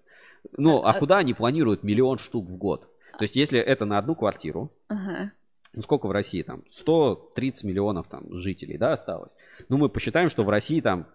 Ну, 0.57 0.83
а 0.83 0.91
А- 0.91 0.99
куда 0.99 1.17
они 1.19 1.33
планируют 1.33 1.83
миллион 1.83 2.17
штук 2.17 2.45
в 2.47 2.55
год? 2.57 2.87
То 3.17 3.23
есть, 3.23 3.35
если 3.35 3.59
это 3.59 3.85
на 3.85 3.97
одну 3.97 4.15
квартиру, 4.15 4.71
Ага. 4.87 5.31
ну, 5.73 5.81
сколько 5.81 6.07
в 6.07 6.11
России 6.11 6.41
там? 6.43 6.63
130 6.71 7.63
миллионов 7.63 8.07
там 8.07 8.23
жителей, 8.39 8.77
да, 8.77 8.93
осталось? 8.93 9.35
Ну, 9.69 9.77
мы 9.77 9.89
посчитаем, 9.89 10.27
что 10.29 10.43
в 10.43 10.49
России 10.49 10.81
там 10.81 11.07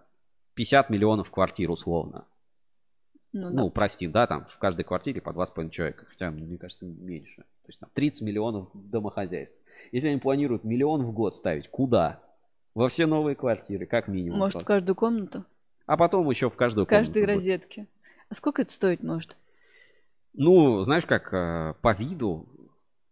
50 0.55 0.91
миллионов 0.91 1.31
квартир 1.31 1.71
условно. 1.71 2.25
Ну, 3.33 3.51
Ну, 3.51 3.65
да. 3.67 3.71
прости, 3.71 4.07
да, 4.07 4.27
там 4.27 4.47
в 4.47 4.57
каждой 4.59 4.85
квартире 4.85 5.21
по 5.21 5.33
2,5 5.33 5.71
человека. 5.71 6.07
Хотя, 6.09 6.31
мне 6.31 6.57
кажется, 6.57 6.87
меньше. 6.87 7.37
То 7.43 7.69
есть 7.69 7.79
там 7.79 7.91
30 7.93 8.23
миллионов 8.23 8.69
домохозяйств. 8.73 9.57
Если 9.93 10.09
они 10.09 10.19
планируют 10.19 10.65
миллион 10.65 11.05
в 11.05 11.13
год 11.13 11.37
ставить, 11.37 11.69
куда? 11.69 12.21
Во 12.75 12.89
все 12.89 13.07
новые 13.07 13.35
квартиры, 13.35 13.87
как 13.87 14.09
минимум. 14.09 14.39
Может, 14.39 14.53
в 14.53 14.59
просто. 14.59 14.67
каждую 14.67 14.97
комнату? 14.97 15.45
А 15.87 15.97
потом 15.97 16.29
еще 16.31 16.49
в 16.51 16.57
каждую 16.57 16.85
В 16.85 16.89
каждой 16.89 17.23
комнату 17.23 17.33
будет. 17.33 17.37
розетке. 17.37 17.87
А 18.29 18.35
сколько 18.35 18.63
это 18.63 18.73
стоить 18.73 19.03
может? 19.03 19.37
Ну, 20.35 20.83
знаешь, 20.83 21.07
как 21.07 21.33
э, 21.33 21.75
по 21.81 21.95
виду, 21.95 22.49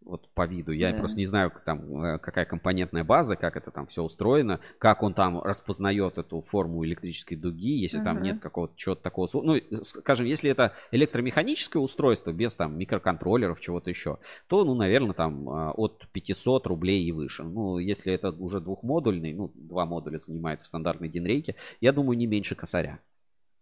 вот 0.06 0.28
по 0.34 0.46
виду, 0.46 0.72
я 0.72 0.92
Да. 0.92 0.98
просто 0.98 1.18
не 1.18 1.26
знаю, 1.26 1.52
там, 1.64 2.02
э, 2.02 2.18
какая 2.18 2.44
компонентная 2.44 3.04
база, 3.04 3.36
как 3.36 3.56
это 3.56 3.70
там 3.70 3.86
все 3.88 4.02
устроено, 4.02 4.60
как 4.78 5.02
он 5.02 5.14
там 5.14 5.42
распознает 5.42 6.16
эту 6.16 6.42
форму 6.42 6.84
электрической 6.84 7.36
дуги, 7.36 7.76
если 7.76 7.98
там 7.98 8.18
Ага. 8.18 8.26
нет 8.26 8.40
какого-то 8.40 8.74
чего-то 8.76 9.02
такого. 9.02 9.28
Ну, 9.32 9.56
э, 9.56 9.62
скажем, 9.82 10.26
если 10.26 10.48
это 10.50 10.72
электромеханическое 10.92 11.82
устройство 11.82 12.32
без 12.32 12.54
там 12.54 12.78
микроконтроллеров, 12.78 13.60
чего-то 13.60 13.90
еще, 13.90 14.18
то, 14.46 14.64
ну, 14.64 14.74
наверное, 14.74 15.12
там 15.12 15.48
э, 15.48 15.70
от 15.72 16.06
500 16.12 16.66
рублей 16.66 17.04
и 17.04 17.12
выше. 17.12 17.42
Ну, 17.42 17.78
если 17.78 18.12
это 18.12 18.30
уже 18.30 18.60
двухмодульный, 18.60 19.34
ну, 19.34 19.50
два 19.54 19.86
модуля 19.86 20.18
занимает 20.18 20.62
в 20.62 20.66
стандартной 20.66 21.08
динрейке, 21.08 21.56
я 21.80 21.92
думаю, 21.92 22.16
не 22.16 22.26
меньше 22.26 22.54
косаря. 22.54 23.00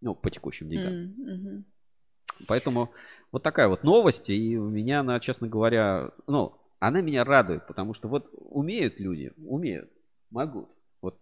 Ну, 0.01 0.15
по 0.15 0.31
текущим 0.31 0.69
деньгам. 0.69 1.15
Мгм. 1.16 1.65
Поэтому 2.47 2.90
вот 3.32 3.43
такая 3.43 3.69
вот 3.69 3.82
новость, 3.85 4.31
и 4.31 4.56
у 4.56 4.69
меня 4.69 5.01
она, 5.01 5.19
честно 5.20 5.48
говоря, 5.48 6.11
ну, 6.27 6.56
она 6.78 7.01
меня 7.01 7.24
радует, 7.24 7.66
потому 7.66 7.94
что 7.94 8.09
вот 8.09 8.28
умеют 8.32 9.01
люди, 9.01 9.32
умеют, 9.39 9.90
могут, 10.31 10.69
вот 11.01 11.19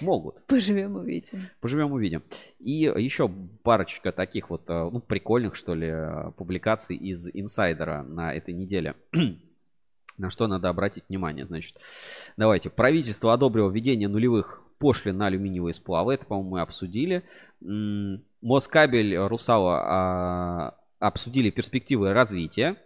могут. 0.00 0.44
Поживем 0.46 0.96
увидим. 0.96 1.40
Поживем 1.60 1.92
увидим. 1.92 2.22
И 2.58 2.72
еще 2.72 3.30
парочка 3.62 4.12
таких 4.12 4.50
вот, 4.50 4.68
э, 4.68 4.90
ну, 4.92 5.00
прикольных, 5.00 5.54
что 5.54 5.74
ли, 5.74 5.88
э, 5.88 6.32
публикаций 6.36 6.96
из 6.96 7.28
инсайдера 7.32 8.02
на 8.02 8.34
этой 8.34 8.54
неделе. 8.54 8.94
На 10.18 10.28
что 10.28 10.46
надо 10.48 10.68
обратить 10.68 11.04
внимание, 11.08 11.46
значит. 11.46 11.78
Давайте. 12.36 12.68
Правительство 12.68 13.32
одобрило 13.32 13.70
введение 13.70 14.06
нулевых 14.06 14.62
пошлин 14.78 15.16
на 15.16 15.28
алюминиевые 15.28 15.72
сплавы. 15.72 16.12
Это, 16.12 16.26
по-моему, 16.26 16.50
мы 16.50 16.60
обсудили. 16.60 17.22
Москабель, 18.42 19.16
Русала 19.16 19.80
а, 19.82 20.78
обсудили 20.98 21.50
перспективы 21.50 22.12
развития. 22.12 22.76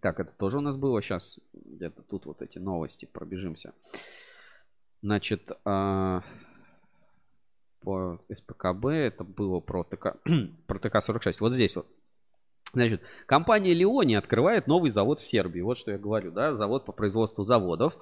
Так, 0.00 0.20
это 0.20 0.34
тоже 0.34 0.58
у 0.58 0.60
нас 0.60 0.76
было. 0.76 1.00
Сейчас 1.00 1.38
где-то 1.52 2.02
тут 2.02 2.26
вот 2.26 2.42
эти 2.42 2.58
новости 2.58 3.06
пробежимся. 3.06 3.72
Значит, 5.02 5.50
а, 5.64 6.22
по 7.80 8.20
СПКБ 8.32 8.86
это 8.86 9.24
было 9.24 9.60
про 9.60 9.84
ТК, 9.84 10.16
про 10.66 10.78
ТК-46. 10.78 11.36
Вот 11.40 11.52
здесь 11.52 11.76
вот. 11.76 11.86
Значит, 12.74 13.02
компания 13.26 13.74
Леони 13.74 14.14
открывает 14.14 14.66
новый 14.66 14.90
завод 14.90 15.20
в 15.20 15.26
Сербии. 15.26 15.60
Вот 15.60 15.76
что 15.76 15.90
я 15.90 15.98
говорю, 15.98 16.30
да, 16.30 16.54
завод 16.54 16.86
по 16.86 16.92
производству 16.92 17.44
заводов. 17.44 17.98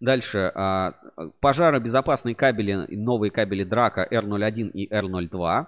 Дальше, 0.00 0.50
а, 0.54 0.94
пожаробезопасные 1.40 2.34
кабели, 2.34 2.86
новые 2.96 3.30
кабели 3.30 3.62
Драка 3.62 4.08
R01 4.10 4.70
и 4.72 4.92
R02. 4.92 5.66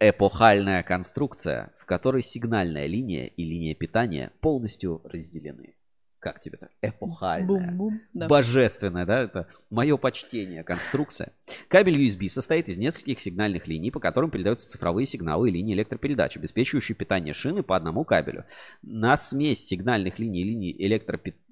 Эпохальная 0.00 0.84
конструкция, 0.84 1.72
в 1.76 1.84
которой 1.84 2.22
сигнальная 2.22 2.86
линия 2.86 3.26
и 3.26 3.44
линия 3.44 3.74
питания 3.74 4.30
полностью 4.40 5.00
разделены. 5.02 5.74
Как 6.20 6.40
тебе 6.40 6.56
так? 6.56 6.70
Эпохальная. 6.82 7.46
Бум-бум. 7.46 8.00
Да. 8.12 8.28
Божественная, 8.28 9.06
да, 9.06 9.20
это 9.20 9.48
мое 9.70 9.96
почтение, 9.96 10.62
конструкция. 10.62 11.32
Кабель 11.68 12.04
USB 12.04 12.28
состоит 12.28 12.68
из 12.68 12.78
нескольких 12.78 13.18
сигнальных 13.18 13.66
линий, 13.66 13.90
по 13.90 13.98
которым 13.98 14.30
передаются 14.30 14.68
цифровые 14.68 15.06
сигналы 15.06 15.48
и 15.48 15.52
линии 15.52 15.74
электропередач, 15.74 16.36
обеспечивающие 16.36 16.94
питание 16.94 17.34
шины 17.34 17.64
по 17.64 17.76
одному 17.76 18.04
кабелю. 18.04 18.44
На 18.82 19.16
смесь 19.16 19.66
сигнальных 19.66 20.20
линий 20.20 20.42
и 20.42 20.44
линий 20.44 20.76
электропитания 20.78 21.47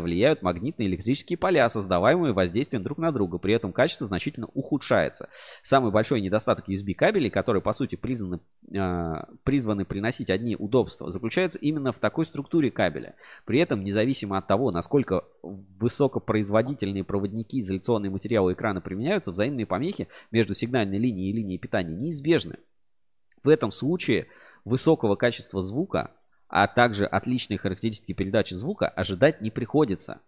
влияют 0.00 0.42
магнитные 0.42 0.88
электрические 0.88 1.36
поля, 1.36 1.68
создаваемые 1.68 2.32
воздействием 2.32 2.82
друг 2.82 2.98
на 2.98 3.12
друга. 3.12 3.38
При 3.38 3.54
этом 3.54 3.72
качество 3.72 4.06
значительно 4.06 4.48
ухудшается. 4.54 5.28
Самый 5.62 5.92
большой 5.92 6.20
недостаток 6.20 6.68
USB 6.68 6.94
кабелей, 6.94 7.30
которые 7.30 7.62
по 7.62 7.72
сути 7.72 7.96
признаны, 7.96 8.40
э, 8.72 9.14
призваны 9.44 9.84
приносить 9.84 10.30
одни 10.30 10.56
удобства, 10.56 11.10
заключается 11.10 11.58
именно 11.58 11.92
в 11.92 11.98
такой 11.98 12.24
структуре 12.24 12.70
кабеля. 12.70 13.14
При 13.44 13.60
этом, 13.60 13.84
независимо 13.84 14.38
от 14.38 14.46
того, 14.46 14.70
насколько 14.70 15.24
высокопроизводительные 15.42 17.04
проводники, 17.04 17.60
изоляционные 17.60 18.10
материалы 18.10 18.54
экрана 18.54 18.80
применяются, 18.80 19.30
взаимные 19.30 19.66
помехи 19.66 20.08
между 20.30 20.54
сигнальной 20.54 20.98
линией 20.98 21.30
и 21.30 21.32
линией 21.34 21.58
питания 21.58 21.94
неизбежны. 21.94 22.56
В 23.42 23.48
этом 23.48 23.72
случае 23.72 24.26
высокого 24.64 25.16
качества 25.16 25.62
звука, 25.62 26.12
а 26.50 26.66
также 26.66 27.06
отличные 27.06 27.58
характеристики 27.58 28.12
передачи 28.12 28.54
звука 28.54 28.88
ожидать 28.88 29.40
не 29.40 29.50
приходится. 29.50 30.20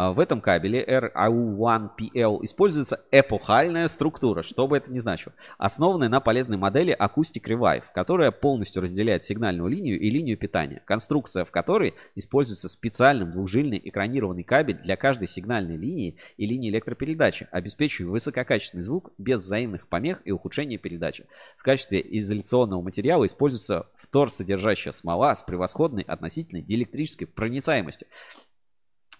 А, 0.00 0.12
В 0.12 0.20
этом 0.20 0.40
кабеле 0.40 0.84
RAU1PL 0.84 2.38
используется 2.44 3.00
эпохальная 3.10 3.88
структура, 3.88 4.44
что 4.44 4.68
бы 4.68 4.76
это 4.76 4.92
ни 4.92 5.00
значило, 5.00 5.34
основанная 5.58 6.08
на 6.08 6.20
полезной 6.20 6.56
модели 6.56 6.96
Acoustic 6.96 7.42
Revive, 7.42 7.82
которая 7.92 8.30
полностью 8.30 8.80
разделяет 8.80 9.24
сигнальную 9.24 9.68
линию 9.68 9.98
и 9.98 10.08
линию 10.08 10.38
питания, 10.38 10.84
конструкция 10.86 11.44
в 11.44 11.50
которой 11.50 11.94
используется 12.14 12.68
специальный 12.68 13.26
двухжильный 13.26 13.80
экранированный 13.82 14.44
кабель 14.44 14.78
для 14.78 14.96
каждой 14.96 15.26
сигнальной 15.26 15.76
линии 15.76 16.16
и 16.36 16.46
линии 16.46 16.70
электропередачи, 16.70 17.48
обеспечивая 17.50 18.12
высококачественный 18.12 18.82
звук 18.82 19.10
без 19.18 19.42
взаимных 19.42 19.88
помех 19.88 20.22
и 20.24 20.30
ухудшения 20.30 20.78
передачи. 20.78 21.26
В 21.56 21.64
качестве 21.64 22.00
изоляционного 22.08 22.82
материала 22.82 23.26
используется 23.26 23.88
фтор, 23.96 24.30
содержащая 24.30 24.92
смола 24.92 25.34
с 25.34 25.42
превосходной 25.42 26.04
относительной 26.04 26.62
диэлектрической 26.62 27.26
проницаемостью. 27.26 28.06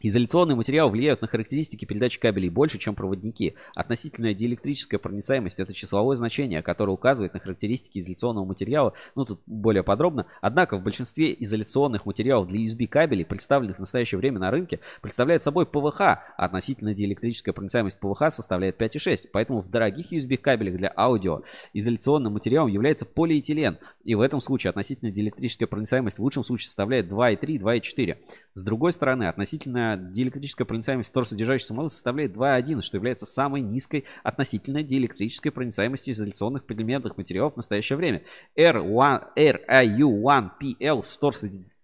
Изоляционные 0.00 0.54
материалы 0.54 0.92
влияют 0.92 1.22
на 1.22 1.26
характеристики 1.26 1.84
передачи 1.84 2.20
кабелей 2.20 2.50
больше, 2.50 2.78
чем 2.78 2.94
проводники. 2.94 3.54
Относительная 3.74 4.32
диэлектрическая 4.32 5.00
проницаемость– 5.00 5.58
это 5.60 5.72
числовое 5.72 6.14
значение, 6.14 6.62
которое 6.62 6.92
указывает 6.92 7.34
на 7.34 7.40
характеристики 7.40 7.98
изоляционного 7.98 8.44
материала, 8.44 8.92
ну 9.16 9.24
тут 9.24 9.40
более 9.46 9.82
подробно. 9.82 10.26
Однако 10.40 10.76
в 10.76 10.84
большинстве 10.84 11.34
изоляционных 11.40 12.06
материалов 12.06 12.46
для 12.46 12.64
USB 12.64 12.86
кабелей, 12.86 13.24
представленных 13.24 13.78
в 13.78 13.80
настоящее 13.80 14.20
время 14.20 14.38
на 14.38 14.52
рынке, 14.52 14.78
представляют 15.02 15.42
собой 15.42 15.66
ПВХ, 15.66 16.00
а 16.00 16.22
относительная 16.36 16.94
диэлектрическая 16.94 17.52
проницаемость 17.52 17.98
ПВХ 17.98 18.30
составляет 18.30 18.80
5,6. 18.80 19.30
Поэтому 19.32 19.60
в 19.60 19.68
дорогих 19.68 20.12
USB 20.12 20.36
кабелях 20.36 20.76
для 20.76 20.92
аудио 20.96 21.42
изоляционным 21.72 22.34
материалом 22.34 22.70
является 22.70 23.04
полиэтилен. 23.04 23.78
И 24.04 24.14
в 24.14 24.20
этом 24.20 24.40
случае 24.40 24.70
относительная 24.70 25.12
диэлектрическая 25.12 25.66
проницаемость 25.66 26.18
в 26.18 26.22
лучшем 26.22 26.44
случае 26.44 26.66
составляет 26.66 27.10
2,3, 27.10 27.58
2,4. 27.58 28.16
С 28.52 28.62
другой 28.62 28.92
стороны, 28.92 29.24
относительная 29.24 29.87
диэлектрическая 29.96 30.66
проницаемость 30.66 31.10
вторсодержащей 31.10 31.66
смолы 31.66 31.90
составляет 31.90 32.36
2,1, 32.36 32.82
что 32.82 32.96
является 32.96 33.26
самой 33.26 33.62
низкой 33.62 34.04
относительно 34.22 34.82
диэлектрической 34.82 35.52
проницаемостью 35.52 36.12
изоляционных 36.12 36.64
предметных 36.64 37.16
материалов 37.16 37.54
в 37.54 37.56
настоящее 37.56 37.96
время. 37.96 38.22
R1, 38.56 39.28
RIU1PL 39.36 41.02
с 41.02 41.18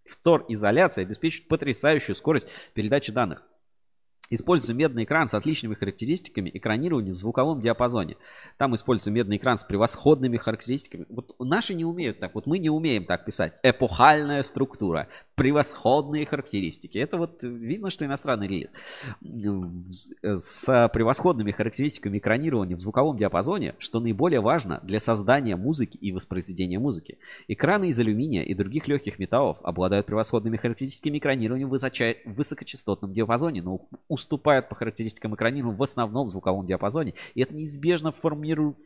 вторизоляцией 0.06 1.06
обеспечивает 1.06 1.48
потрясающую 1.48 2.14
скорость 2.14 2.48
передачи 2.74 3.12
данных. 3.12 3.42
Используется 4.30 4.74
медный 4.74 5.04
экран 5.04 5.28
с 5.28 5.34
отличными 5.34 5.74
характеристиками 5.74 6.50
экранирования 6.52 7.12
в 7.12 7.16
звуковом 7.16 7.60
диапазоне. 7.60 8.16
Там 8.56 8.74
используется 8.74 9.10
медный 9.10 9.36
экран 9.36 9.58
с 9.58 9.64
превосходными 9.64 10.38
характеристиками. 10.38 11.04
Вот 11.10 11.34
наши 11.38 11.74
не 11.74 11.84
умеют 11.84 12.20
так, 12.20 12.34
вот 12.34 12.46
мы 12.46 12.58
не 12.58 12.70
умеем 12.70 13.04
так 13.04 13.26
писать. 13.26 13.52
Эпохальная 13.62 14.42
структура, 14.42 15.08
превосходные 15.34 16.24
характеристики. 16.24 16.96
Это 16.96 17.18
вот 17.18 17.42
видно, 17.42 17.90
что 17.90 18.06
иностранный 18.06 18.48
релиз. 18.48 18.70
С 20.22 20.88
превосходными 20.92 21.52
характеристиками 21.52 22.18
экранирования 22.18 22.76
в 22.76 22.80
звуковом 22.80 23.16
диапазоне, 23.16 23.74
что 23.78 24.00
наиболее 24.00 24.40
важно 24.40 24.80
для 24.82 25.00
создания 25.00 25.56
музыки 25.56 25.98
и 25.98 26.12
воспроизведения 26.12 26.80
музыки. 26.80 27.18
Экраны 27.46 27.88
из 27.88 27.98
алюминия 27.98 28.42
и 28.42 28.54
других 28.54 28.88
легких 28.88 29.18
металлов 29.18 29.58
обладают 29.62 30.06
превосходными 30.06 30.56
характеристиками 30.56 31.18
экранирования 31.18 31.66
в 31.66 31.74
высоча- 31.74 32.16
высокочастотном 32.24 33.12
диапазоне, 33.12 33.60
но 33.62 33.86
уступают 34.14 34.68
по 34.68 34.74
характеристикам 34.74 35.34
экранирования 35.34 35.76
в 35.76 35.82
основном 35.82 36.28
в 36.28 36.30
звуковом 36.30 36.66
диапазоне. 36.66 37.14
И 37.34 37.42
это 37.42 37.54
неизбежно 37.54 38.12
формирует 38.12 38.78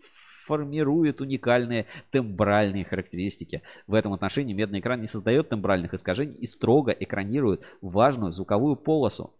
формирует 0.48 1.20
уникальные 1.20 1.84
тембральные 2.10 2.86
характеристики. 2.86 3.60
В 3.86 3.92
этом 3.92 4.14
отношении 4.14 4.54
медный 4.54 4.80
экран 4.80 4.98
не 4.98 5.06
создает 5.06 5.50
тембральных 5.50 5.92
искажений 5.92 6.36
и 6.36 6.46
строго 6.46 6.90
экранирует 6.90 7.64
важную 7.82 8.32
звуковую 8.32 8.76
полосу 8.76 9.34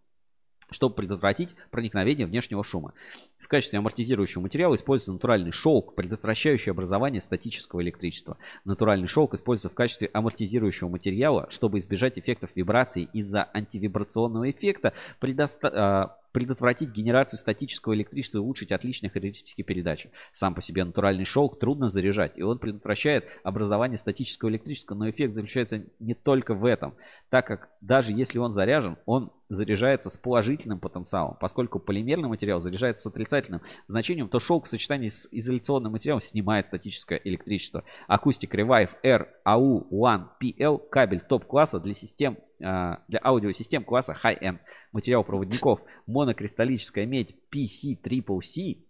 чтобы 0.71 0.95
предотвратить 0.95 1.55
проникновение 1.71 2.27
внешнего 2.27 2.63
шума. 2.63 2.93
В 3.39 3.47
качестве 3.47 3.79
амортизирующего 3.79 4.41
материала 4.41 4.75
используется 4.75 5.13
натуральный 5.13 5.51
шелк, 5.51 5.95
предотвращающий 5.95 6.71
образование 6.71 7.21
статического 7.21 7.81
электричества. 7.81 8.37
Натуральный 8.65 9.07
шелк 9.07 9.33
используется 9.33 9.69
в 9.69 9.75
качестве 9.75 10.09
амортизирующего 10.13 10.89
материала, 10.89 11.47
чтобы 11.49 11.79
избежать 11.79 12.19
эффектов 12.19 12.51
вибрации 12.55 13.09
из-за 13.13 13.49
антивибрационного 13.53 14.51
эффекта. 14.51 14.93
Предоста- 15.19 15.71
а, 15.73 16.17
предотвратить 16.31 16.91
генерацию 16.91 17.39
статического 17.39 17.93
электричества 17.93 18.37
и 18.37 18.41
улучшить 18.41 18.71
отличные 18.71 19.09
характеристики 19.09 19.61
передачи. 19.61 20.11
Сам 20.31 20.53
по 20.53 20.61
себе 20.61 20.83
натуральный 20.83 21.25
шелк 21.25 21.59
трудно 21.59 21.87
заряжать, 21.87 22.37
и 22.37 22.43
он 22.43 22.59
предотвращает 22.59 23.25
образование 23.43 23.97
статического 23.97 24.49
электричества, 24.49 24.95
но 24.95 25.09
эффект 25.09 25.33
заключается 25.33 25.83
не 25.99 26.13
только 26.13 26.53
в 26.53 26.65
этом, 26.65 26.95
так 27.29 27.47
как 27.47 27.69
даже 27.81 28.13
если 28.13 28.37
он 28.37 28.51
заряжен, 28.51 28.97
он 29.05 29.31
заряжается 29.49 30.09
с 30.09 30.17
положительным 30.17 30.79
потенциалом. 30.79 31.35
Поскольку 31.39 31.79
полимерный 31.79 32.29
материал 32.29 32.59
заряжается 32.59 33.03
с 33.03 33.07
отрицательным 33.07 33.61
значением, 33.87 34.29
то 34.29 34.39
шелк 34.39 34.65
в 34.65 34.67
сочетании 34.67 35.09
с 35.09 35.27
изоляционным 35.31 35.93
материалом 35.93 36.21
снимает 36.21 36.65
статическое 36.65 37.19
электричество. 37.23 37.83
Акустик 38.07 38.53
Revive 38.53 38.91
R 39.03 39.27
AU1 39.45 40.27
PL 40.41 40.89
кабель 40.89 41.21
топ-класса 41.21 41.79
для 41.79 41.93
систем 41.93 42.37
для 42.59 43.19
аудиосистем 43.23 43.83
класса 43.83 44.17
High-End. 44.21 44.59
Материал 44.91 45.23
проводников 45.23 45.81
монокристаллическая 46.05 47.05
медь 47.05 47.35
PC-Triple-C 47.51 48.83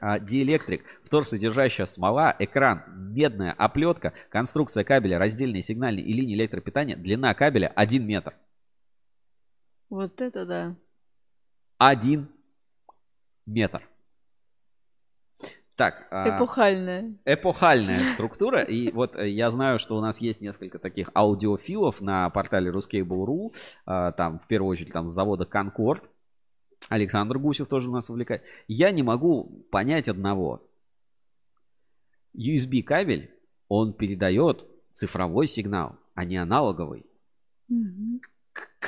а, 0.00 0.18
диэлектрик, 0.18 0.84
вторсодержащая 1.04 1.86
смола, 1.86 2.34
экран, 2.38 2.84
медная 3.12 3.52
оплетка, 3.52 4.12
конструкция 4.28 4.84
кабеля, 4.84 5.18
раздельные 5.18 5.62
сигнальные 5.62 6.04
и 6.04 6.12
линии 6.12 6.34
электропитания, 6.34 6.96
длина 6.96 7.32
кабеля 7.34 7.68
1 7.68 8.06
метр. 8.06 8.34
Вот 9.88 10.20
это 10.20 10.44
да. 10.44 10.76
1 11.78 12.28
метр. 13.46 13.82
Так, 15.80 16.06
а, 16.10 16.36
Эпохальная. 16.36 17.14
эпохальная 17.24 18.00
структура. 18.12 18.60
И 18.60 18.92
вот 18.92 19.16
э, 19.16 19.30
я 19.30 19.50
знаю, 19.50 19.78
что 19.78 19.96
у 19.96 20.02
нас 20.02 20.20
есть 20.20 20.42
несколько 20.42 20.78
таких 20.78 21.08
аудиофилов 21.14 22.02
на 22.02 22.28
портале 22.28 22.70
Ruscable.ru. 22.70 23.48
А, 23.86 24.12
Там, 24.12 24.40
в 24.40 24.46
первую 24.46 24.72
очередь, 24.72 24.92
там 24.92 25.08
с 25.08 25.12
завода 25.12 25.46
Конкорд. 25.46 26.04
Александр 26.90 27.38
Гусев 27.38 27.66
тоже 27.66 27.88
у 27.88 27.94
нас 27.94 28.10
увлекает. 28.10 28.42
Я 28.68 28.90
не 28.90 29.02
могу 29.02 29.64
понять 29.70 30.06
одного. 30.06 30.68
USB 32.36 32.82
кабель, 32.82 33.30
он 33.68 33.94
передает 33.94 34.66
цифровой 34.92 35.46
сигнал, 35.46 35.96
а 36.14 36.26
не 36.26 36.36
аналоговый. 36.36 37.06
Мгм. 37.68 38.20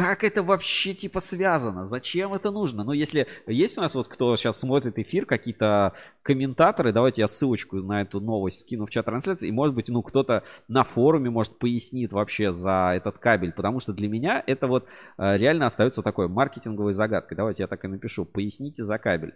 Как 0.03 0.25
это 0.25 0.43
вообще 0.43 0.95
типа 0.95 1.21
связано? 1.21 1.85
Зачем 1.87 2.35
это 2.35 2.51
нужно? 2.51 2.83
Ну, 2.83 2.91
если 2.91 3.29
есть 3.47 3.79
у 3.79 3.83
нас 3.83 3.95
вот 3.95 4.09
кто 4.09 4.37
сейчас 4.37 4.59
смотрит 4.59 4.99
эфир, 4.99 5.27
какие-то 5.27 5.93
комментаторы, 6.23 6.93
давайте 6.93 7.21
я 7.21 7.29
ссылочку 7.29 7.77
на 7.77 8.03
эту 8.03 8.21
новость 8.21 8.63
скину 8.63 8.87
в 8.87 8.91
чат 8.91 9.07
трансляции, 9.07 9.47
и 9.47 9.53
может 9.53 9.77
быть, 9.77 9.89
ну, 9.89 10.03
кто-то 10.03 10.43
на 10.67 10.83
форуме, 10.83 11.31
может, 11.31 11.57
пояснит 11.57 12.13
вообще 12.13 12.51
за 12.51 12.95
этот 12.97 13.19
кабель, 13.19 13.53
потому 13.53 13.79
что 13.79 13.93
для 13.93 14.09
меня 14.09 14.43
это 14.45 14.67
вот 14.67 14.89
э, 15.19 15.37
реально 15.37 15.67
остается 15.67 16.03
такой 16.03 16.27
маркетинговой 16.27 16.93
загадкой. 16.93 17.37
Давайте 17.37 17.63
я 17.63 17.69
так 17.69 17.85
и 17.85 17.89
напишу. 17.89 18.25
Поясните 18.25 18.83
за 18.83 18.99
кабель. 18.99 19.35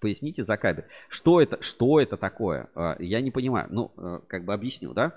Поясните 0.00 0.42
за 0.42 0.56
кабель. 0.56 0.84
Что 1.08 1.40
это, 1.40 1.62
что 1.62 2.00
это 2.00 2.16
такое? 2.16 2.68
Э, 2.74 2.94
Я 2.98 3.20
не 3.20 3.30
понимаю. 3.30 3.66
Ну, 3.70 3.90
э, 3.96 4.20
как 4.26 4.44
бы 4.44 4.54
объясню, 4.54 4.94
да? 4.94 5.12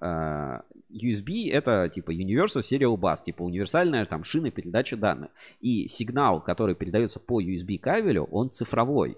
Э, 0.00 0.60
USB 0.90 1.50
это 1.50 1.88
типа 1.92 2.12
Universal 2.12 2.62
Serial 2.62 2.96
Bus, 2.96 3.24
типа 3.24 3.42
универсальная 3.42 4.04
там 4.06 4.24
шина 4.24 4.50
передачи 4.50 4.96
данных. 4.96 5.30
И 5.60 5.88
сигнал, 5.88 6.40
который 6.40 6.74
передается 6.74 7.20
по 7.20 7.40
USB 7.40 7.78
кабелю, 7.78 8.24
он 8.24 8.50
цифровой. 8.50 9.16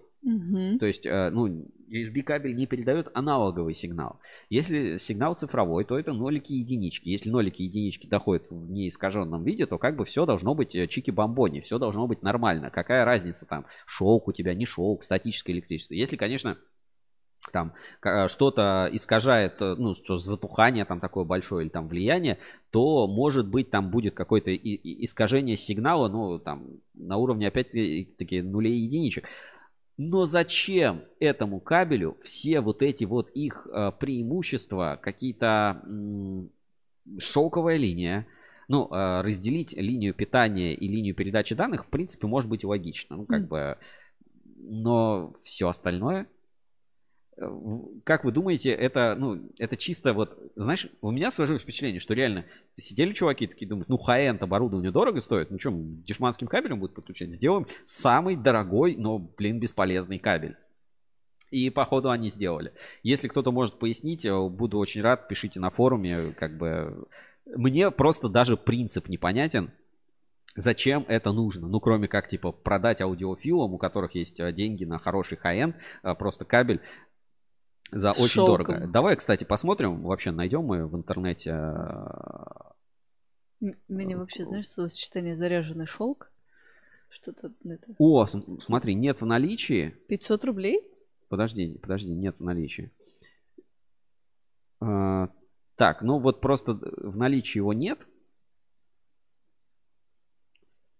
То 0.78 0.86
есть, 0.86 1.06
э, 1.06 1.30
ну, 1.30 1.66
USB 1.90 2.22
кабель 2.22 2.54
не 2.54 2.66
передает 2.66 3.08
аналоговый 3.14 3.74
сигнал. 3.74 4.20
Если 4.50 4.98
сигнал 4.98 5.34
цифровой, 5.34 5.84
то 5.84 5.98
это 5.98 6.12
нолики 6.12 6.52
и 6.52 6.58
единички. 6.58 7.08
Если 7.08 7.30
нолики 7.30 7.62
и 7.62 7.64
единички 7.64 8.06
доходят 8.06 8.50
в 8.50 8.70
неискаженном 8.70 9.44
виде, 9.44 9.66
то 9.66 9.78
как 9.78 9.96
бы 9.96 10.04
все 10.04 10.26
должно 10.26 10.54
быть 10.54 10.74
э, 10.74 10.86
чики-бомбони, 10.86 11.60
все 11.60 11.78
должно 11.78 12.06
быть 12.06 12.22
нормально. 12.22 12.70
Какая 12.70 13.04
разница 13.04 13.46
там, 13.46 13.66
шелк 13.86 14.28
у 14.28 14.32
тебя, 14.32 14.54
не 14.54 14.66
шелк, 14.66 15.02
статическое 15.02 15.54
электричество. 15.56 15.94
Если, 15.94 16.16
конечно, 16.16 16.58
там 17.52 17.72
ка- 18.00 18.28
что-то 18.28 18.88
искажает, 18.92 19.60
э, 19.60 19.74
ну, 19.76 19.94
что 19.94 20.18
затухание 20.18 20.84
там 20.84 21.00
такое 21.00 21.24
большое 21.24 21.64
или 21.64 21.70
там 21.70 21.88
влияние, 21.88 22.38
то 22.70 23.06
может 23.06 23.48
быть 23.48 23.70
там 23.70 23.90
будет 23.90 24.14
какое-то 24.14 24.54
искажение 24.54 25.56
сигнала, 25.56 26.08
ну, 26.08 26.38
там 26.38 26.66
на 26.94 27.16
уровне 27.16 27.48
опять-таки 27.48 28.42
нулей 28.42 28.78
и 28.78 28.84
единичек. 28.84 29.24
Но 29.98 30.26
зачем 30.26 31.02
этому 31.18 31.58
кабелю 31.58 32.16
все 32.22 32.60
вот 32.60 32.82
эти 32.82 33.04
вот 33.04 33.30
их 33.30 33.66
э, 33.66 33.90
преимущества, 33.98 34.98
какие-то 35.02 35.82
шелковая 37.18 37.76
линия, 37.76 38.28
ну, 38.68 38.86
э, 38.92 39.22
разделить 39.22 39.72
линию 39.76 40.14
питания 40.14 40.72
и 40.72 40.86
линию 40.86 41.16
передачи 41.16 41.56
данных, 41.56 41.84
в 41.84 41.88
принципе, 41.88 42.28
может 42.28 42.48
быть 42.48 42.62
логично. 42.62 43.16
Ну, 43.16 43.26
как 43.26 43.48
бы, 43.48 43.76
но 44.56 45.34
все 45.42 45.68
остальное, 45.68 46.28
как 48.04 48.24
вы 48.24 48.32
думаете, 48.32 48.70
это, 48.70 49.14
ну, 49.16 49.50
это 49.58 49.76
чисто 49.76 50.12
вот, 50.12 50.38
знаешь, 50.56 50.88
у 51.00 51.10
меня 51.10 51.30
сложилось 51.30 51.62
впечатление, 51.62 52.00
что 52.00 52.14
реально 52.14 52.46
сидели 52.74 53.12
чуваки 53.12 53.46
такие, 53.46 53.68
думают, 53.68 53.88
ну, 53.88 53.96
high-end 53.96 54.38
оборудование 54.40 54.90
дорого 54.90 55.20
стоит, 55.20 55.50
ну, 55.50 55.58
что, 55.58 55.70
дешманским 55.72 56.48
кабелем 56.48 56.80
будет 56.80 56.94
подключать? 56.94 57.34
Сделаем 57.34 57.66
самый 57.84 58.36
дорогой, 58.36 58.96
но, 58.96 59.18
блин, 59.18 59.60
бесполезный 59.60 60.18
кабель. 60.18 60.56
И 61.50 61.70
походу 61.70 62.10
они 62.10 62.30
сделали. 62.30 62.72
Если 63.02 63.28
кто-то 63.28 63.52
может 63.52 63.78
пояснить, 63.78 64.24
э, 64.26 64.48
буду 64.48 64.78
очень 64.78 65.00
рад, 65.00 65.28
пишите 65.28 65.60
на 65.60 65.70
форуме, 65.70 66.32
как 66.32 66.58
бы 66.58 67.06
мне 67.46 67.90
просто 67.90 68.28
даже 68.28 68.56
принцип 68.56 69.08
непонятен, 69.08 69.70
зачем 70.54 71.04
это 71.08 71.32
нужно. 71.32 71.68
Ну, 71.68 71.80
кроме 71.80 72.08
как, 72.08 72.28
типа, 72.28 72.52
продать 72.52 73.00
аудиофилам, 73.00 73.74
у 73.74 73.78
которых 73.78 74.14
есть 74.14 74.38
э, 74.40 74.52
деньги 74.52 74.84
на 74.84 74.98
хороший 74.98 75.38
э, 75.38 76.14
просто 76.14 76.44
кабель 76.44 76.80
за 77.90 78.12
очень 78.12 78.28
шелком. 78.28 78.64
дорого. 78.66 78.86
Давай, 78.86 79.16
кстати, 79.16 79.44
посмотрим, 79.44 80.02
вообще 80.02 80.30
найдем 80.30 80.64
мы 80.64 80.86
в 80.86 80.94
интернете. 80.96 81.50
э, 81.50 82.04
М- 83.60 83.72
Мне 83.88 84.16
вообще, 84.16 84.44
знаешь, 84.44 84.68
словосочетание 84.68 85.36
заряженный 85.36 85.86
шелк. 85.86 86.30
Что-то 87.10 87.52
это. 87.64 87.94
О, 87.98 88.26
смотри, 88.26 88.94
нет 88.94 89.20
в 89.20 89.26
наличии. 89.26 89.94
500 90.08 90.44
рублей? 90.44 90.82
Подожди, 91.28 91.78
подожди, 91.80 92.10
нет 92.12 92.38
в 92.38 92.44
наличии. 92.44 92.90
А, 94.80 95.28
так, 95.76 96.02
ну 96.02 96.18
вот 96.18 96.40
просто 96.40 96.74
в 96.74 97.16
наличии 97.16 97.58
его 97.58 97.72
нет. 97.72 98.06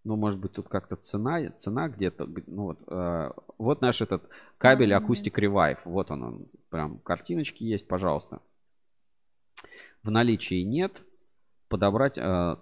Ну, 0.09 0.17
может 0.17 0.41
быть, 0.41 0.55
тут 0.55 0.71
как-то 0.71 0.97
цена, 0.97 1.51
цена 1.59 1.87
где-то. 1.91 2.27
Ну 2.47 2.63
вот, 2.63 2.83
э, 2.87 3.31
вот 3.59 3.83
наш 3.83 4.01
этот 4.01 4.27
кабель 4.57 4.95
А, 4.95 5.01
Acoustic 5.01 5.35
Revive. 5.35 5.81
Вот 5.85 6.11
он, 6.11 6.23
он, 6.23 6.47
прям 6.71 6.97
картиночки 7.01 7.63
есть, 7.63 7.87
пожалуйста. 7.87 8.41
В 10.03 10.11
наличии 10.11 10.63
нет. 10.63 11.03
Подобрать 11.69 12.17
э, 12.17 12.57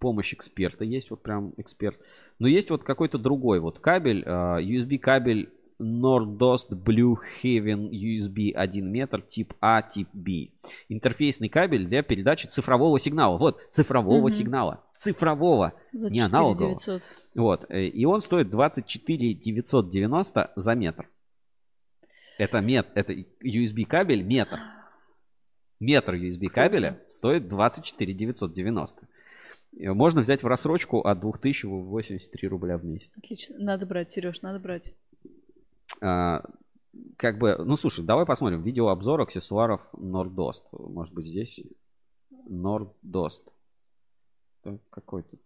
помощь 0.00 0.34
эксперта 0.34 0.82
есть, 0.82 1.10
вот 1.10 1.22
прям 1.22 1.54
эксперт. 1.58 1.96
Но 2.40 2.48
есть 2.48 2.70
вот 2.70 2.82
какой-то 2.82 3.18
другой 3.18 3.60
вот 3.60 3.78
кабель, 3.78 4.24
э, 4.26 4.28
USB 4.28 4.98
кабель 4.98 5.52
Nordost 5.80 6.70
Blue 6.70 7.16
Heaven 7.42 7.90
USB 7.90 8.52
1 8.52 8.90
метр 8.90 9.20
тип 9.22 9.54
А, 9.60 9.82
тип 9.82 10.08
B. 10.12 10.48
Интерфейсный 10.88 11.48
кабель 11.48 11.86
для 11.86 12.02
передачи 12.02 12.46
цифрового 12.46 12.98
сигнала. 13.00 13.36
Вот, 13.38 13.58
цифрового 13.72 14.20
Мгм. 14.28 14.30
сигнала. 14.30 14.84
Цифрового. 14.94 15.72
Не 15.92 16.20
аналогового. 16.20 16.78
4900. 16.78 17.02
Вот. 17.34 17.66
э, 17.70 17.86
И 17.86 18.04
он 18.04 18.20
стоит 18.22 18.50
24 18.50 19.34
990 19.34 20.52
за 20.56 20.74
метр. 20.74 21.08
Это 22.38 22.60
мет, 22.60 22.88
это 22.94 23.12
USB 23.44 23.84
кабель 23.84 24.22
метр. 24.22 24.58
Метр 25.80 26.14
USB 26.14 26.48
кабеля 26.48 27.00
стоит 27.08 27.48
24 27.48 28.12
990. 28.14 29.06
Э, 29.78 29.92
Можно 29.92 30.20
взять 30.22 30.42
в 30.42 30.46
рассрочку 30.46 31.00
от 31.00 31.20
2083 31.20 32.48
рубля 32.48 32.78
в 32.78 32.84
месяц. 32.84 33.12
Отлично. 33.18 33.56
Надо 33.58 33.86
брать, 33.86 34.10
Сереж, 34.10 34.40
надо 34.42 34.58
брать. 34.60 34.94
А, 36.04 36.42
как 37.16 37.38
бы, 37.38 37.56
ну 37.64 37.76
слушай, 37.76 38.04
давай 38.04 38.26
посмотрим 38.26 38.62
видеообзор 38.62 39.22
аксессуаров 39.22 39.80
Нордост. 39.94 40.66
Может 40.72 41.14
быть 41.14 41.26
здесь. 41.26 41.60
Так, 44.62 44.74
Какой 44.90 45.22
тут? 45.22 45.40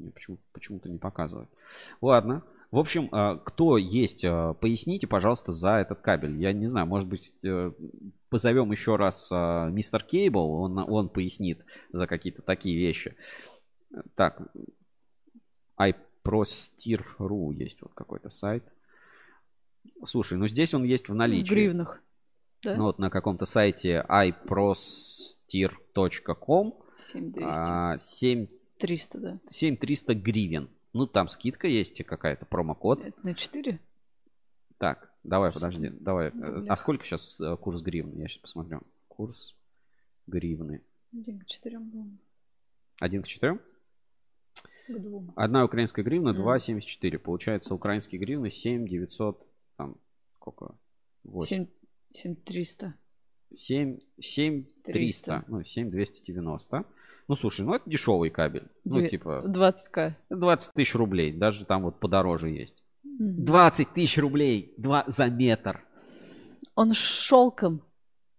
Не, 0.00 0.10
почему, 0.10 0.38
почему-то 0.52 0.88
не 0.88 0.98
показывает. 0.98 1.48
Ладно. 2.00 2.42
В 2.72 2.78
общем, 2.78 3.08
а, 3.12 3.36
кто 3.36 3.76
есть, 3.76 4.24
а, 4.24 4.54
поясните, 4.54 5.06
пожалуйста, 5.06 5.52
за 5.52 5.76
этот 5.76 6.00
кабель. 6.00 6.40
Я 6.40 6.52
не 6.52 6.66
знаю, 6.66 6.86
может 6.86 7.08
быть, 7.08 7.32
э, 7.44 7.72
позовем 8.28 8.70
еще 8.72 8.96
раз 8.96 9.30
мистер 9.30 10.02
Кейбл, 10.04 10.52
он, 10.52 10.78
он 10.78 11.08
пояснит 11.08 11.64
за 11.92 12.06
какие-то 12.06 12.42
такие 12.42 12.76
вещи. 12.76 13.16
Так, 14.14 14.52
iProstir.ru 15.78 17.54
есть 17.54 17.82
вот 17.82 17.92
какой-то 17.94 18.30
сайт. 18.30 18.64
Слушай, 20.04 20.38
ну 20.38 20.46
здесь 20.48 20.72
он 20.74 20.84
есть 20.84 21.06
в 21.08 21.12
В 21.12 21.14
наличии. 21.14 21.50
гривнах. 21.52 22.00
Да? 22.62 22.76
Ну 22.76 22.84
вот 22.84 22.98
на 22.98 23.10
каком-то 23.10 23.44
сайте 23.46 24.04
iprostir.com 24.08 26.74
7200. 26.98 27.42
а, 27.44 27.98
7 27.98 28.46
300, 28.78 29.18
да. 29.18 29.38
7300 29.50 30.14
гривен. 30.14 30.68
Ну, 30.92 31.06
там 31.06 31.28
скидка 31.28 31.68
есть 31.68 32.02
какая-то, 32.04 32.46
промокод. 32.46 33.04
Это 33.04 33.16
на 33.22 33.34
4? 33.34 33.78
Так, 34.78 35.12
давай, 35.22 35.52
подожди, 35.52 35.88
давай. 35.90 36.28
э, 36.28 36.32
А 36.42 36.50
рублях. 36.54 36.78
сколько 36.78 37.04
сейчас 37.04 37.38
курс 37.60 37.82
гривны? 37.82 38.18
Я 38.20 38.26
сейчас 38.28 38.38
посмотрю. 38.38 38.80
Курс 39.08 39.54
гривны. 40.26 40.82
Один 41.12 41.38
к 41.40 41.46
4 41.46 41.78
был. 41.78 42.06
Один 43.00 43.22
к 43.22 43.26
четырем? 43.28 43.60
К 44.88 44.98
двум. 44.98 45.32
Одна 45.36 45.64
украинская 45.64 46.04
гривна, 46.04 46.32
Мгм. 46.32 46.42
2,74. 46.42 47.18
Получается, 47.18 47.74
украинские 47.74 48.18
гривны 48.20 48.50
7 48.50 48.86
900, 48.88 49.46
там, 49.80 49.96
сколько? 50.36 50.74
8. 51.24 51.46
7, 51.46 51.66
7300. 52.12 52.94
7, 53.54 53.98
7 54.20 54.64
300. 54.84 54.92
300. 54.92 55.44
Ну, 55.48 55.62
7 55.64 55.90
290. 55.90 56.84
Ну, 57.28 57.36
слушай, 57.36 57.64
ну 57.64 57.74
это 57.74 57.88
дешевый 57.88 58.30
кабель. 58.30 58.68
Ну, 58.84 58.98
Девя- 58.98 59.08
типа, 59.08 59.42
20к. 59.46 60.16
20 60.30 60.72
тысяч 60.74 60.94
рублей. 60.94 61.32
Даже 61.32 61.64
там 61.64 61.82
вот 61.82 61.98
подороже 61.98 62.50
есть. 62.50 62.74
Мгм. 63.02 63.44
20 63.44 63.94
тысяч 63.94 64.18
рублей 64.18 64.74
два 64.76 65.04
за 65.06 65.30
метр. 65.30 65.82
Он 66.74 66.92
шелком. 66.92 67.82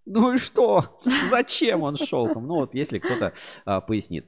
Ну 0.05 0.33
и 0.33 0.37
что? 0.37 0.99
Зачем 1.29 1.81
он 1.83 1.95
шелком? 1.95 2.45
Ну 2.47 2.55
вот, 2.55 2.75
если 2.75 2.99
кто-то 2.99 3.33
а, 3.65 3.81
пояснит. 3.81 4.27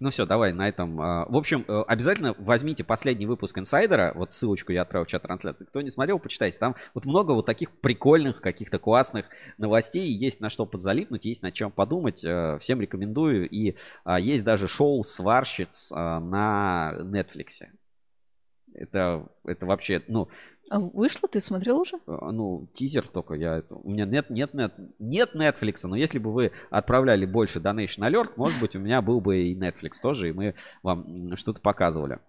Ну 0.00 0.10
все, 0.10 0.26
давай 0.26 0.52
на 0.52 0.68
этом. 0.68 1.00
а, 1.00 1.26
в 1.28 1.36
общем, 1.36 1.64
э, 1.66 1.82
обязательно 1.86 2.34
возьмите 2.38 2.84
последний 2.84 3.26
выпуск 3.26 3.56
инсайдера. 3.58 4.12
Вот 4.14 4.32
ссылочку 4.32 4.72
я 4.72 4.82
отправил 4.82 5.06
в 5.06 5.08
чат 5.08 5.22
трансляции. 5.22 5.64
Кто 5.64 5.80
не 5.80 5.90
смотрел, 5.90 6.18
почитайте. 6.18 6.58
Там 6.58 6.76
вот 6.94 7.04
много 7.06 7.32
вот 7.32 7.46
таких 7.46 7.70
прикольных, 7.80 8.40
каких-то 8.40 8.78
классных 8.78 9.26
новостей. 9.58 10.10
Есть 10.10 10.40
на 10.40 10.50
что 10.50 10.66
подзалипнуть, 10.66 11.24
есть 11.24 11.42
над 11.42 11.54
чем 11.54 11.70
подумать. 11.70 12.24
Э, 12.24 12.58
Всем 12.60 12.80
рекомендую. 12.80 13.48
И 13.48 13.76
а, 14.04 14.20
есть 14.20 14.44
даже 14.44 14.68
шоу 14.68 15.02
сварщиц 15.04 15.90
а, 15.94 16.20
на 16.20 16.94
Netflix. 16.98 17.62
Это, 18.74 19.28
это 19.44 19.66
вообще, 19.66 20.02
ну, 20.08 20.28
А 20.72 20.78
вышло? 20.78 21.28
Ты 21.28 21.42
смотрел 21.42 21.80
уже? 21.80 21.98
Э, 22.06 22.30
ну, 22.32 22.66
тизер 22.72 23.06
только 23.06 23.34
я... 23.34 23.62
У 23.68 23.90
меня 23.90 24.06
нет, 24.06 24.30
нет, 24.30 24.54
нет, 24.54 24.72
нет 24.98 25.34
Netflix, 25.34 25.86
но 25.86 25.96
если 25.96 26.18
бы 26.18 26.32
вы 26.32 26.52
отправляли 26.70 27.26
больше 27.26 27.58
Donation 27.58 28.10
Alert, 28.10 28.32
может 28.36 28.58
быть, 28.58 28.74
у 28.74 28.78
меня 28.78 29.02
был 29.02 29.20
бы 29.20 29.42
и 29.42 29.54
Netflix 29.54 30.00
тоже, 30.00 30.30
и 30.30 30.32
мы 30.32 30.54
вам 30.82 31.36
что-то 31.36 31.60
показывали. 31.60 32.20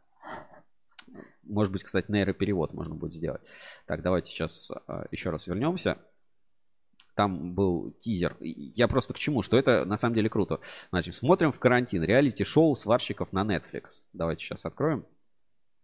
Может 1.44 1.72
быть, 1.72 1.86
кстати, 1.86 2.12
нейроперевод 2.12 2.74
можно 2.74 2.96
будет 2.96 3.14
сделать. 3.14 3.42
Так, 3.86 4.02
давайте 4.02 4.30
сейчас 4.30 4.72
а, 4.88 5.06
еще 5.10 5.30
раз 5.30 5.48
вернемся. 5.48 5.98
Там 7.16 7.54
был 7.54 7.92
тизер. 8.02 8.36
Я 8.42 8.90
просто 8.90 9.14
к 9.14 9.20
чему? 9.20 9.42
Что 9.42 9.58
это 9.58 9.86
на 9.86 9.98
самом 9.98 10.16
деле 10.16 10.28
круто. 10.28 10.60
Значит, 10.90 11.16
смотрим 11.16 11.54
в 11.54 11.60
карантин. 11.60 12.04
Реалити-шоу 12.04 12.76
сварщиков 12.76 13.32
на 13.32 13.44
Netflix. 13.46 14.02
Давайте 14.12 14.44
сейчас 14.44 14.66
откроем. 14.66 15.06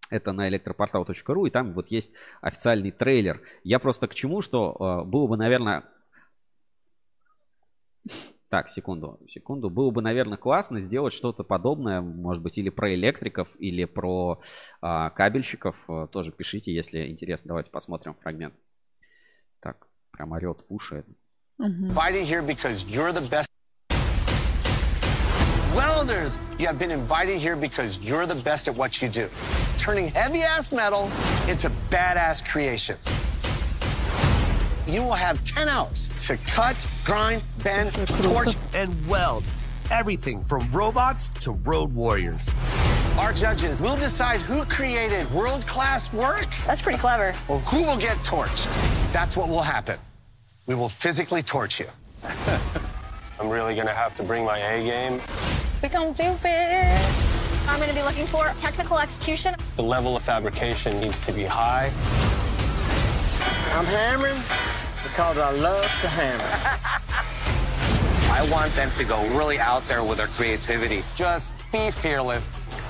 Это 0.10 0.32
на 0.32 0.48
электропортал.ру, 0.50 1.46
и 1.46 1.50
там 1.50 1.72
вот 1.72 1.90
есть 1.90 2.12
официальный 2.42 2.92
трейлер. 2.92 3.42
Я 3.64 3.80
просто 3.80 4.08
к 4.08 4.16
чему, 4.16 4.42
что 4.42 4.76
э, 5.04 5.08
было 5.08 5.28
бы, 5.28 5.38
наверное... 5.38 5.84
Так, 8.50 8.68
секунду, 8.68 9.20
секунду. 9.28 9.70
Было 9.70 9.92
бы, 9.92 10.02
наверное, 10.02 10.38
классно 10.38 10.80
сделать 10.80 11.14
что-то 11.14 11.44
подобное, 11.44 12.02
может 12.02 12.42
быть, 12.42 12.58
или 12.58 12.70
про 12.70 12.96
электриков, 12.96 13.56
или 13.60 13.86
про 13.86 14.42
а, 14.82 15.12
кабельщиков. 15.12 15.88
Э, 15.88 16.08
Тоже 16.12 16.32
пишите, 16.32 16.74
если 16.74 17.08
интересно. 17.08 17.50
Давайте 17.50 17.70
посмотрим 17.70 18.16
фрагмент. 18.16 18.56
Так, 19.60 19.86
прям 20.12 20.32
орет 20.32 20.66
в 20.68 20.74
уши. 20.74 21.06
Мгм. 21.60 21.90
Welders, 25.76 26.40
you 26.58 26.66
have 26.66 26.80
been 26.80 26.92
invited 26.92 27.38
here 27.40 27.56
because 27.56 28.00
you're 28.00 28.26
the 28.26 28.36
best 28.36 28.68
at 28.68 28.76
what 28.76 29.02
you 29.02 29.10
do, 29.10 29.30
turning 29.78 30.08
heavy 30.08 30.42
ass 30.42 30.72
metal 30.72 31.12
into 31.48 31.72
badass 31.90 32.44
creations. 32.48 33.08
You 34.88 35.04
will 35.04 35.14
have 35.14 35.44
10 35.44 35.70
hours 35.70 36.10
to 36.26 36.38
cut, 36.38 36.86
grind, 37.06 37.44
bend, 37.64 37.94
torch, 38.24 38.56
and 38.74 38.96
weld 39.08 39.44
everything 39.92 40.44
from 40.44 40.70
robots 40.72 41.30
to 41.30 41.52
road 41.52 41.94
warriors. 41.94 42.54
Our 43.18 43.34
judges 43.34 43.82
will 43.82 43.96
decide 43.96 44.40
who 44.40 44.64
created 44.66 45.30
world 45.32 45.66
class 45.68 46.12
work 46.14 46.48
That's 46.66 46.82
pretty 46.82 46.98
clever. 46.98 47.30
or 47.48 47.60
who 47.60 47.84
will 47.84 47.98
get 47.98 48.18
torched. 48.18 48.66
That's 49.12 49.36
what 49.36 49.50
will 49.50 49.62
happen. 49.62 50.00
We 50.68 50.76
will 50.76 50.90
physically 50.90 51.44
torch 51.44 51.80
you. 51.80 51.88
I'm 53.40 53.50
really 53.50 53.76
gonna 53.76 53.94
have 53.94 54.16
to 54.16 54.24
bring 54.24 54.46
my 54.46 54.58
A 54.60 54.84
game. 54.84 55.22
Become 55.82 56.14
stupid. 56.14 57.00
I'm 57.70 57.78
going 57.80 57.90
to 57.90 57.96
be 57.96 58.02
looking 58.02 58.26
for 58.26 58.46
technical 58.58 59.00
execution. 59.00 59.56
The 59.78 59.84
level 59.84 60.18
of 60.18 60.24
fabrication 60.24 61.00
needs 61.00 61.26
to 61.26 61.32
be 61.32 61.46
high. 61.46 61.86
I'm 63.72 63.86
hammering 63.86 64.36
because 65.04 65.38
I 65.38 65.52
love 65.52 65.84
to 66.02 66.08
hammer. 66.10 66.44
I 68.34 68.50
want 68.52 68.74
them 68.74 68.92
to 68.98 69.06
go 69.06 69.26
really 69.38 69.58
out 69.58 69.88
there 69.88 70.04
with 70.04 70.18
their 70.18 70.28
creativity. 70.28 71.02
Just 71.16 71.56
be 71.72 71.92
fearless. 71.92 72.52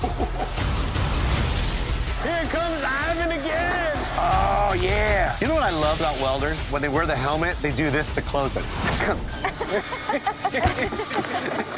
Here 2.24 2.44
comes 2.50 2.82
Ivan 2.84 3.30
again! 3.38 3.92
Oh, 4.18 4.76
yeah. 4.80 5.36
You 5.40 5.46
know 5.46 5.54
what 5.54 5.62
I 5.62 5.70
love 5.70 6.00
about 6.00 6.20
welders? 6.20 6.68
When 6.70 6.82
they 6.82 6.88
wear 6.88 7.06
the 7.06 7.14
helmet, 7.14 7.56
they 7.62 7.70
do 7.70 7.88
this 7.90 8.14
to 8.16 8.22
close 8.22 8.56
it. 8.56 8.64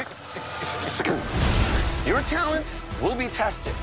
Your 2.05 2.21
talents 2.23 2.83
will 3.01 3.15
be 3.15 3.27
tested. 3.27 3.73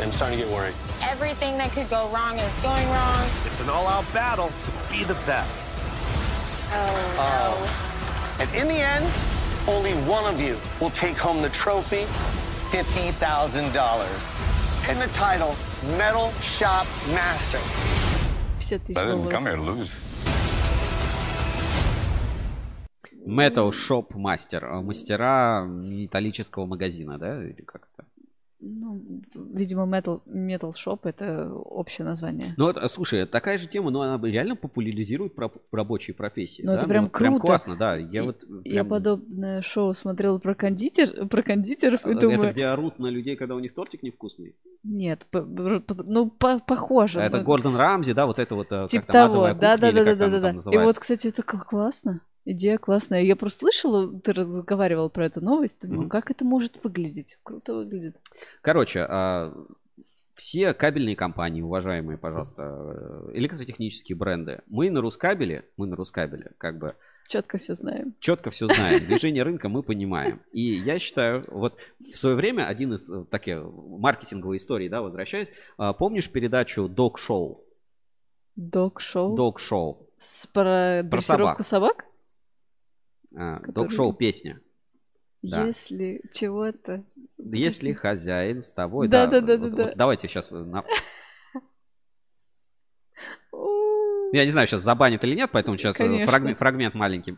I'm 0.00 0.10
starting 0.10 0.38
to 0.38 0.44
get 0.44 0.52
worried. 0.52 0.74
Everything 1.02 1.56
that 1.58 1.70
could 1.72 1.88
go 1.88 2.08
wrong 2.08 2.38
is 2.38 2.62
going 2.62 2.88
wrong. 2.90 3.24
It's 3.44 3.60
an 3.60 3.68
all-out 3.68 4.04
battle 4.12 4.48
to 4.48 4.70
be 4.90 5.04
the 5.04 5.14
best. 5.26 5.70
Oh, 6.72 7.16
uh. 7.18 8.42
And 8.42 8.52
in 8.54 8.68
the 8.68 8.74
end, 8.74 9.04
only 9.68 9.92
one 10.08 10.24
of 10.32 10.40
you 10.40 10.58
will 10.80 10.90
take 10.90 11.16
home 11.16 11.42
the 11.42 11.48
trophy, 11.50 12.06
$50,000, 12.70 14.88
and 14.88 15.00
the 15.00 15.08
title 15.08 15.56
Metal 15.96 16.30
Shop 16.40 16.86
Master. 17.08 17.60
I 18.60 18.78
didn't 19.04 19.30
come 19.30 19.46
here 19.46 19.56
to 19.56 19.62
lose. 19.62 19.90
Metal 23.26 23.70
Shop 23.70 24.08
Master. 24.14 24.64
э, 24.64 24.80
Мастера 24.82 25.64
металлического 25.66 26.66
магазина, 26.66 27.18
да? 27.18 27.42
Или 27.44 27.62
как 27.62 27.88
это? 27.94 28.06
Ну, 28.58 29.00
видимо, 29.34 29.84
Metal, 29.84 30.22
Metal 30.26 30.72
Shop 30.72 31.00
это 31.04 31.52
общее 31.52 32.06
название. 32.06 32.54
Ну, 32.56 32.64
вот, 32.64 32.78
э, 32.78 32.88
слушай, 32.88 33.20
это 33.20 33.30
такая 33.32 33.58
же 33.58 33.68
тема, 33.68 33.90
но 33.90 34.00
она 34.00 34.26
реально 34.26 34.56
популяризирует 34.56 35.34
рабочие 35.70 36.14
профессии. 36.14 36.62
Ну, 36.62 36.72
да? 36.72 36.78
это 36.78 36.88
прям 36.88 37.04
вот 37.04 37.12
прям 37.12 37.34
круто. 37.34 37.46
классно, 37.46 37.76
да. 37.76 37.96
Я 37.96 38.22
И- 38.22 38.24
вот 38.24 38.44
Я 38.64 38.72
прям 38.72 38.88
подобное 38.88 39.60
шоу 39.60 39.92
смотрела 39.94 40.38
про 40.38 40.54
кондитер, 40.54 41.28
про 41.28 41.42
кондитеров 41.42 42.06
и 42.06 42.10
Это 42.12 42.20
думаю, 42.20 42.50
где 42.52 42.64
орут 42.66 42.98
на 42.98 43.08
людей, 43.08 43.36
когда 43.36 43.54
у 43.54 43.58
них 43.60 43.74
тортик 43.74 44.02
невкусный? 44.02 44.56
нет, 44.82 45.26
п- 45.30 45.42
п- 45.42 45.80
п- 45.80 46.04
ну 46.06 46.30
по- 46.30 46.58
похоже. 46.58 47.20
Это 47.20 47.38
ну, 47.38 47.44
Гордон 47.44 47.76
Рамзи, 47.76 48.14
да, 48.14 48.24
вот 48.24 48.38
это 48.38 48.54
вот 48.54 48.68
Типа 48.90 49.06
того, 49.12 49.32
адовая 49.44 49.54
да, 49.54 49.74
кухня 49.74 49.78
да, 49.78 49.88
или 49.90 49.98
да, 49.98 50.04
как 50.12 50.18
да, 50.18 50.24
оно 50.26 50.40
да, 50.40 50.48
там 50.52 50.58
да. 50.72 50.80
И 50.80 50.84
вот, 50.84 50.98
кстати, 50.98 51.26
это 51.28 51.42
кл- 51.42 51.58
классно. 51.68 52.20
Идея 52.48 52.78
классная. 52.78 53.22
Я 53.22 53.34
просто 53.34 53.58
слышала, 53.60 54.20
ты 54.20 54.32
разговаривал 54.32 55.10
про 55.10 55.26
эту 55.26 55.40
новость, 55.40 55.78
думаю, 55.82 56.02
Мгм. 56.02 56.08
как 56.08 56.30
это 56.30 56.44
может 56.44 56.82
выглядеть? 56.84 57.38
Круто 57.42 57.74
выглядит. 57.74 58.16
Короче, 58.62 59.00
а, 59.00 59.52
все 60.36 60.72
кабельные 60.72 61.16
компании, 61.16 61.60
уважаемые, 61.62 62.18
пожалуйста, 62.18 62.62
э, 62.62 63.30
электротехнические 63.34 64.16
бренды, 64.16 64.62
мы 64.68 64.90
на 64.90 65.00
Рускабеле, 65.00 65.64
мы 65.76 65.86
на 65.88 65.96
Рускабеле, 65.96 66.52
как 66.58 66.78
бы 66.78 66.94
Четко 67.26 67.58
все 67.58 67.74
знаем. 67.74 68.14
четко 68.20 68.50
все 68.50 68.68
знаем. 68.68 69.00
Движение 69.04 69.42
рынка 69.42 69.68
мы 69.68 69.82
понимаем. 69.82 70.40
И 70.52 70.60
я 70.74 71.00
считаю, 71.00 71.42
вот 71.48 71.76
в 71.98 72.14
свое 72.14 72.36
время 72.36 72.68
один 72.68 72.94
из 72.94 73.10
э, 73.10 73.24
таких 73.24 73.60
маркетинговой 73.64 74.58
историй, 74.58 74.88
да, 74.88 75.02
возвращаясь, 75.02 75.50
а, 75.78 75.92
помнишь 75.94 76.30
передачу 76.30 76.82
Dog 76.86 77.14
Show? 77.16 77.56
Док-шоу. 78.54 79.36
Dog 79.36 79.56
Show. 79.56 80.06
С 80.20 80.46
про 80.46 81.02
дрессировку 81.02 81.62
собак? 81.64 82.04
А, 82.04 82.15
Который- 83.36 83.72
Dog 83.72 83.88
Show 83.90 84.16
песня. 84.16 84.60
Да. 85.42 85.66
Если 85.66 86.22
чего-то... 86.32 87.04
Если 87.38 87.92
хозяин 87.92 88.62
с 88.62 88.72
тобой. 88.72 89.08
Да, 89.08 89.26
да, 89.26 89.40
да, 89.40 89.56
вот- 89.58 89.70
да, 89.70 89.76
вот 89.76 89.86
да. 89.90 89.94
давайте 89.94 90.26
сейчас. 90.28 90.50
на- 90.50 90.84
Я 94.32 94.44
не 94.44 94.50
знаю, 94.50 94.66
сейчас 94.66 94.80
забанит 94.80 95.22
или 95.22 95.34
нет, 95.36 95.50
поэтому 95.52 95.76
сейчас 95.78 95.96
э, 96.00 96.04
Конечно. 96.04 96.26
фрагмент, 96.26 96.58
фрагмент 96.58 96.94
маленький. 96.94 97.36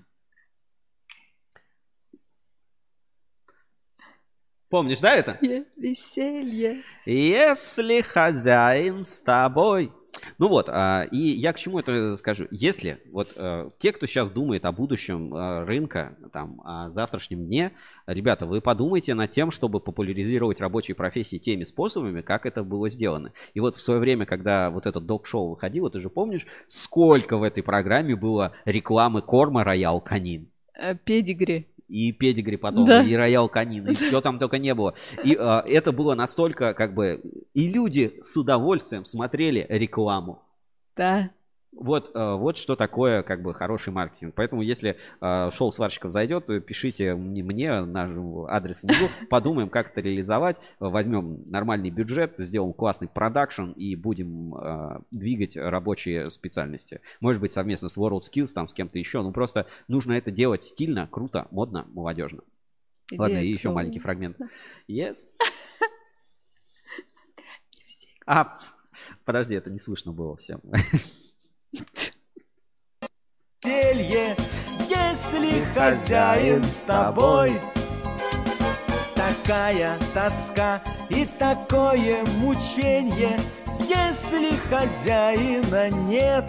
Помнишь, 4.70 5.00
да, 5.00 5.14
это? 5.14 5.38
Веселье. 5.76 6.82
Если 7.06 8.02
хозяин 8.02 9.04
с 9.04 9.20
тобой. 9.20 9.92
Ну 10.38 10.48
вот, 10.48 10.68
а, 10.68 11.06
и 11.10 11.18
я 11.18 11.52
к 11.52 11.58
чему 11.58 11.78
это 11.78 12.16
скажу? 12.16 12.46
Если 12.50 13.00
вот 13.10 13.32
э, 13.36 13.70
те, 13.78 13.92
кто 13.92 14.06
сейчас 14.06 14.30
думает 14.30 14.64
о 14.64 14.72
будущем 14.72 15.34
э, 15.34 15.64
рынка, 15.64 16.16
там, 16.32 16.60
о 16.64 16.90
завтрашнем 16.90 17.46
дне, 17.46 17.72
ребята, 18.06 18.46
вы 18.46 18.60
подумайте 18.60 19.14
над 19.14 19.30
тем, 19.30 19.50
чтобы 19.50 19.80
популяризировать 19.80 20.60
рабочие 20.60 20.94
профессии 20.94 21.38
теми 21.38 21.64
способами, 21.64 22.20
как 22.20 22.46
это 22.46 22.62
было 22.62 22.90
сделано. 22.90 23.32
И 23.54 23.60
вот 23.60 23.76
в 23.76 23.80
свое 23.80 24.00
время, 24.00 24.26
когда 24.26 24.70
вот 24.70 24.86
этот 24.86 25.06
док-шоу 25.06 25.50
выходило, 25.50 25.90
ты 25.90 26.00
же 26.00 26.10
помнишь, 26.10 26.46
сколько 26.66 27.36
в 27.36 27.42
этой 27.42 27.62
программе 27.62 28.16
было 28.16 28.52
рекламы 28.64 29.22
корма 29.22 29.64
Роял 29.64 30.00
Канин? 30.00 30.48
Э, 30.74 30.94
Педигри. 30.94 31.66
И 31.88 32.12
педигри 32.12 32.56
потом, 32.56 32.86
Да. 32.86 33.02
и 33.02 33.14
роял 33.14 33.48
канин, 33.48 33.88
и 33.88 33.94
что 33.94 34.20
там 34.20 34.38
только 34.38 34.58
не 34.58 34.74
было. 34.74 34.94
И 35.24 35.36
а, 35.38 35.64
это 35.66 35.92
было 35.92 36.14
настолько, 36.14 36.74
как 36.74 36.94
бы, 36.94 37.20
и 37.54 37.68
люди 37.68 38.18
с 38.22 38.36
удовольствием 38.36 39.04
смотрели 39.04 39.66
рекламу. 39.68 40.42
Да. 40.96 41.30
Вот, 41.72 42.10
э, 42.14 42.34
вот 42.34 42.56
что 42.56 42.76
такое, 42.76 43.22
как 43.22 43.42
бы, 43.42 43.52
хороший 43.54 43.92
маркетинг. 43.92 44.34
Поэтому, 44.34 44.62
если 44.62 44.96
э, 45.20 45.50
шоу 45.52 45.70
сварщиков 45.70 46.10
зайдет, 46.10 46.46
пишите 46.66 47.14
мне, 47.14 47.82
наш 47.82 48.10
адрес 48.48 48.82
внизу, 48.82 49.08
подумаем, 49.28 49.68
как 49.68 49.90
это 49.90 50.00
реализовать, 50.00 50.56
возьмем 50.80 51.42
нормальный 51.46 51.90
бюджет, 51.90 52.34
сделаем 52.38 52.72
классный 52.72 53.08
продакшн 53.08 53.72
и 53.72 53.94
будем 53.96 54.54
э, 54.54 55.00
двигать 55.10 55.56
рабочие 55.56 56.30
специальности. 56.30 57.00
Может 57.20 57.40
быть, 57.40 57.52
совместно 57.52 57.88
с 57.88 57.98
World 57.98 58.22
Skills, 58.22 58.48
там, 58.54 58.66
с 58.66 58.72
кем-то 58.72 58.98
еще. 58.98 59.22
Ну, 59.22 59.30
просто 59.32 59.66
нужно 59.88 60.14
это 60.14 60.30
делать 60.30 60.64
стильно, 60.64 61.06
круто, 61.06 61.48
модно, 61.50 61.86
молодежно. 61.92 62.42
Идея 63.10 63.20
Ладно, 63.20 63.38
и 63.38 63.48
еще 63.48 63.70
маленький 63.70 64.00
фрагмент. 64.00 64.36
Yes. 64.88 65.26
А, 68.30 68.58
подожди, 69.24 69.54
это 69.54 69.70
не 69.70 69.78
слышно 69.78 70.12
было 70.12 70.36
всем. 70.36 70.60
Телье, 73.88 74.36
если 74.90 75.64
хозяин 75.72 76.62
с 76.62 76.82
тобой, 76.82 77.52
такая 79.14 79.96
тоска 80.12 80.82
и 81.08 81.26
такое 81.38 82.22
мученье, 82.38 83.38
если 83.80 84.50
хозяина 84.68 85.88
нет. 86.06 86.44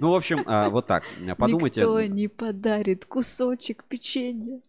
Ну, 0.00 0.10
в 0.10 0.14
общем, 0.16 0.42
а, 0.46 0.68
вот 0.68 0.88
так. 0.88 1.04
Подумайте. 1.38 1.82
Никто 1.82 2.02
не 2.02 2.26
подарит 2.26 3.04
кусочек 3.04 3.84
печенья. 3.84 4.60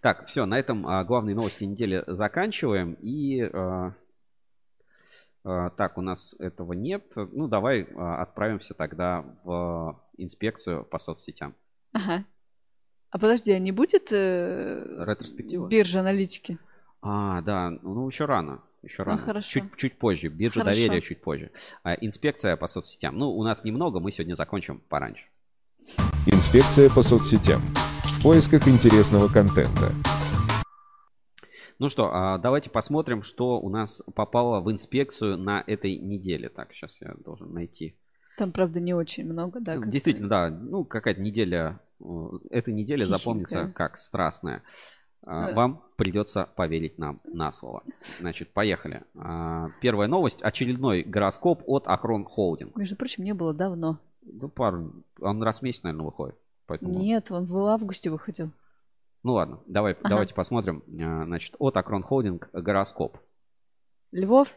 Так, 0.00 0.26
все, 0.26 0.46
на 0.46 0.60
этом 0.60 0.86
а, 0.86 1.02
главные 1.02 1.34
новости 1.34 1.64
недели 1.64 2.04
заканчиваем. 2.06 2.92
И 3.00 3.42
а, 3.42 3.94
так, 5.42 5.98
у 5.98 6.02
нас 6.02 6.36
этого 6.38 6.72
нет. 6.72 7.12
Ну, 7.16 7.48
давай 7.48 7.82
отправимся 7.82 8.74
тогда 8.74 9.24
в 9.42 10.00
инспекцию 10.22 10.84
по 10.84 10.98
соцсетям. 10.98 11.54
Ага. 11.92 12.24
А 13.10 13.18
подожди, 13.18 13.50
а 13.52 13.58
не 13.58 13.72
будет 13.72 14.12
э, 14.12 15.04
Ретроспектива? 15.06 15.66
биржа 15.68 16.00
аналитики? 16.00 16.58
А, 17.02 17.40
да, 17.42 17.70
ну 17.70 18.06
еще 18.08 18.24
рано. 18.26 18.62
Еще 18.82 19.02
А, 19.02 19.06
рано. 19.06 19.18
хорошо. 19.18 19.48
Чуть, 19.50 19.76
чуть 19.76 19.98
позже. 19.98 20.28
Биржа 20.28 20.60
Хорошо. 20.60 20.74
доверия 20.76 21.00
чуть 21.00 21.20
позже. 21.20 21.50
А, 21.82 21.94
инспекция 21.94 22.56
по 22.56 22.66
соцсетям. 22.66 23.18
Ну, 23.18 23.30
у 23.30 23.42
нас 23.42 23.64
немного, 23.64 24.00
мы 24.00 24.10
сегодня 24.12 24.34
закончим 24.34 24.80
пораньше. 24.88 25.26
Инспекция 26.26 26.88
по 26.88 27.02
соцсетям. 27.02 27.60
В 28.04 28.22
поисках 28.22 28.68
интересного 28.68 29.28
контента. 29.28 29.90
Ну 31.78 31.88
что, 31.88 32.10
а, 32.12 32.38
давайте 32.38 32.68
посмотрим, 32.70 33.22
что 33.22 33.58
у 33.60 33.70
нас 33.70 34.02
попало 34.14 34.60
в 34.60 34.70
инспекцию 34.70 35.38
на 35.38 35.64
этой 35.66 35.96
неделе. 35.96 36.48
Так, 36.50 36.72
сейчас 36.74 37.00
я 37.00 37.14
должен 37.24 37.52
найти. 37.54 37.96
Там, 38.40 38.52
правда, 38.52 38.80
не 38.80 38.94
очень 38.94 39.26
много, 39.30 39.60
да? 39.60 39.74
как-то. 39.74 39.90
Действительно, 39.90 40.28
да. 40.30 40.48
Ну, 40.48 40.82
какая-то 40.86 41.20
неделя. 41.20 41.78
Эта 42.48 42.72
неделя 42.72 43.02
Тихенькая. 43.02 43.18
запомнится 43.18 43.68
как 43.68 43.98
страстная. 43.98 44.62
А. 45.26 45.52
Вам 45.52 45.84
придется 45.96 46.48
поверить 46.56 46.96
нам 46.96 47.20
на 47.24 47.52
слово. 47.52 47.82
Значит, 48.18 48.54
поехали. 48.54 49.02
А, 49.14 49.68
Первая 49.82 50.08
новость. 50.08 50.40
Очередной 50.40 51.02
гороскоп 51.02 51.62
от 51.66 51.86
Ахрон 51.86 52.24
Холдинг. 52.24 52.74
Между 52.78 52.96
прочим, 52.96 53.24
не 53.24 53.34
было 53.34 53.52
давно. 53.52 53.98
Ну, 54.22 54.48
пару. 54.48 55.04
Он 55.20 55.42
раз 55.42 55.58
в 55.58 55.62
месяц, 55.62 55.82
наверное, 55.82 56.06
выходит. 56.06 56.36
Поэтому... 56.64 56.98
Нет, 56.98 57.30
он 57.30 57.44
в 57.44 57.58
августе 57.66 58.08
выходил. 58.08 58.52
Ну 59.22 59.34
ладно, 59.34 59.60
давай, 59.66 59.92
Ага. 59.92 60.08
давайте 60.08 60.32
посмотрим. 60.34 60.82
А, 60.98 61.24
Значит, 61.26 61.56
от 61.58 61.76
Акрон 61.76 62.02
Холдинг 62.02 62.48
гороскоп. 62.54 63.18
Львов? 64.12 64.48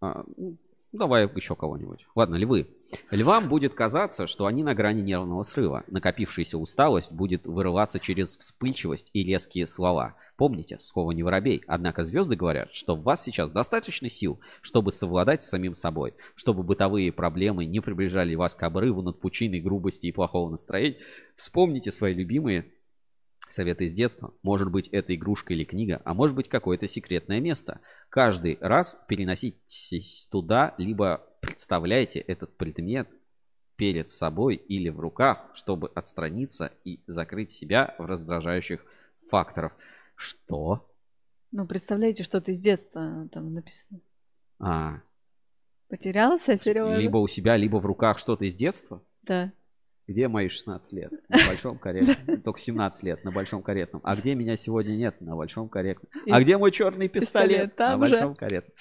А, 0.00 0.24
ну, 0.36 0.56
Давай 0.92 1.28
еще 1.34 1.56
кого-нибудь. 1.56 2.06
Ладно, 2.14 2.36
львы. 2.36 2.68
Львам 3.10 3.48
будет 3.48 3.74
казаться, 3.74 4.26
что 4.26 4.46
они 4.46 4.62
на 4.62 4.74
грани 4.74 5.02
нервного 5.02 5.42
срыва. 5.42 5.84
Накопившаяся 5.88 6.56
усталость 6.58 7.12
будет 7.12 7.46
вырываться 7.46 7.98
через 7.98 8.36
вспыльчивость 8.36 9.10
и 9.12 9.24
резкие 9.24 9.66
слова. 9.66 10.14
Помните, 10.36 10.78
слово 10.78 11.12
не 11.12 11.22
воробей. 11.22 11.62
Однако 11.66 12.04
звезды 12.04 12.36
говорят, 12.36 12.72
что 12.72 12.94
в 12.94 13.02
вас 13.02 13.22
сейчас 13.22 13.50
достаточно 13.50 14.08
сил, 14.08 14.38
чтобы 14.60 14.92
совладать 14.92 15.42
с 15.42 15.48
самим 15.48 15.74
собой, 15.74 16.14
чтобы 16.34 16.62
бытовые 16.62 17.10
проблемы 17.10 17.64
не 17.64 17.80
приближали 17.80 18.34
вас 18.34 18.54
к 18.54 18.62
обрыву 18.62 19.02
над 19.02 19.18
пучиной 19.18 19.60
грубости 19.60 20.06
и 20.06 20.12
плохого 20.12 20.50
настроения. 20.50 20.98
Вспомните 21.36 21.90
свои 21.90 22.14
любимые 22.14 22.66
Советы 23.48 23.84
из 23.84 23.92
детства. 23.92 24.34
Может 24.42 24.70
быть, 24.70 24.88
это 24.88 25.14
игрушка 25.14 25.52
или 25.54 25.64
книга, 25.64 26.02
а 26.04 26.14
может 26.14 26.34
быть, 26.34 26.48
какое-то 26.48 26.88
секретное 26.88 27.40
место. 27.40 27.80
Каждый 28.08 28.58
раз 28.60 29.00
переноситесь 29.08 30.26
туда, 30.30 30.74
либо 30.78 31.24
представляйте 31.40 32.18
этот 32.18 32.56
предмет 32.56 33.08
перед 33.76 34.10
собой 34.10 34.56
или 34.56 34.88
в 34.88 34.98
руках, 34.98 35.50
чтобы 35.54 35.88
отстраниться 35.94 36.72
и 36.84 37.00
закрыть 37.06 37.52
себя 37.52 37.94
в 37.98 38.06
раздражающих 38.06 38.84
факторов. 39.28 39.72
Что? 40.16 40.90
Ну, 41.52 41.66
представляете, 41.66 42.24
что-то 42.24 42.50
из 42.50 42.58
детства 42.58 43.28
там 43.32 43.52
написано. 43.54 44.00
А, 44.58 45.00
Потерялся, 45.88 46.58
Сережа? 46.58 46.96
либо 46.96 47.18
у 47.18 47.28
себя, 47.28 47.56
либо 47.56 47.76
в 47.76 47.86
руках 47.86 48.18
что-то 48.18 48.44
из 48.44 48.56
детства? 48.56 49.02
Да. 49.22 49.52
Где 50.08 50.28
мои 50.28 50.48
16 50.48 50.92
лет? 50.92 51.12
На 51.28 51.38
большом 51.48 51.78
каретном. 51.78 52.40
Только 52.44 52.60
17 52.60 53.02
лет 53.02 53.24
на 53.24 53.32
большом 53.32 53.62
каретном. 53.62 54.00
А 54.04 54.14
где 54.14 54.34
меня 54.34 54.56
сегодня 54.56 54.94
нет? 54.94 55.20
На 55.20 55.34
большом 55.34 55.68
каретном. 55.68 56.08
А 56.30 56.40
где 56.40 56.56
мой 56.58 56.70
черный 56.70 57.08
пистолет? 57.08 57.74
Пистолет 57.74 57.78
на 57.78 58.06
же. 58.06 58.14
большом 58.14 58.34
каретном. 58.34 58.72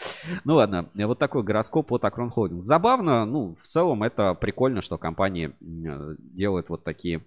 Ну 0.43 0.55
ладно, 0.55 0.89
вот 0.93 1.17
такой 1.17 1.43
гороскоп 1.43 1.93
от 1.93 2.05
Акрон 2.05 2.29
Холдинг. 2.29 2.61
Забавно, 2.61 3.25
ну, 3.25 3.55
в 3.61 3.67
целом 3.67 4.03
это 4.03 4.35
прикольно, 4.35 4.81
что 4.81 4.97
компании 4.97 5.55
э, 5.59 6.15
делают 6.19 6.69
вот 6.69 6.83
такие 6.83 7.25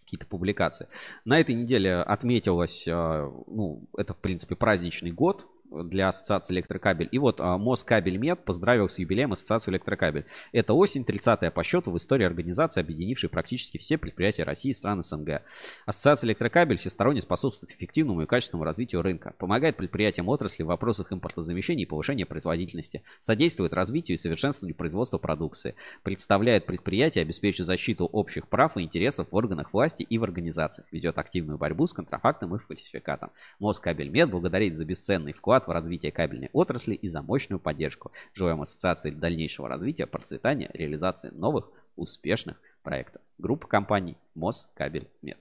какие-то 0.00 0.26
публикации. 0.26 0.88
На 1.24 1.40
этой 1.40 1.54
неделе 1.54 1.96
отметилось, 1.96 2.86
э, 2.86 3.30
ну, 3.46 3.88
это, 3.96 4.12
в 4.12 4.18
принципе, 4.18 4.56
праздничный 4.56 5.10
год 5.10 5.46
для 5.84 6.08
Ассоциации 6.08 6.54
Электрокабель. 6.54 7.08
И 7.10 7.18
вот 7.18 7.40
а, 7.40 7.56
Москабельмет 7.58 8.44
поздравил 8.44 8.88
с 8.88 8.98
юбилеем 8.98 9.32
Ассоциацию 9.32 9.72
Электрокабель. 9.72 10.26
Это 10.52 10.74
осень, 10.74 11.02
30-я 11.02 11.50
по 11.50 11.64
счету 11.64 11.90
в 11.90 11.96
истории 11.96 12.24
организации, 12.24 12.80
объединившей 12.80 13.28
практически 13.28 13.78
все 13.78 13.98
предприятия 13.98 14.44
России 14.44 14.70
и 14.70 14.74
стран 14.74 15.02
СНГ. 15.02 15.42
Ассоциация 15.86 16.28
Электрокабель 16.28 16.76
всесторонне 16.76 17.22
способствует 17.22 17.72
эффективному 17.72 18.22
и 18.22 18.26
качественному 18.26 18.64
развитию 18.64 19.02
рынка, 19.02 19.34
помогает 19.38 19.76
предприятиям 19.76 20.28
отрасли 20.28 20.62
в 20.62 20.66
вопросах 20.66 21.12
импортозамещения 21.12 21.84
и 21.84 21.88
повышения 21.88 22.26
производительности, 22.26 23.02
содействует 23.20 23.72
развитию 23.72 24.16
и 24.16 24.20
совершенствованию 24.20 24.76
производства 24.76 25.18
продукции, 25.18 25.74
представляет 26.02 26.66
предприятия, 26.66 27.22
обеспечивает 27.22 27.66
защиту 27.66 28.06
общих 28.06 28.48
прав 28.48 28.76
и 28.76 28.82
интересов 28.82 29.28
в 29.30 29.36
органах 29.36 29.72
власти 29.72 30.02
и 30.02 30.18
в 30.18 30.24
организациях, 30.24 30.86
ведет 30.90 31.18
активную 31.18 31.58
борьбу 31.58 31.86
с 31.86 31.92
контрафактом 31.92 32.54
и 32.54 32.58
фальсификатом. 32.58 33.30
Москабельмет 33.58 34.30
благодарит 34.30 34.74
за 34.74 34.84
бесценный 34.84 35.32
вклад 35.32 35.61
в 35.66 35.70
развитие 35.70 36.12
кабельной 36.12 36.50
отрасли 36.52 36.94
и 36.94 37.08
за 37.08 37.22
мощную 37.22 37.58
поддержку. 37.58 38.12
Желаем 38.34 38.60
ассоциации 38.60 39.10
дальнейшего 39.10 39.68
развития, 39.68 40.06
процветания, 40.06 40.70
реализации 40.74 41.30
новых 41.30 41.70
успешных 41.96 42.56
проектов. 42.82 43.22
Группа 43.38 43.66
компаний 43.66 44.16
Москабельмет. 44.34 45.38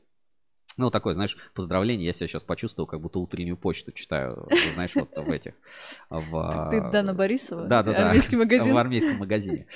Ну, 0.78 0.90
такое, 0.90 1.14
знаешь, 1.14 1.38
поздравление. 1.54 2.08
Я 2.08 2.14
себя 2.14 2.28
сейчас 2.28 2.44
почувствовал, 2.44 2.88
как 2.88 3.02
будто 3.02 3.20
утреннюю 3.20 3.58
почту 3.58 3.92
читаю, 3.92 4.48
знаешь, 4.74 4.96
вот 4.96 5.16
в 5.16 5.30
этих... 5.30 5.54
В... 6.10 6.68
Ты 6.72 6.82
Дана 6.92 7.14
Борисова? 7.14 7.68
Да, 7.68 7.84
да, 7.84 7.92
да. 7.92 8.08
Армейский 8.08 8.38
магазин? 8.38 8.74
В 8.74 8.78
армейском 8.78 9.18
магазине. 9.18 9.68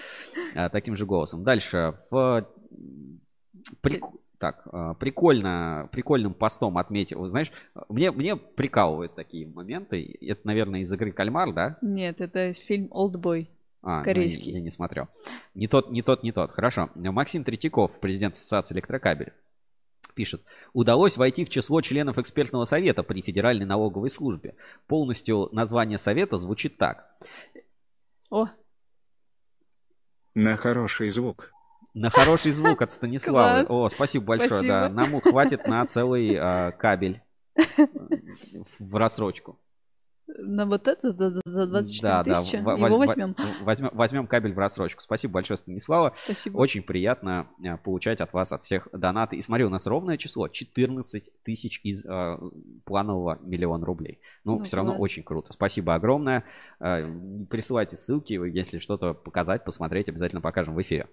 А, 0.56 0.70
Таким 0.70 0.96
же 0.96 1.06
голосом. 1.06 1.44
Дальше. 1.44 2.00
В... 2.10 2.48
прик- 3.82 4.06
Так, 4.46 4.62
а, 4.72 4.94
прикольно, 4.94 5.90
прикольным 5.92 6.36
постом 6.36 6.78
отметил. 6.78 7.26
Знаешь, 7.26 7.52
мне, 7.90 8.12
мне 8.12 8.36
прикалывают 8.36 9.16
такие 9.16 9.48
моменты. 9.48 10.20
Это, 10.22 10.42
наверное, 10.44 10.82
из 10.82 10.94
игры 10.94 11.12
Кальмар, 11.12 11.52
да? 11.52 11.80
Нет, 11.82 12.22
это 12.22 12.54
фильм 12.54 12.88
«Олдбой». 12.92 13.50
А, 13.82 14.00
ну, 14.00 14.04
Корейский. 14.04 14.52
я, 14.52 14.60
я 14.60 14.64
не 14.64 14.70
смотрел. 14.70 15.08
Не 15.56 15.68
тот, 15.68 15.90
не 15.90 16.04
тот, 16.04 16.22
не 16.22 16.32
тот. 16.32 16.52
Хорошо. 16.52 16.92
Максим 16.94 17.44
Третьяков, 17.44 18.00
президент 18.00 18.36
Ассоциации 18.36 18.76
Электрокабель, 18.76 19.34
пишет. 20.14 20.44
Удалось 20.74 21.18
войти 21.18 21.44
в 21.44 21.50
число 21.50 21.82
членов 21.82 22.20
экспертного 22.20 22.66
совета 22.66 23.02
при 23.02 23.24
Федеральной 23.24 23.66
налоговой 23.66 24.12
службе. 24.12 24.54
Полностью 24.86 25.50
название 25.54 25.98
совета 25.98 26.38
звучит 26.38 26.78
так. 26.78 27.18
О, 28.30 28.46
На 30.36 30.56
хороший 30.56 31.10
звук. 31.10 31.52
На 31.96 32.10
хороший 32.10 32.52
звук 32.52 32.82
от 32.82 32.92
Станислава. 32.92 33.64
Класс. 33.64 33.68
О, 33.70 33.90
спасибо 33.90 34.26
большое. 34.26 34.50
Спасибо. 34.50 34.74
Да, 34.74 34.90
нам 34.90 35.22
хватит 35.22 35.66
на 35.66 35.86
целый 35.86 36.36
а, 36.38 36.72
кабель 36.74 37.22
в 38.80 38.96
рассрочку. 38.96 39.58
На 40.28 40.66
вот 40.66 40.88
это 40.88 41.14
за 41.14 41.30
за- 41.30 41.42
за 41.46 41.68
24 41.68 42.02
Да, 42.12 42.24
да, 42.24 42.34
тысячи? 42.42 42.56
в- 42.58 42.68
Его 42.78 42.98
возьмем. 42.98 43.36
Возьмем, 43.62 43.92
возьмем 43.94 44.28
кабель 44.28 44.54
в 44.54 44.60
рассрочку. 44.60 45.02
Спасибо 45.02 45.34
большое, 45.36 45.56
Станислава. 45.56 46.14
Спасибо. 46.18 46.58
Очень 46.58 46.82
приятно 46.82 47.48
э, 47.64 47.78
получать 47.78 48.20
от 48.22 48.34
вас, 48.34 48.52
от 48.52 48.64
всех 48.64 48.88
донаты. 48.92 49.38
И 49.38 49.42
смотри, 49.42 49.64
у 49.66 49.70
нас 49.70 49.86
ровное 49.86 50.18
число 50.18 50.48
14 50.50 51.30
тысяч 51.44 51.80
из 51.84 52.04
э, 52.06 52.38
планового 52.86 53.40
миллиона 53.44 53.86
рублей. 53.86 54.20
Ну, 54.44 54.58
Ну, 54.58 54.64
все 54.66 54.78
равно 54.78 54.94
класс. 54.94 55.02
очень 55.04 55.24
круто. 55.24 55.54
Спасибо 55.54 55.94
огромное. 55.94 56.44
Э, 56.82 57.08
Присылайте 57.50 57.96
ссылки, 57.96 58.34
если 58.34 58.80
что-то 58.80 59.14
показать, 59.14 59.64
посмотреть, 59.64 60.10
обязательно 60.10 60.42
покажем 60.42 60.74
в 60.76 60.82
эфире. 60.82 61.08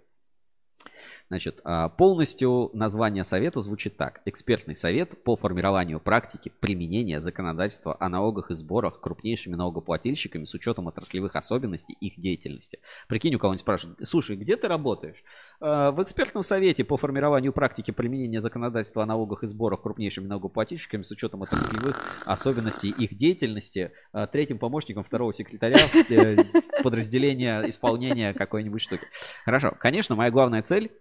Значит, 1.33 1.63
а, 1.65 1.89
полностью 1.89 2.69
название 2.75 3.25
совета 3.25 3.61
звучит 3.61 3.97
так. 3.97 4.21
Экспертный 4.27 4.77
совет 4.77 5.25
по 5.25 5.35
формированию 5.35 5.99
практики 5.99 6.53
применения 6.61 7.21
законодательства 7.21 7.97
о 7.99 8.11
налогах 8.11 8.51
и 8.51 8.55
сборах 8.55 9.01
крупнейшими 9.01 9.55
налогоплательщиками 9.55 10.45
с 10.45 10.53
учетом 10.53 10.89
отраслевых 10.89 11.35
особенностей 11.35 11.97
их 11.99 12.21
деятельности. 12.21 12.81
Прикинь, 13.09 13.35
у 13.35 13.39
кого-нибудь 13.39 13.63
спрашивают, 13.63 13.99
слушай, 14.07 14.37
где 14.37 14.59
ты 14.59 14.69
работаешь? 14.69 15.25
«А, 15.59 15.91
В 15.93 16.03
экспертном 16.03 16.43
совете 16.43 16.85
по 16.85 16.99
формированию 16.99 17.55
практики 17.55 17.93
применения 17.93 18.43
законодательства 18.43 19.05
о 19.05 19.07
налогах 19.07 19.43
и 19.43 19.47
сборах 19.47 19.81
крупнейшими 19.81 20.27
налогоплательщиками 20.27 21.03
с 21.03 21.11
учетом 21.13 21.41
отраслевых 21.41 21.97
особенностей 22.27 22.91
их 22.91 23.17
деятельности, 23.17 23.93
а, 24.13 24.27
третьим 24.27 24.59
помощником 24.59 25.03
второго 25.03 25.33
секретаря 25.33 25.79
э, 26.11 26.37
подразделения 26.83 27.63
исполнения 27.71 28.35
какой-нибудь 28.35 28.83
штуки. 28.83 29.07
Хорошо, 29.47 29.75
конечно, 29.79 30.15
моя 30.15 30.31
главная 30.31 30.61
цель 30.61 30.93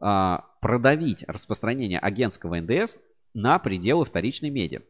продавить 0.00 1.24
распространение 1.28 1.98
агентского 1.98 2.60
НДС 2.60 2.98
на 3.34 3.58
пределы 3.58 4.04
вторичной 4.04 4.50
медиа. 4.50 4.80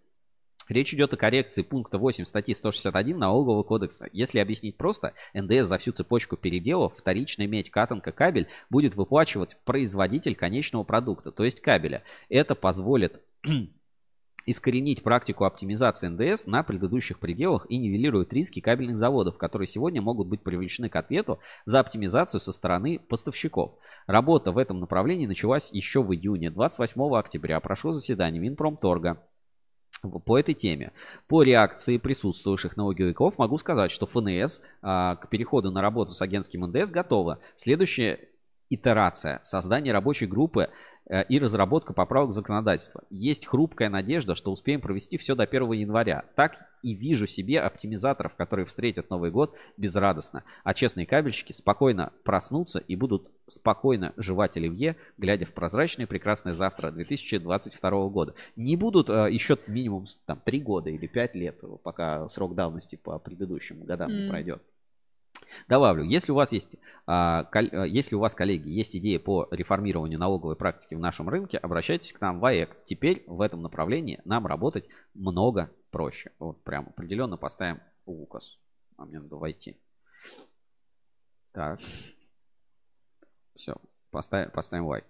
Речь 0.68 0.94
идет 0.94 1.12
о 1.12 1.16
коррекции 1.16 1.62
пункта 1.62 1.98
8 1.98 2.24
статьи 2.26 2.54
161 2.54 3.18
Налогового 3.18 3.64
кодекса. 3.64 4.08
Если 4.12 4.38
объяснить 4.38 4.76
просто, 4.76 5.14
НДС 5.34 5.66
за 5.66 5.78
всю 5.78 5.90
цепочку 5.90 6.36
переделов 6.36 6.94
вторичная 6.96 7.48
медь, 7.48 7.70
катанка, 7.70 8.12
кабель 8.12 8.46
будет 8.70 8.94
выплачивать 8.94 9.56
производитель 9.64 10.36
конечного 10.36 10.84
продукта, 10.84 11.32
то 11.32 11.44
есть 11.44 11.60
кабеля. 11.60 12.04
Это 12.28 12.54
позволит 12.54 13.20
искоренить 14.46 15.02
практику 15.02 15.44
оптимизации 15.44 16.08
НДС 16.08 16.46
на 16.46 16.62
предыдущих 16.62 17.18
пределах 17.18 17.66
и 17.68 17.76
нивелирует 17.76 18.32
риски 18.32 18.60
кабельных 18.60 18.96
заводов, 18.96 19.38
которые 19.38 19.66
сегодня 19.66 20.02
могут 20.02 20.28
быть 20.28 20.42
привлечены 20.42 20.88
к 20.88 20.96
ответу 20.96 21.40
за 21.64 21.80
оптимизацию 21.80 22.40
со 22.40 22.52
стороны 22.52 22.98
поставщиков. 22.98 23.74
Работа 24.06 24.52
в 24.52 24.58
этом 24.58 24.80
направлении 24.80 25.26
началась 25.26 25.70
еще 25.72 26.02
в 26.02 26.12
июне. 26.12 26.50
28 26.50 27.14
октября 27.16 27.60
прошло 27.60 27.92
заседание 27.92 28.40
Минпромторга 28.40 29.22
по 30.24 30.38
этой 30.38 30.54
теме. 30.54 30.92
По 31.28 31.42
реакции 31.42 31.98
присутствующих 31.98 32.76
налоговиков 32.76 33.38
могу 33.38 33.58
сказать, 33.58 33.90
что 33.90 34.06
ФНС 34.06 34.62
а, 34.82 35.16
к 35.16 35.28
переходу 35.28 35.70
на 35.70 35.82
работу 35.82 36.12
с 36.12 36.22
агентским 36.22 36.64
НДС 36.66 36.90
готова. 36.90 37.38
Следующая 37.56 38.30
итерация 38.70 39.40
создание 39.42 39.92
рабочей 39.92 40.26
группы 40.26 40.70
э, 41.06 41.24
и 41.24 41.38
разработка 41.38 41.92
поправок 41.92 42.30
законодательства. 42.30 43.02
Есть 43.10 43.46
хрупкая 43.46 43.90
надежда, 43.90 44.34
что 44.34 44.52
успеем 44.52 44.80
провести 44.80 45.18
все 45.18 45.34
до 45.34 45.42
1 45.42 45.72
января. 45.72 46.24
Так 46.36 46.52
и 46.82 46.94
вижу 46.94 47.26
себе 47.26 47.60
оптимизаторов, 47.60 48.34
которые 48.36 48.64
встретят 48.64 49.10
Новый 49.10 49.30
год 49.30 49.54
безрадостно. 49.76 50.44
А 50.64 50.72
честные 50.72 51.06
кабельщики 51.06 51.52
спокойно 51.52 52.12
проснутся 52.24 52.78
и 52.78 52.96
будут 52.96 53.28
спокойно 53.46 54.14
жевать 54.16 54.56
оливье, 54.56 54.96
глядя 55.18 55.44
в 55.44 55.52
прозрачное 55.52 56.06
прекрасное 56.06 56.52
завтра 56.54 56.90
2022 56.90 58.08
года. 58.08 58.34
Не 58.56 58.76
будут 58.76 59.10
э, 59.10 59.28
еще 59.30 59.58
минимум 59.66 60.06
там 60.26 60.40
3 60.42 60.60
года 60.60 60.90
или 60.90 61.06
5 61.06 61.34
лет, 61.34 61.60
пока 61.82 62.28
срок 62.28 62.54
давности 62.54 62.96
по 62.96 63.18
предыдущим 63.18 63.84
годам 63.84 64.10
не 64.10 64.24
М. 64.24 64.30
пройдет. 64.30 64.62
Добавлю, 65.68 66.04
если 66.04 66.32
у 66.32 66.34
вас 66.34 66.52
есть, 66.52 66.76
а, 67.06 67.48
а, 67.52 67.84
если 67.84 68.14
у 68.14 68.20
вас, 68.20 68.34
коллеги, 68.34 68.68
есть 68.68 68.96
идеи 68.96 69.16
по 69.18 69.48
реформированию 69.50 70.18
налоговой 70.18 70.56
практики 70.56 70.94
в 70.94 70.98
нашем 70.98 71.28
рынке, 71.28 71.58
обращайтесь 71.58 72.12
к 72.12 72.20
нам 72.20 72.40
в 72.40 72.44
АЭК. 72.44 72.84
Теперь 72.84 73.24
в 73.26 73.40
этом 73.40 73.62
направлении 73.62 74.20
нам 74.24 74.46
работать 74.46 74.88
много 75.14 75.70
проще. 75.90 76.32
Вот 76.38 76.62
прям 76.62 76.88
определенно 76.88 77.36
поставим 77.36 77.80
указ. 78.06 78.58
А 78.96 79.04
мне 79.04 79.18
надо 79.18 79.36
войти. 79.36 79.76
Так. 81.52 81.80
Все, 83.54 83.74
поставим, 84.10 84.50
поставим 84.50 84.86
лайк. 84.86 85.04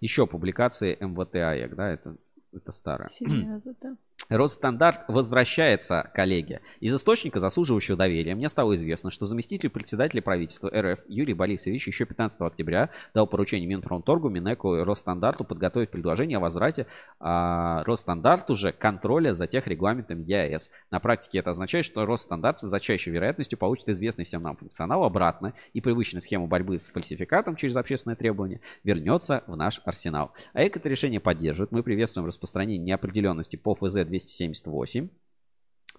Еще 0.00 0.26
публикации 0.26 0.96
МВТ 1.00 1.36
АЭК, 1.36 1.74
да, 1.74 1.90
это, 1.90 2.16
это 2.52 2.72
старое. 2.72 3.08
Серьезно, 3.08 3.74
да. 3.80 3.96
Росстандарт 4.30 5.06
возвращается, 5.08 6.08
коллеги. 6.14 6.60
Из 6.78 6.94
источника 6.94 7.40
заслуживающего 7.40 7.96
доверия 7.96 8.36
мне 8.36 8.48
стало 8.48 8.76
известно, 8.76 9.10
что 9.10 9.24
заместитель 9.24 9.70
председателя 9.70 10.22
правительства 10.22 10.70
РФ 10.70 11.00
Юрий 11.08 11.34
Борисович 11.34 11.88
еще 11.88 12.04
15 12.04 12.40
октября 12.42 12.90
дал 13.12 13.26
поручение 13.26 13.66
Минпромторгу, 13.66 14.28
Минэку 14.28 14.76
и 14.76 14.82
Росстандарту 14.82 15.42
подготовить 15.42 15.90
предложение 15.90 16.36
о 16.36 16.40
возврате 16.40 16.86
а, 17.18 17.82
Росстандарту 17.82 18.54
же 18.54 18.70
контроля 18.70 19.32
за 19.32 19.48
техрегламентом 19.48 20.22
ЕАЭС. 20.22 20.70
На 20.92 21.00
практике 21.00 21.40
это 21.40 21.50
означает, 21.50 21.84
что 21.84 22.06
Росстандарту 22.06 22.68
за 22.68 22.78
чаще 22.78 23.10
вероятностью 23.10 23.58
получит 23.58 23.88
известный 23.88 24.24
всем 24.24 24.44
нам 24.44 24.56
функционал 24.56 25.02
обратно 25.02 25.54
и 25.72 25.80
привычную 25.80 26.22
схему 26.22 26.46
борьбы 26.46 26.78
с 26.78 26.90
фальсификатом 26.90 27.56
через 27.56 27.74
общественное 27.76 28.14
требование 28.14 28.60
вернется 28.84 29.42
в 29.48 29.56
наш 29.56 29.80
арсенал. 29.84 30.30
АЭК 30.52 30.76
это 30.76 30.88
решение 30.88 31.18
поддерживает. 31.18 31.72
Мы 31.72 31.82
приветствуем 31.82 32.28
распространение 32.28 32.78
неопределенности 32.78 33.56
по 33.56 33.74
ФЗ 33.74 33.96
278. 34.26 35.08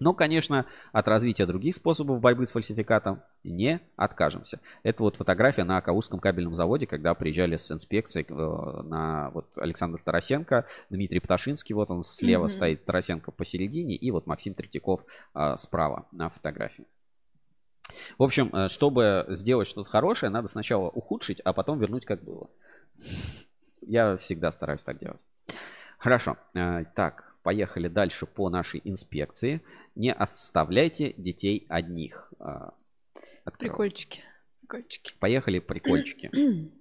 Но, 0.00 0.14
конечно, 0.14 0.66
от 0.92 1.06
развития 1.06 1.46
других 1.46 1.74
способов 1.74 2.20
борьбы 2.20 2.46
с 2.46 2.52
фальсификатом 2.52 3.22
не 3.44 3.80
откажемся. 3.94 4.58
Это 4.82 5.02
вот 5.02 5.16
фотография 5.16 5.64
на 5.64 5.80
Калужском 5.80 6.18
кабельном 6.18 6.54
заводе, 6.54 6.86
когда 6.86 7.14
приезжали 7.14 7.56
с 7.56 7.70
инспекцией 7.70 8.26
э, 8.28 8.82
на 8.82 9.30
вот 9.30 9.46
Александр 9.58 10.00
Тарасенко, 10.02 10.66
Дмитрий 10.90 11.20
Пташинский, 11.20 11.74
вот 11.74 11.90
он 11.90 12.02
слева 12.02 12.44
Мгм. 12.44 12.48
стоит, 12.48 12.84
Тарасенко 12.84 13.30
посередине, 13.30 13.94
и 13.94 14.10
вот 14.10 14.26
Максим 14.26 14.54
Третьяков 14.54 15.04
э, 15.34 15.56
справа 15.56 16.08
на 16.10 16.30
фотографии. 16.30 16.86
В 18.18 18.22
общем, 18.22 18.48
э, 18.52 18.68
чтобы 18.70 19.26
сделать 19.28 19.68
что-то 19.68 19.88
хорошее, 19.90 20.30
надо 20.30 20.48
сначала 20.48 20.88
ухудшить, 20.88 21.40
а 21.40 21.52
потом 21.52 21.78
вернуть 21.78 22.06
как 22.06 22.24
было. 22.24 22.48
Я 23.82 24.16
всегда 24.16 24.50
стараюсь 24.52 24.82
так 24.84 24.98
делать. 24.98 25.20
Хорошо. 25.98 26.36
Так, 26.94 27.31
поехали 27.42 27.88
дальше 27.88 28.26
по 28.26 28.48
нашей 28.50 28.80
инспекции. 28.84 29.60
Не 29.94 30.12
оставляйте 30.12 31.14
детей 31.16 31.66
одних. 31.68 32.32
Э, 32.40 32.70
открою. 33.44 33.72
Прикольчики. 33.72 34.20
Прикольчики. 34.60 35.14
Поехали, 35.18 35.58
прикольчики. 35.58 36.30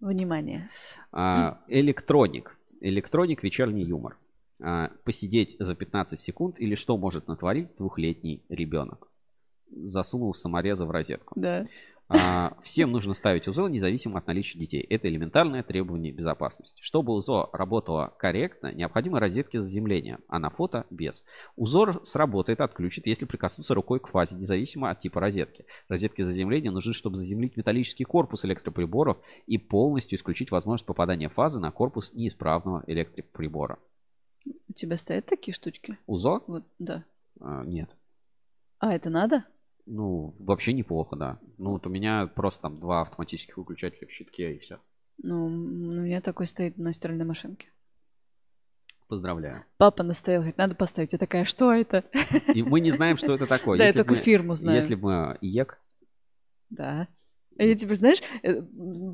Внимание. 0.00 0.68
А, 1.12 1.60
Электроник. 1.68 2.56
Электроник 2.80 3.42
вечерний 3.42 3.84
юмор. 3.84 4.18
А, 4.62 4.90
Посидеть 5.04 5.56
за 5.58 5.74
15 5.74 6.20
секунд 6.20 6.60
или 6.60 6.74
что 6.74 6.96
может 6.96 7.28
натворить 7.28 7.76
двухлетний 7.76 8.44
ребенок? 8.48 9.08
Засунул 9.70 10.34
самореза 10.34 10.86
в 10.86 10.90
розетку. 10.90 11.34
Да. 11.40 11.66
А, 12.08 12.56
Всем 12.62 12.92
нужно 12.92 13.14
ставить 13.14 13.48
УЗО 13.48 13.68
независимо 13.68 14.18
от 14.18 14.26
наличия 14.26 14.58
детей. 14.58 14.80
Это 14.80 15.08
элементарное 15.08 15.62
требование 15.62 16.12
безопасности. 16.12 16.80
Чтобы 16.82 17.12
УЗО 17.14 17.50
работало 17.52 18.14
корректно, 18.18 18.72
необходимы 18.72 19.18
розетки 19.18 19.56
заземления, 19.56 20.20
а 20.28 20.38
на 20.38 20.50
фото 20.50 20.86
без. 20.90 21.24
УЗО 21.56 22.04
сработает, 22.04 22.60
отключит, 22.60 23.06
если 23.06 23.24
прикоснуться 23.24 23.74
рукой 23.74 24.00
к 24.00 24.08
фазе, 24.08 24.36
независимо 24.36 24.90
от 24.90 25.00
типа 25.00 25.20
розетки. 25.20 25.64
Розетки 25.88 26.22
заземления 26.22 26.70
нужны, 26.70 26.92
чтобы 26.92 27.16
заземлить 27.16 27.56
металлический 27.56 28.04
корпус 28.04 28.44
электроприборов 28.44 29.18
и 29.46 29.58
полностью 29.58 30.16
исключить 30.16 30.50
возможность 30.50 30.86
попадания 30.86 31.28
фазы 31.28 31.60
на 31.60 31.72
корпус 31.72 32.12
неисправного 32.12 32.84
электроприбора. 32.86 33.78
У 34.68 34.72
тебя 34.72 34.96
стоят 34.96 35.26
такие 35.26 35.54
штучки? 35.54 35.98
УЗО? 36.06 36.44
Вот, 36.46 36.64
да. 36.78 37.04
А, 37.40 37.64
нет. 37.64 37.90
А, 38.78 38.94
это 38.94 39.10
надо? 39.10 39.44
Ну, 39.86 40.34
вообще 40.38 40.72
неплохо, 40.72 41.16
да. 41.16 41.38
Ну, 41.58 41.70
вот 41.70 41.86
у 41.86 41.90
меня 41.90 42.26
просто 42.26 42.62
там 42.62 42.80
два 42.80 43.02
автоматических 43.02 43.56
выключателя 43.56 44.08
в 44.08 44.10
щитке 44.10 44.54
и 44.54 44.58
все. 44.58 44.80
Ну, 45.18 45.46
у 45.46 45.48
меня 45.48 46.20
такой 46.20 46.46
стоит 46.46 46.76
на 46.76 46.92
стиральной 46.92 47.24
машинке. 47.24 47.68
Поздравляю. 49.08 49.64
Папа 49.76 50.02
настоял, 50.02 50.40
говорит, 50.40 50.58
надо 50.58 50.74
поставить. 50.74 51.12
Я 51.12 51.18
такая, 51.18 51.44
что 51.44 51.72
это? 51.72 52.04
И 52.52 52.62
мы 52.64 52.80
не 52.80 52.90
знаем, 52.90 53.16
что 53.16 53.32
это 53.32 53.46
такое. 53.46 53.78
Да, 53.78 53.86
я 53.86 53.92
только 53.92 54.16
фирму 54.16 54.56
знаю. 54.56 54.76
Если 54.76 54.96
бы 54.96 55.38
IEK, 55.40 55.80
Да. 56.70 57.06
А 57.58 57.64
я 57.64 57.74
теперь, 57.74 57.96
знаешь, 57.96 58.22
э, 58.42 58.60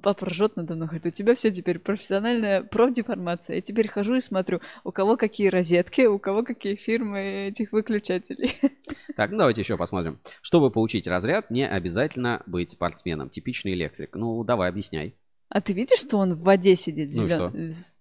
папа 0.03 0.27
ржет 0.27 0.57
надо 0.57 0.75
мной, 0.75 0.89
говорит, 0.89 1.07
у 1.07 1.11
тебя 1.11 1.35
все 1.35 1.51
теперь 1.51 1.79
профессиональная 1.79 2.63
профдеформация. 2.63 3.57
Я 3.57 3.63
теперь 3.63 3.89
хожу 3.89 4.15
и 4.17 4.21
смотрю, 4.21 4.61
у 4.85 4.91
кого 4.93 5.17
какие 5.17 5.49
розетки, 5.49 6.03
у 6.03 6.19
кого 6.19 6.43
какие 6.43 6.75
фирмы 6.75 7.49
этих 7.49 7.73
выключателей. 7.73 8.57
Так, 9.17 9.31
ну 9.31 9.39
давайте 9.39 9.61
еще 9.61 9.77
посмотрим. 9.77 10.21
Чтобы 10.41 10.71
получить 10.71 11.07
разряд, 11.07 11.51
не 11.51 11.69
обязательно 11.69 12.43
быть 12.47 12.71
спортсменом. 12.71 13.29
Типичный 13.31 13.75
электрик. 13.75 14.15
Ну, 14.15 14.43
давай, 14.45 14.69
объясняй. 14.71 15.15
А 15.49 15.61
ты 15.61 15.73
видишь, 15.73 15.99
что 15.99 16.17
он 16.19 16.35
в 16.35 16.43
воде 16.43 16.77
сидит? 16.77 17.11
Ну 17.15 17.25
и 17.25 17.29
зелён- 17.29 17.73
что? 17.73 17.97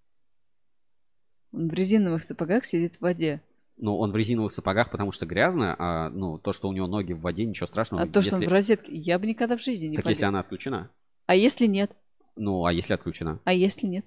Он 1.52 1.68
в 1.68 1.72
резиновых 1.74 2.22
сапогах 2.24 2.64
сидит 2.64 2.96
в 2.96 3.02
воде. 3.02 3.42
Ну, 3.78 3.96
он 3.98 4.12
в 4.12 4.16
резиновых 4.16 4.52
сапогах, 4.52 4.90
потому 4.90 5.12
что 5.12 5.26
грязно, 5.26 5.74
а 5.78 6.08
ну, 6.10 6.38
то, 6.38 6.52
что 6.52 6.68
у 6.68 6.72
него 6.72 6.86
ноги 6.86 7.12
в 7.14 7.20
воде, 7.20 7.44
ничего 7.44 7.66
страшного. 7.66 8.04
А 8.04 8.06
то, 8.06 8.22
что 8.22 8.34
он 8.36 8.40
Если- 8.42 8.50
в 8.50 8.52
розетке, 8.52 8.94
я 8.94 9.18
бы 9.18 9.26
никогда 9.26 9.56
в 9.56 9.62
жизни 9.62 9.88
не 9.88 9.96
Так 9.96 10.04
полез. 10.04 10.18
если 10.18 10.26
она 10.26 10.40
отключена? 10.40 10.90
А 11.26 11.34
если 11.34 11.66
нет? 11.66 11.90
Ну, 12.36 12.64
а 12.64 12.72
если 12.72 12.94
отключена? 12.94 13.40
А 13.44 13.52
если 13.52 13.86
нет? 13.86 14.06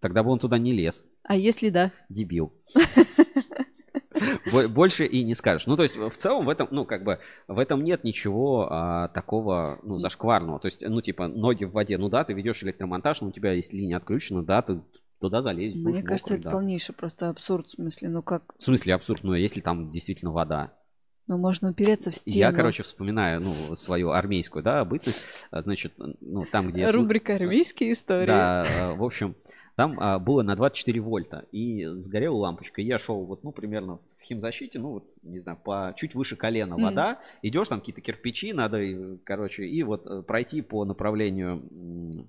Тогда 0.00 0.22
бы 0.22 0.30
он 0.30 0.38
туда 0.38 0.58
не 0.58 0.72
лез. 0.72 1.04
А 1.22 1.36
если 1.36 1.70
да? 1.70 1.92
Дебил. 2.08 2.52
Бо- 4.52 4.68
Больше 4.68 5.04
и 5.06 5.24
не 5.24 5.34
скажешь. 5.34 5.66
Ну, 5.66 5.76
то 5.76 5.82
есть, 5.82 5.96
в 5.96 6.16
целом, 6.16 6.46
в 6.46 6.48
этом, 6.48 6.68
ну, 6.70 6.84
как 6.86 7.04
бы, 7.04 7.18
в 7.48 7.58
этом 7.58 7.84
нет 7.84 8.02
ничего 8.04 8.66
а, 8.70 9.08
такого, 9.08 9.78
ну, 9.82 9.98
зашкварного. 9.98 10.58
То 10.58 10.66
есть, 10.68 10.82
ну, 10.86 11.00
типа, 11.02 11.28
ноги 11.28 11.64
в 11.64 11.72
воде, 11.72 11.98
ну 11.98 12.08
да, 12.08 12.24
ты 12.24 12.32
ведешь 12.32 12.62
электромонтаж, 12.62 13.20
но 13.20 13.28
у 13.28 13.32
тебя 13.32 13.52
есть 13.52 13.72
линия 13.72 13.98
отключена, 13.98 14.42
да, 14.42 14.62
ты 14.62 14.80
туда 15.20 15.42
залезешь. 15.42 15.76
Мне 15.76 16.02
кажется, 16.02 16.34
это 16.34 16.44
да. 16.44 16.50
полнейший 16.52 16.94
просто 16.94 17.28
абсурд. 17.28 17.66
В 17.66 17.70
смысле, 17.70 18.08
ну 18.08 18.22
как? 18.22 18.54
В 18.58 18.62
смысле 18.62 18.94
абсурд, 18.94 19.22
ну, 19.22 19.34
если 19.34 19.60
там 19.60 19.90
действительно 19.90 20.32
вода. 20.32 20.72
Ну 21.26 21.38
можно 21.38 21.70
упереться 21.70 22.10
в 22.10 22.16
стену. 22.16 22.36
Я, 22.36 22.52
короче, 22.52 22.84
вспоминаю, 22.84 23.40
ну, 23.40 23.74
свою 23.74 24.10
армейскую, 24.10 24.62
да, 24.62 24.84
бытность, 24.84 25.20
А, 25.50 25.60
значит, 25.60 25.94
ну, 25.96 26.46
там, 26.50 26.70
где... 26.70 26.82
я 26.82 26.92
Рубрика 26.92 27.34
«Армейские 27.34 27.92
истории». 27.92 28.26
Да, 28.26 28.64
э, 28.64 28.94
в 28.94 29.02
общем, 29.02 29.34
там 29.74 29.98
а, 29.98 30.18
было 30.18 30.42
на 30.42 30.54
24 30.54 31.00
вольта, 31.00 31.46
и 31.50 31.84
сгорела 31.98 32.36
лампочка. 32.36 32.80
И 32.80 32.86
я 32.86 32.98
шел 32.98 33.24
вот, 33.24 33.42
ну, 33.42 33.50
примерно 33.50 33.98
в 34.18 34.22
химзащите, 34.22 34.78
ну, 34.78 34.90
вот, 34.90 35.10
не 35.22 35.40
знаю, 35.40 35.58
по 35.62 35.92
чуть 35.96 36.14
выше 36.14 36.36
колена 36.36 36.76
вода. 36.76 37.20
Идешь, 37.42 37.68
там 37.68 37.80
какие-то 37.80 38.00
кирпичи 38.00 38.52
надо, 38.52 38.80
короче, 39.24 39.66
и 39.66 39.82
вот 39.82 40.06
э, 40.06 40.22
пройти 40.22 40.62
по 40.62 40.84
направлению 40.84 42.26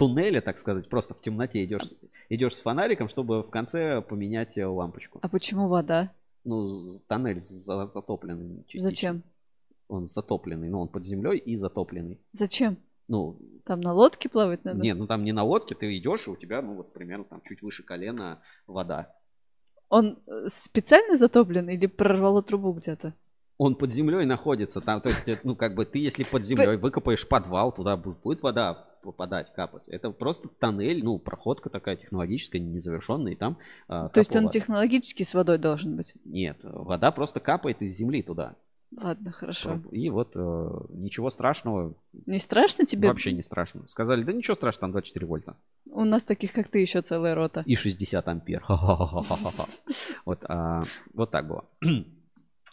м, 0.00 0.08
туннеля, 0.14 0.40
так 0.40 0.58
сказать, 0.58 0.88
просто 0.88 1.14
в 1.14 1.20
темноте 1.20 1.64
идешь, 1.64 1.82
идешь 2.28 2.54
с 2.56 2.60
фонариком, 2.60 3.08
чтобы 3.08 3.42
в 3.42 3.50
конце 3.50 4.00
поменять 4.02 4.56
э, 4.58 4.66
лампочку. 4.66 5.18
А 5.22 5.28
почему 5.28 5.68
вода? 5.68 6.12
Ну, 6.44 6.98
тоннель 7.06 7.40
за- 7.40 7.86
затопленный. 7.88 8.62
частично. 8.64 8.90
Зачем? 8.90 9.22
Он 9.88 10.08
затопленный, 10.08 10.68
ну, 10.68 10.80
он 10.80 10.88
под 10.88 11.04
землей 11.06 11.38
и 11.38 11.56
затопленный. 11.56 12.18
Зачем? 12.32 12.76
Ну, 13.08 13.38
Там 13.64 13.80
на 13.80 13.92
лодке 13.94 14.28
плавать 14.28 14.64
надо? 14.64 14.80
нет, 14.80 14.98
ну 14.98 15.06
там 15.06 15.24
не 15.24 15.32
на 15.32 15.42
лодке, 15.42 15.74
ты 15.74 15.96
идешь, 15.96 16.26
и 16.26 16.30
у 16.30 16.36
тебя, 16.36 16.60
ну, 16.62 16.74
вот 16.74 16.92
примерно 16.92 17.24
там 17.24 17.40
чуть 17.42 17.62
выше 17.62 17.82
колена 17.82 18.40
вода. 18.66 19.14
Он 19.88 20.18
э, 20.26 20.46
специально 20.48 21.16
затоплен 21.16 21.68
или 21.70 21.86
прорвало 21.86 22.42
трубу 22.42 22.72
где-то? 22.72 23.14
Он 23.56 23.74
под 23.74 23.90
землей 23.92 24.26
находится, 24.26 24.80
там, 24.82 25.00
то 25.00 25.08
есть, 25.08 25.26
э, 25.28 25.40
ну, 25.42 25.56
как 25.56 25.74
бы 25.74 25.86
ты, 25.86 25.98
если 25.98 26.22
под 26.24 26.44
землей 26.44 26.76
выкопаешь 26.76 27.26
подвал, 27.26 27.72
туда 27.72 27.96
бу- 27.96 28.14
будет 28.22 28.42
вода 28.42 28.86
попадать, 29.02 29.52
капать. 29.54 29.82
Это 29.86 30.10
просто 30.10 30.48
тоннель, 30.48 31.02
ну, 31.04 31.18
проходка 31.18 31.70
такая 31.70 31.96
технологическая, 31.96 32.58
незавершенная, 32.58 33.32
и 33.32 33.36
там... 33.36 33.58
а, 33.88 34.08
То 34.08 34.20
есть 34.20 34.34
он 34.36 34.44
капала- 34.44 34.52
технологически 34.52 35.22
с 35.22 35.34
водой 35.34 35.58
должен 35.58 35.96
быть? 35.96 36.14
Нет, 36.24 36.58
вода 36.62 37.10
просто 37.12 37.40
капает 37.40 37.82
из 37.82 37.96
земли 37.96 38.22
туда. 38.22 38.56
Ладно, 38.96 39.32
хорошо. 39.32 39.82
И 39.90 40.08
вот 40.08 40.32
э, 40.34 40.70
ничего 40.94 41.28
страшного, 41.28 41.94
Не 42.24 42.38
страшно 42.38 42.86
тебе? 42.86 43.08
вообще 43.08 43.32
не 43.32 43.42
страшно. 43.42 43.86
Сказали, 43.86 44.22
да 44.22 44.32
ничего 44.32 44.54
страшного, 44.54 44.80
там 44.86 44.92
24 44.92 45.26
вольта. 45.26 45.56
У 45.90 46.04
нас 46.04 46.24
таких, 46.24 46.54
как 46.54 46.70
ты, 46.70 46.78
еще 46.78 47.02
целая 47.02 47.34
рота. 47.34 47.62
И 47.66 47.74
60 47.74 48.26
ампер. 48.26 48.64
А, 48.66 50.84
вот 51.12 51.30
так 51.30 51.48
было. 51.48 51.66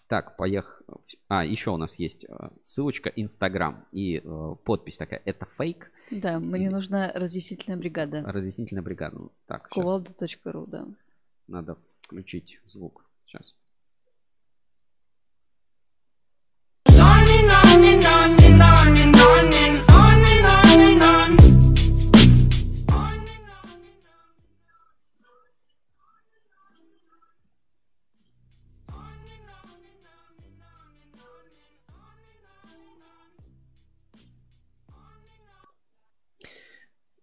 Так, 0.07 0.37
поехали. 0.37 0.85
А, 1.27 1.43
еще 1.43 1.71
у 1.71 1.77
нас 1.77 1.95
есть 1.95 2.25
э, 2.25 2.49
ссылочка 2.63 3.09
Инстаграм 3.09 3.85
и 3.91 4.21
э, 4.23 4.55
подпись 4.63 4.97
такая. 4.97 5.21
Это 5.25 5.45
фейк. 5.45 5.91
Да, 6.11 6.39
мне 6.39 6.69
нужна 6.69 7.11
разъяснительная 7.13 7.77
бригада. 7.77 8.21
Разъяснительная 8.21 8.83
бригада. 8.83 9.17
Ну, 9.17 9.31
Так, 9.47 9.69
Кувалда.ру, 9.69 10.67
да. 10.67 10.87
надо 11.47 11.77
включить 12.01 12.59
звук. 12.67 13.03
Сейчас. 13.25 13.55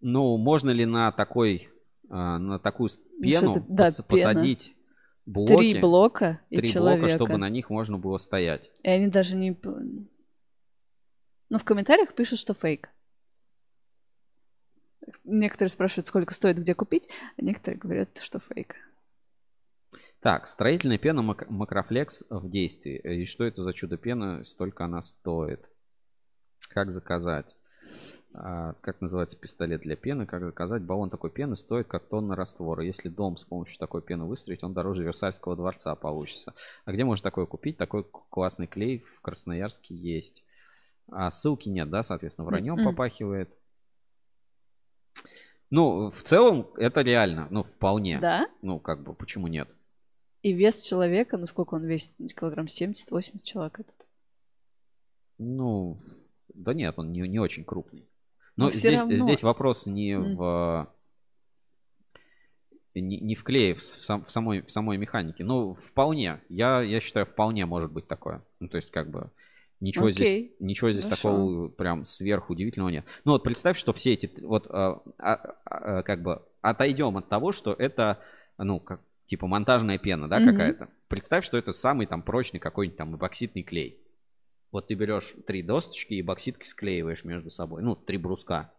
Ну, 0.02 0.36
можно 0.36 0.70
ли 0.70 0.84
на 0.84 1.12
такой, 1.12 1.68
а, 2.10 2.38
на 2.38 2.58
такую 2.58 2.90
Ну, 3.18 3.22
пену 3.22 3.54
да, 3.68 3.88
пос- 3.88 3.96
пена. 3.96 4.08
посадить 4.08 4.76
блоки? 5.26 5.56
Три 5.56 5.80
блока 5.80 6.40
и 6.50 6.56
три 6.58 6.68
человека. 6.68 7.02
блока, 7.02 7.14
чтобы 7.16 7.38
на 7.38 7.48
них 7.48 7.70
можно 7.70 7.98
было 7.98 8.18
стоять. 8.18 8.68
И 8.82 8.88
они 8.88 9.06
даже 9.06 9.36
не... 9.36 9.56
Ну, 11.48 11.58
в 11.58 11.64
комментариях 11.64 12.14
пишут, 12.14 12.38
что 12.40 12.52
фейк. 12.54 12.90
Некоторые 15.24 15.70
спрашивают, 15.70 16.06
сколько 16.06 16.34
стоит, 16.34 16.58
где 16.58 16.74
купить, 16.74 17.08
а 17.36 17.42
некоторые 17.42 17.78
говорят, 17.78 18.18
что 18.20 18.40
фейк. 18.40 18.76
Так, 20.20 20.48
строительная 20.48 20.98
пена 20.98 21.22
Мак- 21.22 21.48
Макрофлекс 21.50 22.24
в 22.30 22.48
действии. 22.48 22.98
И 23.22 23.26
что 23.26 23.44
это 23.44 23.62
за 23.62 23.72
чудо-пена, 23.74 24.42
столько 24.44 24.84
она 24.84 25.02
стоит? 25.02 25.68
Как 26.70 26.90
заказать? 26.90 27.54
А, 28.34 28.74
как 28.80 29.00
называется 29.00 29.36
пистолет 29.36 29.82
для 29.82 29.94
пены? 29.94 30.26
Как 30.26 30.42
заказать? 30.42 30.82
Баллон 30.82 31.10
такой 31.10 31.30
пены 31.30 31.54
стоит 31.54 31.86
как 31.86 32.08
тонна 32.08 32.34
раствора. 32.34 32.82
Если 32.84 33.08
дом 33.08 33.36
с 33.36 33.44
помощью 33.44 33.78
такой 33.78 34.00
пены 34.00 34.24
выстроить, 34.24 34.62
он 34.62 34.72
дороже 34.72 35.04
Версальского 35.04 35.54
дворца 35.54 35.94
получится. 35.94 36.54
А 36.84 36.92
где 36.92 37.04
можно 37.04 37.22
такое 37.22 37.46
купить? 37.46 37.76
Такой 37.76 38.04
классный 38.04 38.66
клей 38.66 39.00
в 39.00 39.20
Красноярске 39.20 39.94
есть. 39.94 40.44
А 41.10 41.30
ссылки 41.30 41.68
нет, 41.68 41.90
да, 41.90 42.02
соответственно, 42.02 42.46
враньем 42.46 42.74
Мгм. 42.74 42.84
попахивает. 42.84 43.50
Ну, 45.70 46.10
в 46.10 46.22
целом, 46.22 46.68
это 46.76 47.02
реально, 47.02 47.48
ну, 47.50 47.62
вполне. 47.62 48.18
Да? 48.20 48.48
Ну, 48.62 48.78
как 48.78 49.02
бы, 49.02 49.14
почему 49.14 49.46
нет? 49.46 49.74
И 50.42 50.52
вес 50.52 50.82
человека, 50.82 51.38
ну 51.38 51.46
сколько 51.46 51.74
он 51.74 51.84
весит? 51.84 52.16
Килограмм 52.34 52.66
70-80 52.66 53.42
человек 53.42 53.80
этот. 53.80 54.06
Ну, 55.38 55.98
да 56.52 56.74
нет, 56.74 56.98
он 56.98 57.12
не, 57.12 57.20
не 57.28 57.38
очень 57.38 57.64
крупный. 57.64 58.08
Но 58.56 58.66
Но 58.66 58.70
здесь, 58.70 59.00
равно. 59.00 59.16
здесь 59.16 59.42
вопрос 59.42 59.86
не 59.86 60.16
в 60.18 60.88
не, 62.94 63.18
не 63.20 63.34
в 63.34 63.42
клее, 63.42 63.74
в, 63.74 63.80
сам- 63.80 64.24
в 64.24 64.30
самой, 64.30 64.62
в 64.62 64.70
самой 64.70 64.98
механике. 64.98 65.44
Ну, 65.44 65.74
вполне. 65.74 66.40
Я, 66.48 66.82
я 66.82 67.00
считаю, 67.00 67.24
вполне 67.26 67.64
может 67.66 67.90
быть 67.90 68.06
такое. 68.06 68.42
Ну, 68.60 68.68
то 68.68 68.76
есть, 68.76 68.90
как 68.90 69.10
бы, 69.10 69.30
ничего 69.80 70.10
здесь, 70.10 70.28
Окей. 70.28 70.56
ничего 70.60 70.92
здесь 70.92 71.04
Хорошо. 71.04 71.22
такого 71.30 71.68
прям 71.68 72.04
сверхудивительного 72.04 72.90
нет. 72.90 73.06
Ну, 73.24 73.32
вот 73.32 73.44
представь, 73.44 73.78
что 73.78 73.92
все 73.92 74.12
эти, 74.12 74.30
вот, 74.42 74.66
а, 74.68 75.02
а, 75.18 75.56
а, 75.64 76.02
как 76.02 76.22
бы, 76.22 76.42
отойдем 76.60 77.16
от 77.16 77.28
того, 77.30 77.52
что 77.52 77.72
это, 77.72 78.20
ну, 78.58 78.78
как, 78.78 79.00
типа, 79.26 79.46
монтажная 79.46 79.96
пена, 79.98 80.28
да, 80.28 80.38
Мгм. 80.38 80.50
какая-то. 80.50 80.88
Представь, 81.08 81.44
что 81.46 81.56
это 81.56 81.72
самый 81.72 82.06
там 82.06 82.22
прочный 82.22 82.60
какой-нибудь 82.60 82.98
там 82.98 83.16
эпоксидный 83.16 83.62
клей. 83.62 83.98
Вот 84.72 84.86
ты 84.86 84.94
берешь 84.94 85.34
три 85.46 85.62
досточки 85.62 86.14
и 86.14 86.22
бокситкой 86.22 86.66
склеиваешь 86.66 87.24
между 87.24 87.50
собой. 87.50 87.82
Ну, 87.82 87.94
три 87.94 88.16
бруска. 88.16 88.72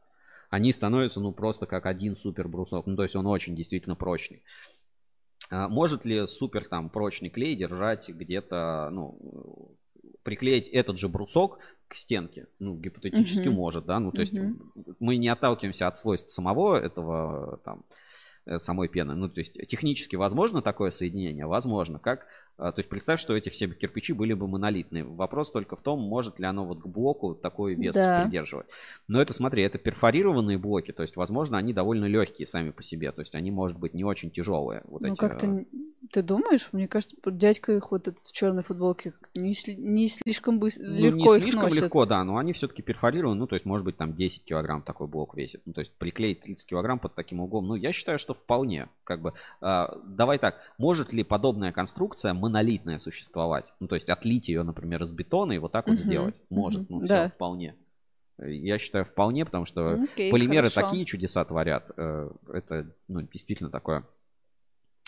Они 0.49 0.73
становятся, 0.73 1.19
ну, 1.19 1.31
просто 1.31 1.67
как 1.67 1.85
один 1.85 2.15
супер 2.15 2.47
брусок. 2.47 2.87
Ну, 2.87 2.95
то 2.95 3.03
есть 3.03 3.15
он 3.15 3.27
очень 3.27 3.55
действительно 3.55 3.95
прочный. 3.95 4.43
А 5.49 5.67
может 5.67 6.03
ли 6.03 6.25
супер 6.25 6.65
там 6.65 6.89
прочный 6.89 7.29
клей 7.29 7.55
держать 7.55 8.09
где-то, 8.09 8.89
ну, 8.91 9.77
приклеить 10.23 10.67
этот 10.67 10.97
же 10.97 11.09
брусок 11.09 11.59
к 11.87 11.93
стенке? 11.93 12.47
Ну, 12.57 12.75
гипотетически 12.75 13.49
Мгм. 13.49 13.57
может, 13.57 13.85
да? 13.85 13.99
Ну, 13.99 14.11
то 14.11 14.21
есть 14.21 14.33
Мгм. 14.33 14.73
мы 14.99 15.17
не 15.17 15.29
отталкиваемся 15.29 15.87
от 15.87 15.95
свойств 15.95 16.31
самого 16.31 16.75
этого 16.75 17.57
там 17.63 17.85
э, 18.45 18.57
самой 18.57 18.89
пены. 18.89 19.13
Ну, 19.13 19.29
то 19.29 19.39
есть 19.41 19.53
технически 19.67 20.15
возможно 20.15 20.63
такое 20.63 20.89
соединение? 20.89 21.45
Возможно. 21.45 21.99
Как? 21.99 22.25
А, 22.57 22.71
То 22.71 22.79
есть 22.79 22.89
представь, 22.89 23.19
что 23.19 23.35
эти 23.35 23.49
все 23.49 23.67
кирпичи 23.67 24.13
были 24.13 24.33
бы 24.33 24.47
монолитные. 24.47 25.03
Вопрос 25.03 25.51
только 25.51 25.75
в 25.75 25.81
том, 25.81 25.99
может 25.99 26.39
ли 26.39 26.45
оно 26.45 26.65
вот 26.65 26.81
к 26.81 26.87
блоку 26.87 27.33
такой 27.35 27.75
вес 27.75 27.95
Да. 27.95 28.23
придерживать. 28.23 28.67
Но 29.07 29.21
это, 29.21 29.33
смотри, 29.33 29.63
это 29.63 29.77
перфорированные 29.77 30.57
блоки, 30.57 30.91
то 30.91 31.01
есть, 31.01 31.15
возможно, 31.15 31.57
они 31.57 31.73
довольно 31.73 32.05
легкие 32.05 32.47
сами 32.47 32.71
по 32.71 32.83
себе. 32.83 33.11
То 33.11 33.21
есть 33.21 33.35
они, 33.35 33.51
может 33.51 33.77
быть, 33.79 33.93
не 33.93 34.03
очень 34.03 34.29
тяжелые. 34.31 34.81
Вот 34.85 35.01
ну 35.01 35.09
эти, 35.09 35.17
как-то 35.17 35.47
э, 35.47 35.65
Ты 36.11 36.21
думаешь? 36.21 36.69
Мне 36.71 36.87
кажется, 36.87 37.15
дядька 37.25 37.71
их 37.75 37.91
вот 37.91 38.07
этот 38.07 38.21
в 38.21 38.31
черной 38.31 38.63
футболке 38.63 39.13
не, 39.33 39.55
не 39.77 40.07
слишком 40.09 40.59
быстро, 40.59 40.83
Ну, 40.83 40.95
легко 40.95 41.35
не 41.35 41.41
слишком 41.43 41.63
носит. 41.63 41.81
легко, 41.83 42.05
да, 42.05 42.23
но 42.23 42.37
они 42.37 42.53
все-таки 42.53 42.81
перфорированы, 42.81 43.39
ну, 43.39 43.47
то 43.47 43.55
есть, 43.55 43.65
может 43.65 43.85
быть, 43.85 43.97
там 43.97 44.13
10 44.13 44.43
килограмм 44.43 44.81
такой 44.83 45.07
блок 45.07 45.35
весит. 45.35 45.61
Ну, 45.65 45.73
то 45.73 45.79
есть, 45.81 45.91
приклеить 45.93 46.41
30 46.41 46.67
килограмм 46.67 46.99
под 46.99 47.15
таким 47.15 47.39
углом, 47.39 47.67
ну, 47.67 47.75
я 47.75 47.91
считаю, 47.91 48.19
что 48.19 48.33
вполне, 48.33 48.89
как 49.03 49.21
бы, 49.21 49.33
а, 49.61 49.97
давай 50.05 50.37
так, 50.37 50.59
может 50.77 51.13
ли 51.13 51.23
подобная 51.23 51.71
конструкция 51.71 52.33
монолитная 52.43 52.99
существовать? 52.99 53.65
Ну, 53.79 53.87
то 53.87 53.95
есть, 53.95 54.09
отлить 54.09 54.49
ее, 54.49 54.63
например, 54.63 55.01
из 55.03 55.11
бетона 55.11 55.53
и 55.53 55.57
вот 55.57 55.71
так 55.71 55.87
вот 55.87 55.95
Мгм, 55.95 56.03
сделать? 56.03 56.35
Может, 56.49 56.81
мгм, 56.81 56.99
ну, 56.99 56.99
все, 57.05 57.13
да. 57.13 57.29
вполне. 57.29 57.75
Я 58.37 58.77
считаю, 58.77 59.05
вполне, 59.05 59.45
потому 59.45 59.65
что 59.65 59.93
Окей, 60.03 60.31
полимеры 60.31 60.69
хорошо. 60.69 60.81
такие 60.81 61.05
чудеса 61.05 61.45
творят. 61.45 61.89
э, 61.97 62.29
Это, 62.53 62.87
ну, 63.07 63.21
действительно 63.21 63.69
такое 63.69 64.03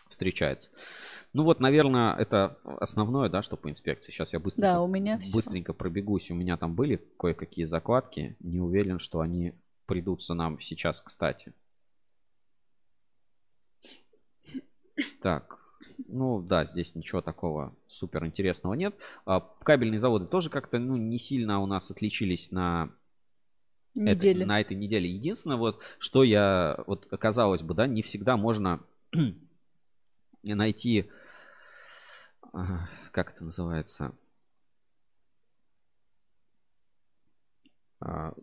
встречается. 0.08 0.70
Ну 1.34 1.44
вот, 1.44 1.60
наверное, 1.60 2.16
это 2.16 2.58
основное, 2.80 3.30
да, 3.30 3.42
что 3.42 3.58
по 3.58 3.70
инспекции. 3.70 4.12
Сейчас 4.12 4.34
я 4.34 4.40
быстренько, 4.40 4.74
Да, 4.74 4.82
у 4.82 4.88
меня 4.88 5.20
быстренько 5.34 5.74
пробегусь. 5.74 6.32
У 6.32 6.36
меня 6.36 6.58
там 6.58 6.76
были 6.76 7.02
кое-какие 7.18 7.66
закладки. 7.66 8.36
Не 8.40 8.60
уверен, 8.62 9.00
что 9.00 9.20
они 9.20 9.54
придутся 9.88 10.34
нам 10.34 10.60
сейчас, 10.62 11.02
кстати. 11.02 11.54
Так, 15.22 15.55
ну 16.08 16.42
да, 16.42 16.66
здесь 16.66 16.96
ничего 16.96 17.22
такого 17.22 17.76
супер 17.88 18.26
интересного 18.26 18.74
нет. 18.74 18.96
А, 19.26 19.40
Кабельные 19.64 20.00
заводы 20.00 20.26
тоже 20.26 20.50
как-то 20.50 20.80
ну, 20.80 20.96
не 20.96 21.18
сильно 21.20 21.60
у 21.60 21.66
нас 21.66 21.90
отличились 21.92 22.52
на 22.52 22.90
это- 23.96 24.04
Неделе. 24.28 24.46
на 24.46 24.60
этой 24.60 24.76
неделе. 24.76 25.10
Единственное, 25.10 25.58
вот, 25.58 25.82
что 26.00 26.24
я, 26.24 26.84
вот, 26.88 27.08
казалось 27.20 27.62
бы, 27.62 27.74
да, 27.74 27.88
не 27.88 28.02
всегда 28.02 28.36
можно 28.38 28.82
найти, 30.44 31.10
а, 32.54 32.90
как 33.12 33.32
это 33.34 33.44
называется, 33.46 34.14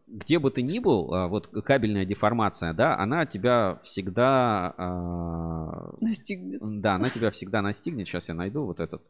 где 0.06 0.38
бы 0.38 0.50
ты 0.50 0.62
ни 0.62 0.78
был, 0.78 1.12
а, 1.14 1.28
вот 1.28 1.46
кабельная 1.48 2.04
деформация, 2.04 2.72
да, 2.72 2.96
она 2.98 3.26
тебя 3.26 3.78
всегда... 3.84 4.74
а, 4.76 5.94
Настигнет. 6.00 6.60
Да, 6.80 6.94
она 6.94 7.10
тебя 7.10 7.30
всегда 7.30 7.62
настигнет. 7.62 8.08
Сейчас 8.08 8.28
я 8.28 8.34
найду 8.34 8.64
вот 8.64 8.80
этот 8.80 9.02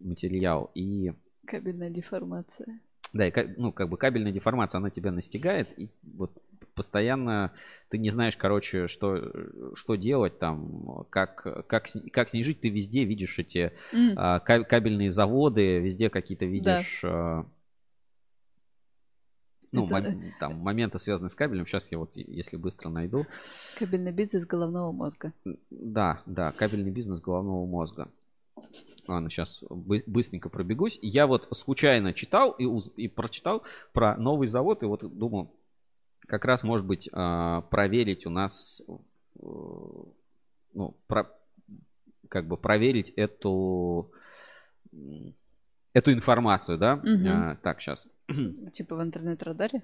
материал. 0.00 0.70
И 0.74 1.12
Кабельная 1.46 1.90
деформация. 1.90 2.80
да, 3.12 3.26
и 3.26 3.54
ну, 3.56 3.72
как 3.72 3.88
бы 3.88 3.96
кабельная 3.96 4.32
деформация, 4.32 4.78
она 4.78 4.90
тебя 4.90 5.10
настигает, 5.12 5.68
и 5.78 5.88
вот 6.14 6.32
постоянно 6.74 7.52
ты 7.90 7.98
не 7.98 8.10
знаешь, 8.10 8.36
короче, 8.36 8.86
что, 8.86 9.32
что 9.74 9.94
делать 9.96 10.38
там, 10.38 11.04
как, 11.10 11.66
как, 11.66 11.86
как 12.12 12.28
снижить, 12.28 12.60
ты 12.60 12.68
везде 12.68 13.04
видишь 13.04 13.38
эти 13.38 13.72
а, 14.16 14.38
ка- 14.40 14.62
кабельные 14.64 15.10
заводы, 15.10 15.78
везде 15.80 16.08
какие-то 16.10 16.44
видишь... 16.44 17.00
а, 17.04 17.46
ну, 19.72 19.86
Это- 19.86 20.14
там, 20.40 20.58
моменты, 20.58 20.98
связанные 20.98 21.30
с 21.30 21.34
кабелем. 21.34 21.66
Сейчас 21.66 21.90
я 21.92 21.98
вот, 21.98 22.16
если 22.16 22.56
быстро 22.56 22.88
найду. 22.88 23.26
Кабельный 23.78 24.12
бизнес 24.12 24.44
головного 24.46 24.92
мозга. 24.92 25.32
Да, 25.70 26.22
да, 26.26 26.52
кабельный 26.52 26.90
бизнес 26.90 27.20
головного 27.20 27.66
мозга. 27.66 28.08
Ладно, 29.06 29.30
сейчас 29.30 29.62
быстренько 29.70 30.48
пробегусь. 30.48 30.98
Я 31.02 31.26
вот 31.26 31.48
случайно 31.52 32.12
читал 32.12 32.50
и, 32.52 32.64
и 32.96 33.08
прочитал 33.08 33.62
про 33.92 34.16
новый 34.16 34.48
завод, 34.48 34.82
и 34.82 34.86
вот 34.86 35.02
думаю, 35.16 35.50
как 36.26 36.44
раз, 36.44 36.62
может 36.62 36.86
быть, 36.86 37.08
а, 37.12 37.62
проверить 37.62 38.26
у 38.26 38.30
нас, 38.30 38.82
э, 38.86 39.42
ну, 40.74 40.94
про- 41.06 41.30
как 42.28 42.46
бы 42.48 42.56
проверить 42.58 43.10
эту, 43.10 44.10
эту 45.92 46.12
информацию, 46.12 46.76
да? 46.78 47.00
А, 47.52 47.56
так, 47.62 47.80
сейчас. 47.80 48.06
Типа 48.72 48.96
в 48.96 49.02
интернет-радаре. 49.02 49.82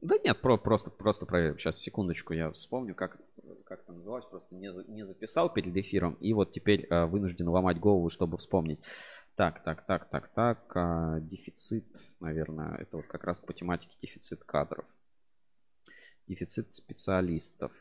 Да 0.00 0.14
нет, 0.24 0.40
про, 0.40 0.56
просто, 0.56 0.90
просто 0.90 1.26
проверим. 1.26 1.58
Сейчас, 1.58 1.78
секундочку, 1.78 2.32
я 2.32 2.52
вспомню, 2.52 2.94
как, 2.94 3.20
как 3.64 3.82
это 3.82 3.92
называлось. 3.92 4.24
Просто 4.26 4.54
не, 4.54 4.70
не 4.88 5.04
записал 5.04 5.52
перед 5.52 5.76
эфиром. 5.76 6.14
И 6.20 6.32
вот 6.32 6.52
теперь 6.52 6.86
а, 6.86 7.06
вынужден 7.06 7.48
ломать 7.48 7.80
голову, 7.80 8.08
чтобы 8.08 8.36
вспомнить. 8.38 8.78
Так, 9.34 9.64
так, 9.64 9.84
так, 9.86 10.08
так, 10.08 10.28
так. 10.28 10.76
а, 10.76 11.20
дефицит, 11.20 11.86
наверное, 12.20 12.76
это 12.76 12.98
вот 12.98 13.06
как 13.06 13.24
раз 13.24 13.40
по 13.40 13.52
тематике 13.52 13.96
дефицит 14.00 14.44
кадров. 14.44 14.84
Дефицит 16.28 16.72
специалистов. 16.74 17.72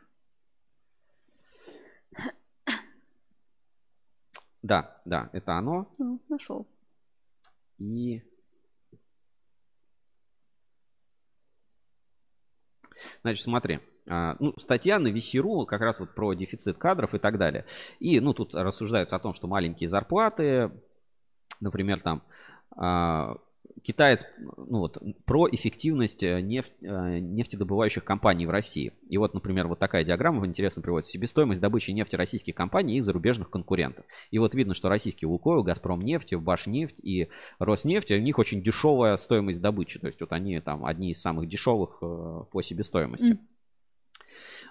Да, 4.64 5.02
да, 5.06 5.30
это 5.34 5.54
оно. 5.54 5.94
Ну, 6.00 6.20
нашел. 6.30 6.68
И... 7.78 8.24
Значит, 13.22 13.44
смотри. 13.44 13.80
а, 14.10 14.36
Ну, 14.40 14.54
статья 14.58 15.00
на 15.00 15.08
VC.ru 15.10 15.66
как 15.66 15.82
раз 15.82 16.00
вот 16.00 16.16
про 16.16 16.34
дефицит 16.34 16.78
кадров 16.78 17.14
и 17.14 17.20
так 17.20 17.38
далее. 17.38 17.66
И, 18.00 18.20
ну, 18.20 18.34
тут 18.34 18.56
рассуждается 18.56 19.16
о 19.16 19.20
том, 19.20 19.34
что 19.34 19.48
маленькие 19.48 19.90
зарплаты, 19.90 20.72
например, 21.60 22.02
там, 22.02 22.24
а, 22.76 23.38
китаец, 23.88 24.26
ну 24.58 24.80
вот, 24.80 24.98
про 25.26 25.48
эффективность 25.50 26.22
э, 26.22 26.42
нефть, 26.42 26.74
э, 26.82 27.20
нефтедобывающих 27.20 28.04
компаний 28.04 28.46
в 28.46 28.50
России. 28.50 28.92
И 29.08 29.18
вот, 29.18 29.34
например, 29.34 29.68
вот 29.68 29.80
такая 29.80 30.04
диаграмма 30.04 30.46
интересно 30.46 30.82
приводится. 30.82 31.14
Себестоимость 31.14 31.62
добычи 31.62 31.92
нефти 31.92 32.18
российских 32.18 32.54
компаний 32.54 32.98
и 32.98 33.02
зарубежных 33.02 33.50
конкурентов. 33.50 34.06
И 34.30 34.40
вот 34.40 34.56
видно, 34.56 34.74
что 34.74 34.90
российский 34.90 35.26
Лукойл, 35.26 35.64
Газпром 35.64 36.02
нефть, 36.02 36.36
Башнефть 36.36 37.00
и 37.02 37.30
Роснефть, 37.60 38.12
у 38.12 38.20
них 38.20 38.38
очень 38.40 38.62
дешевая 38.62 39.16
стоимость 39.16 39.62
добычи. 39.62 40.00
То 40.00 40.08
есть 40.08 40.20
вот 40.20 40.34
они 40.34 40.60
там 40.60 40.86
одни 40.86 41.12
из 41.12 41.22
самых 41.22 41.48
дешевых 41.48 42.00
э, 42.02 42.44
по 42.52 42.62
себестоимости. 42.62 43.32
М. 43.32 43.40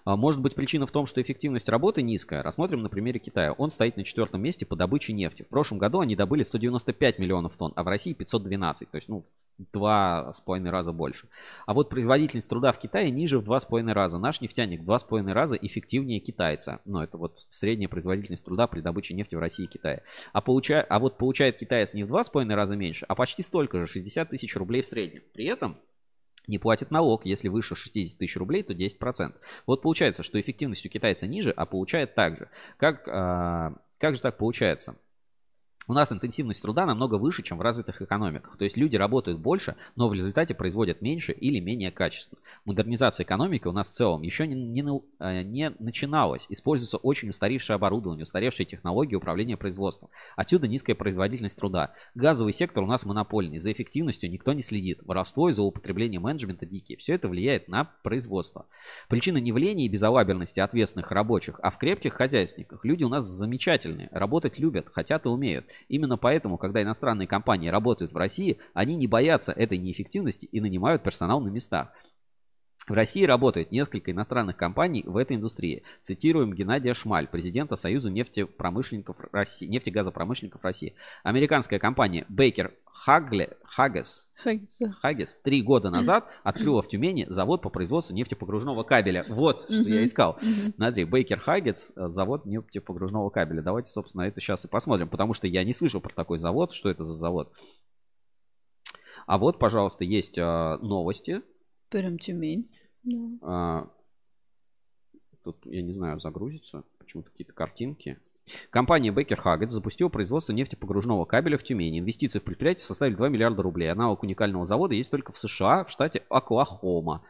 А, 0.05 0.17
Может 0.17 0.41
быть 0.41 0.55
причина 0.55 0.87
в 0.87 0.93
том, 0.93 1.07
что 1.07 1.21
эффективность 1.21 1.69
работы 1.69 2.03
низкая. 2.03 2.43
Рассмотрим 2.43 2.83
на 2.83 2.89
примере 2.89 3.19
Китая. 3.19 3.53
Он 3.53 3.71
стоит 3.71 3.97
на 3.97 4.05
четвертом 4.05 4.43
месте 4.43 4.67
по 4.67 4.77
добыче 4.77 5.13
нефти. 5.13 5.43
В 5.43 5.49
прошлом 5.49 5.79
году 5.79 6.01
они 6.01 6.17
добыли 6.17 6.43
195 6.43 7.19
миллионов 7.19 7.57
тонн, 7.57 7.73
а 7.77 7.83
в 7.83 7.89
России 7.89 8.13
512. 8.13 8.91
То 8.91 8.97
есть, 8.97 9.09
ну, 9.09 9.27
два 9.73 10.33
с 10.33 10.41
половиной 10.41 10.71
раза 10.71 10.93
больше. 10.93 11.29
А 11.67 11.75
вот 11.75 11.89
производительность 11.89 12.49
труда 12.49 12.73
в 12.73 12.79
Китае 12.79 13.11
ниже 13.11 13.39
в 13.39 13.45
два 13.45 13.61
с 13.61 13.65
половиной 13.65 13.95
раза. 13.95 14.19
Наш 14.19 14.41
нефтяник 14.41 14.81
в 14.81 14.85
два 14.85 14.99
с 14.99 15.05
половиной 15.05 15.33
раза 15.33 15.57
эффективнее 15.57 16.21
китайца. 16.21 16.81
Ну, 16.85 17.01
это 17.01 17.19
вот 17.19 17.47
средняя 17.49 17.89
производительность 17.89 18.45
труда 18.45 18.67
при 18.67 18.81
добыче 18.81 19.15
нефти 19.15 19.35
в 19.35 19.39
России 19.39 19.65
и 19.65 19.69
Китае. 19.69 20.03
А, 20.33 20.41
получа... 20.41 20.83
а 20.83 20.99
вот 20.99 21.19
получает 21.19 21.59
китаец 21.59 21.95
не 21.95 22.05
в 22.05 22.09
два 22.09 22.25
с 22.25 22.31
половиной 22.31 22.55
раза 22.55 22.77
меньше, 22.77 23.07
а 23.09 23.15
почти 23.15 23.43
столько 23.43 23.79
же, 23.79 23.87
60 23.87 24.29
тысяч 24.29 24.55
рублей 24.57 24.83
в 24.83 24.87
среднем. 24.87 25.23
При 25.33 25.47
этом 25.47 25.79
не 26.47 26.59
платит 26.59 26.91
налог. 26.91 27.25
Если 27.25 27.49
выше 27.49 27.75
60 27.75 28.19
тысяч 28.19 28.37
рублей, 28.37 28.63
то 28.63 28.73
10%. 28.73 29.35
Вот 29.67 29.83
получается, 29.83 30.23
что 30.23 30.41
эффективность 30.41 30.87
у 30.87 30.89
китайца 30.89 31.27
ниже, 31.27 31.51
а 31.51 31.67
получает 31.67 32.15
так 32.15 32.39
же. 32.39 32.49
Как, 32.77 33.09
а, 33.09 33.75
как 33.99 34.15
же 34.17 34.21
так 34.21 34.37
получается? 34.39 34.97
У 35.89 35.93
нас 35.93 36.11
интенсивность 36.11 36.63
труда 36.63 36.85
намного 36.85 37.15
выше, 37.15 37.43
чем 37.43 37.59
в 37.59 37.61
развитых 37.61 38.03
экономиках. 38.03 38.57
То 38.57 38.65
есть 38.65 38.77
люди 38.77 38.97
работают 38.97 39.39
больше, 39.39 39.77
но 39.95 40.09
в 40.09 40.15
результате 40.15 40.55
производят 40.55 41.01
меньше 41.01 41.33
или 41.33 41.61
менее 41.61 41.93
качественно. 41.93 42.41
Модернизация 42.65 43.25
экономики 43.25 43.69
у 43.69 43.73
нас 43.73 43.89
в 43.89 43.95
целом 43.95 44.23
еще 44.23 44.47
не, 44.47 44.55
не 44.55 44.83
э, 45.21 45.43
не 45.43 45.71
начиналась. 45.79 46.47
Используется 46.49 46.97
очень 46.97 47.31
устаревшее 47.31 47.77
оборудование, 47.77 48.25
устаревшие 48.25 48.67
технологии 48.67 49.15
управления 49.15 49.57
производством. 49.57 50.11
Отсюда 50.35 50.67
низкая 50.67 50.97
производительность 50.97 51.59
труда. 51.59 51.95
Газовый 52.15 52.53
сектор 52.53 52.83
у 52.83 52.87
нас 52.87 53.07
монопольный. 53.07 53.59
За 53.59 53.71
эффективностью 53.71 54.31
никто 54.31 54.53
не 54.53 54.63
следит. 54.63 55.01
Воровство 55.05 55.49
и 55.49 55.53
злоупотребление 55.53 56.19
менеджмента 56.19 56.67
дикие. 56.67 56.99
Все 56.99 57.15
это 57.15 57.29
влияет 57.29 57.69
на 57.69 57.85
производство. 58.03 58.67
Причина 59.09 59.39
не 59.39 59.53
в 59.53 59.57
лени 59.57 59.87
и 59.87 59.89
безалаберности 59.89 60.59
ответственных 60.59 61.13
рабочих, 61.13 61.61
а 61.63 61.71
в 61.71 61.79
крепких 61.79 62.15
хозяйственниках. 62.15 62.85
Люди 62.85 63.05
у 63.05 63.09
нас 63.09 63.25
замечательные, 63.25 64.09
работать 64.11 64.59
любят, 64.59 64.89
хотят 64.93 65.27
и 65.27 65.29
умеют. 65.29 65.67
Именно 65.89 66.17
поэтому, 66.17 66.59
когда 66.59 66.83
иностранные 66.83 67.27
компании 67.27 67.69
работают 67.69 68.13
в 68.13 68.17
России, 68.17 68.59
они 68.75 68.97
не 68.97 69.07
боятся 69.07 69.53
этой 69.53 69.79
неэффективности 69.79 70.47
и 70.47 70.61
нанимают 70.61 71.03
персонал 71.03 71.41
на 71.41 71.49
местах. 71.49 71.93
В 72.89 72.93
России 72.93 73.25
работает 73.25 73.73
несколько 73.73 74.13
иностранных 74.13 74.57
компаний 74.57 75.03
в 75.05 75.17
этой 75.17 75.37
индустрии. 75.37 75.83
Цитируем 76.03 76.53
Геннадия 76.53 76.95
Шмаль, 76.95 77.27
президента 77.27 77.75
Союза 77.75 78.11
нефтепромышленников 78.11 79.17
России, 79.33 79.67
нефтегазопромышленников 79.67 80.63
России. 80.63 80.95
Американская 81.25 81.81
компания 81.81 82.27
Baker 82.31 82.73
Hagle, 83.05 83.57
Haggis. 83.77 84.27
Haggis 85.03 85.31
три 85.43 85.63
года 85.63 85.91
назад 85.91 86.31
открыла 86.45 86.81
в 86.81 86.89
Тюмени 86.89 87.27
завод 87.29 87.61
по 87.61 87.71
производству 87.71 88.15
нефтепогружного 88.15 88.85
кабеля. 88.85 89.25
Вот, 89.29 89.63
что 89.65 89.89
я 89.89 90.05
искал. 90.05 90.39
Смотри, 90.77 91.03
Baker 91.05 91.41
Haggis, 91.45 91.93
э, 91.97 92.07
завод 92.07 92.47
нефтепогружного 92.47 93.31
кабеля. 93.31 93.63
Давайте, 93.63 93.91
собственно, 93.91 94.23
это 94.23 94.41
сейчас 94.41 94.65
и 94.65 94.69
посмотрим, 94.69 95.09
потому 95.09 95.35
что 95.35 95.49
я 95.49 95.65
не 95.65 95.73
слышал 95.73 96.01
про 96.01 96.15
такой 96.15 96.39
завод. 96.39 96.73
Что 96.73 96.89
это 96.89 97.03
за 97.03 97.15
завод? 97.15 97.53
А 99.27 99.39
вот, 99.39 99.59
пожалуйста, 99.59 100.05
есть 100.05 100.39
э, 100.39 100.77
новости. 100.81 101.43
Прям 101.89 102.19
Тюмень. 102.19 102.71
Да. 103.05 103.19
А, 103.43 103.91
Тут, 105.47 105.65
я 105.67 105.81
не 105.81 105.93
знаю, 105.93 106.19
загрузится. 106.19 106.83
почему-то 106.99 107.31
какие-то 107.31 107.53
картинки. 107.53 108.19
Компания 108.71 109.13
Baker 109.13 109.41
Haggett 109.41 109.69
запустила 109.69 110.09
производство 110.09 110.53
нефтепогружного 110.53 111.25
кабеля 111.25 111.57
в 111.57 111.63
Тюмени. 111.63 112.01
Инвестиции 112.01 112.41
в 112.41 112.43
предприятие 112.43 112.83
составили 112.83 113.15
2 113.15 113.29
миллиарда 113.29 113.63
рублей. 113.63 113.93
Аналог 113.93 114.25
уникального 114.25 114.65
завода 114.65 114.97
есть 114.97 115.09
только 115.09 115.31
в 115.31 115.39
США, 115.39 115.85
в 115.85 115.91
штате 115.91 116.25
Оклахома. 116.31 117.25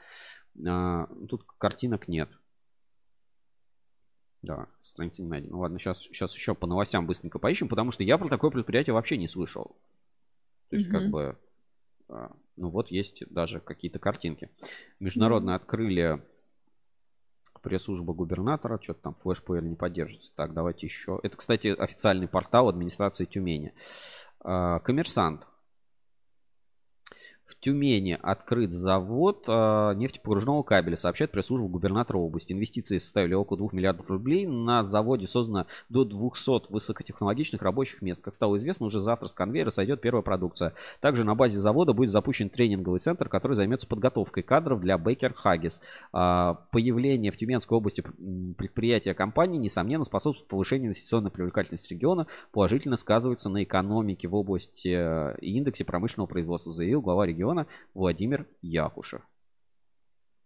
А, 0.66 1.08
тут 1.28 1.44
картинок 1.58 2.08
нет. 2.08 2.30
Да, 4.40 4.68
страница 4.82 5.20
не 5.20 5.28
найдена. 5.28 5.52
Ну 5.52 5.60
ладно, 5.60 5.78
сейчас, 5.78 6.00
сейчас 6.00 6.34
еще 6.34 6.54
по 6.54 6.66
новостям 6.66 7.06
быстренько 7.06 7.38
поищем, 7.38 7.68
потому 7.68 7.90
что 7.90 8.02
я 8.02 8.16
про 8.16 8.30
такое 8.30 8.50
предприятие 8.50 8.94
вообще 8.94 9.18
не 9.18 9.28
слышал. 9.28 9.76
То 10.70 10.76
есть, 10.76 10.88
mm-hmm. 10.88 10.92
как 10.92 11.10
бы, 11.10 11.38
ну 12.08 12.70
вот 12.70 12.90
есть 12.90 13.22
даже 13.32 13.60
какие-то 13.60 13.98
картинки. 13.98 14.50
Международно 15.00 15.50
mm-hmm. 15.50 15.56
открыли 15.56 16.22
пресс-служба 17.62 18.12
губернатора, 18.12 18.78
что-то 18.80 19.02
там 19.02 19.14
флеш-плеер 19.14 19.64
не 19.64 19.74
поддерживается. 19.74 20.32
Так, 20.36 20.54
давайте 20.54 20.86
еще. 20.86 21.18
Это, 21.24 21.36
кстати, 21.36 21.68
официальный 21.68 22.28
портал 22.28 22.68
администрации 22.68 23.24
Тюмени. 23.24 23.74
А, 24.40 24.78
коммерсант 24.80 25.46
в 27.47 27.55
Тюмени 27.60 28.18
открыт 28.20 28.73
завод 28.73 29.44
э, 29.47 29.94
нефтепогружного 29.97 30.62
кабеля, 30.64 30.97
сообщает 30.97 31.31
пресс-служба 31.31 31.68
губернатора 31.68 32.18
области. 32.18 32.52
Инвестиции 32.52 32.98
составили 32.98 33.35
около 33.35 33.59
2 33.59 33.68
миллиардов 33.73 34.10
рублей. 34.10 34.47
На 34.47 34.82
заводе 34.82 35.28
создано 35.28 35.66
до 35.89 36.05
200 36.05 36.73
высокотехнологичных 36.73 37.62
рабочих 37.62 38.02
мест. 38.02 38.20
Как 38.23 38.35
стало 38.35 38.56
известно, 38.56 38.86
уже 38.86 38.98
завтра 38.98 39.28
с 39.28 39.35
конвейера 39.35 39.70
сойдет 39.70 40.01
первая 40.01 40.23
продукция. 40.23 40.74
Также 41.01 41.24
на 41.24 41.35
базе 41.35 41.59
завода 41.59 41.93
будет 41.93 42.10
запущен 42.10 42.51
тренинговый 42.51 42.98
центр, 42.98 43.28
который 43.28 43.55
займется 43.55 43.86
подготовкой 43.86 44.43
кадров 44.43 44.81
для 44.81 44.98
Бейкер 44.98 45.32
Хаггис. 45.32 45.81
Появление 46.10 47.31
в 47.31 47.36
Тюменской 47.36 47.78
области 47.78 48.02
предприятия 48.59 49.14
компании, 49.14 49.59
несомненно, 49.59 50.05
способствует 50.05 50.48
повышению 50.48 50.89
инвестиционной 50.89 51.31
привлекательности 51.31 51.93
региона, 51.93 52.27
положительно 52.52 52.97
сказывается 52.97 53.48
на 53.48 53.62
экономике 53.62 54.28
в 54.28 54.35
области 54.35 54.89
э, 54.89 55.36
и 55.40 55.56
индексе 55.56 55.85
промышленного 55.85 56.27
производства, 56.27 56.73
заявил 56.73 57.01
глава 57.01 57.27
региона 57.27 57.35
региона 57.36 57.66
Владимир 57.94 58.46
Якушев. 58.62 59.22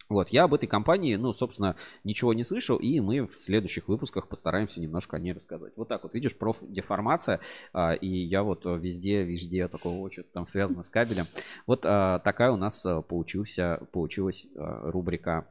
Вот, 0.08 0.30
я 0.30 0.42
об 0.42 0.54
этой 0.54 0.66
компании, 0.66 1.14
ну, 1.14 1.32
собственно, 1.32 1.76
ничего 2.02 2.34
не 2.34 2.42
слышал, 2.42 2.78
и 2.78 2.98
мы 2.98 3.28
в 3.28 3.32
следующих 3.32 3.86
выпусках 3.86 4.26
постараемся 4.26 4.80
немножко 4.80 5.16
о 5.16 5.20
ней 5.20 5.32
рассказать. 5.32 5.72
Вот 5.76 5.86
так 5.86 6.02
вот, 6.02 6.14
видишь, 6.14 6.36
профдеформация, 6.36 7.38
а, 7.72 7.92
и 7.92 8.08
я 8.08 8.42
вот 8.42 8.64
везде, 8.64 9.22
везде 9.22 9.68
такого 9.68 10.10
что-то 10.10 10.32
там 10.32 10.48
связано 10.48 10.82
с 10.82 10.90
кабелем. 10.90 11.26
Вот 11.64 11.82
а, 11.84 12.18
такая 12.18 12.50
у 12.50 12.56
нас 12.56 12.84
а, 12.84 13.02
получился, 13.02 13.86
получилась 13.92 14.46
а, 14.56 14.90
рубрика 14.90 15.46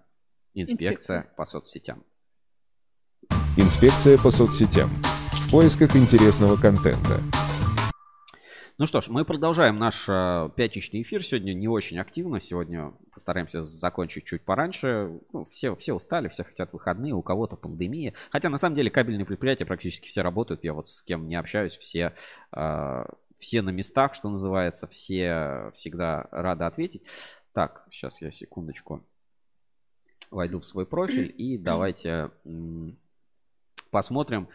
«Инспекция, 0.53 0.89
Инспекция 0.89 1.33
по 1.37 1.45
соцсетям». 1.45 2.03
Инспекция 3.55 4.17
по 4.17 4.29
соцсетям. 4.29 4.89
В 5.31 5.51
поисках 5.51 5.95
интересного 5.95 6.57
контента. 6.57 7.21
Ну 8.79 8.85
что 8.85 9.01
ж, 9.01 9.09
мы 9.09 9.25
продолжаем 9.25 9.77
наш 9.77 10.07
э, 10.07 10.49
пятничный 10.55 11.01
эфир. 11.01 11.21
Сегодня 11.21 11.53
не 11.53 11.67
очень 11.67 11.99
активно. 11.99 12.39
Сегодня 12.39 12.93
постараемся 13.11 13.61
закончить 13.61 14.23
чуть 14.23 14.41
пораньше. 14.41 15.19
Ну, 15.33 15.43
все, 15.51 15.75
все 15.75 15.93
устали, 15.93 16.29
все 16.29 16.45
хотят 16.45 16.71
выходные, 16.71 17.13
у 17.13 17.21
кого-то 17.21 17.57
пандемия. 17.57 18.13
Хотя 18.31 18.47
на 18.47 18.57
самом 18.57 18.77
деле 18.77 18.89
кабельные 18.89 19.25
предприятия 19.25 19.65
практически 19.65 20.07
все 20.07 20.21
работают. 20.21 20.63
Я 20.63 20.73
вот 20.73 20.87
с 20.87 21.01
кем 21.01 21.27
не 21.27 21.35
общаюсь, 21.35 21.77
все, 21.77 22.13
э, 22.53 23.05
все 23.37 23.61
на 23.61 23.71
местах, 23.71 24.13
что 24.13 24.29
называется. 24.29 24.87
Все 24.87 25.71
всегда 25.73 26.29
рады 26.31 26.63
ответить. 26.63 27.03
Так, 27.51 27.85
сейчас 27.91 28.21
я 28.21 28.31
секундочку 28.31 29.05
войду 30.31 30.61
в 30.61 30.65
свой 30.65 30.85
профиль 30.85 31.35
и 31.37 31.57
давайте 31.57 32.31
посмотрим, 33.91 34.47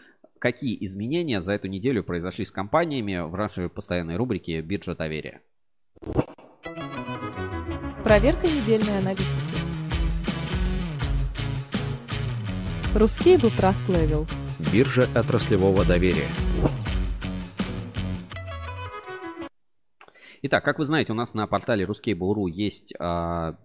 какие 0.44 0.76
изменения 0.84 1.40
за 1.40 1.54
эту 1.54 1.68
неделю 1.68 2.04
произошли 2.04 2.44
с 2.44 2.52
компаниями 2.52 3.16
в 3.26 3.34
нашей 3.34 3.70
постоянной 3.70 4.16
рубрике 4.16 4.60
«Биржа 4.60 4.94
доверия». 4.94 5.40
Проверка 8.04 8.46
недельной 8.46 8.98
аналитики. 8.98 9.56
Русскейбл 12.94 13.46
Trust 13.58 13.88
Level. 13.88 14.28
Биржа 14.70 15.08
отраслевого 15.14 15.86
доверия. 15.86 16.28
Итак, 20.42 20.62
как 20.62 20.78
вы 20.78 20.84
знаете, 20.84 21.12
у 21.12 21.16
нас 21.16 21.32
на 21.32 21.46
портале 21.46 21.86
Ruskable.ru 21.86 22.50
есть 22.50 22.92
а, 22.98 23.56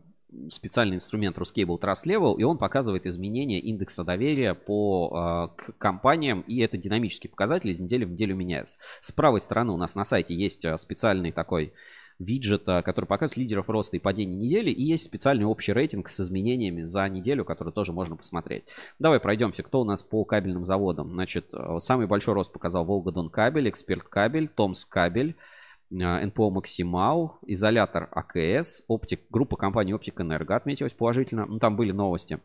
специальный 0.50 0.96
инструмент 0.96 1.38
Ruscable 1.38 1.80
Trust 1.80 2.06
Level, 2.06 2.36
и 2.38 2.44
он 2.44 2.58
показывает 2.58 3.06
изменения 3.06 3.60
индекса 3.60 4.04
доверия 4.04 4.54
по 4.54 5.50
э, 5.58 5.62
к 5.62 5.78
компаниям, 5.78 6.42
и 6.42 6.60
это 6.60 6.78
динамический 6.78 7.30
показатель, 7.30 7.70
из 7.70 7.80
недели 7.80 8.06
в 8.06 8.12
неделю 8.12 8.36
меняется. 8.36 8.78
С 9.02 9.12
правой 9.12 9.42
стороны 9.42 9.72
у 9.72 9.78
нас 9.78 9.96
на 9.96 10.06
сайте 10.06 10.36
есть 10.36 10.66
а, 10.66 10.78
специальный 10.78 11.32
такой 11.32 11.74
виджет, 12.20 12.64
который 12.66 13.06
показывает 13.06 13.38
лидеров 13.38 13.70
роста 13.70 13.96
и 13.96 14.00
падения 14.00 14.36
недели, 14.36 14.72
и 14.72 14.84
есть 14.84 15.06
специальный 15.06 15.46
общий 15.46 15.72
рейтинг 15.72 16.10
с 16.10 16.20
изменениями 16.20 16.84
за 16.84 17.08
неделю, 17.08 17.46
который 17.46 17.72
тоже 17.72 17.94
можно 17.94 18.18
посмотреть. 18.18 18.66
Давай 19.00 19.22
пройдемся, 19.22 19.64
кто 19.64 19.80
у 19.80 19.86
нас 19.86 20.04
по 20.04 20.26
кабельным 20.26 20.66
заводам. 20.66 21.14
Значит, 21.14 21.46
самый 21.80 22.08
большой 22.08 22.34
рост 22.34 22.52
показал 22.52 22.84
Волгодон 22.84 23.30
кабель, 23.30 23.70
Эксперт 23.70 24.04
кабель, 24.04 24.50
Томс 24.50 24.84
кабель, 24.84 25.38
а, 25.38 25.59
НПО 25.92 26.52
Максимал, 26.52 27.40
изолятор 27.46 28.10
АКС, 28.12 28.84
оптик, 28.88 29.22
группа 29.30 29.58
компании 29.58 29.94
Оптик 29.94 30.22
Энерго 30.22 30.56
отметилась 30.56 30.94
положительно. 30.94 31.46
Ну, 31.46 31.60
там 31.60 31.76
были 31.76 31.92
новости. 31.92 32.40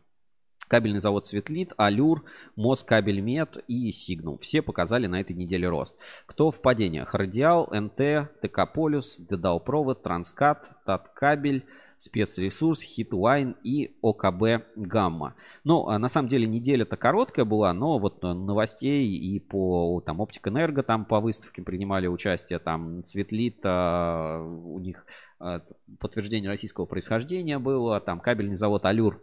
Кабельный 0.67 0.99
завод 0.99 1.27
Цветлит, 1.27 1.73
Алюр, 1.77 2.23
Москабельмет 2.55 3.63
и 3.67 3.91
Сигнал. 3.91 4.39
Все 4.39 4.63
показали 4.63 5.05
на 5.05 5.21
этой 5.21 5.35
неделе 5.35 5.69
рост. 5.69 5.95
Кто 6.25 6.49
в 6.49 6.59
падениях? 6.59 7.13
Радиал, 7.13 7.69
НТ, 7.71 8.31
ТК 8.41 8.65
Полюс, 8.65 9.17
Дедал 9.17 9.59
Провод, 9.59 10.01
Транскат, 10.01 10.71
Таткабель, 10.85 11.65
спецресурс, 11.97 12.81
Хитлайн 12.81 13.55
и 13.63 13.95
ОКБ 14.01 14.65
Гамма. 14.75 15.35
Ну, 15.63 15.87
а 15.87 15.99
на 15.99 16.09
самом 16.09 16.29
деле 16.29 16.47
неделя-то 16.47 16.97
короткая 16.97 17.45
была, 17.45 17.73
но 17.73 17.99
вот 17.99 18.21
новостей 18.23 19.07
и 19.07 19.39
по 19.39 20.01
там 20.05 20.19
Оптик 20.19 20.47
Энерго 20.47 20.83
там 20.83 21.05
по 21.05 21.19
выставке 21.19 21.61
принимали 21.61 22.07
участие, 22.07 22.59
там 22.59 23.03
Цветлит, 23.03 23.59
а, 23.63 24.41
у 24.41 24.79
них 24.79 25.05
а, 25.39 25.61
подтверждение 25.99 26.49
российского 26.49 26.85
происхождения 26.85 27.59
было, 27.59 27.99
там 28.01 28.19
кабельный 28.19 28.55
завод 28.55 28.85
Алюр 28.85 29.21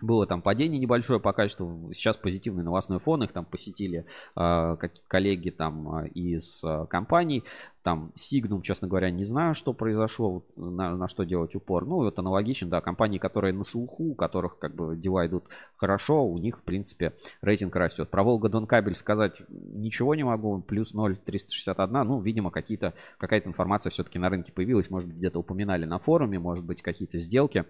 было 0.00 0.26
там 0.26 0.42
падение 0.42 0.78
небольшое 0.78 1.20
по 1.20 1.32
качеству. 1.32 1.90
Сейчас 1.92 2.16
позитивный 2.16 2.62
новостной 2.62 2.98
фон. 2.98 3.22
Их 3.22 3.32
там 3.32 3.44
посетили 3.44 4.06
э, 4.36 4.76
коллеги 5.08 5.50
там 5.50 6.04
э, 6.04 6.08
из 6.08 6.62
э, 6.64 6.86
компаний. 6.88 7.44
Там 7.82 8.12
Signum, 8.14 8.60
честно 8.62 8.88
говоря, 8.88 9.10
не 9.10 9.24
знаю, 9.24 9.54
что 9.54 9.72
произошло, 9.72 10.42
на, 10.56 10.94
на 10.96 11.08
что 11.08 11.24
делать 11.24 11.54
упор. 11.54 11.86
Ну, 11.86 12.06
это 12.06 12.20
аналогично, 12.20 12.68
да, 12.68 12.80
компании, 12.82 13.18
которые 13.18 13.54
на 13.54 13.64
слуху, 13.64 14.10
у 14.10 14.14
которых 14.14 14.58
как 14.58 14.74
бы 14.74 14.96
дела 14.96 15.26
идут 15.26 15.44
хорошо, 15.76 16.26
у 16.26 16.36
них, 16.38 16.58
в 16.58 16.62
принципе, 16.62 17.14
рейтинг 17.40 17.74
растет. 17.76 18.10
Про 18.10 18.22
Волга 18.22 18.50
Дон 18.50 18.66
Кабель 18.66 18.94
сказать 18.94 19.42
ничего 19.48 20.14
не 20.14 20.24
могу, 20.24 20.60
плюс 20.60 20.92
0,361, 20.92 22.06
ну, 22.06 22.20
видимо, 22.20 22.50
какие-то, 22.50 22.92
какая-то 23.16 23.48
информация 23.48 23.90
все-таки 23.90 24.18
на 24.18 24.28
рынке 24.28 24.52
появилась, 24.52 24.90
может 24.90 25.08
быть, 25.08 25.16
где-то 25.16 25.38
упоминали 25.38 25.86
на 25.86 25.98
форуме, 25.98 26.38
может 26.38 26.64
быть, 26.64 26.82
какие-то 26.82 27.18
сделки 27.18 27.64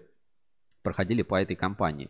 проходили 0.83 1.21
по 1.23 1.35
этой 1.41 1.55
компании. 1.55 2.09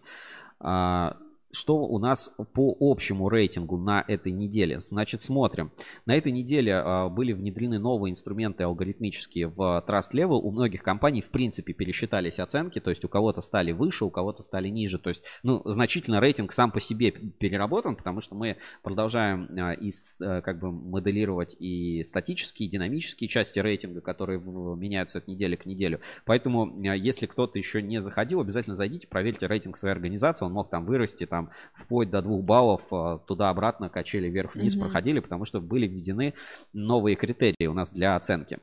А, 1.52 1.56
что 1.56 1.78
у 1.78 1.99
нас 1.99 2.34
по 2.53 2.76
общему 2.80 3.30
рейтингу 3.30 3.78
на 3.78 4.03
этой 4.07 4.32
неделе? 4.32 4.80
Значит, 4.80 5.22
смотрим. 5.22 5.72
На 6.06 6.15
этой 6.15 6.32
неделе 6.32 6.76
а, 6.76 7.10
были 7.10 7.34
внедрены 7.34 7.80
новые 7.80 8.11
инструменты 8.11 8.64
алгоритмические 8.64 9.48
в 9.48 9.84
Trust 9.88 10.14
Level. 10.14 10.40
У 10.41 10.52
многих 10.52 10.84
компаний, 10.84 11.22
в 11.22 11.30
принципе, 11.30 11.73
пересчитались 11.73 12.40
оценки. 12.40 12.80
То 12.80 12.90
есть 12.90 13.06
у 13.06 13.07
кого-то 13.07 13.41
стали 13.41 13.72
выше, 13.72 14.06
у 14.06 14.10
кого-то 14.10 14.44
стали 14.44 14.69
ниже. 14.69 14.99
То 14.99 15.10
есть, 15.10 15.23
ну, 15.44 15.61
значительно 15.65 16.19
рейтинг 16.19 16.53
сам 16.53 16.72
по 16.72 16.80
себе 16.80 17.11
переработан, 17.11 17.95
потому 17.95 18.22
что 18.22 18.36
мы 18.36 18.57
продолжаем 18.84 19.49
а, 19.60 19.73
и 19.73 19.91
как 20.19 20.60
бы 20.60 20.72
моделировать 20.72 21.56
и 21.60 22.03
статические, 22.03 22.68
и 22.68 22.72
динамические 22.72 23.28
части 23.28 23.60
рейтинга, 23.60 24.02
которые 24.02 24.40
меняются 24.40 25.19
от 25.19 25.28
недели 25.28 25.56
к 25.56 25.65
неделю. 25.65 25.99
Поэтому, 26.26 26.65
а, 26.88 26.96
если 26.96 27.26
кто-то 27.26 27.57
еще 27.57 27.81
не 27.81 28.02
заходил, 28.02 28.41
обязательно 28.41 28.76
зайдите, 28.76 29.07
проверьте 29.07 29.47
рейтинг 29.47 29.78
своей 29.78 29.94
организации. 29.94 30.46
Он 30.46 30.54
мог 30.54 30.70
там 30.70 30.86
вырасти, 30.86 31.26
там 31.26 31.40
там 31.41 31.52
вплоть 31.73 32.10
до 32.10 32.21
двух 32.21 32.44
баллов 32.44 32.87
а, 32.91 33.20
туда-обратно 33.20 33.89
качели 33.89 34.28
вверх-вниз 34.28 34.76
mm-hmm. 34.76 34.79
проходили, 34.79 35.20
потому 35.20 35.45
что 35.45 35.60
были 35.60 35.87
введены 35.87 36.34
новые 36.73 37.15
критерии 37.15 37.68
у 37.68 37.73
нас 37.73 37.91
для 37.91 38.15
оценки. 38.15 38.60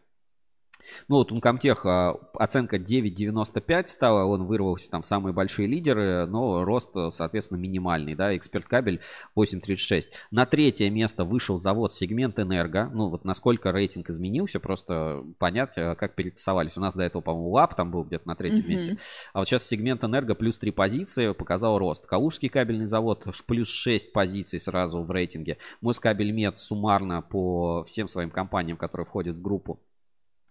Ну 1.09 1.17
вот 1.17 1.33
Uncomtech 1.33 1.81
а, 1.85 2.19
оценка 2.35 2.77
9.95 2.77 3.87
стала, 3.87 4.25
он 4.25 4.45
вырвался 4.45 4.91
там 4.91 5.03
в 5.03 5.07
самые 5.07 5.33
большие 5.33 5.67
лидеры, 5.67 6.27
но 6.27 6.65
рост, 6.65 6.91
соответственно, 7.11 7.59
минимальный, 7.59 8.15
да, 8.15 8.37
эксперт 8.37 8.67
кабель 8.67 9.01
8.36. 9.37 10.05
На 10.31 10.47
третье 10.47 10.91
место 10.91 11.25
вышел 11.25 11.57
завод 11.57 11.93
сегмент 11.93 12.39
Энерго, 12.39 12.91
ну 12.93 13.09
вот 13.09 13.25
насколько 13.25 13.73
рейтинг 13.73 14.11
изменился, 14.11 14.61
просто 14.61 15.25
понять, 15.39 15.73
а, 15.77 15.95
как 15.95 16.15
перетасовались. 16.15 16.77
У 16.77 16.81
нас 16.81 16.95
до 16.95 17.03
этого, 17.03 17.23
по-моему, 17.23 17.51
ЛАП 17.51 17.75
там 17.75 17.91
был 17.91 18.05
где-то 18.05 18.29
на 18.29 18.37
третьем 18.37 18.61
Мгм. 18.61 18.71
месте, 18.71 18.99
а 19.33 19.41
вот 19.41 19.49
сейчас 19.49 19.67
сегмент 19.67 20.05
Энерго 20.05 20.35
плюс 20.35 20.59
3 20.59 20.71
позиции 20.71 21.33
показал 21.33 21.79
рост. 21.79 22.07
Калужский 22.07 22.49
кабельный 22.49 22.87
завод 22.87 23.25
плюс 23.47 23.69
6 23.69 24.13
позиций 24.13 24.61
сразу 24.61 25.03
в 25.03 25.11
рейтинге. 25.11 25.59
Москабельмет 25.81 26.59
суммарно 26.59 27.23
по 27.23 27.85
всем 27.85 28.09
своим 28.09 28.31
компаниям, 28.31 28.77
которые 28.77 29.07
входят 29.07 29.37
в 29.37 29.43
группу, 29.43 29.81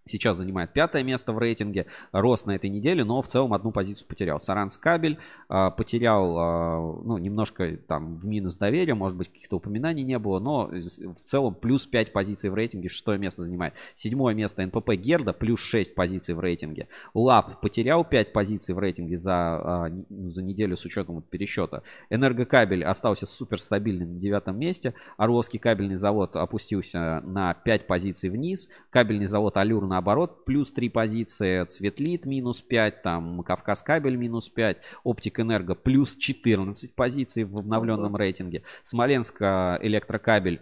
Сейчас 0.07 0.37
занимает 0.37 0.73
пятое 0.73 1.03
место 1.03 1.33
в 1.33 1.39
рейтинге. 1.39 1.87
Рост 2.11 2.45
на 2.45 2.55
этой 2.55 2.69
неделе, 2.69 3.03
но 3.03 3.21
в 3.21 3.27
целом 3.27 3.53
одну 3.53 3.71
позицию 3.71 4.07
потерял. 4.07 4.39
Саранс 4.39 4.77
кабель 4.77 5.17
а, 5.49 5.71
потерял, 5.71 6.37
а, 6.37 7.01
ну, 7.03 7.17
немножко 7.17 7.77
там 7.87 8.17
в 8.17 8.27
минус 8.27 8.55
доверия, 8.55 8.93
может 8.93 9.17
быть, 9.17 9.29
каких-то 9.29 9.57
упоминаний 9.57 10.03
не 10.03 10.19
было, 10.19 10.39
но 10.39 10.67
в 10.67 11.23
целом 11.23 11.55
плюс 11.55 11.85
5 11.85 12.13
позиций 12.13 12.49
в 12.49 12.55
рейтинге, 12.55 12.89
шестое 12.89 13.17
место 13.17 13.43
занимает. 13.43 13.73
Седьмое 13.95 14.33
место 14.33 14.65
НПП 14.65 14.91
Герда, 14.91 15.33
плюс 15.33 15.59
6 15.61 15.95
позиций 15.95 16.35
в 16.35 16.39
рейтинге. 16.39 16.87
ЛАП 17.13 17.61
потерял 17.61 18.03
5 18.03 18.33
позиций 18.33 18.73
в 18.73 18.79
рейтинге 18.79 19.17
за, 19.17 19.91
ну, 20.09 20.29
за 20.29 20.43
неделю 20.43 20.77
с 20.77 20.85
учетом 20.85 21.15
вот 21.15 21.29
пересчета. 21.29 21.83
Энергокабель 22.09 22.83
остался 22.83 23.25
супер 23.25 23.59
стабильным 23.59 24.13
на 24.13 24.19
девятом 24.19 24.57
месте. 24.59 24.93
Орловский 25.17 25.59
кабельный 25.59 25.95
завод 25.95 26.35
опустился 26.35 27.21
на 27.25 27.53
5 27.53 27.87
позиций 27.87 28.29
вниз. 28.29 28.69
Кабельный 28.89 29.27
завод 29.27 29.57
Алюр 29.57 29.85
наоборот 29.97 30.45
плюс 30.45 30.71
3 30.71 30.89
позиции. 30.89 31.65
Цветлит 31.65 32.25
минус 32.25 32.61
5. 32.61 33.01
Там 33.01 33.41
Кавказ 33.43 33.81
кабель 33.81 34.15
минус 34.15 34.47
5. 34.47 34.77
Оптик 35.03 35.39
Энерго 35.39 35.73
плюс 35.73 36.15
14 36.15 36.95
позиций 36.95 37.43
в 37.43 37.57
обновленном 37.57 38.15
рейтинге. 38.15 38.63
Смоленск 38.83 39.41
а, 39.41 39.79
электрокабель 39.81 40.61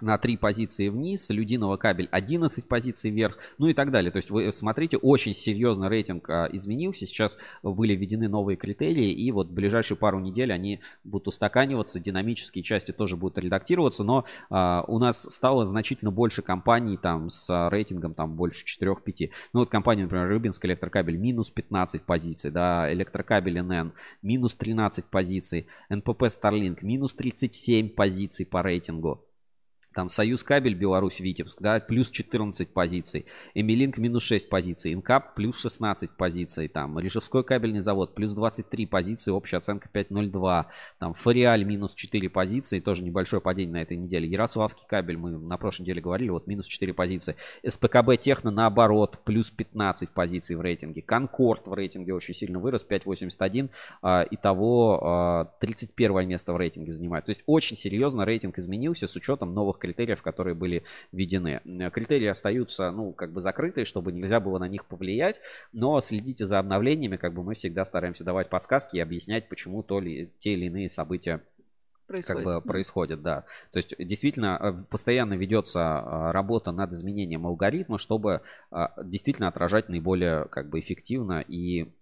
на 0.00 0.18
3 0.18 0.36
позиции 0.36 0.88
вниз, 0.88 1.30
Людиного 1.30 1.76
кабель 1.76 2.08
11 2.10 2.66
позиций 2.68 3.10
вверх, 3.10 3.38
ну 3.58 3.68
и 3.68 3.74
так 3.74 3.90
далее. 3.90 4.10
То 4.10 4.18
есть 4.18 4.30
вы 4.30 4.50
смотрите, 4.52 4.96
очень 4.96 5.34
серьезно 5.34 5.88
рейтинг 5.88 6.28
а, 6.28 6.48
изменился. 6.52 7.06
Сейчас 7.06 7.38
были 7.62 7.94
введены 7.94 8.28
новые 8.28 8.56
критерии, 8.56 9.12
и 9.12 9.30
вот 9.32 9.48
в 9.48 9.52
ближайшие 9.52 9.96
пару 9.96 10.20
недель 10.20 10.52
они 10.52 10.80
будут 11.04 11.28
устаканиваться, 11.28 12.00
динамические 12.00 12.62
части 12.62 12.92
тоже 12.92 13.16
будут 13.16 13.38
редактироваться, 13.38 14.04
но 14.04 14.24
а, 14.50 14.84
у 14.86 14.98
нас 14.98 15.22
стало 15.22 15.64
значительно 15.64 16.10
больше 16.10 16.42
компаний 16.42 16.96
там 16.96 17.30
с 17.30 17.48
а, 17.50 17.70
рейтингом 17.70 18.14
там 18.14 18.34
больше 18.34 18.64
4-5. 18.66 19.30
Ну 19.52 19.60
вот 19.60 19.70
компания, 19.70 20.02
например, 20.02 20.28
Рыбинск 20.28 20.64
электрокабель 20.64 21.16
минус 21.16 21.50
15 21.50 22.02
позиций, 22.02 22.50
да, 22.50 22.92
электрокабель 22.92 23.60
НН 23.62 23.92
минус 24.22 24.54
13 24.54 25.06
позиций, 25.06 25.66
НПП 25.88 26.22
Starlink 26.24 26.78
минус 26.82 27.14
37 27.14 27.90
позиций 27.90 28.46
по 28.46 28.62
рейтингу. 28.62 29.24
Там 29.96 30.10
Союз 30.10 30.44
кабель 30.44 30.74
Беларусь 30.74 31.20
Витебск, 31.20 31.62
да, 31.62 31.80
плюс 31.80 32.10
14 32.10 32.68
позиций. 32.68 33.24
Эмилинк 33.54 33.96
минус 33.96 34.24
6 34.24 34.50
позиций. 34.50 34.92
Инкап 34.92 35.34
плюс 35.34 35.58
16 35.58 36.10
позиций. 36.10 36.68
Там 36.68 36.98
Рижевской 36.98 37.42
кабельный 37.42 37.80
завод 37.80 38.14
плюс 38.14 38.34
23 38.34 38.84
позиции. 38.84 39.30
Общая 39.30 39.56
оценка 39.56 39.88
5.02. 39.90 40.66
Там 40.98 41.14
Фориаль 41.14 41.64
минус 41.64 41.94
4 41.94 42.28
позиции. 42.28 42.78
Тоже 42.80 43.04
небольшое 43.04 43.40
падение 43.40 43.72
на 43.72 43.80
этой 43.80 43.96
неделе. 43.96 44.28
Ярославский 44.28 44.84
кабель, 44.86 45.16
мы 45.16 45.30
на 45.30 45.56
прошлой 45.56 45.84
неделе 45.84 46.02
говорили, 46.02 46.28
вот 46.28 46.46
минус 46.46 46.66
4 46.66 46.92
позиции. 46.92 47.34
СПКБ 47.66 48.20
Техно 48.20 48.50
наоборот, 48.50 49.20
плюс 49.24 49.50
15 49.50 50.10
позиций 50.10 50.56
в 50.56 50.60
рейтинге. 50.60 51.00
Конкорд 51.00 51.68
в 51.68 51.72
рейтинге 51.72 52.12
очень 52.12 52.34
сильно 52.34 52.58
вырос, 52.58 52.84
5.81. 52.86 53.70
А, 54.02 54.26
Итого 54.30 55.00
а, 55.02 55.44
31 55.60 56.28
место 56.28 56.52
в 56.52 56.58
рейтинге 56.58 56.92
занимает. 56.92 57.24
То 57.24 57.30
есть 57.30 57.42
очень 57.46 57.76
серьезно 57.76 58.26
рейтинг 58.26 58.58
изменился 58.58 59.06
с 59.06 59.16
учетом 59.16 59.54
новых 59.54 59.78
критериев, 59.86 60.22
которые 60.22 60.54
были 60.54 60.82
введены. 61.12 61.60
Э, 61.64 61.90
Критерии 61.90 62.26
остаются, 62.26 62.90
ну, 62.90 63.12
как 63.12 63.32
бы 63.32 63.40
закрытые, 63.40 63.84
чтобы 63.84 64.12
нельзя 64.12 64.40
было 64.40 64.58
на 64.58 64.68
них 64.68 64.84
повлиять, 64.84 65.40
но 65.72 66.00
следите 66.00 66.44
за 66.44 66.58
обновлениями, 66.58 67.16
как 67.16 67.34
бы 67.34 67.42
мы 67.42 67.54
всегда 67.54 67.84
стараемся 67.84 68.24
давать 68.24 68.50
подсказки 68.50 68.96
и 68.96 69.00
объяснять, 69.00 69.48
почему 69.48 69.82
то 69.82 70.00
ли 70.00 70.30
те 70.38 70.52
или 70.54 70.66
иные 70.66 70.88
события 70.88 71.40
Происходит, 72.06 72.44
как 72.44 72.54
бы 72.54 72.60
происходит, 72.60 73.22
да. 73.22 73.44
То 73.72 73.78
есть 73.78 73.94
действительно 73.98 74.58
э, 74.60 74.84
постоянно 74.88 75.34
ведется 75.34 75.80
э, 75.80 76.30
работа 76.30 76.70
над 76.70 76.92
изменением 76.92 77.46
алгоритма, 77.46 77.98
чтобы 77.98 78.42
э, 78.70 78.76
действительно 79.02 79.48
отражать 79.48 79.88
наиболее 79.88 80.44
как 80.44 80.68
бы 80.68 80.78
эффективно 80.78 81.40
и 81.40 81.92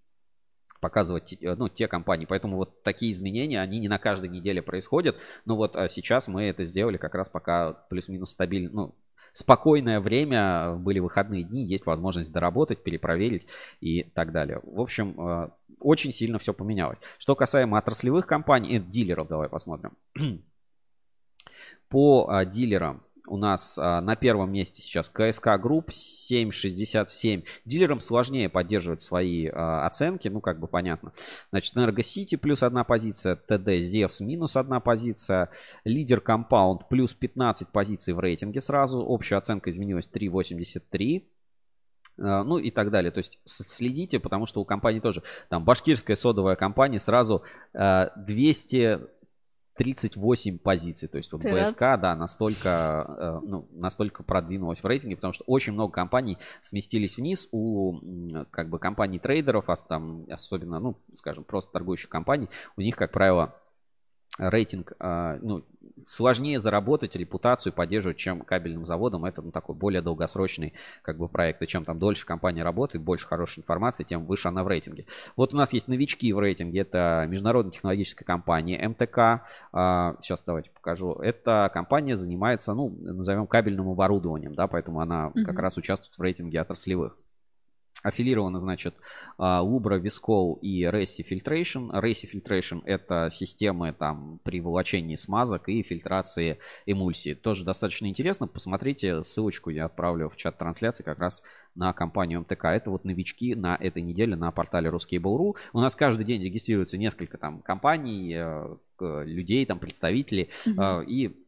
показывать 0.84 1.32
э, 1.40 1.54
ну, 1.54 1.70
те 1.70 1.88
компании. 1.88 2.26
Поэтому 2.26 2.58
вот 2.58 2.82
такие 2.82 3.10
изменения, 3.10 3.62
они 3.62 3.80
не 3.80 3.88
на 3.88 3.98
каждой 3.98 4.28
неделе 4.28 4.60
происходят. 4.60 5.16
Но 5.46 5.56
вот 5.56 5.76
э, 5.76 5.88
сейчас 5.88 6.28
мы 6.28 6.42
это 6.42 6.64
сделали 6.64 6.98
как 6.98 7.14
раз 7.14 7.30
пока 7.30 7.72
плюс-минус 7.88 8.32
стабильно, 8.32 8.68
ну, 8.70 8.94
спокойное 9.32 9.98
время, 10.00 10.74
были 10.74 10.98
выходные 10.98 11.42
дни, 11.42 11.64
есть 11.64 11.86
возможность 11.86 12.30
доработать, 12.30 12.82
перепроверить 12.82 13.46
и 13.80 14.02
так 14.02 14.30
далее. 14.30 14.60
В 14.62 14.78
общем, 14.78 15.18
э, 15.18 15.48
очень 15.80 16.12
сильно 16.12 16.38
все 16.38 16.52
поменялось. 16.52 16.98
Что 17.18 17.34
касаемо 17.34 17.78
отраслевых 17.78 18.26
компаний, 18.26 18.76
э, 18.76 18.80
дилеров, 18.80 19.28
давай 19.28 19.48
посмотрим. 19.48 19.96
По 21.88 22.44
дилерам 22.44 23.02
у 23.26 23.36
нас 23.36 23.78
а, 23.78 24.00
на 24.00 24.16
первом 24.16 24.52
месте 24.52 24.82
сейчас 24.82 25.08
КСК 25.08 25.58
Групп 25.60 25.90
7,67. 25.90 27.44
Дилерам 27.64 28.00
сложнее 28.00 28.48
поддерживать 28.48 29.00
свои 29.00 29.48
а, 29.48 29.86
оценки, 29.86 30.28
ну 30.28 30.40
как 30.40 30.60
бы 30.60 30.66
понятно. 30.66 31.12
Значит, 31.50 31.76
Энергосити 31.76 32.36
плюс 32.36 32.62
одна 32.62 32.84
позиция, 32.84 33.36
ТД 33.36 33.80
Зевс 33.80 34.20
минус 34.20 34.56
одна 34.56 34.80
позиция, 34.80 35.50
лидер 35.84 36.20
Компаунд 36.20 36.88
плюс 36.88 37.14
15 37.14 37.68
позиций 37.68 38.14
в 38.14 38.20
рейтинге 38.20 38.60
сразу, 38.60 39.00
общая 39.00 39.36
оценка 39.36 39.70
изменилась 39.70 40.08
3,83 40.12 41.24
а, 42.18 42.44
ну 42.44 42.58
и 42.58 42.70
так 42.70 42.90
далее. 42.90 43.10
То 43.10 43.18
есть 43.18 43.38
следите, 43.44 44.20
потому 44.20 44.46
что 44.46 44.60
у 44.60 44.64
компании 44.64 45.00
тоже, 45.00 45.22
там, 45.48 45.64
башкирская 45.64 46.16
содовая 46.16 46.56
компания 46.56 47.00
сразу 47.00 47.42
а, 47.72 48.12
200, 48.16 49.00
38 49.76 50.58
позиций. 50.58 51.08
То 51.08 51.18
есть 51.18 51.32
вот 51.32 51.42
Ты 51.42 51.62
БСК, 51.62 51.80
да, 52.00 52.14
настолько, 52.14 53.06
э, 53.18 53.40
ну, 53.46 53.66
настолько 53.72 54.22
продвинулась 54.22 54.82
в 54.82 54.86
рейтинге, 54.86 55.16
потому 55.16 55.32
что 55.32 55.44
очень 55.46 55.72
много 55.72 55.92
компаний 55.92 56.38
сместились 56.62 57.16
вниз. 57.16 57.48
У 57.50 57.98
как 58.50 58.68
бы 58.68 58.78
компаний 58.78 59.18
трейдеров, 59.18 59.68
а 59.68 59.76
там 59.76 60.26
особенно, 60.30 60.78
ну, 60.78 60.96
скажем, 61.12 61.44
просто 61.44 61.72
торгующих 61.72 62.08
компаний, 62.08 62.48
у 62.76 62.80
них, 62.80 62.96
как 62.96 63.12
правило, 63.12 63.54
рейтинг, 64.38 64.92
а, 64.98 65.38
ну, 65.42 65.64
сложнее 66.04 66.58
заработать 66.58 67.16
репутацию 67.16 67.72
поддерживать, 67.72 68.16
чем 68.16 68.40
кабельным 68.40 68.84
заводом. 68.84 69.24
Это 69.24 69.42
ну, 69.42 69.50
такой 69.50 69.74
более 69.74 70.02
долгосрочный 70.02 70.74
как 71.02 71.18
бы 71.18 71.28
проект. 71.28 71.62
И 71.62 71.66
чем 71.66 71.84
там 71.84 71.98
дольше 71.98 72.26
компания 72.26 72.62
работает, 72.62 73.04
больше 73.04 73.26
хорошей 73.26 73.60
информации, 73.60 74.04
тем 74.04 74.26
выше 74.26 74.48
она 74.48 74.64
в 74.64 74.68
рейтинге. 74.68 75.06
Вот 75.36 75.54
у 75.54 75.56
нас 75.56 75.72
есть 75.72 75.88
новички 75.88 76.32
в 76.32 76.38
рейтинге. 76.38 76.80
Это 76.80 77.26
международная 77.28 77.72
технологическая 77.72 78.24
компания 78.24 78.86
МТК. 78.88 79.46
А, 79.72 80.16
Сейчас 80.20 80.42
давайте 80.44 80.70
покажу. 80.70 81.12
Эта 81.14 81.70
компания 81.72 82.16
занимается, 82.16 82.74
ну, 82.74 82.88
назовем 83.00 83.46
кабельным 83.46 83.88
оборудованием, 83.88 84.54
да, 84.54 84.66
поэтому 84.66 85.00
она 85.00 85.30
как 85.34 85.54
Мгм. 85.54 85.58
раз 85.58 85.76
участвует 85.76 86.16
в 86.16 86.20
рейтинге 86.22 86.60
отраслевых. 86.60 87.16
Аффилированы, 88.04 88.60
значит, 88.60 88.96
а, 89.38 89.62
Lubra, 89.64 89.98
Viscol 89.98 90.60
и 90.60 90.84
Resi 90.84 91.24
Filtration. 91.28 91.90
Resi 91.90 92.28
Filtration— 92.30 92.82
это 92.84 93.30
системы 93.32 93.94
там 93.98 94.40
при 94.44 94.60
волочении 94.60 95.16
смазок 95.16 95.68
и 95.70 95.82
фильтрации 95.82 96.58
эмульсии. 96.84 97.32
Тоже 97.32 97.64
достаточно 97.64 98.06
интересно. 98.06 98.46
Посмотрите, 98.46 99.22
ссылочку 99.22 99.70
я 99.70 99.86
отправлю 99.86 100.28
в 100.28 100.36
чат 100.36 100.58
трансляции 100.58 101.02
как 101.02 101.18
раз 101.18 101.42
на 101.74 101.94
компанию 101.94 102.40
МТК. 102.40 102.66
Это 102.66 102.90
вот 102.90 103.04
новички 103.04 103.54
на 103.54 103.74
этой 103.80 104.02
неделе 104.02 104.36
на 104.36 104.50
портале 104.50 104.90
Ruskable.ru. 104.90 105.56
У 105.72 105.80
нас 105.80 105.96
каждый 105.96 106.24
день 106.24 106.42
регистрируется 106.42 106.98
несколько 106.98 107.38
там 107.38 107.62
компаний, 107.62 108.34
э, 108.36 108.76
людей, 109.24 109.64
там 109.66 109.78
представителей. 109.78 110.50
Э, 110.78 111.02
И 111.06 111.43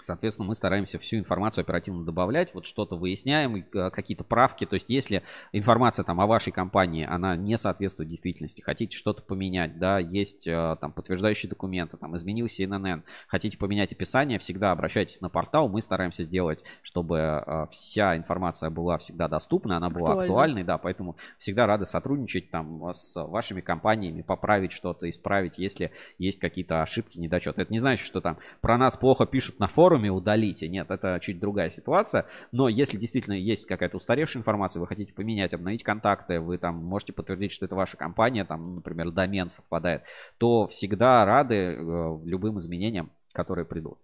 Соответственно, 0.00 0.48
мы 0.48 0.54
стараемся 0.54 0.98
всю 0.98 1.16
информацию 1.16 1.62
оперативно 1.62 2.04
добавлять, 2.04 2.52
вот 2.54 2.66
что-то 2.66 2.96
выясняем, 2.96 3.56
э, 3.56 3.90
какие-то 3.90 4.24
правки. 4.24 4.66
То 4.66 4.74
есть, 4.74 4.90
если 4.90 5.22
информация 5.52 6.04
там 6.04 6.20
о 6.20 6.26
вашей 6.26 6.52
компании, 6.52 7.06
она 7.06 7.34
не 7.34 7.56
соответствует 7.56 8.08
действительности, 8.08 8.60
хотите 8.60 8.96
что-то 8.96 9.22
поменять, 9.22 9.78
да, 9.78 9.98
есть 9.98 10.46
э, 10.46 10.76
там 10.80 10.92
подтверждающие 10.92 11.48
документы, 11.48 11.96
там 11.96 12.14
изменился 12.16 12.64
ИНН, 12.64 13.04
хотите 13.26 13.56
поменять 13.56 13.92
описание, 13.92 14.38
всегда 14.38 14.72
обращайтесь 14.72 15.20
на 15.22 15.30
портал, 15.30 15.68
мы 15.68 15.80
стараемся 15.80 16.24
сделать, 16.24 16.62
чтобы 16.82 17.16
э, 17.18 17.66
вся 17.70 18.16
информация 18.16 18.68
была 18.68 18.98
всегда 18.98 19.28
доступна, 19.28 19.78
она 19.78 19.88
была 19.88 20.12
актуальной, 20.12 20.62
да, 20.62 20.76
поэтому 20.76 21.16
всегда 21.38 21.66
рады 21.66 21.86
сотрудничать 21.86 22.50
там 22.50 22.90
с 22.92 23.20
вашими 23.22 23.62
компаниями, 23.62 24.20
поправить 24.20 24.72
что-то, 24.72 25.08
исправить, 25.08 25.58
если 25.58 25.90
есть 26.18 26.38
какие-то 26.38 26.82
ошибки, 26.82 27.18
недочеты. 27.18 27.62
Это 27.62 27.72
не 27.72 27.78
значит, 27.78 28.06
что 28.06 28.20
там 28.20 28.38
про 28.60 28.76
нас 28.76 28.94
плохо 28.96 29.24
пишут 29.24 29.58
на 29.58 29.68
форумах, 29.68 29.85
форуме 29.86 30.10
удалите. 30.10 30.68
Нет, 30.68 30.90
это 30.90 31.18
чуть 31.20 31.38
другая 31.38 31.70
ситуация. 31.70 32.26
Но 32.50 32.68
если 32.68 32.98
действительно 32.98 33.34
есть 33.34 33.66
какая-то 33.66 33.98
устаревшая 33.98 34.40
информация, 34.40 34.80
вы 34.80 34.88
хотите 34.88 35.12
поменять, 35.12 35.54
обновить 35.54 35.84
контакты, 35.84 36.40
вы 36.40 36.58
там 36.58 36.74
можете 36.84 37.12
подтвердить, 37.12 37.52
что 37.52 37.66
это 37.66 37.76
ваша 37.76 37.96
компания, 37.96 38.44
там, 38.44 38.76
например, 38.76 39.12
домен 39.12 39.48
совпадает, 39.48 40.02
то 40.38 40.66
всегда 40.66 41.24
рады 41.24 41.54
э, 41.54 42.18
любым 42.24 42.58
изменениям, 42.58 43.12
которые 43.32 43.64
придут. 43.64 43.98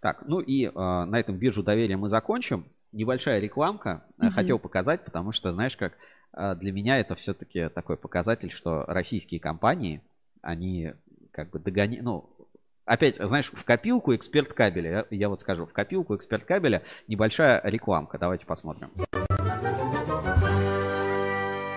Так, 0.00 0.24
ну 0.26 0.40
и 0.40 0.66
э, 0.66 0.70
на 0.72 1.16
этом 1.20 1.36
биржу 1.36 1.62
доверия 1.62 1.96
мы 1.96 2.08
закончим. 2.08 2.64
Небольшая 2.90 3.38
рекламка. 3.38 4.02
Угу. 4.18 4.30
Хотел 4.32 4.58
показать, 4.58 5.04
потому 5.04 5.30
что, 5.30 5.52
знаешь, 5.52 5.76
как 5.76 5.92
э, 6.32 6.56
для 6.56 6.72
меня 6.72 6.98
это 6.98 7.14
все-таки 7.14 7.68
такой 7.68 7.96
показатель, 7.96 8.50
что 8.50 8.84
российские 8.88 9.38
компании, 9.38 10.00
они 10.42 10.94
как 11.30 11.50
бы 11.50 11.60
догоняют, 11.60 12.04
ну, 12.04 12.28
опять, 12.90 13.16
знаешь, 13.16 13.50
в 13.52 13.64
копилку 13.64 14.14
эксперт 14.14 14.52
кабеля, 14.52 15.06
я, 15.10 15.16
я 15.16 15.28
вот 15.28 15.40
скажу, 15.40 15.64
в 15.64 15.72
копилку 15.72 16.16
эксперт 16.16 16.44
кабеля 16.44 16.82
небольшая 17.06 17.60
рекламка. 17.64 18.18
Давайте 18.18 18.46
посмотрим. 18.46 18.90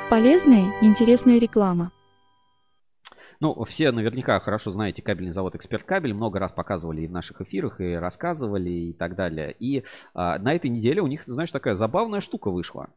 Полезная, 0.10 0.74
интересная 0.82 1.40
реклама. 1.40 1.92
Ну, 3.40 3.64
все 3.66 3.92
наверняка 3.92 4.40
хорошо 4.40 4.72
знаете 4.72 5.02
кабельный 5.02 5.34
завод 5.34 5.56
«Эксперт 5.56 5.84
Кабель». 5.84 6.14
Много 6.14 6.40
раз 6.40 6.54
показывали 6.54 7.02
и 7.02 7.08
в 7.08 7.12
наших 7.12 7.42
эфирах, 7.42 7.82
и 7.82 7.94
рассказывали, 7.96 8.70
и 8.70 8.94
так 8.94 9.16
далее. 9.16 9.54
И 9.60 9.84
а, 10.14 10.40
на 10.40 10.54
этой 10.54 10.70
неделе 10.70 11.02
у 11.02 11.08
них, 11.08 11.24
знаешь, 11.26 11.52
такая 11.52 11.76
забавная 11.76 12.22
штука 12.22 12.52
вышла. 12.52 12.90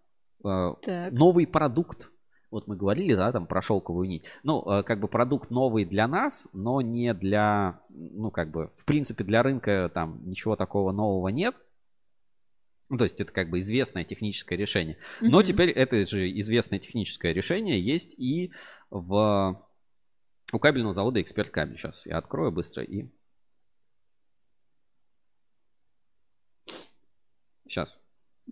А, 0.44 0.76
новый 1.10 1.48
продукт. 1.48 2.10
Вот 2.56 2.68
мы 2.68 2.74
говорили, 2.74 3.14
да, 3.14 3.30
там 3.32 3.46
про 3.46 3.60
шелковую 3.60 4.08
нить. 4.08 4.22
Ну, 4.42 4.62
а, 4.66 4.82
как 4.82 4.98
бы 4.98 5.08
продукт 5.08 5.50
новый 5.50 5.84
для 5.84 6.08
нас, 6.08 6.48
но 6.54 6.80
не 6.80 7.12
для, 7.12 7.82
ну, 7.90 8.30
как 8.30 8.50
бы, 8.50 8.68
в 8.78 8.86
принципе, 8.86 9.24
для 9.24 9.42
рынка 9.42 9.90
там 9.92 10.22
ничего 10.24 10.56
такого 10.56 10.90
нового 10.90 11.28
нет. 11.28 11.54
Ну, 12.88 12.96
то 12.96 13.04
есть 13.04 13.20
это 13.20 13.30
как 13.30 13.50
бы 13.50 13.58
известное 13.58 14.04
техническое 14.04 14.56
решение. 14.56 14.96
Но 15.20 15.42
mm-hmm. 15.42 15.44
теперь 15.44 15.68
это 15.68 16.06
же 16.06 16.30
известное 16.40 16.78
техническое 16.78 17.34
решение 17.34 17.78
есть 17.78 18.14
и 18.16 18.52
в 18.88 19.62
у 20.50 20.58
кабельного 20.58 20.94
завода 20.94 21.20
«Эксперт 21.20 21.50
Кабель». 21.50 21.76
Сейчас 21.76 22.06
я 22.06 22.16
открою 22.16 22.52
быстро 22.52 22.82
и... 22.82 23.10
Сейчас. 27.68 28.02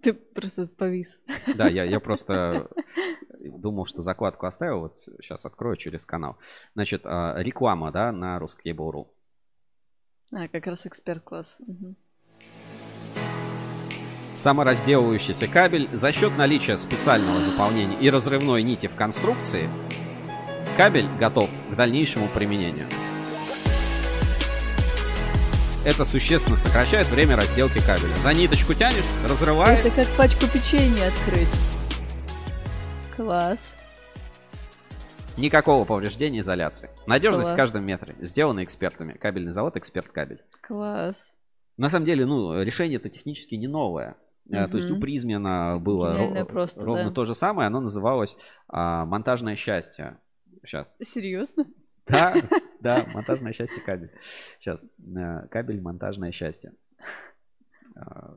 Ты 0.03 0.13
просто 0.13 0.67
повис. 0.67 1.19
Да, 1.57 1.69
я, 1.69 1.85
я 1.85 2.01
просто 2.01 2.69
думал, 3.65 3.87
что 3.87 4.01
закладку 4.01 4.47
оставил. 4.47 4.81
Вот 4.81 5.01
сейчас 5.01 5.47
открою 5.47 5.77
через 5.77 6.05
канал. 6.05 6.37
Значит, 6.75 7.03
а, 7.05 7.35
реклама, 7.39 7.91
да, 7.91 8.13
на 8.13 8.39
Ruskable.ru. 8.39 9.09
А, 10.33 10.49
как 10.49 10.67
раз 10.67 10.87
эксперт-класс. 10.87 11.57
Угу. 11.61 11.97
Саморазделывающийся 14.35 15.49
кабель 15.49 15.89
за 15.93 16.13
счет 16.13 16.37
наличия 16.37 16.77
специального 16.77 17.41
заполнения 17.41 17.97
и 18.01 18.11
разрывной 18.11 18.63
нити 18.63 18.89
в 18.89 18.97
конструкции 18.97 19.71
Кабель 20.77 21.09
готов 21.21 21.49
к 21.71 21.77
дальнейшему 21.77 22.29
применению. 22.29 22.87
Это 25.85 26.05
существенно 26.05 26.57
сокращает 26.57 27.07
время 27.07 27.37
разделки 27.37 27.79
кабеля. 27.79 28.13
За 28.23 28.35
ниточку 28.35 28.75
тянешь, 28.75 29.05
разрывает. 29.23 29.87
Это 29.87 30.05
как 30.05 30.09
пачку 30.17 30.47
печенья 30.49 31.09
открыть. 31.09 31.49
Класс. 33.17 33.77
Никакого 35.37 35.85
повреждения 35.85 36.41
изоляции. 36.41 36.91
Надежность 37.07 37.51
Класс. 37.51 37.55
в 37.55 37.57
каждом 37.57 37.85
метре. 37.85 38.17
Сделано 38.21 38.65
экспертами. 38.65 39.13
Кабельный 39.13 39.53
завод 39.53 39.77
«Эксперт 39.77 40.09
Кабель». 40.09 40.43
Класс. 40.61 41.33
На 41.77 41.91
самом 41.91 42.07
деле, 42.07 42.27
ну, 42.27 42.61
решение 42.63 42.97
это 42.97 43.09
технически 43.09 43.55
не 43.55 43.69
новое. 43.69 44.17
Угу. 44.47 44.69
То 44.69 44.77
есть 44.79 44.91
у 44.91 44.99
Призмена 44.99 45.79
было 45.79 46.17
ров... 46.17 46.49
просто, 46.49 46.81
ровно 46.81 47.05
да. 47.05 47.11
то 47.11 47.25
же 47.25 47.35
самое. 47.35 47.69
Оно 47.69 47.81
называлось 47.81 48.37
а, 48.69 49.05
«Монтажное 49.07 49.55
счастье». 49.55 50.19
Сейчас. 50.65 50.97
Серьезно? 51.01 51.67
Да, 52.07 52.35
да, 52.81 53.07
монтажное 53.13 53.53
счастье 53.53 53.83
кабель. 53.83 54.11
Сейчас. 54.59 54.85
Э, 55.17 55.47
кабель, 55.49 55.81
монтажное 55.81 56.33
счастье. 56.33 56.73
А, 57.97 58.37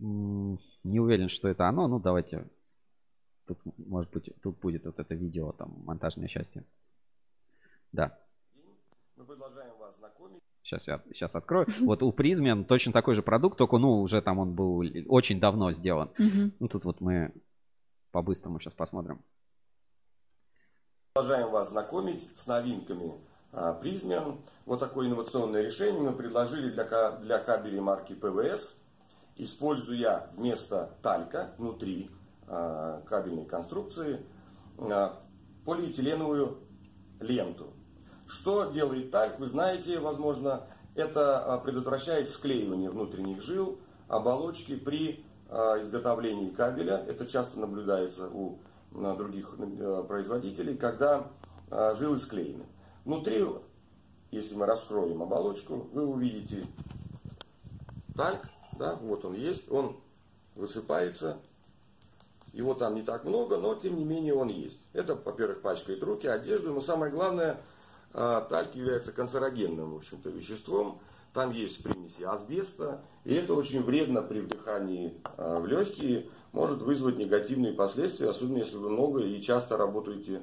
не 0.00 1.00
уверен, 1.00 1.28
что 1.28 1.48
это 1.48 1.68
оно. 1.68 1.88
Ну, 1.88 1.98
давайте. 1.98 2.48
Тут, 3.46 3.58
может 3.76 4.10
быть, 4.10 4.30
тут 4.40 4.58
будет 4.58 4.86
вот 4.86 4.98
это 4.98 5.14
видео, 5.14 5.52
там, 5.52 5.82
монтажное 5.84 6.28
счастье. 6.28 6.64
Да. 7.92 8.18
Мы 9.16 9.24
продолжаем 9.24 9.76
вас 9.78 9.96
знакомить. 9.96 10.40
Сейчас 10.62 10.88
я 10.88 11.02
сейчас 11.12 11.34
открою. 11.36 11.66
Вот 11.80 12.02
у 12.02 12.10
Призмен 12.10 12.64
точно 12.64 12.92
такой 12.92 13.14
же 13.14 13.22
продукт, 13.22 13.58
только, 13.58 13.76
ну, 13.76 14.00
уже 14.00 14.22
там 14.22 14.38
он 14.38 14.54
был 14.54 14.82
очень 15.08 15.38
давно 15.40 15.72
сделан. 15.72 16.10
Ну, 16.58 16.68
тут 16.68 16.84
вот 16.84 17.00
мы 17.00 17.34
по-быстрому 18.12 18.58
сейчас 18.58 18.72
посмотрим. 18.74 19.22
Продолжаем 21.12 21.50
вас 21.50 21.68
знакомить 21.68 22.28
с 22.34 22.46
новинками 22.46 23.12
Призмен. 23.80 24.38
Вот 24.64 24.80
такое 24.80 25.06
инновационное 25.06 25.62
решение 25.62 26.00
мы 26.00 26.16
предложили 26.16 26.70
для, 26.70 27.10
для 27.18 27.38
кабелей 27.38 27.80
марки 27.80 28.14
ПВС, 28.14 28.74
используя 29.36 30.30
вместо 30.36 30.90
талька 31.02 31.50
внутри 31.58 32.10
а, 32.46 33.02
кабельной 33.06 33.44
конструкции 33.44 34.20
а, 34.78 35.18
полиэтиленовую 35.64 36.58
ленту. 37.20 37.72
Что 38.26 38.70
делает 38.70 39.10
тальк, 39.10 39.38
вы 39.38 39.46
знаете, 39.46 39.98
возможно, 39.98 40.62
это 40.94 41.38
а, 41.38 41.58
предотвращает 41.58 42.28
склеивание 42.28 42.90
внутренних 42.90 43.42
жил 43.42 43.78
оболочки 44.08 44.76
при 44.76 45.24
изготовлении 45.50 46.48
кабеля. 46.48 47.04
Это 47.06 47.26
часто 47.26 47.60
наблюдается 47.60 48.28
у 48.28 48.58
других 48.90 49.54
э, 49.58 50.04
производителей, 50.08 50.76
когда 50.76 51.28
жилы 51.70 52.18
склеены. 52.18 52.64
Внутри, 53.04 53.44
если 54.32 54.56
мы 54.56 54.66
раскроем 54.66 55.22
оболочку, 55.22 55.88
вы 55.92 56.06
увидите 56.06 56.66
тальк, 58.16 58.40
да, 58.78 58.96
вот 59.02 59.24
он 59.24 59.34
есть, 59.34 59.70
он 59.70 59.96
высыпается. 60.56 61.38
Его 62.52 62.74
там 62.74 62.94
не 62.94 63.02
так 63.02 63.24
много, 63.24 63.56
но 63.56 63.74
тем 63.74 63.96
не 63.98 64.04
менее 64.04 64.34
он 64.34 64.48
есть. 64.48 64.78
Это, 64.92 65.16
во-первых, 65.16 65.60
пачкает 65.60 66.02
руки, 66.02 66.28
одежду, 66.28 66.72
но 66.72 66.80
самое 66.80 67.10
главное, 67.10 67.60
а, 68.12 68.42
тальк 68.42 68.76
является 68.76 69.10
канцерогенным, 69.10 69.94
в 69.94 69.96
общем-то, 69.96 70.30
веществом, 70.30 70.98
там 71.32 71.50
есть 71.50 71.82
примеси 71.82 72.22
асбеста, 72.22 73.00
и 73.24 73.34
это 73.34 73.54
очень 73.54 73.82
вредно 73.82 74.22
при 74.22 74.38
вдыхании 74.38 75.14
а, 75.36 75.58
в 75.58 75.66
легкие, 75.66 76.26
может 76.52 76.80
вызвать 76.80 77.18
негативные 77.18 77.72
последствия, 77.72 78.30
особенно 78.30 78.58
если 78.58 78.76
вы 78.76 78.88
много 78.88 79.20
и 79.20 79.42
часто 79.42 79.76
работаете 79.76 80.42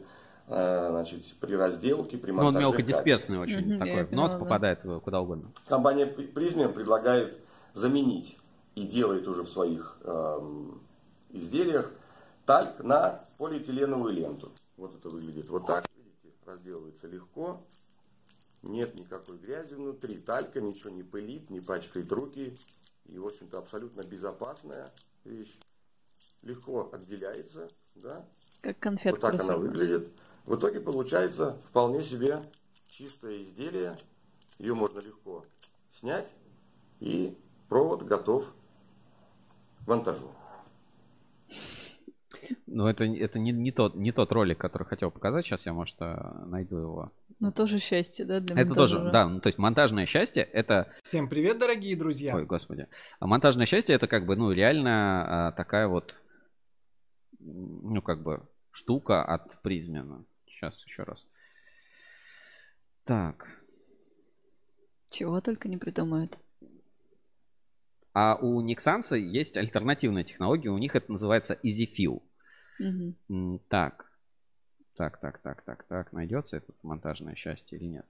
а, 0.49 0.89
значит, 0.91 1.23
при 1.39 1.53
разделке, 1.55 2.17
при 2.17 2.31
монтаже. 2.31 2.51
Ну, 2.51 2.57
он 2.57 2.75
мелкодисперсный 2.75 3.39
очень, 3.39 3.75
mm-hmm, 3.75 3.77
такой, 3.77 4.05
в 4.05 4.11
нос 4.11 4.33
попадает 4.33 4.81
куда 5.01 5.21
угодно. 5.21 5.49
Компания 5.69 6.05
Prismium 6.05 6.73
предлагает 6.73 7.37
заменить 7.73 8.37
и 8.75 8.83
делает 8.83 9.27
уже 9.27 9.43
в 9.43 9.49
своих 9.49 9.97
э, 10.01 10.71
изделиях 11.29 11.91
тальк 12.45 12.79
на 12.79 13.23
полиэтиленовую 13.37 14.13
ленту. 14.13 14.51
Вот 14.77 14.95
это 14.95 15.09
выглядит 15.09 15.49
вот 15.49 15.67
так, 15.67 15.85
видите, 15.95 16.35
разделывается 16.45 17.07
легко 17.07 17.61
нет 18.63 18.97
никакой 18.99 19.37
грязи 19.37 19.73
внутри, 19.73 20.17
талька, 20.19 20.61
ничего 20.61 20.91
не 20.91 21.03
пылит, 21.03 21.49
не 21.49 21.59
пачкает 21.59 22.11
руки. 22.11 22.55
И, 23.05 23.17
в 23.17 23.25
общем-то, 23.25 23.57
абсолютно 23.57 24.03
безопасная 24.03 24.91
вещь. 25.25 25.57
Легко 26.43 26.89
отделяется, 26.91 27.67
да. 27.95 28.25
Как 28.61 28.79
конфетка. 28.79 29.19
Вот 29.19 29.31
так 29.31 29.41
она 29.41 29.57
выглядит. 29.57 30.09
В 30.45 30.55
итоге 30.55 30.79
получается 30.79 31.57
вполне 31.69 32.01
себе 32.03 32.41
чистое 32.87 33.43
изделие. 33.43 33.97
Ее 34.59 34.75
можно 34.75 34.99
легко 34.99 35.43
снять. 35.99 36.27
И 36.99 37.37
провод 37.71 38.03
готов 38.03 38.53
к 39.85 39.87
монтажу. 39.87 40.29
Ну, 42.67 42.87
это, 42.87 43.05
это 43.05 43.39
не, 43.39 43.53
не, 43.53 43.71
тот, 43.71 43.95
не 43.95 44.11
тот 44.11 44.33
ролик, 44.33 44.57
который 44.57 44.83
хотел 44.83 45.09
показать. 45.09 45.45
Сейчас 45.45 45.65
я, 45.65 45.71
может, 45.71 45.95
э, 46.01 46.43
найду 46.47 46.77
его. 46.77 47.13
Но 47.39 47.51
тоже 47.51 47.79
счастье, 47.79 48.25
да, 48.25 48.41
для 48.41 48.61
Это 48.61 48.75
тоже, 48.75 48.99
да. 48.99 49.25
Ну, 49.25 49.39
то 49.39 49.47
есть 49.47 49.57
монтажное 49.57 50.05
счастье 50.05 50.43
это... 50.43 50.91
Всем 51.01 51.29
привет, 51.29 51.59
дорогие 51.59 51.95
друзья. 51.95 52.35
Ой, 52.35 52.45
господи. 52.45 52.87
А 53.21 53.27
монтажное 53.27 53.65
счастье 53.65 53.95
это 53.95 54.07
как 54.07 54.25
бы, 54.25 54.35
ну, 54.35 54.51
реально 54.51 55.47
а, 55.47 55.51
такая 55.53 55.87
вот, 55.87 56.21
ну, 57.39 58.01
как 58.01 58.21
бы 58.21 58.45
штука 58.71 59.23
от 59.23 59.61
Призмена. 59.61 60.25
Сейчас 60.45 60.77
еще 60.85 61.03
раз. 61.03 61.25
Так. 63.05 63.47
Чего 65.09 65.39
только 65.39 65.69
не 65.69 65.77
придумают. 65.77 66.37
А 68.13 68.35
у 68.35 68.61
Nixans 68.61 69.17
есть 69.17 69.57
альтернативная 69.57 70.23
технология. 70.23 70.69
У 70.69 70.77
них 70.77 70.95
это 70.95 71.11
называется 71.11 71.57
EasyFill. 71.63 72.21
Угу. 72.79 73.61
Так. 73.69 74.11
Так, 74.97 75.19
так, 75.19 75.39
так, 75.39 75.61
так, 75.63 75.83
так. 75.83 76.11
Найдется 76.11 76.57
это 76.57 76.73
монтажное 76.83 77.35
счастье 77.35 77.77
или 77.77 77.85
нет? 77.85 78.05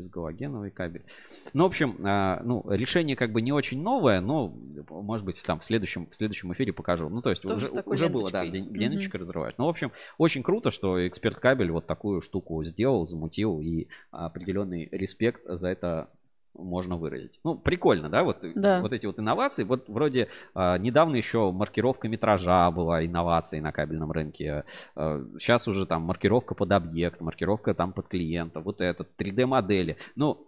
безгалогеновый 0.00 0.70
кабель. 0.70 1.04
Ну, 1.52 1.64
в 1.64 1.66
общем, 1.66 1.96
а, 2.04 2.40
ну, 2.42 2.64
решение 2.70 3.16
как 3.16 3.32
бы 3.32 3.42
не 3.42 3.52
очень 3.52 3.82
новое, 3.82 4.20
но, 4.20 4.48
может 4.88 5.26
быть, 5.26 5.42
там 5.44 5.60
в 5.60 5.64
следующем, 5.64 6.08
в 6.08 6.14
следующем 6.14 6.52
эфире 6.52 6.72
покажу. 6.72 7.08
Ну, 7.08 7.20
то 7.22 7.30
есть 7.30 7.42
Тоже 7.42 7.68
уже, 7.68 7.82
уже 7.82 8.08
было, 8.08 8.30
да, 8.30 8.42
ленточкой. 8.42 8.72
лен- 8.72 8.92
ленточкой 8.92 9.20
разрывать. 9.20 9.58
Ну, 9.58 9.66
в 9.66 9.68
общем, 9.68 9.92
очень 10.16 10.42
круто, 10.42 10.70
что 10.70 11.06
эксперт 11.06 11.38
кабель 11.38 11.70
вот 11.70 11.86
такую 11.86 12.22
штуку 12.22 12.62
сделал, 12.64 13.06
замутил, 13.06 13.60
и 13.60 13.88
определенный 14.10 14.88
респект 14.90 15.42
за 15.44 15.68
это 15.68 16.10
можно 16.54 16.96
выразить. 16.96 17.40
Ну, 17.44 17.56
прикольно, 17.56 18.08
да, 18.08 18.24
вот, 18.24 18.44
Да. 18.54 18.80
вот 18.80 18.92
эти 18.92 19.06
вот 19.06 19.18
инновации. 19.18 19.64
Вот 19.64 19.88
вроде 19.88 20.28
а, 20.54 20.78
недавно 20.78 21.16
еще 21.16 21.50
маркировка 21.52 22.08
метража 22.08 22.70
была 22.70 23.04
инновацией 23.04 23.62
на 23.62 23.72
кабельном 23.72 24.12
рынке. 24.12 24.64
сейчас 24.94 25.68
уже 25.68 25.86
там 25.86 26.02
маркировка 26.02 26.54
под 26.54 26.72
объект, 26.72 27.20
маркировка 27.20 27.74
там 27.74 27.92
под 27.92 28.08
клиента, 28.08 28.60
вот 28.60 28.80
это, 28.80 29.06
3D-модели. 29.18 29.96
Ну, 30.16 30.46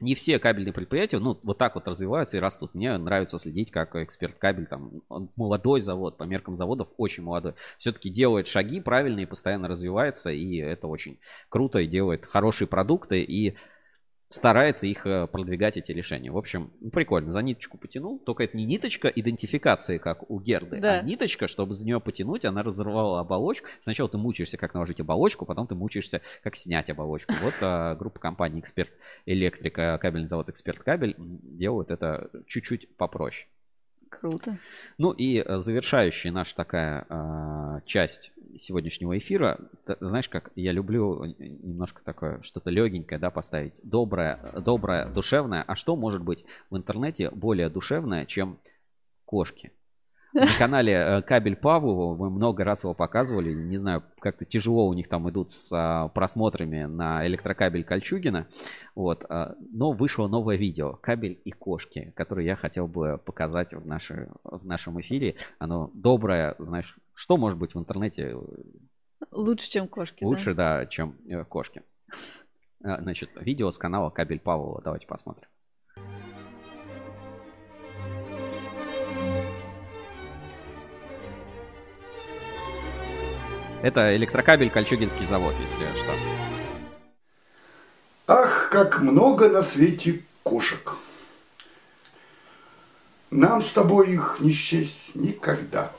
не 0.00 0.14
все 0.14 0.38
кабельные 0.38 0.72
предприятия, 0.72 1.18
ну, 1.18 1.38
вот 1.42 1.58
так 1.58 1.74
вот 1.74 1.86
развиваются 1.86 2.36
и 2.36 2.40
растут. 2.40 2.74
Мне 2.74 2.96
нравится 2.98 3.38
следить, 3.38 3.70
как 3.70 3.94
эксперт 3.96 4.36
кабель, 4.38 4.66
там, 4.66 5.02
молодой 5.36 5.80
завод, 5.80 6.16
по 6.16 6.24
меркам 6.24 6.56
заводов 6.56 6.88
очень 6.96 7.22
молодой. 7.22 7.54
Все-таки 7.78 8.10
делает 8.10 8.48
шаги 8.48 8.80
правильные, 8.80 9.26
постоянно 9.26 9.68
развивается, 9.68 10.30
и 10.30 10.56
это 10.56 10.88
очень 10.88 11.20
круто, 11.48 11.78
и 11.78 11.86
делает 11.86 12.26
хорошие 12.26 12.66
продукты, 12.66 13.22
и 13.22 13.56
старается 14.34 14.86
их 14.86 15.06
э, 15.06 15.26
продвигать, 15.26 15.76
эти 15.76 15.92
решения. 15.92 16.30
В 16.30 16.36
общем, 16.36 16.72
ну, 16.80 16.90
прикольно. 16.90 17.32
За 17.32 17.40
ниточку 17.40 17.78
потянул. 17.78 18.18
Только 18.18 18.44
это 18.44 18.56
не 18.56 18.64
ниточка 18.64 19.08
идентификации, 19.08 19.98
как 19.98 20.30
у 20.30 20.40
Герды, 20.40 20.80
Да. 20.80 20.98
а 20.98 21.02
ниточка, 21.02 21.48
чтобы 21.48 21.72
за 21.72 21.84
нее 21.84 22.00
потянуть, 22.00 22.44
она 22.44 22.62
разорвала 22.62 23.20
оболочку. 23.20 23.68
Сначала 23.80 24.08
ты 24.08 24.18
мучаешься, 24.18 24.56
как 24.56 24.74
наложить 24.74 25.00
оболочку, 25.00 25.46
потом 25.46 25.66
ты 25.66 25.74
мучаешься, 25.74 26.20
как 26.42 26.56
снять 26.56 26.90
оболочку. 26.90 27.32
Вот 27.42 27.54
а, 27.60 27.94
группа 27.94 28.18
компаний 28.20 28.60
Эксперт 28.60 28.90
Электрика, 29.26 29.98
кабельный 30.00 30.28
завод 30.28 30.48
Эксперт 30.48 30.82
Кабель 30.82 31.14
делают 31.18 31.90
это 31.90 32.30
чуть-чуть 32.46 32.96
попроще. 32.96 33.46
Круто. 34.20 34.58
Ну 34.98 35.12
и 35.12 35.38
э, 35.44 35.58
завершающая 35.58 36.32
наша 36.32 36.54
такая 36.54 37.06
а, 37.08 37.80
часть 37.84 38.32
сегодняшнего 38.58 39.16
эфира. 39.18 39.58
Т- 39.86 39.96
Знаешь, 40.00 40.28
как 40.28 40.50
я 40.54 40.72
люблю 40.72 41.24
э, 41.24 41.34
немножко 41.38 42.02
такое 42.04 42.40
что-то 42.42 42.70
легенькое, 42.70 43.18
да, 43.18 43.30
поставить. 43.30 43.74
Доброе, 43.82 44.38
э, 44.54 44.60
доброе, 44.60 45.06
душевное. 45.06 45.62
А 45.62 45.74
что 45.74 45.96
может 45.96 46.22
быть 46.22 46.44
в 46.70 46.76
интернете 46.76 47.30
более 47.30 47.68
душевное, 47.68 48.26
чем 48.26 48.58
кошки? 49.24 49.72
На 50.34 50.58
канале 50.58 50.92
э, 50.92 51.22
Кабель 51.22 51.54
Паву 51.54 52.16
мы 52.16 52.28
много 52.28 52.64
раз 52.64 52.82
его 52.82 52.92
показывали. 52.92 53.52
Не 53.52 53.76
знаю, 53.76 54.02
как-то 54.18 54.44
тяжело 54.44 54.88
у 54.88 54.92
них 54.92 55.08
там 55.08 55.30
идут 55.30 55.52
с 55.52 55.70
а, 55.72 56.08
просмотрами 56.08 56.84
на 56.84 57.24
электрокабель 57.26 57.84
Кольчугина. 57.84 58.48
Вот. 58.96 59.24
а, 59.28 59.54
Но 59.70 59.92
вышло 59.92 60.26
новое 60.26 60.56
видео 60.56 60.98
«Кабель 61.00 61.40
и 61.44 61.52
кошки», 61.52 62.12
которое 62.16 62.44
я 62.44 62.56
хотел 62.56 62.88
бы 62.88 63.18
показать 63.24 63.72
в, 63.74 63.86
нашей, 63.86 64.26
в 64.42 64.66
нашем 64.66 65.00
эфире. 65.00 65.36
Оно 65.60 65.90
доброе, 65.94 66.56
знаешь, 66.58 66.96
что 67.14 67.36
может 67.36 67.58
быть 67.58 67.74
в 67.74 67.78
интернете 67.78 68.36
Лучше, 69.30 69.70
чем 69.70 69.86
кошки. 69.86 70.24
да? 70.24 70.28
лучше, 70.28 70.54
да, 70.54 70.86
чем 70.86 71.16
э, 71.28 71.44
кошки. 71.44 71.82
Значит, 72.80 73.30
видео 73.36 73.70
с 73.70 73.78
канала 73.78 74.10
Кабель 74.10 74.40
Павлова. 74.40 74.82
Давайте 74.82 75.06
посмотрим. 75.06 75.48
Это 83.84 84.16
электрокабель 84.16 84.70
Кольчугинский 84.70 85.26
завод, 85.26 85.54
если 85.60 85.76
что. 85.94 86.14
Ах, 88.26 88.70
как 88.70 89.00
много 89.00 89.50
на 89.50 89.60
свете 89.60 90.22
кошек. 90.42 90.94
Нам 93.30 93.62
с 93.62 93.72
тобой 93.72 94.12
их 94.12 94.38
не 94.40 94.52
счесть 94.52 95.14
никогда. 95.14 95.92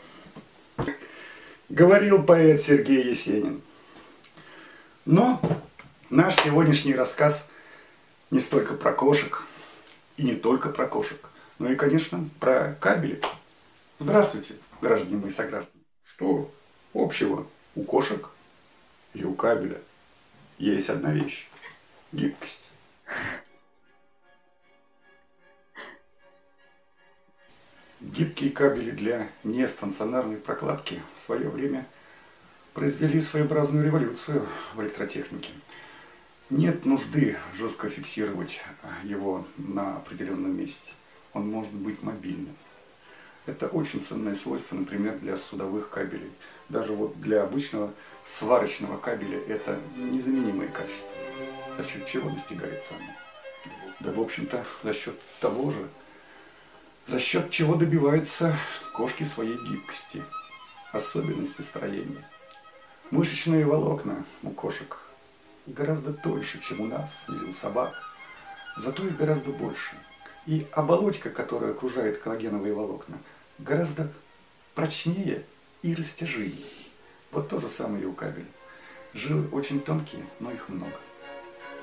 Говорил 1.69 2.23
поэт 2.23 2.59
Сергей 2.59 3.07
Есенин. 3.07 3.61
Но 5.05 5.39
наш 6.09 6.37
сегодняшний 6.37 6.95
рассказ 6.95 7.47
не 8.31 8.39
столько 8.39 8.73
про 8.73 8.93
кошек, 8.93 9.43
и 10.17 10.23
не 10.23 10.33
только 10.33 10.69
про 10.69 10.87
кошек, 10.87 11.29
но 11.59 11.71
и, 11.71 11.75
конечно, 11.75 12.27
про 12.39 12.75
кабели. 12.81 13.21
Здравствуйте, 13.99 14.55
граждане 14.81 15.17
мои 15.17 15.29
сограждане. 15.29 15.83
Что 16.03 16.51
общего 16.95 17.45
у 17.75 17.83
кошек 17.83 18.29
и 19.13 19.23
у 19.23 19.33
кабеля? 19.33 19.81
Есть 20.57 20.89
одна 20.89 21.11
вещь– 21.11 21.47
гибкость. 22.11 22.63
Гибкие 27.99 28.51
кабели 28.51 28.91
для 28.91 29.29
нестационарной 29.43 30.37
прокладки 30.37 31.01
в 31.15 31.19
свое 31.19 31.49
время 31.49 31.85
произвели 32.73 33.19
своеобразную 33.19 33.85
революцию 33.85 34.47
в 34.73 34.81
электротехнике. 34.81 35.49
Нет 36.49 36.85
нужды 36.85 37.37
жестко 37.55 37.89
фиксировать 37.89 38.61
его 39.03 39.47
на 39.57 39.97
определенном 39.97 40.55
месте. 40.55 40.91
Он 41.33 41.49
может 41.49 41.73
быть 41.73 42.03
мобильным. 42.03 42.55
Это 43.45 43.67
очень 43.67 43.99
ценное 43.99 44.35
свойство, 44.35 44.75
например, 44.75 45.17
для 45.17 45.37
судовых 45.37 45.89
кабелей. 45.89 46.31
Даже 46.69 46.93
вот 46.93 47.19
для 47.19 47.43
обычного 47.43 47.93
сварочного 48.25 48.97
кабеля 48.97 49.39
это 49.47 49.79
незаменимое 49.95 50.67
качество. 50.67 51.11
За 51.77 51.83
счет 51.83 52.05
чего 52.05 52.29
достигается 52.29 52.95
оно? 52.95 53.13
Да, 53.99 54.11
в 54.11 54.19
общем-то, 54.19 54.63
за 54.83 54.93
счет 54.93 55.19
того 55.39 55.71
же, 55.71 55.87
за 57.07 57.19
счет 57.19 57.49
чего 57.49 57.75
добиваются 57.75 58.55
кошки 58.93 59.23
своей 59.23 59.57
гибкости, 59.57 60.23
особенности 60.91 61.61
строения. 61.61 62.27
Мышечные 63.11 63.65
волокна 63.65 64.25
у 64.41 64.49
кошек 64.49 64.97
гораздо 65.67 66.13
тоньше, 66.13 66.59
чем 66.59 66.81
у 66.81 66.85
нас 66.87 67.25
или 67.29 67.45
у 67.45 67.53
собак, 67.53 67.93
зато 68.77 69.05
их 69.05 69.17
гораздо 69.17 69.51
больше. 69.51 69.95
И 70.45 70.67
оболочка, 70.71 71.29
которая 71.29 71.71
окружает 71.71 72.19
коллагеновые 72.19 72.73
волокна, 72.73 73.17
гораздо 73.59 74.11
прочнее 74.73 75.43
и 75.85 75.93
растяжимее. 75.93 76.65
Вот 77.31 77.47
то 77.47 77.59
же 77.59 77.69
самое 77.69 78.03
и 78.03 78.07
у 78.07 78.13
кабеля. 78.13 78.47
Жилы 79.13 79.47
очень 79.51 79.79
тонкие, 79.79 80.25
но 80.39 80.49
их 80.51 80.67
много. 80.67 80.99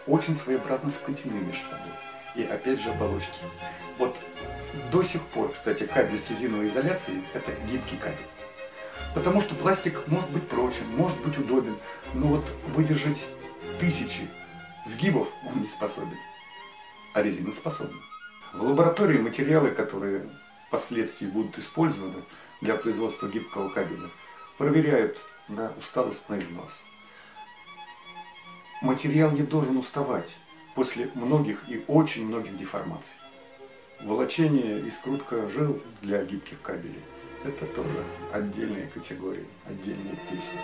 Очень 0.08 0.34
своеобразно 0.34 0.90
сплетены 0.90 1.38
между 1.38 1.62
собой. 1.62 1.92
И 2.34 2.42
опять 2.42 2.80
же 2.80 2.90
оболочки. 2.90 3.38
Вот 3.98 4.16
до 4.90 5.04
сих 5.04 5.22
пор, 5.26 5.52
кстати, 5.52 5.86
кабель 5.86 6.18
с 6.18 6.28
резиновой 6.30 6.66
изоляцией– 6.66 7.22
это 7.32 7.52
гибкий 7.70 7.96
кабель. 7.96 8.26
Потому 9.14 9.40
что 9.40 9.54
пластик 9.54 10.08
может 10.08 10.30
быть 10.30 10.48
прочен, 10.48 10.86
может 10.96 11.20
быть 11.20 11.38
удобен, 11.38 11.76
но 12.12 12.26
вот 12.26 12.52
выдержать 12.74 13.28
тысячи 13.78 14.28
сгибов 14.84 15.28
он 15.46 15.60
не 15.60 15.66
способен. 15.66 16.18
А 17.14 17.22
резина 17.22 17.52
способна. 17.52 18.00
В 18.52 18.62
лаборатории 18.64 19.18
материалы, 19.18 19.70
которые 19.70 20.28
впоследствии 20.66 21.26
будут 21.26 21.56
использованы 21.58 22.24
для 22.62 22.76
производства 22.76 23.28
гибкого 23.28 23.68
кабеля, 23.68 24.08
проверяют 24.56 25.18
на 25.48 25.72
усталость 25.78 26.28
на 26.30 26.38
износ. 26.38 26.82
Материал 28.80 29.30
не 29.32 29.42
должен 29.42 29.76
уставать 29.76 30.38
после 30.74 31.10
многих 31.14 31.68
и 31.68 31.84
очень 31.86 32.26
многих 32.26 32.56
деформаций. 32.56 33.16
Волочение 34.00 34.80
и 34.80 34.90
скрутка 34.90 35.46
жил 35.48 35.80
для 36.00 36.24
гибких 36.24 36.60
кабелей– 36.62 37.02
это 37.44 37.66
тоже 37.66 38.04
отдельные 38.32 38.86
категории, 38.88 39.46
отдельные 39.66 40.16
песни. 40.30 40.60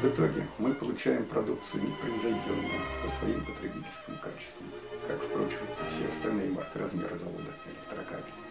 В 0.00 0.06
итоге 0.08 0.46
мы 0.58 0.72
получаем 0.72 1.24
продукцию 1.26 1.82
непревзойденную 1.82 2.80
по 3.02 3.08
своим 3.08 3.44
потребительским 3.44 4.16
качествам, 4.22 4.68
как, 5.06 5.20
впрочем, 5.20 5.66
все 5.90 6.08
остальные 6.08 6.50
марки 6.50 6.78
размера 6.78 7.16
завода 7.16 7.52
электрокабель. 7.66 8.47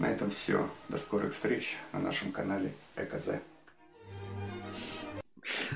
На 0.00 0.06
этом 0.06 0.30
все. 0.30 0.66
До 0.88 0.96
скорых 0.96 1.34
встреч 1.34 1.76
на 1.92 1.98
нашем 1.98 2.32
канале 2.32 2.72
ЭКЗ. 2.96 3.32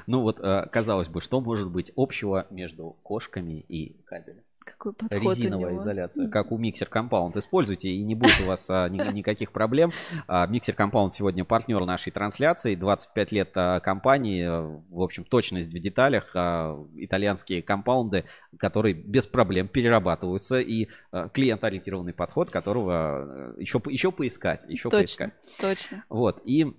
Ну 0.06 0.22
вот, 0.22 0.40
э, 0.40 0.66
казалось 0.72 1.08
бы, 1.08 1.20
что 1.20 1.42
может 1.42 1.70
быть 1.70 1.92
общего 1.94 2.46
между 2.48 2.96
кошками 3.02 3.60
и 3.68 4.02
кабелем? 4.04 4.42
Какой 4.84 4.92
подход 5.08 5.26
у 5.26 5.30
Резиновая 5.30 5.70
него. 5.72 5.80
изоляция, 5.80 6.28
как 6.28 6.52
у 6.52 6.58
Mixer 6.58 6.88
Compound. 6.90 7.38
Используйте, 7.38 7.88
и 7.88 8.02
не 8.02 8.14
будет 8.14 8.38
у 8.42 8.46
вас 8.46 8.68
а, 8.68 8.88
ни- 8.88 9.12
никаких 9.12 9.50
проблем. 9.52 9.92
А, 10.28 10.46
Mixer 10.46 10.76
Compound 10.76 11.12
сегодня 11.12 11.44
партнер 11.44 11.84
нашей 11.86 12.10
трансляции. 12.10 12.74
25 12.74 13.32
лет 13.32 13.50
а, 13.56 13.80
компании. 13.80 14.44
а, 14.46 14.62
В 14.90 15.00
общем, 15.02 15.24
точность 15.24 15.68
в 15.72 15.78
деталях. 15.78 16.30
а, 16.34 16.78
Итальянские 16.96 17.62
компаунды, 17.62 18.24
которые 18.58 18.94
без 18.94 19.26
проблем 19.26 19.68
перерабатываются. 19.68 20.60
И 20.60 20.88
а, 21.12 21.28
клиент-ориентированный 21.30 22.12
подход, 22.12 22.50
которого 22.50 23.54
еще, 23.58 23.80
еще 23.86 24.12
поискать. 24.12 24.64
Еще 24.68 24.90
Точно, 24.90 24.98
поискать. 24.98 25.32
точно. 25.60 26.04
Вот, 26.10 26.42
и, 26.44 26.74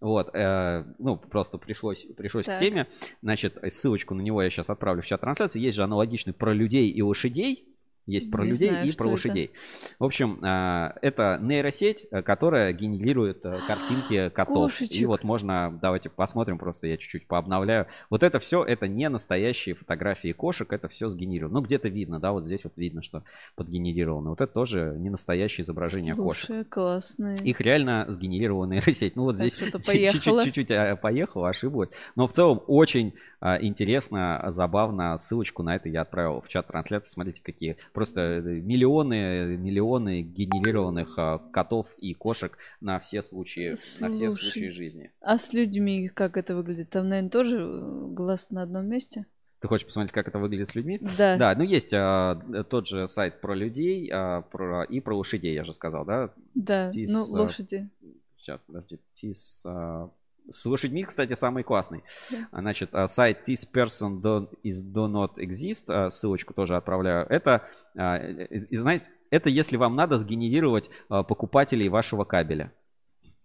Вот, 0.00 0.30
э, 0.32 0.84
ну, 0.98 1.16
просто 1.16 1.58
пришлось, 1.58 2.06
пришлось 2.16 2.44
к 2.44 2.50
Так. 2.50 2.60
теме. 2.60 2.86
Значит, 3.20 3.58
ссылочку 3.70 4.14
на 4.14 4.20
него 4.20 4.40
я 4.42 4.48
сейчас 4.48 4.70
отправлю 4.70 5.02
в 5.02 5.06
чат 5.06 5.20
трансляции. 5.20 5.60
Есть 5.60 5.74
же 5.74 5.82
аналогичный 5.82 6.32
про 6.32 6.52
людей 6.52 6.88
и 6.88 7.02
лошадей. 7.02 7.67
Есть 8.08 8.30
про 8.30 8.42
Не 8.42 8.50
людей 8.50 8.68
знаю, 8.70 8.88
и 8.88 8.92
про 8.92 9.04
это. 9.04 9.12
лошадей. 9.12 9.50
В 9.98 10.04
общем, 10.04 10.38
а, 10.42 10.94
это 11.02 11.38
нейросеть, 11.42 12.06
э, 12.10 12.22
которая 12.22 12.72
генерирует 12.72 13.44
э, 13.44 13.60
картинки 13.66 14.28
котов. 14.34 14.72
И 14.80 14.84
Кошечек. 14.84 15.06
вот 15.08 15.24
можно, 15.24 15.78
давайте 15.82 16.08
посмотрим, 16.08 16.56
просто 16.58 16.86
я 16.86 16.96
чуть-чуть 16.96 17.26
пообновляю. 17.26 17.86
Вот 18.08 18.22
это 18.22 18.38
все, 18.38 18.64
это 18.64 18.88
не 18.88 19.10
настоящие 19.10 19.74
фотографии 19.74 20.32
кошек, 20.32 20.72
это 20.72 20.88
все 20.88 21.10
сгенерировано. 21.10 21.60
Ну, 21.60 21.66
где-то 21.66 21.90
видно, 21.90 22.18
да, 22.18 22.32
вот 22.32 22.46
здесь 22.46 22.64
вот 22.64 22.72
видно, 22.76 23.02
что 23.02 23.24
подгенерировано. 23.56 24.30
Вот 24.30 24.40
это 24.40 24.52
тоже 24.52 24.94
не 24.98 25.10
настоящее 25.10 25.64
изображение 25.64 26.14
кошек. 26.14 26.46
Слушай, 26.46 26.64
классные. 26.64 27.36
Их 27.44 27.60
реально 27.60 28.06
сгенерировала 28.08 28.64
нейросеть. 28.64 29.16
Ну 29.16 29.24
вот 29.24 29.32
Так, 29.32 29.36
здесь 29.36 29.56
чуть-чуть, 30.54 31.00
поехала, 31.02 31.50
ошиблась. 31.50 31.90
Но 32.16 32.26
в 32.26 32.32
целом 32.32 32.62
очень 32.66 33.12
интересно, 33.42 34.44
забавно. 34.48 35.16
Ссылочку 35.18 35.62
на 35.62 35.76
это 35.76 35.88
я 35.90 36.02
отправил 36.02 36.40
в 36.40 36.48
чат 36.48 36.68
трансляции. 36.68 37.10
Смотрите, 37.10 37.42
какие 37.42 37.76
просто 37.98 38.20
э, 38.20 38.40
миллионы, 38.40 39.56
миллионы 39.56 40.22
генерированных 40.22 41.14
а, 41.18 41.38
котов 41.38 41.88
и 41.98 42.14
кошек 42.14 42.56
на 42.80 43.00
все 43.00 43.22
случаи, 43.22 43.70
на 44.00 44.08
все 44.08 44.30
Слушай, 44.30 44.52
случаи 44.52 44.68
жизни. 44.68 45.10
А 45.20 45.36
с 45.36 45.52
людьми 45.52 46.06
как 46.06 46.36
это 46.36 46.54
выглядит? 46.54 46.90
Там, 46.90 47.08
наверное, 47.08 47.30
тоже 47.30 47.58
э, 47.58 48.06
глаз 48.10 48.50
на 48.50 48.62
одном 48.62 48.86
месте? 48.86 49.26
Ты 49.58 49.66
хочешь 49.66 49.84
посмотреть, 49.84 50.12
как 50.12 50.28
это 50.28 50.38
выглядит 50.38 50.68
с 50.68 50.76
людьми? 50.76 51.00
Да. 51.18 51.36
Да, 51.36 51.54
ну 51.56 51.64
есть 51.64 51.92
а, 51.92 52.36
тот 52.70 52.86
же 52.86 53.08
сайт 53.08 53.40
про 53.40 53.56
людей 53.56 54.08
а, 54.12 54.42
про, 54.42 54.84
и 54.84 55.00
про 55.00 55.16
лошадей, 55.16 55.54
я 55.54 55.64
же 55.64 55.72
сказал, 55.72 56.04
да? 56.04 56.32
Да, 56.54 56.90
Тис, 56.90 57.12
ну, 57.12 57.36
а, 57.36 57.42
лошади. 57.42 57.90
Сейчас, 58.36 58.60
подожди. 58.62 59.00
Тис, 59.14 59.64
а, 59.66 60.08
с 60.50 60.64
лошадьми, 60.66 61.04
кстати, 61.04 61.34
самый 61.34 61.62
классный. 61.62 62.02
Да. 62.30 62.60
Значит, 62.60 62.94
а, 62.94 63.06
сайт 63.06 63.48
this 63.48 63.66
person 63.72 64.20
do, 64.20 64.48
is 64.64 64.82
do 64.84 65.06
not 65.06 65.36
exist, 65.38 65.84
а, 65.88 66.10
ссылочку 66.10 66.54
тоже 66.54 66.76
отправляю. 66.76 67.26
Это, 67.28 67.68
а, 67.96 68.16
и- 68.16 68.66
и 68.66 68.76
знаете, 68.76 69.06
это 69.30 69.50
если 69.50 69.76
вам 69.76 69.94
надо 69.96 70.16
сгенерировать 70.16 70.90
покупателей 71.08 71.88
вашего 71.88 72.24
кабеля, 72.24 72.72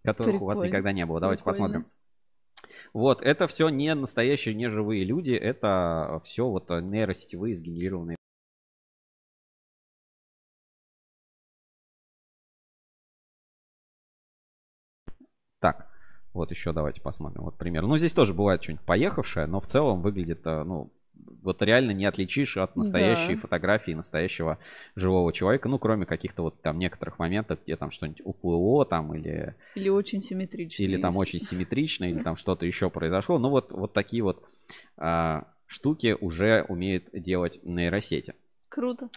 которых 0.02 0.40
у 0.40 0.46
вас 0.46 0.58
Прикольно. 0.58 0.68
никогда 0.70 0.92
не 0.92 1.06
было. 1.06 1.20
Давайте 1.20 1.44
Прикольно. 1.44 1.66
посмотрим. 1.68 1.90
Вот, 2.94 3.20
это 3.20 3.46
все 3.46 3.68
не 3.68 3.94
настоящие, 3.94 4.54
не 4.54 4.70
живые 4.70 5.04
люди, 5.04 5.32
это 5.32 6.20
все 6.24 6.48
вот 6.48 6.70
нейросетевые 6.70 7.54
сгенерированные. 7.54 8.16
Так, 15.60 15.88
вот 16.34 16.50
еще 16.50 16.72
давайте 16.72 17.00
посмотрим. 17.00 17.42
Вот 17.44 17.56
пример. 17.56 17.82
Ну, 17.86 17.96
здесь 17.96 18.12
тоже 18.12 18.34
бывает 18.34 18.62
что-нибудь 18.62 18.84
поехавшее, 18.84 19.46
но 19.46 19.60
в 19.60 19.66
целом 19.66 20.00
выглядит, 20.02 20.40
а, 20.46 20.64
ну, 20.64 20.90
вот 21.42 21.62
реально 21.62 21.92
не 21.92 22.04
отличишь 22.06 22.56
от 22.56 22.74
настоящей 22.76 23.34
Да. 23.34 23.40
фотографии 23.40 23.92
настоящего 23.92 24.58
живого 24.96 25.32
человека. 25.32 25.68
Ну, 25.68 25.78
кроме 25.78 26.06
каких-то 26.06 26.42
вот 26.42 26.60
там 26.60 26.78
некоторых 26.78 27.18
моментов, 27.18 27.60
где 27.64 27.76
там 27.76 27.90
что-нибудь 27.90 28.20
уплыло 28.24 28.84
там 28.84 29.14
или 29.14 29.54
Или 29.74 29.88
очень 29.90 30.22
симметрично. 30.22 30.82
или 30.82 30.96
там 30.96 31.12
если- 31.12 31.20
очень 31.20 31.40
симметрично, 31.40 32.04
или 32.06 32.18
там 32.22 32.36
что-то 32.36 32.66
еще 32.66 32.90
произошло. 32.90 33.38
Ну 33.38 33.48
вот, 33.50 33.72
вот 33.72 33.92
такие 33.92 34.22
вот 34.22 34.42
а, 34.96 35.46
штуки 35.66 36.16
уже 36.20 36.64
умеют 36.68 37.04
делать 37.12 37.60
нейросети. 37.62 38.34
Круто. 38.68 39.08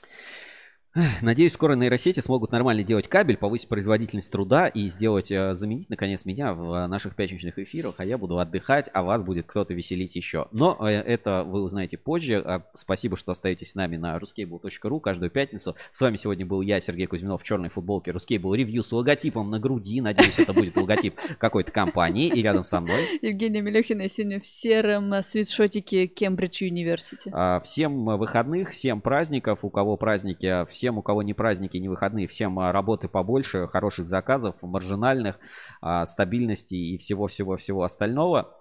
Надеюсь, 1.21 1.53
скоро 1.53 1.75
нейросети 1.75 2.21
смогут 2.21 2.51
нормально 2.51 2.83
делать 2.83 3.07
кабель, 3.07 3.37
повысить 3.37 3.67
производительность 3.67 4.31
труда 4.31 4.67
и 4.67 4.87
сделать, 4.87 5.31
э, 5.31 5.53
заменить, 5.53 5.89
наконец, 5.89 6.25
меня 6.25 6.53
в 6.53 6.73
э, 6.73 6.87
наших 6.87 7.15
пятничных 7.15 7.59
эфирах, 7.59 7.95
а 7.97 8.05
я 8.05 8.17
буду 8.17 8.39
отдыхать, 8.39 8.89
а 8.93 9.03
вас 9.03 9.21
будет 9.21 9.45
кто-то 9.45 9.73
веселить 9.75 10.15
еще. 10.15 10.47
Но 10.51 10.77
э, 10.79 10.93
это 10.93 11.43
вы 11.43 11.61
узнаете 11.61 11.97
позже. 11.97 12.41
А, 12.43 12.63
Спасибо, 12.73 13.15
что 13.15 13.31
остаетесь 13.31 13.71
с 13.71 13.75
нами 13.75 13.97
на 13.97 14.17
ruscable.ru 14.17 14.99
каждую 14.99 15.29
пятницу. 15.29 15.75
С 15.91 16.01
вами 16.01 16.17
сегодня 16.17 16.45
был 16.45 16.61
я, 16.61 16.79
Сергей 16.79 17.05
Кузьминов, 17.05 17.43
в 17.43 17.45
черной 17.45 17.69
футболке 17.69 18.11
Ruscable 18.11 18.55
ревью 18.55 18.81
с 18.81 18.91
логотипом 18.91 19.51
на 19.51 19.59
груди. 19.59 20.01
Надеюсь, 20.01 20.39
это 20.39 20.53
будет 20.53 20.75
логотип 20.77 21.15
какой-то 21.37 21.71
компании. 21.71 22.29
И 22.29 22.41
рядом 22.41 22.65
со 22.65 22.79
мной 22.79 23.19
Евгения 23.21 23.61
Мелехина 23.61 24.09
сегодня 24.09 24.39
в 24.39 24.45
сером 24.47 25.13
свитшотике 25.23 26.07
Кембридж 26.07 26.63
Юниверсити. 26.63 27.29
А, 27.33 27.59
Всем 27.59 28.05
выходных, 28.17 28.71
всем 28.71 29.01
праздников, 29.01 29.59
у 29.63 29.69
кого 29.69 29.95
праздники, 29.97 30.45
а 30.45 30.65
всем, 30.87 30.97
у 30.97 31.01
кого 31.01 31.21
не 31.21 31.33
праздники, 31.33 31.75
не 31.75 31.89
выходные, 31.89 32.27
всем 32.27 32.57
а, 32.59 32.71
работы 32.71 33.09
побольше, 33.09 33.67
хороших 33.67 34.07
заказов, 34.07 34.55
маржинальных, 34.61 35.37
а, 35.81 36.05
стабильности 36.05 36.75
и 36.75 36.97
всего-всего-всего 36.97 37.83
остального. 37.83 38.55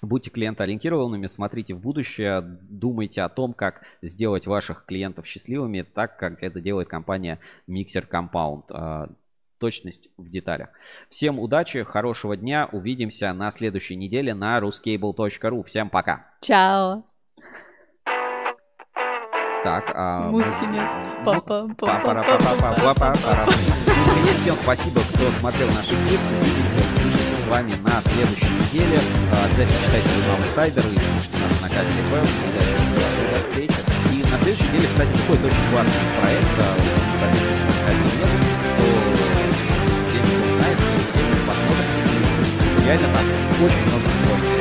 Будьте 0.00 0.30
клиентоориентированными, 0.30 1.26
смотрите 1.26 1.74
в 1.74 1.80
будущее, 1.80 2.42
думайте 2.42 3.22
о 3.22 3.28
том, 3.28 3.54
как 3.54 3.82
сделать 4.02 4.46
ваших 4.46 4.84
клиентов 4.84 5.26
счастливыми, 5.26 5.82
так 5.82 6.16
как 6.16 6.44
это 6.44 6.60
делает 6.60 6.88
компания 6.88 7.40
Mixer 7.68 8.08
Compound. 8.08 8.64
А, 8.70 9.08
Точность 9.58 10.10
в 10.18 10.28
деталях. 10.28 10.68
Всем 11.08 11.38
удачи, 11.38 11.84
хорошего 11.84 12.36
дня, 12.36 12.68
увидимся 12.70 13.32
на 13.32 13.50
следующей 13.50 13.96
неделе 13.96 14.34
на 14.34 14.58
ruscable.ru. 14.58 15.62
Всем 15.62 15.88
пока! 15.88 16.26
Чао. 16.40 17.04
Так, 19.64 19.92
а... 19.94 20.28
Музыки 20.28 20.64
нет. 20.70 20.84
Папа, 21.24 21.66
папа, 21.78 21.96
Па-пара-па-па-па-па-пара. 22.04 23.46
Музыка 23.46 24.20
есть. 24.28 24.42
Всем 24.42 24.56
спасибо, 24.56 25.00
кто 25.14 25.32
смотрел 25.32 25.68
наш 25.68 25.86
эфир. 25.86 26.20
Увидимся, 26.20 26.84
услышимся 26.92 27.42
с 27.42 27.46
вами 27.46 27.72
на 27.82 27.98
следующей 28.02 28.44
неделе. 28.44 29.00
А, 29.32 29.46
Обязательно 29.46 29.78
читайте 29.86 30.08
журнал 30.10 30.36
Insider 30.44 30.84
и 30.84 30.98
слушайте 31.00 31.38
нас 31.40 31.62
на 31.62 31.68
Кабеле 31.70 32.02
ФМ. 32.12 32.28
И 34.12 34.30
на 34.30 34.38
следующей 34.38 34.68
неделе, 34.68 34.86
кстати, 34.86 35.12
выходит 35.16 35.44
очень 35.46 35.64
классный 35.72 36.12
проект 36.20 36.56
а, 36.60 36.68
совместно 37.16 37.48
с 37.48 37.64
Паскалем 37.64 38.04
Нет. 38.04 38.20
Кто 38.68 38.84
где-нибудь 40.12 40.52
знает, 40.60 40.78
посмотрит. 41.48 42.84
Реально 42.84 43.08
там 43.16 43.24
очень 43.64 43.80
много 43.88 44.04
всего 44.12 44.53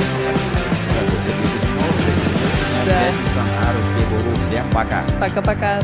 Да. 2.86 3.00
Пятница 3.06 3.40
на 3.40 3.74
Русский 3.74 4.46
Всем 4.46 4.66
пока. 4.72 5.04
Пока-пока. 5.20 5.80